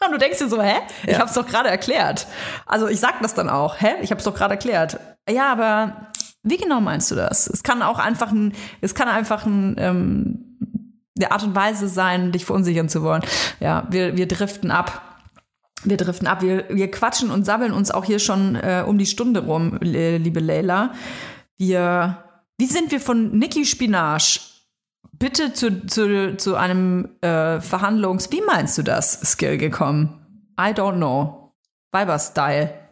Und 0.05 0.11
du 0.11 0.17
denkst 0.17 0.39
dir 0.39 0.49
so, 0.49 0.61
hä? 0.61 0.76
Ich 1.07 1.17
hab's 1.17 1.34
doch 1.34 1.47
gerade 1.47 1.69
erklärt. 1.69 2.28
Also 2.65 2.88
ich 2.88 2.99
sag 2.99 3.21
das 3.21 3.34
dann 3.34 3.49
auch, 3.49 3.80
hä? 3.80 3.93
Ich 4.01 4.11
hab's 4.11 4.26
doch 4.26 4.36
gerade 4.36 4.55
erklärt. 4.55 4.99
Ja, 5.29 5.51
aber 5.51 6.12
wie 6.43 6.58
genau 6.58 6.82
meinst 6.82 7.09
du 7.09 7.16
das? 7.16 7.47
Es 7.47 7.63
kann 7.63 7.82
auch 7.82 8.00
einfach 8.00 8.32
ein, 8.32 8.51
es 8.82 8.93
kann 8.95 9.08
einfach 9.08 9.45
ein, 9.45 9.75
ähm, 9.79 10.58
eine 11.17 11.32
Art 11.32 11.43
und 11.43 11.55
Weise 11.55 11.87
sein, 11.87 12.33
dich 12.33 12.43
verunsichern 12.43 12.89
zu 12.89 13.01
wollen. 13.04 13.24
Ja, 13.62 13.87
wir, 13.89 14.17
wir 14.17 14.28
driften 14.28 14.70
ab. 14.71 15.01
Wir 15.84 15.97
driften 15.97 16.28
ab. 16.28 16.42
Wir, 16.42 16.66
wir 16.70 16.89
quatschen 16.89 17.32
und 17.32 17.46
sabbeln 17.46 17.74
uns 17.74 17.92
auch 17.92 18.05
hier 18.05 18.20
schon 18.20 18.55
äh, 18.55 18.84
um 18.86 18.97
die 18.97 19.05
Stunde 19.05 19.46
rum, 19.46 19.78
liebe 19.82 20.39
Leila. 20.39 20.93
Wir, 21.58 22.24
wie 22.58 22.66
sind 22.66 22.92
wir 22.92 23.00
von 23.00 23.38
Niki 23.38 23.66
Spinach 23.66 24.39
bitte 25.24 25.54
zu, 25.54 25.86
zu, 25.86 26.36
zu 26.38 26.55
einem 26.55 27.10
äh, 27.22 27.60
Verhandlungs-, 27.62 28.32
wie 28.32 28.42
meinst 28.42 28.78
du 28.78 28.84
das, 28.84 29.22
Skill 29.22 29.58
gekommen? 29.58 30.20
I 30.60 30.72
don't 30.74 30.97
know. 30.97 31.54
Weiber-Style. 31.92 32.83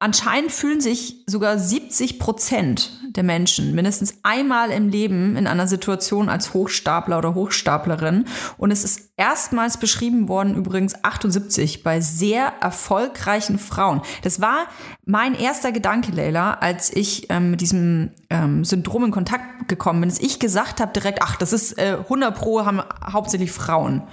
Anscheinend 0.00 0.52
fühlen 0.52 0.80
sich 0.80 1.24
sogar 1.26 1.58
70 1.58 2.20
Prozent 2.20 2.92
der 3.16 3.24
Menschen 3.24 3.74
mindestens 3.74 4.18
einmal 4.22 4.70
im 4.70 4.90
Leben 4.90 5.34
in 5.36 5.48
einer 5.48 5.66
Situation 5.66 6.28
als 6.28 6.54
Hochstapler 6.54 7.18
oder 7.18 7.34
Hochstaplerin. 7.34 8.26
Und 8.58 8.70
es 8.70 8.84
ist 8.84 9.10
erstmals 9.16 9.76
beschrieben 9.76 10.28
worden, 10.28 10.54
übrigens 10.54 11.02
78, 11.02 11.82
bei 11.82 12.00
sehr 12.00 12.52
erfolgreichen 12.60 13.58
Frauen. 13.58 14.02
Das 14.22 14.40
war 14.40 14.66
mein 15.04 15.34
erster 15.34 15.72
Gedanke, 15.72 16.12
Leila, 16.12 16.54
als 16.54 16.94
ich 16.94 17.28
ähm, 17.30 17.50
mit 17.50 17.60
diesem 17.60 18.12
ähm, 18.30 18.64
Syndrom 18.64 19.06
in 19.06 19.10
Kontakt 19.10 19.68
gekommen 19.68 20.00
bin. 20.02 20.10
Dass 20.10 20.20
ich 20.20 20.38
gesagt 20.38 20.80
habe 20.80 20.92
direkt, 20.92 21.22
ach, 21.22 21.34
das 21.34 21.52
ist 21.52 21.76
äh, 21.76 21.96
100 21.98 22.36
Pro, 22.36 22.64
haben 22.64 22.82
hauptsächlich 23.04 23.50
Frauen. 23.50 24.04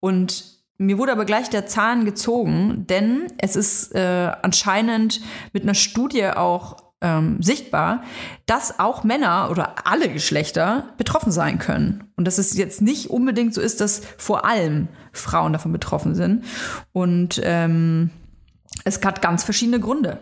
Und 0.00 0.55
mir 0.78 0.98
wurde 0.98 1.12
aber 1.12 1.24
gleich 1.24 1.50
der 1.50 1.66
Zahn 1.66 2.04
gezogen, 2.04 2.86
denn 2.88 3.26
es 3.38 3.56
ist 3.56 3.94
äh, 3.94 4.32
anscheinend 4.42 5.20
mit 5.52 5.62
einer 5.62 5.74
Studie 5.74 6.26
auch 6.26 6.76
ähm, 7.00 7.42
sichtbar, 7.42 8.02
dass 8.46 8.78
auch 8.78 9.04
Männer 9.04 9.48
oder 9.50 9.86
alle 9.86 10.08
Geschlechter 10.08 10.94
betroffen 10.96 11.30
sein 11.30 11.58
können. 11.58 12.04
Und 12.16 12.26
dass 12.26 12.38
es 12.38 12.56
jetzt 12.56 12.80
nicht 12.80 13.10
unbedingt 13.10 13.54
so 13.54 13.60
ist, 13.60 13.80
dass 13.80 14.02
vor 14.16 14.44
allem 14.44 14.88
Frauen 15.12 15.52
davon 15.52 15.72
betroffen 15.72 16.14
sind. 16.14 16.44
Und 16.92 17.40
ähm, 17.42 18.10
es 18.84 19.00
hat 19.04 19.22
ganz 19.22 19.44
verschiedene 19.44 19.80
Gründe. 19.80 20.20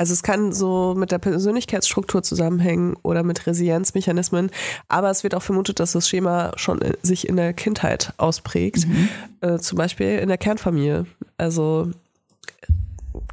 Also 0.00 0.14
es 0.14 0.22
kann 0.22 0.54
so 0.54 0.94
mit 0.96 1.12
der 1.12 1.18
Persönlichkeitsstruktur 1.18 2.22
zusammenhängen 2.22 2.96
oder 3.02 3.22
mit 3.22 3.46
Resilienzmechanismen, 3.46 4.50
aber 4.88 5.10
es 5.10 5.24
wird 5.24 5.34
auch 5.34 5.42
vermutet, 5.42 5.78
dass 5.78 5.92
das 5.92 6.08
Schema 6.08 6.52
schon 6.56 6.80
sich 7.02 7.28
in 7.28 7.36
der 7.36 7.52
Kindheit 7.52 8.14
ausprägt, 8.16 8.88
mhm. 8.88 9.10
äh, 9.42 9.58
zum 9.58 9.76
Beispiel 9.76 10.18
in 10.18 10.28
der 10.28 10.38
Kernfamilie. 10.38 11.04
Also 11.36 11.90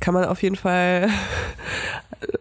kann 0.01 0.13
man 0.13 0.25
auf 0.25 0.43
jeden 0.43 0.57
Fall, 0.57 1.09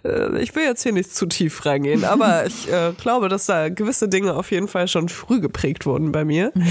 äh, 0.05 0.43
ich 0.43 0.57
will 0.57 0.65
jetzt 0.65 0.83
hier 0.83 0.93
nicht 0.93 1.15
zu 1.15 1.27
tief 1.27 1.65
reingehen, 1.65 2.03
aber 2.03 2.47
ich 2.49 2.69
äh, 2.69 2.95
glaube, 3.01 3.29
dass 3.29 3.47
da 3.47 3.69
gewisse 3.69 4.09
Dinge 4.09 4.35
auf 4.35 4.51
jeden 4.51 4.67
Fall 4.67 4.89
schon 4.89 5.09
früh 5.09 5.39
geprägt 5.39 5.87
wurden 5.87 6.11
bei 6.11 6.25
mir. 6.25 6.51
Mhm. 6.53 6.67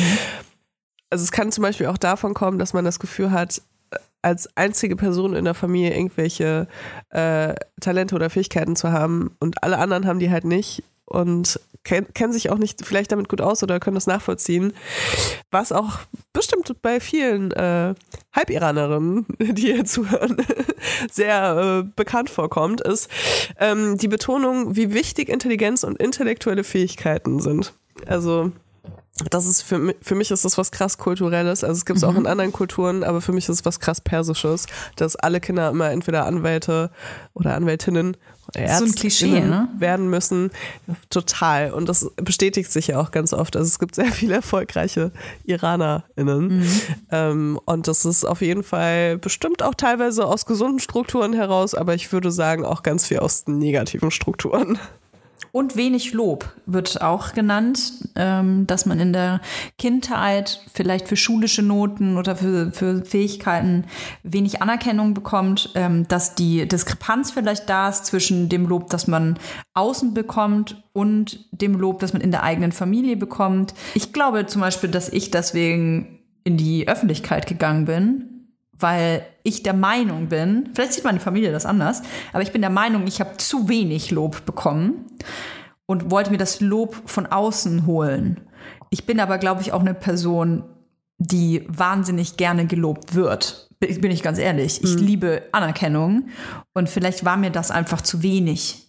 Also 1.10 1.23
es 1.23 1.32
kann 1.32 1.53
zum 1.53 1.61
Beispiel 1.61 1.88
auch 1.88 1.98
davon 1.98 2.34
kommen, 2.34 2.60
dass 2.60 2.73
man 2.73 2.84
das 2.84 2.99
Gefühl 2.99 3.32
hat, 3.32 3.61
als 4.26 4.49
einzige 4.57 4.95
Person 4.95 5.35
in 5.35 5.45
der 5.45 5.53
Familie 5.53 5.95
irgendwelche 5.95 6.68
äh, 7.10 7.53
Talente 7.80 8.15
oder 8.15 8.31
Fähigkeiten 8.31 8.76
zu 8.76 8.91
haben 8.91 9.35
und 9.39 9.64
alle 9.64 9.77
anderen 9.77 10.07
haben 10.07 10.18
die 10.18 10.31
halt 10.31 10.45
nicht 10.45 10.84
und 11.06 11.60
kennen 11.84 12.07
kenn 12.15 12.34
sich 12.34 12.49
auch 12.49 12.57
nicht 12.57 12.84
vielleicht 12.84 13.11
damit 13.11 13.30
gut 13.30 13.39
aus 13.39 13.61
oder 13.61 13.80
können 13.80 13.93
das 13.93 14.07
nachvollziehen. 14.07 14.73
Was 15.52 15.72
auch 15.72 15.99
bestimmt 16.34 16.81
bei 16.81 16.99
vielen 16.99 17.52
äh, 17.52 17.93
Halbiranerinnen, 18.34 19.27
die 19.39 19.73
hier 19.73 19.85
zuhören, 19.85 20.38
sehr 21.11 21.84
äh, 21.85 21.91
bekannt 21.95 22.31
vorkommt, 22.31 22.81
ist 22.81 23.11
ähm, 23.60 23.99
die 23.99 24.07
Betonung, 24.07 24.76
wie 24.76 24.91
wichtig 24.95 25.30
Intelligenz 25.30 25.84
und 25.84 25.99
intellektuelle 26.02 26.64
Fähigkeiten 26.64 27.39
sind. 27.39 27.73
Also 28.07 28.52
das 29.29 29.45
ist 29.45 29.61
für 29.61 29.77
mich, 29.77 29.95
für 30.01 30.15
mich 30.15 30.29
ist 30.31 30.43
das 30.43 30.57
was 30.57 30.71
krass 30.71 30.97
kulturelles. 30.97 31.63
Also 31.63 31.77
es 31.77 31.85
gibt 31.85 31.97
es 31.97 32.03
mhm. 32.03 32.09
auch 32.09 32.15
in 32.15 32.27
anderen 32.27 32.51
Kulturen, 32.51 33.03
aber 33.03 33.21
für 33.21 33.31
mich 33.31 33.45
ist 33.45 33.59
es 33.59 33.65
was 33.65 33.79
krass 33.79 34.01
persisches, 34.01 34.65
dass 34.97 35.15
alle 35.15 35.39
Kinder 35.39 35.69
immer 35.69 35.89
entweder 35.91 36.25
Anwälte 36.25 36.91
oder 37.33 37.55
Anwältinnen 37.55 38.17
oder 38.53 38.77
so 38.77 38.85
ein 38.85 38.91
Klischee, 38.91 39.39
ne? 39.39 39.69
werden 39.79 40.09
müssen. 40.09 40.51
Total. 41.09 41.71
Und 41.71 41.87
das 41.87 42.11
bestätigt 42.17 42.71
sich 42.71 42.87
ja 42.87 42.99
auch 42.99 43.11
ganz 43.11 43.33
oft. 43.33 43.55
Also 43.55 43.67
es 43.67 43.79
gibt 43.79 43.95
sehr 43.95 44.11
viele 44.11 44.35
erfolgreiche 44.35 45.11
IranerInnen. 45.45 46.59
Mhm. 46.59 46.81
Ähm, 47.11 47.59
und 47.65 47.87
das 47.87 48.03
ist 48.05 48.25
auf 48.25 48.41
jeden 48.41 48.63
Fall 48.63 49.17
bestimmt 49.17 49.63
auch 49.63 49.75
teilweise 49.75 50.25
aus 50.25 50.45
gesunden 50.45 50.79
Strukturen 50.79 51.33
heraus, 51.33 51.73
aber 51.73 51.95
ich 51.95 52.11
würde 52.11 52.31
sagen 52.31 52.65
auch 52.65 52.83
ganz 52.83 53.07
viel 53.07 53.19
aus 53.19 53.45
negativen 53.47 54.11
Strukturen. 54.11 54.77
Und 55.56 55.77
wenig 55.77 56.11
Lob 56.11 56.53
wird 56.65 57.02
auch 57.02 57.32
genannt, 57.32 58.10
ähm, 58.18 58.68
dass 58.68 58.86
man 58.86 58.99
in 58.99 59.14
der 59.14 59.40
Kindheit 59.77 60.60
vielleicht 60.73 61.07
für 61.07 61.15
schulische 61.15 61.61
Noten 61.61 62.18
oder 62.18 62.36
für, 62.36 62.73
für 62.73 63.06
Fähigkeiten 63.06 63.86
wenig 64.22 64.61
Anerkennung 64.61 65.14
bekommt, 65.14 65.69
ähm, 65.76 66.10
dass 66.10 66.36
die 66.36 66.68
Diskrepanz 66.68 67.32
vielleicht 67.32 67.69
da 67.69 67.88
ist 67.88 68.06
zwischen 68.06 68.49
dem 68.49 68.68
Lob, 68.68 68.90
das 68.90 69.07
man 69.07 69.40
außen 69.76 70.14
bekommt 70.14 70.84
und 70.91 71.48
dem 71.53 71.80
Lob, 71.80 71.99
das 71.99 72.11
man 72.11 72.22
in 72.22 72.32
der 72.32 72.44
eigenen 72.44 72.73
Familie 72.73 73.15
bekommt. 73.15 73.73
Ich 73.94 74.11
glaube 74.11 74.48
zum 74.48 74.60
Beispiel, 74.60 74.90
dass 74.90 75.07
ich 75.07 75.32
deswegen 75.32 76.19
in 76.44 76.57
die 76.57 76.90
Öffentlichkeit 76.90 77.48
gegangen 77.48 77.86
bin, 77.86 78.34
weil 78.80 79.26
ich 79.43 79.64
der 79.64 79.73
Meinung 79.73 80.27
bin, 80.27 80.69
vielleicht 80.73 80.93
sieht 80.93 81.03
meine 81.03 81.19
Familie 81.19 81.52
das 81.52 81.65
anders, 81.65 82.02
aber 82.34 82.43
ich 82.43 82.52
bin 82.52 82.61
der 82.61 82.69
Meinung, 82.69 83.07
ich 83.07 83.19
habe 83.19 83.38
zu 83.38 83.69
wenig 83.69 84.11
Lob 84.11 84.45
bekommen 84.45 85.06
und 85.85 86.11
wollte 86.11 86.31
mir 86.31 86.38
das 86.38 86.61
Lob 86.61 86.95
von 87.06 87.26
außen 87.26 87.85
holen. 87.85 88.41
Ich 88.89 89.06
bin 89.06 89.19
aber, 89.19 89.38
glaube 89.38 89.61
ich, 89.61 89.72
auch 89.72 89.81
eine 89.81 89.93
Person, 89.93 90.64
die 91.18 91.65
wahnsinnig 91.68 92.38
gerne 92.38 92.65
gelobt 92.65 93.15
wird. 93.15 93.69
Bin 93.80 94.11
ich 94.11 94.23
ganz 94.23 94.38
ehrlich. 94.38 94.84
Ich 94.84 94.95
mhm. 94.95 95.06
liebe 95.06 95.43
Anerkennung 95.52 96.30
und 96.73 96.89
vielleicht 96.89 97.23
war 97.26 97.38
mir 97.38 97.52
das 97.52 97.72
einfach 97.72 98.02
zu 98.02 98.23
wenig 98.23 98.85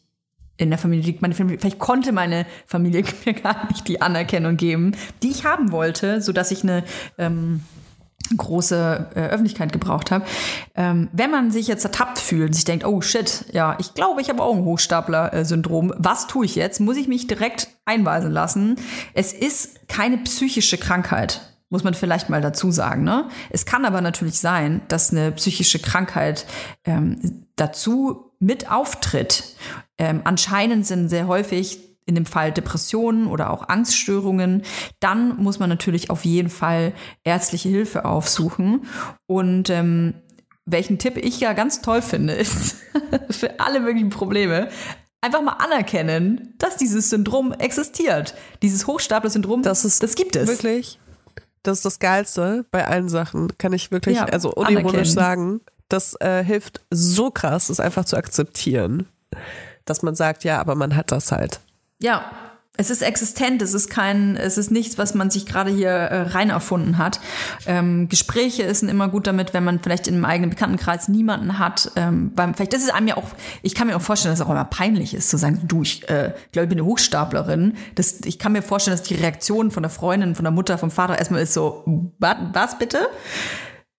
in 0.56 0.70
der 0.70 0.78
Familie. 0.78 1.14
Meine 1.20 1.34
Familie. 1.34 1.58
Vielleicht 1.58 1.78
konnte 1.78 2.12
meine 2.12 2.46
Familie 2.66 3.04
mir 3.24 3.34
gar 3.34 3.68
nicht 3.68 3.86
die 3.88 4.00
Anerkennung 4.00 4.56
geben, 4.56 4.92
die 5.22 5.30
ich 5.30 5.44
haben 5.44 5.70
wollte, 5.70 6.22
so 6.22 6.32
dass 6.32 6.50
ich 6.50 6.62
eine 6.62 6.84
ähm, 7.18 7.60
große 8.36 9.10
äh, 9.14 9.20
Öffentlichkeit 9.28 9.72
gebraucht 9.72 10.10
habe. 10.10 10.24
Ähm, 10.74 11.08
wenn 11.12 11.30
man 11.30 11.50
sich 11.50 11.66
jetzt 11.66 11.84
ertappt 11.84 12.18
fühlt 12.18 12.54
sich 12.54 12.64
denkt, 12.64 12.84
oh 12.84 13.00
shit, 13.00 13.44
ja, 13.52 13.76
ich 13.78 13.94
glaube, 13.94 14.20
ich 14.20 14.28
habe 14.28 14.42
auch 14.42 14.54
ein 14.54 14.64
Hochstapler-Syndrom. 14.64 15.92
Was 15.96 16.26
tue 16.26 16.46
ich 16.46 16.56
jetzt? 16.56 16.80
Muss 16.80 16.96
ich 16.96 17.08
mich 17.08 17.26
direkt 17.26 17.68
einweisen 17.84 18.32
lassen? 18.32 18.76
Es 19.14 19.32
ist 19.32 19.88
keine 19.88 20.18
psychische 20.18 20.78
Krankheit. 20.78 21.52
Muss 21.68 21.84
man 21.84 21.94
vielleicht 21.94 22.30
mal 22.30 22.40
dazu 22.40 22.70
sagen. 22.70 23.02
Ne? 23.02 23.28
Es 23.50 23.66
kann 23.66 23.84
aber 23.84 24.00
natürlich 24.00 24.38
sein, 24.38 24.82
dass 24.88 25.10
eine 25.10 25.32
psychische 25.32 25.80
Krankheit 25.80 26.46
ähm, 26.84 27.46
dazu 27.56 28.32
mit 28.38 28.70
auftritt. 28.70 29.56
Ähm, 29.98 30.20
anscheinend 30.24 30.86
sind 30.86 31.08
sehr 31.08 31.26
häufig 31.26 31.95
in 32.06 32.14
dem 32.14 32.26
Fall 32.26 32.52
Depressionen 32.52 33.26
oder 33.26 33.50
auch 33.50 33.68
Angststörungen, 33.68 34.62
dann 35.00 35.36
muss 35.36 35.58
man 35.58 35.68
natürlich 35.68 36.08
auf 36.08 36.24
jeden 36.24 36.48
Fall 36.48 36.92
ärztliche 37.24 37.68
Hilfe 37.68 38.04
aufsuchen. 38.04 38.86
Und 39.26 39.70
ähm, 39.70 40.14
welchen 40.64 40.98
Tipp 40.98 41.16
ich 41.16 41.40
ja 41.40 41.52
ganz 41.52 41.82
toll 41.82 42.02
finde, 42.02 42.32
ist 42.34 42.76
für 43.30 43.60
alle 43.60 43.80
möglichen 43.80 44.10
Probleme 44.10 44.68
einfach 45.20 45.42
mal 45.42 45.52
anerkennen, 45.52 46.54
dass 46.58 46.76
dieses 46.76 47.10
Syndrom 47.10 47.52
existiert. 47.52 48.34
Dieses 48.62 48.86
Hochstapler-Syndrom, 48.86 49.62
das, 49.62 49.84
ist 49.84 50.02
das 50.02 50.14
gibt 50.14 50.36
es. 50.36 50.48
Wirklich, 50.48 51.00
das 51.62 51.78
ist 51.78 51.84
das 51.84 51.98
Geilste 51.98 52.64
bei 52.70 52.86
allen 52.86 53.08
Sachen, 53.08 53.58
kann 53.58 53.72
ich 53.72 53.90
wirklich, 53.90 54.16
ja, 54.16 54.24
also 54.24 54.52
unironisch 54.52 55.10
sagen. 55.10 55.60
Das 55.88 56.14
äh, 56.20 56.44
hilft 56.44 56.80
so 56.90 57.30
krass, 57.30 57.68
es 57.68 57.80
einfach 57.80 58.04
zu 58.04 58.16
akzeptieren, 58.16 59.06
dass 59.84 60.02
man 60.02 60.14
sagt, 60.14 60.44
ja, 60.44 60.60
aber 60.60 60.74
man 60.74 60.96
hat 60.96 61.12
das 61.12 61.32
halt. 61.32 61.60
Ja, 62.00 62.30
es 62.78 62.90
ist 62.90 63.02
existent, 63.02 63.62
es 63.62 63.74
ist 63.74 63.88
kein, 63.88 64.36
es 64.36 64.58
ist 64.58 64.70
nichts, 64.70 64.98
was 64.98 65.14
man 65.14 65.30
sich 65.30 65.46
gerade 65.46 65.70
hier 65.70 65.90
äh, 65.90 66.22
rein 66.28 66.50
erfunden 66.50 66.98
hat. 66.98 67.20
Ähm, 67.66 68.08
Gespräche 68.08 68.72
sind 68.74 68.88
immer 68.88 69.08
gut 69.08 69.26
damit, 69.26 69.54
wenn 69.54 69.64
man 69.64 69.80
vielleicht 69.80 70.06
in 70.06 70.14
einem 70.14 70.26
eigenen 70.26 70.50
Bekanntenkreis 70.50 71.08
niemanden 71.08 71.58
hat. 71.58 71.90
Ähm, 71.96 72.32
beim, 72.34 72.54
vielleicht 72.54 72.74
ist 72.74 72.92
einem 72.92 73.08
ja 73.08 73.16
auch, 73.16 73.24
ich 73.62 73.74
kann 73.74 73.86
mir 73.86 73.96
auch 73.96 74.02
vorstellen, 74.02 74.32
dass 74.32 74.40
es 74.40 74.46
auch 74.46 74.50
immer 74.50 74.64
peinlich 74.64 75.14
ist, 75.14 75.30
zu 75.30 75.38
sagen, 75.38 75.62
du, 75.64 75.82
ich 75.82 76.08
äh, 76.08 76.34
glaube, 76.52 76.64
ich 76.64 76.68
bin 76.68 76.78
eine 76.78 76.84
Hochstaplerin. 76.84 77.74
Das, 77.94 78.20
ich 78.24 78.38
kann 78.38 78.52
mir 78.52 78.62
vorstellen, 78.62 78.96
dass 78.96 79.06
die 79.06 79.14
Reaktion 79.14 79.70
von 79.70 79.82
der 79.82 79.90
Freundin, 79.90 80.34
von 80.34 80.44
der 80.44 80.52
Mutter, 80.52 80.76
vom 80.76 80.90
Vater 80.90 81.18
erstmal 81.18 81.40
ist 81.42 81.54
so, 81.54 81.82
was, 82.18 82.36
was 82.52 82.78
bitte? 82.78 83.08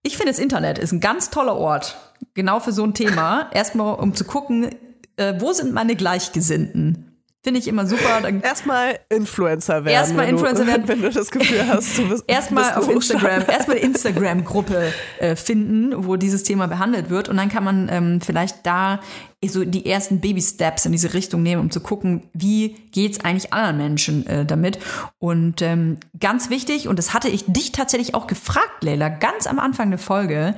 Ich 0.03 0.17
finde, 0.17 0.31
das 0.31 0.39
Internet 0.39 0.77
ist 0.77 0.91
ein 0.91 0.99
ganz 0.99 1.31
toller 1.31 1.55
Ort, 1.55 1.97
genau 2.35 2.59
für 2.59 2.71
so 2.71 2.83
ein 2.83 2.93
Thema. 2.93 3.49
Erstmal, 3.51 3.95
um 3.95 4.13
zu 4.13 4.23
gucken, 4.23 4.69
äh, 5.15 5.33
wo 5.39 5.51
sind 5.51 5.73
meine 5.73 5.95
Gleichgesinnten? 5.95 7.06
Finde 7.47 7.61
ich 7.61 7.69
immer 7.69 7.87
super. 7.87 8.19
Dann 8.21 8.41
erstmal 8.41 8.99
Influencer 9.07 9.85
werden. 9.85 9.95
Erstmal 9.95 10.27
Influencer 10.27 10.65
du, 10.65 10.67
werden. 10.69 10.83
Wenn 10.87 11.01
du 11.01 11.09
das 11.09 11.31
Gefühl 11.31 11.65
hast, 11.65 11.97
du 11.97 12.09
bist. 12.09 12.25
Erstmal 12.27 12.73
auf 12.73 12.89
Instagram, 12.89 13.45
erstmal 13.47 13.77
eine 13.77 13.85
Instagram-Gruppe 13.85 14.91
äh, 15.19 15.37
finden, 15.37 15.93
wo 16.05 16.17
dieses 16.17 16.43
Thema 16.43 16.67
behandelt 16.67 17.09
wird. 17.09 17.29
Und 17.29 17.37
dann 17.37 17.47
kann 17.47 17.63
man 17.63 17.87
ähm, 17.89 18.19
vielleicht 18.19 18.65
da 18.65 18.99
so 19.45 19.63
die 19.63 19.85
ersten 19.85 20.19
Baby-Steps 20.19 20.87
in 20.87 20.91
diese 20.91 21.13
Richtung 21.13 21.41
nehmen, 21.41 21.61
um 21.61 21.71
zu 21.71 21.79
gucken, 21.79 22.23
wie 22.33 22.75
geht's 22.91 23.21
eigentlich 23.23 23.53
anderen 23.53 23.77
Menschen 23.77 24.27
äh, 24.27 24.45
damit. 24.45 24.79
Und 25.17 25.61
ähm, 25.61 25.99
ganz 26.19 26.49
wichtig, 26.49 26.89
und 26.89 26.99
das 26.99 27.13
hatte 27.13 27.29
ich 27.29 27.45
dich 27.45 27.71
tatsächlich 27.71 28.13
auch 28.13 28.27
gefragt, 28.27 28.83
Leila, 28.83 29.07
ganz 29.07 29.47
am 29.47 29.57
Anfang 29.57 29.89
der 29.89 29.99
Folge, 29.99 30.53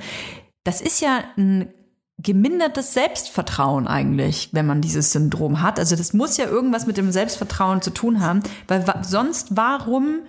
das 0.64 0.80
ist 0.80 1.00
ja 1.00 1.22
ein 1.36 1.72
gemindertes 2.22 2.94
Selbstvertrauen 2.94 3.86
eigentlich, 3.86 4.50
wenn 4.52 4.66
man 4.66 4.80
dieses 4.80 5.12
Syndrom 5.12 5.62
hat. 5.62 5.78
Also 5.78 5.96
das 5.96 6.12
muss 6.12 6.36
ja 6.36 6.46
irgendwas 6.46 6.86
mit 6.86 6.96
dem 6.96 7.12
Selbstvertrauen 7.12 7.82
zu 7.82 7.90
tun 7.90 8.20
haben, 8.20 8.42
weil 8.68 8.84
sonst 9.02 9.56
warum 9.56 10.20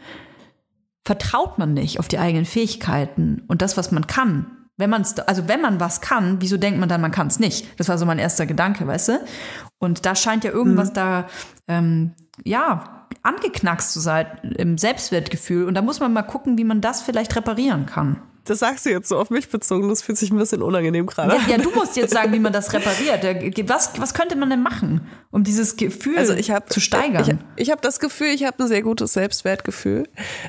vertraut 1.03 1.57
man 1.57 1.73
nicht 1.73 1.99
auf 1.99 2.07
die 2.07 2.19
eigenen 2.19 2.45
Fähigkeiten 2.45 3.43
und 3.47 3.61
das, 3.61 3.77
was 3.77 3.91
man 3.91 4.07
kann? 4.07 4.45
Wenn 4.77 4.89
man 4.89 5.05
also 5.27 5.47
wenn 5.47 5.61
man 5.61 5.79
was 5.79 6.01
kann, 6.01 6.37
wieso 6.41 6.57
denkt 6.57 6.79
man 6.79 6.89
dann, 6.89 7.01
man 7.01 7.11
kann 7.11 7.27
es 7.27 7.39
nicht? 7.39 7.67
Das 7.79 7.89
war 7.89 7.97
so 7.97 8.05
mein 8.05 8.19
erster 8.19 8.45
Gedanke, 8.45 8.87
weißt 8.87 9.09
du? 9.09 9.19
Und 9.77 10.05
da 10.05 10.15
scheint 10.15 10.43
ja 10.43 10.51
irgendwas 10.51 10.89
mhm. 10.89 10.93
da, 10.93 11.27
ähm, 11.67 12.13
ja, 12.43 13.07
angeknackst 13.23 13.91
zu 13.91 13.99
sein 13.99 14.25
im 14.57 14.77
Selbstwertgefühl. 14.77 15.65
Und 15.65 15.73
da 15.73 15.81
muss 15.81 15.99
man 15.99 16.13
mal 16.13 16.21
gucken, 16.23 16.57
wie 16.57 16.63
man 16.63 16.81
das 16.81 17.01
vielleicht 17.01 17.35
reparieren 17.35 17.85
kann. 17.85 18.21
Das 18.51 18.59
sagst 18.59 18.85
du 18.85 18.89
jetzt 18.89 19.07
so 19.07 19.17
auf 19.17 19.29
mich 19.29 19.47
bezogen, 19.47 19.87
das 19.87 20.01
fühlt 20.01 20.17
sich 20.17 20.29
ein 20.29 20.37
bisschen 20.37 20.61
unangenehm 20.61 21.05
gerade. 21.05 21.37
Ja, 21.37 21.51
ja, 21.51 21.57
du 21.57 21.71
musst 21.71 21.95
jetzt 21.95 22.13
sagen, 22.13 22.33
wie 22.33 22.39
man 22.39 22.51
das 22.51 22.73
repariert. 22.73 23.23
Was, 23.69 23.91
was 23.97 24.13
könnte 24.13 24.35
man 24.35 24.49
denn 24.49 24.61
machen, 24.61 25.07
um 25.31 25.45
dieses 25.45 25.77
Gefühl 25.77 26.17
also 26.17 26.33
ich 26.33 26.51
hab, 26.51 26.69
zu 26.69 26.81
steigern? 26.81 27.39
Ich, 27.55 27.67
ich 27.67 27.71
habe 27.71 27.79
das 27.79 28.01
Gefühl, 28.01 28.27
ich 28.27 28.43
habe 28.43 28.61
ein 28.61 28.67
sehr 28.67 28.81
gutes 28.81 29.13
Selbstwertgefühl, 29.13 30.05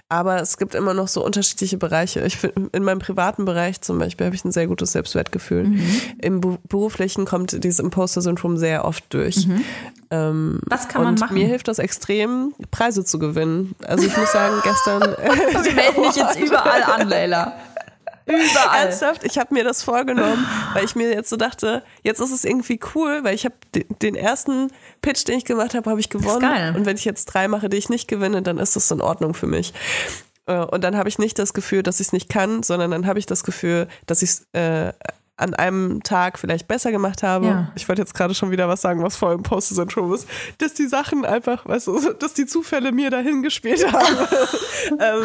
aber 0.08 0.42
es 0.42 0.56
gibt 0.58 0.74
immer 0.74 0.94
noch 0.94 1.06
so 1.06 1.24
unterschiedliche 1.24 1.78
Bereiche. 1.78 2.26
Ich 2.26 2.38
find, 2.38 2.54
in 2.72 2.82
meinem 2.82 2.98
privaten 2.98 3.44
Bereich 3.44 3.80
zum 3.82 4.00
Beispiel 4.00 4.26
habe 4.26 4.34
ich 4.34 4.44
ein 4.44 4.50
sehr 4.50 4.66
gutes 4.66 4.90
Selbstwertgefühl. 4.90 5.62
Mhm. 5.62 5.86
Im 6.20 6.40
beruflichen 6.40 7.24
kommt 7.24 7.62
dieses 7.62 7.78
Imposter-Syndrom 7.78 8.56
sehr 8.56 8.84
oft 8.84 9.14
durch. 9.14 9.46
Mhm. 9.46 9.64
Ähm, 10.10 10.60
was 10.66 10.88
kann 10.88 11.04
man 11.04 11.14
machen? 11.14 11.34
Mir 11.34 11.46
hilft 11.46 11.68
das 11.68 11.78
extrem, 11.78 12.52
Preise 12.70 13.04
zu 13.04 13.20
gewinnen. 13.20 13.74
Also 13.86 14.06
ich 14.06 14.16
muss 14.16 14.30
sagen, 14.32 14.56
gestern. 14.62 15.02
Wir 15.64 15.72
melden 15.72 16.00
mich 16.06 16.16
jetzt 16.16 16.38
überall 16.38 16.82
an, 16.82 17.08
Leila. 17.08 17.54
Überall. 18.26 18.86
Ernsthaft, 18.86 19.24
ich 19.24 19.38
habe 19.38 19.54
mir 19.54 19.64
das 19.64 19.82
vorgenommen, 19.82 20.46
weil 20.74 20.84
ich 20.84 20.94
mir 20.94 21.10
jetzt 21.10 21.30
so 21.30 21.36
dachte, 21.36 21.82
jetzt 22.02 22.20
ist 22.20 22.30
es 22.30 22.44
irgendwie 22.44 22.78
cool, 22.94 23.24
weil 23.24 23.34
ich 23.34 23.44
habe 23.44 23.54
den 24.00 24.14
ersten 24.14 24.70
Pitch, 25.00 25.26
den 25.26 25.38
ich 25.38 25.44
gemacht 25.44 25.74
habe, 25.74 25.90
habe 25.90 26.00
ich 26.00 26.10
gewonnen. 26.10 26.76
Und 26.76 26.86
wenn 26.86 26.96
ich 26.96 27.04
jetzt 27.04 27.26
drei 27.26 27.48
mache, 27.48 27.68
die 27.68 27.76
ich 27.76 27.88
nicht 27.88 28.08
gewinne, 28.08 28.42
dann 28.42 28.58
ist 28.58 28.76
das 28.76 28.90
in 28.90 29.00
Ordnung 29.00 29.34
für 29.34 29.46
mich. 29.46 29.72
Äh, 30.46 30.58
und 30.58 30.82
dann 30.82 30.96
habe 30.96 31.08
ich 31.08 31.18
nicht 31.18 31.38
das 31.38 31.54
Gefühl, 31.54 31.82
dass 31.82 32.00
ich 32.00 32.08
es 32.08 32.12
nicht 32.12 32.28
kann, 32.28 32.62
sondern 32.62 32.90
dann 32.90 33.06
habe 33.06 33.18
ich 33.18 33.26
das 33.26 33.44
Gefühl, 33.44 33.88
dass 34.06 34.22
ich 34.22 34.30
es 34.30 34.46
äh, 34.52 34.92
an 35.36 35.54
einem 35.54 36.02
Tag 36.02 36.38
vielleicht 36.38 36.68
besser 36.68 36.92
gemacht 36.92 37.22
habe. 37.22 37.46
Ja. 37.46 37.72
Ich 37.74 37.88
wollte 37.88 38.02
jetzt 38.02 38.14
gerade 38.14 38.34
schon 38.34 38.50
wieder 38.50 38.68
was 38.68 38.82
sagen, 38.82 39.02
was 39.02 39.16
voll 39.16 39.34
im 39.34 39.42
Poster-Syndrom 39.42 40.12
ist, 40.12 40.28
dass 40.58 40.74
die 40.74 40.86
Sachen 40.86 41.24
einfach, 41.24 41.66
weißt 41.66 41.86
du, 41.86 42.12
dass 42.18 42.34
die 42.34 42.46
Zufälle 42.46 42.92
mir 42.92 43.10
dahin 43.10 43.42
gespielt 43.42 43.84
haben. 43.92 44.16
ähm, 45.00 45.24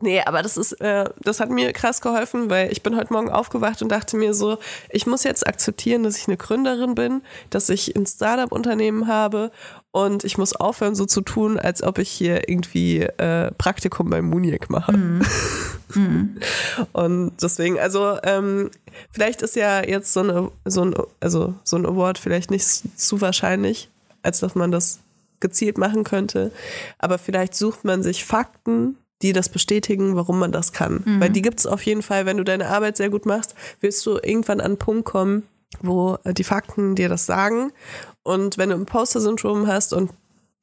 nee, 0.00 0.22
aber 0.24 0.42
das 0.42 0.56
ist, 0.56 0.72
äh, 0.80 1.04
das 1.20 1.40
hat 1.40 1.50
mir 1.50 1.72
krass 1.72 2.00
geholfen, 2.00 2.48
weil 2.48 2.72
ich 2.72 2.82
bin 2.82 2.96
heute 2.96 3.12
Morgen 3.12 3.30
aufgewacht 3.30 3.82
und 3.82 3.90
dachte 3.90 4.16
mir 4.16 4.34
so, 4.34 4.58
ich 4.88 5.06
muss 5.06 5.24
jetzt 5.24 5.46
akzeptieren, 5.46 6.02
dass 6.02 6.16
ich 6.16 6.26
eine 6.26 6.38
Gründerin 6.38 6.94
bin, 6.94 7.22
dass 7.50 7.68
ich 7.68 7.94
ein 7.94 8.06
Startup-Unternehmen 8.06 9.06
habe 9.06 9.50
und 9.94 10.24
ich 10.24 10.38
muss 10.38 10.56
aufhören, 10.56 10.96
so 10.96 11.06
zu 11.06 11.20
tun, 11.20 11.56
als 11.56 11.80
ob 11.80 11.98
ich 11.98 12.10
hier 12.10 12.48
irgendwie 12.48 13.02
äh, 13.02 13.52
Praktikum 13.52 14.10
bei 14.10 14.22
Muniek 14.22 14.68
mache. 14.68 14.92
Mhm. 14.92 15.22
Mhm. 15.96 16.38
Und 16.92 17.32
deswegen, 17.40 17.78
also 17.78 18.18
ähm, 18.24 18.70
vielleicht 19.12 19.42
ist 19.42 19.54
ja 19.54 19.86
jetzt 19.86 20.12
so, 20.12 20.20
eine, 20.20 20.50
so, 20.64 20.84
ein, 20.84 20.94
also 21.20 21.54
so 21.62 21.76
ein 21.76 21.86
Award 21.86 22.18
vielleicht 22.18 22.50
nicht 22.50 22.66
zu 22.98 23.20
wahrscheinlich, 23.20 23.90
als 24.22 24.40
dass 24.40 24.56
man 24.56 24.72
das 24.72 24.98
gezielt 25.38 25.78
machen 25.78 26.02
könnte. 26.02 26.50
Aber 26.98 27.16
vielleicht 27.16 27.54
sucht 27.54 27.84
man 27.84 28.02
sich 28.02 28.24
Fakten, 28.24 28.96
die 29.22 29.32
das 29.32 29.48
bestätigen, 29.48 30.16
warum 30.16 30.40
man 30.40 30.50
das 30.50 30.72
kann. 30.72 31.04
Mhm. 31.04 31.20
Weil 31.20 31.30
die 31.30 31.42
gibt 31.42 31.60
es 31.60 31.66
auf 31.66 31.82
jeden 31.82 32.02
Fall, 32.02 32.26
wenn 32.26 32.38
du 32.38 32.44
deine 32.44 32.70
Arbeit 32.70 32.96
sehr 32.96 33.10
gut 33.10 33.26
machst, 33.26 33.54
wirst 33.80 34.04
du 34.04 34.18
irgendwann 34.20 34.58
an 34.58 34.66
einen 34.66 34.78
Punkt 34.78 35.04
kommen, 35.04 35.44
wo 35.80 36.18
äh, 36.24 36.34
die 36.34 36.44
Fakten 36.44 36.96
dir 36.96 37.08
das 37.08 37.26
sagen. 37.26 37.70
Und 38.24 38.58
wenn 38.58 38.70
du 38.70 38.74
Imposter-Syndrom 38.74 39.68
hast 39.68 39.92
und 39.92 40.10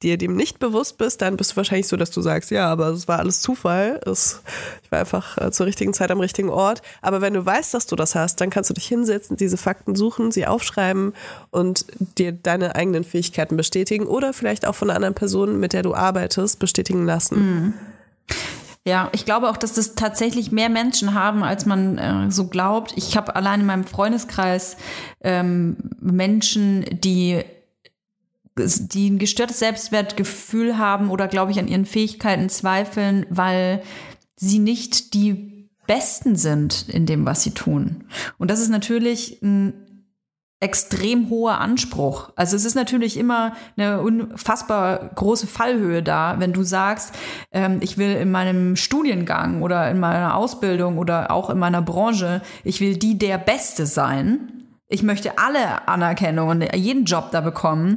dir 0.02 0.18
dem 0.18 0.34
nicht 0.34 0.58
bewusst 0.58 0.98
bist, 0.98 1.22
dann 1.22 1.36
bist 1.36 1.52
du 1.52 1.56
wahrscheinlich 1.56 1.86
so, 1.86 1.96
dass 1.96 2.10
du 2.10 2.20
sagst, 2.20 2.50
ja, 2.50 2.68
aber 2.68 2.88
es 2.88 3.08
war 3.08 3.20
alles 3.20 3.40
Zufall. 3.40 4.00
Es, 4.04 4.42
ich 4.82 4.90
war 4.90 4.98
einfach 5.00 5.38
äh, 5.38 5.50
zur 5.52 5.66
richtigen 5.66 5.94
Zeit 5.94 6.10
am 6.10 6.20
richtigen 6.20 6.50
Ort. 6.50 6.82
Aber 7.00 7.20
wenn 7.20 7.34
du 7.34 7.44
weißt, 7.44 7.72
dass 7.72 7.86
du 7.86 7.96
das 7.96 8.14
hast, 8.14 8.40
dann 8.40 8.50
kannst 8.50 8.70
du 8.70 8.74
dich 8.74 8.86
hinsetzen, 8.86 9.36
diese 9.36 9.56
Fakten 9.56 9.94
suchen, 9.94 10.32
sie 10.32 10.46
aufschreiben 10.46 11.14
und 11.50 11.86
dir 12.18 12.32
deine 12.32 12.74
eigenen 12.74 13.04
Fähigkeiten 13.04 13.56
bestätigen 13.56 14.06
oder 14.06 14.32
vielleicht 14.32 14.66
auch 14.66 14.74
von 14.74 14.90
einer 14.90 14.96
anderen 14.96 15.14
Person, 15.14 15.60
mit 15.60 15.72
der 15.72 15.82
du 15.82 15.94
arbeitest, 15.94 16.58
bestätigen 16.58 17.06
lassen. 17.06 17.38
Mhm. 17.38 17.74
Ja, 18.84 19.10
ich 19.12 19.24
glaube 19.24 19.48
auch, 19.48 19.56
dass 19.56 19.74
das 19.74 19.94
tatsächlich 19.94 20.50
mehr 20.50 20.68
Menschen 20.68 21.14
haben, 21.14 21.44
als 21.44 21.66
man 21.66 21.98
äh, 21.98 22.30
so 22.30 22.48
glaubt. 22.48 22.92
Ich 22.96 23.16
habe 23.16 23.36
allein 23.36 23.60
in 23.60 23.66
meinem 23.66 23.84
Freundeskreis 23.84 24.76
ähm, 25.20 25.76
Menschen, 26.00 26.84
die 26.90 27.44
die 28.54 29.08
ein 29.08 29.18
gestörtes 29.18 29.60
Selbstwertgefühl 29.60 30.76
haben 30.76 31.10
oder, 31.10 31.26
glaube 31.26 31.52
ich, 31.52 31.58
an 31.58 31.68
ihren 31.68 31.86
Fähigkeiten 31.86 32.50
zweifeln, 32.50 33.24
weil 33.30 33.82
sie 34.36 34.58
nicht 34.58 35.14
die 35.14 35.70
Besten 35.86 36.36
sind 36.36 36.86
in 36.88 37.06
dem, 37.06 37.24
was 37.24 37.42
sie 37.42 37.52
tun. 37.52 38.04
Und 38.38 38.50
das 38.50 38.60
ist 38.60 38.68
natürlich 38.68 39.40
ein 39.42 39.81
extrem 40.62 41.28
hoher 41.28 41.58
Anspruch. 41.58 42.30
Also 42.36 42.54
es 42.54 42.64
ist 42.64 42.76
natürlich 42.76 43.16
immer 43.16 43.54
eine 43.76 44.00
unfassbar 44.00 45.10
große 45.14 45.48
Fallhöhe 45.48 46.04
da, 46.04 46.36
wenn 46.38 46.52
du 46.52 46.62
sagst, 46.62 47.14
ähm, 47.50 47.78
ich 47.80 47.98
will 47.98 48.14
in 48.14 48.30
meinem 48.30 48.76
Studiengang 48.76 49.62
oder 49.62 49.90
in 49.90 49.98
meiner 49.98 50.36
Ausbildung 50.36 50.98
oder 50.98 51.32
auch 51.32 51.50
in 51.50 51.58
meiner 51.58 51.82
Branche, 51.82 52.42
ich 52.62 52.80
will 52.80 52.96
die 52.96 53.18
der 53.18 53.38
Beste 53.38 53.86
sein. 53.86 54.68
Ich 54.88 55.02
möchte 55.02 55.38
alle 55.38 55.88
Anerkennung 55.88 56.48
und 56.48 56.76
jeden 56.76 57.06
Job 57.06 57.30
da 57.32 57.40
bekommen. 57.40 57.96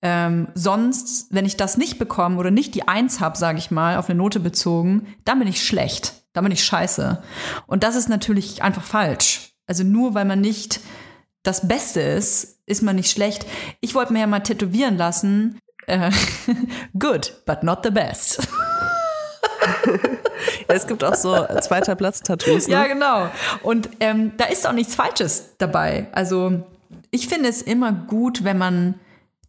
Ähm, 0.00 0.48
sonst, 0.54 1.26
wenn 1.34 1.44
ich 1.44 1.56
das 1.56 1.76
nicht 1.76 1.98
bekomme 1.98 2.38
oder 2.38 2.50
nicht 2.50 2.74
die 2.74 2.88
Eins 2.88 3.20
habe, 3.20 3.36
sage 3.36 3.58
ich 3.58 3.70
mal, 3.70 3.98
auf 3.98 4.08
eine 4.08 4.16
Note 4.16 4.40
bezogen, 4.40 5.08
dann 5.24 5.40
bin 5.40 5.48
ich 5.48 5.66
schlecht. 5.66 6.14
Dann 6.32 6.44
bin 6.44 6.52
ich 6.52 6.64
scheiße. 6.64 7.22
Und 7.66 7.82
das 7.82 7.96
ist 7.96 8.08
natürlich 8.08 8.62
einfach 8.62 8.84
falsch. 8.84 9.52
Also 9.66 9.84
nur 9.84 10.14
weil 10.14 10.24
man 10.24 10.40
nicht 10.40 10.80
das 11.48 11.66
Beste 11.66 12.00
ist, 12.02 12.58
ist 12.66 12.82
man 12.82 12.96
nicht 12.96 13.10
schlecht. 13.10 13.46
Ich 13.80 13.94
wollte 13.94 14.12
mir 14.12 14.20
ja 14.20 14.26
mal 14.26 14.40
tätowieren 14.40 14.98
lassen. 14.98 15.58
Äh, 15.86 16.10
good, 16.98 17.42
but 17.46 17.62
not 17.62 17.78
the 17.82 17.90
best. 17.90 18.46
ja, 19.86 20.74
es 20.74 20.86
gibt 20.86 21.02
auch 21.02 21.14
so 21.14 21.34
zweiter 21.62 21.96
Platz-Tattoos. 21.96 22.68
Ne? 22.68 22.74
Ja, 22.74 22.86
genau. 22.86 23.30
Und 23.62 23.88
ähm, 24.00 24.32
da 24.36 24.44
ist 24.44 24.66
auch 24.68 24.74
nichts 24.74 24.94
Falsches 24.94 25.54
dabei. 25.56 26.08
Also 26.12 26.64
ich 27.10 27.28
finde 27.28 27.48
es 27.48 27.62
immer 27.62 27.92
gut, 27.92 28.44
wenn 28.44 28.58
man 28.58 28.96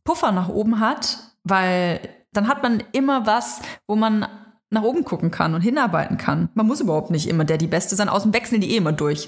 Puffer 0.06 0.32
nach 0.32 0.48
oben 0.48 0.80
hat, 0.80 1.18
weil 1.44 2.00
dann 2.32 2.48
hat 2.48 2.64
man 2.64 2.82
immer 2.94 3.26
was, 3.26 3.60
wo 3.88 3.98
man 3.98 4.26
nach 4.70 4.84
oben 4.84 5.04
gucken 5.04 5.32
kann 5.32 5.54
und 5.54 5.62
hinarbeiten 5.62 6.18
kann. 6.18 6.48
Man 6.54 6.66
muss 6.66 6.80
überhaupt 6.80 7.12
nicht 7.12 7.28
immer 7.28 7.44
der 7.44 7.58
die 7.58 7.68
Beste 7.68 7.98
sein. 7.98 8.08
Außen 8.08 8.34
wechseln 8.34 8.62
die 8.62 8.72
eh 8.72 8.78
immer 8.78 8.94
durch 8.94 9.28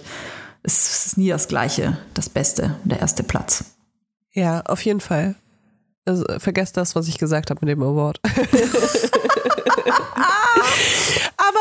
es 0.64 1.08
ist 1.08 1.18
nie 1.18 1.30
das 1.30 1.48
Gleiche, 1.48 1.98
das 2.14 2.30
Beste, 2.30 2.76
der 2.84 3.00
erste 3.00 3.24
Platz. 3.24 3.64
Ja, 4.34 4.62
auf 4.62 4.84
jeden 4.84 5.02
Fall. 5.02 5.36
Also, 6.06 6.26
vergesst 6.40 6.78
das, 6.78 6.96
was 6.96 7.08
ich 7.08 7.18
gesagt 7.18 7.50
habe 7.50 7.60
mit 7.66 7.70
dem 7.70 7.84
Award. 7.84 8.20
Aber 8.24 8.40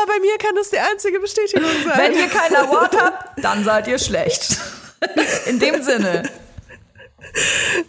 bei 0.07 0.19
mir 0.21 0.37
kann 0.37 0.55
das 0.55 0.69
die 0.69 0.79
einzige 0.79 1.19
Bestätigung 1.19 1.69
sein. 1.85 1.97
Wenn 1.97 2.13
ihr 2.13 2.27
keinen 2.27 2.55
Award 2.55 2.99
habt, 2.99 3.43
dann 3.43 3.63
seid 3.63 3.87
ihr 3.87 3.99
schlecht. 3.99 4.57
In 5.47 5.59
dem 5.59 5.81
Sinne. 5.81 6.23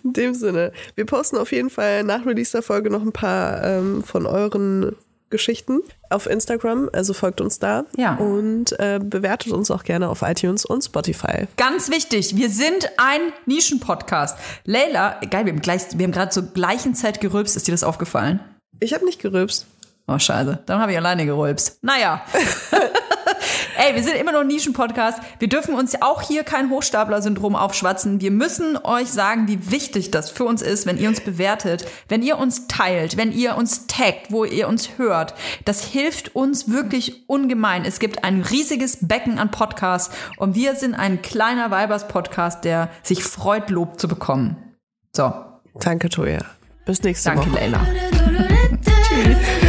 In 0.03 0.13
dem 0.13 0.35
Sinne. 0.35 0.73
Wir 0.95 1.07
posten 1.07 1.37
auf 1.37 1.53
jeden 1.53 1.71
Fall 1.71 2.05
nach 2.05 2.27
Release 2.27 2.53
der 2.53 2.63
Folge 2.63 2.91
noch 2.91 3.03
ein 3.03 3.13
paar 3.13 3.63
ähm, 3.65 4.03
von 4.03 4.27
euren 4.27 4.97
Geschichten 5.33 5.81
auf 6.11 6.29
Instagram, 6.29 6.89
also 6.93 7.13
folgt 7.13 7.41
uns 7.41 7.59
da 7.59 7.87
ja. 7.97 8.15
und 8.15 8.79
äh, 8.79 9.01
bewertet 9.03 9.53
uns 9.53 9.73
auch 9.73 9.83
gerne 9.83 10.09
auf 10.09 10.23
iTunes 10.23 10.65
und 10.65 10.85
Spotify. 10.85 11.49
Ganz 11.57 11.91
wichtig, 11.91 12.37
wir 12.37 12.49
sind 12.49 12.89
ein 12.99 13.21
Nischen-Podcast. 13.47 14.39
Leila, 14.65 15.19
geil, 15.29 15.47
wir 15.47 15.55
haben, 15.55 15.63
haben 15.63 16.13
gerade 16.13 16.31
zur 16.31 16.45
gleichen 16.45 16.95
Zeit 16.95 17.21
gerülpst, 17.21 17.57
ist 17.57 17.67
dir 17.67 17.73
das 17.73 17.83
aufgefallen? 17.83 18.39
Ich 18.79 18.95
habe 18.95 19.05
nicht 19.05 19.21
gerülpst. 19.21 19.67
Oh, 20.07 20.19
scheiße. 20.19 20.61
Dann 20.67 20.81
habe 20.81 20.93
ich 20.93 20.99
alleine 20.99 21.25
gerülpst. 21.25 21.79
Naja. 21.83 22.23
Ey, 23.77 23.95
wir 23.95 24.03
sind 24.03 24.17
immer 24.17 24.33
noch 24.33 24.41
ein 24.41 24.47
Nischen-Podcast. 24.47 25.19
Wir 25.39 25.49
dürfen 25.49 25.75
uns 25.75 26.01
auch 26.01 26.23
hier 26.23 26.45
kein 26.45 26.71
Hochstapler-Syndrom 26.71 27.57
aufschwatzen. 27.57 28.21
Wir 28.21 28.31
müssen 28.31 28.77
euch 28.77 29.09
sagen, 29.09 29.49
wie 29.49 29.71
wichtig 29.71 30.11
das 30.11 30.31
für 30.31 30.45
uns 30.45 30.63
ist, 30.63 30.87
wenn 30.87 30.99
ihr 30.99 31.09
uns 31.09 31.21
bewertet, 31.21 31.85
wenn 32.09 32.23
ihr 32.23 32.39
uns 32.39 32.67
teilt, 32.69 33.17
wenn 33.17 33.33
ihr 33.33 33.57
uns 33.57 33.87
taggt, 33.87 34.31
wo 34.31 34.45
ihr 34.45 34.69
uns 34.69 34.99
hört. 34.99 35.35
Das 35.65 35.85
hilft 35.85 36.35
uns 36.35 36.71
wirklich 36.71 37.29
ungemein. 37.29 37.85
Es 37.85 37.99
gibt 37.99 38.25
ein 38.25 38.43
riesiges 38.43 38.99
Becken 39.01 39.39
an 39.39 39.51
Podcasts 39.51 40.15
und 40.37 40.55
wir 40.55 40.75
sind 40.77 40.95
ein 40.95 41.23
kleiner 41.23 41.71
Weibers-Podcast, 41.71 42.65
der 42.65 42.91
sich 43.03 43.25
freut, 43.25 43.71
Lob 43.71 43.99
zu 43.99 44.09
bekommen. 44.09 44.57
So. 45.15 45.33
Danke, 45.81 46.09
Toya. 46.09 46.41
Bis 46.85 47.03
nächste 47.03 47.31
Danke, 47.31 47.51
Woche. 47.53 47.61
Danke, 47.61 47.73
Leila. 47.73 48.83
Tschüss. 49.03 49.62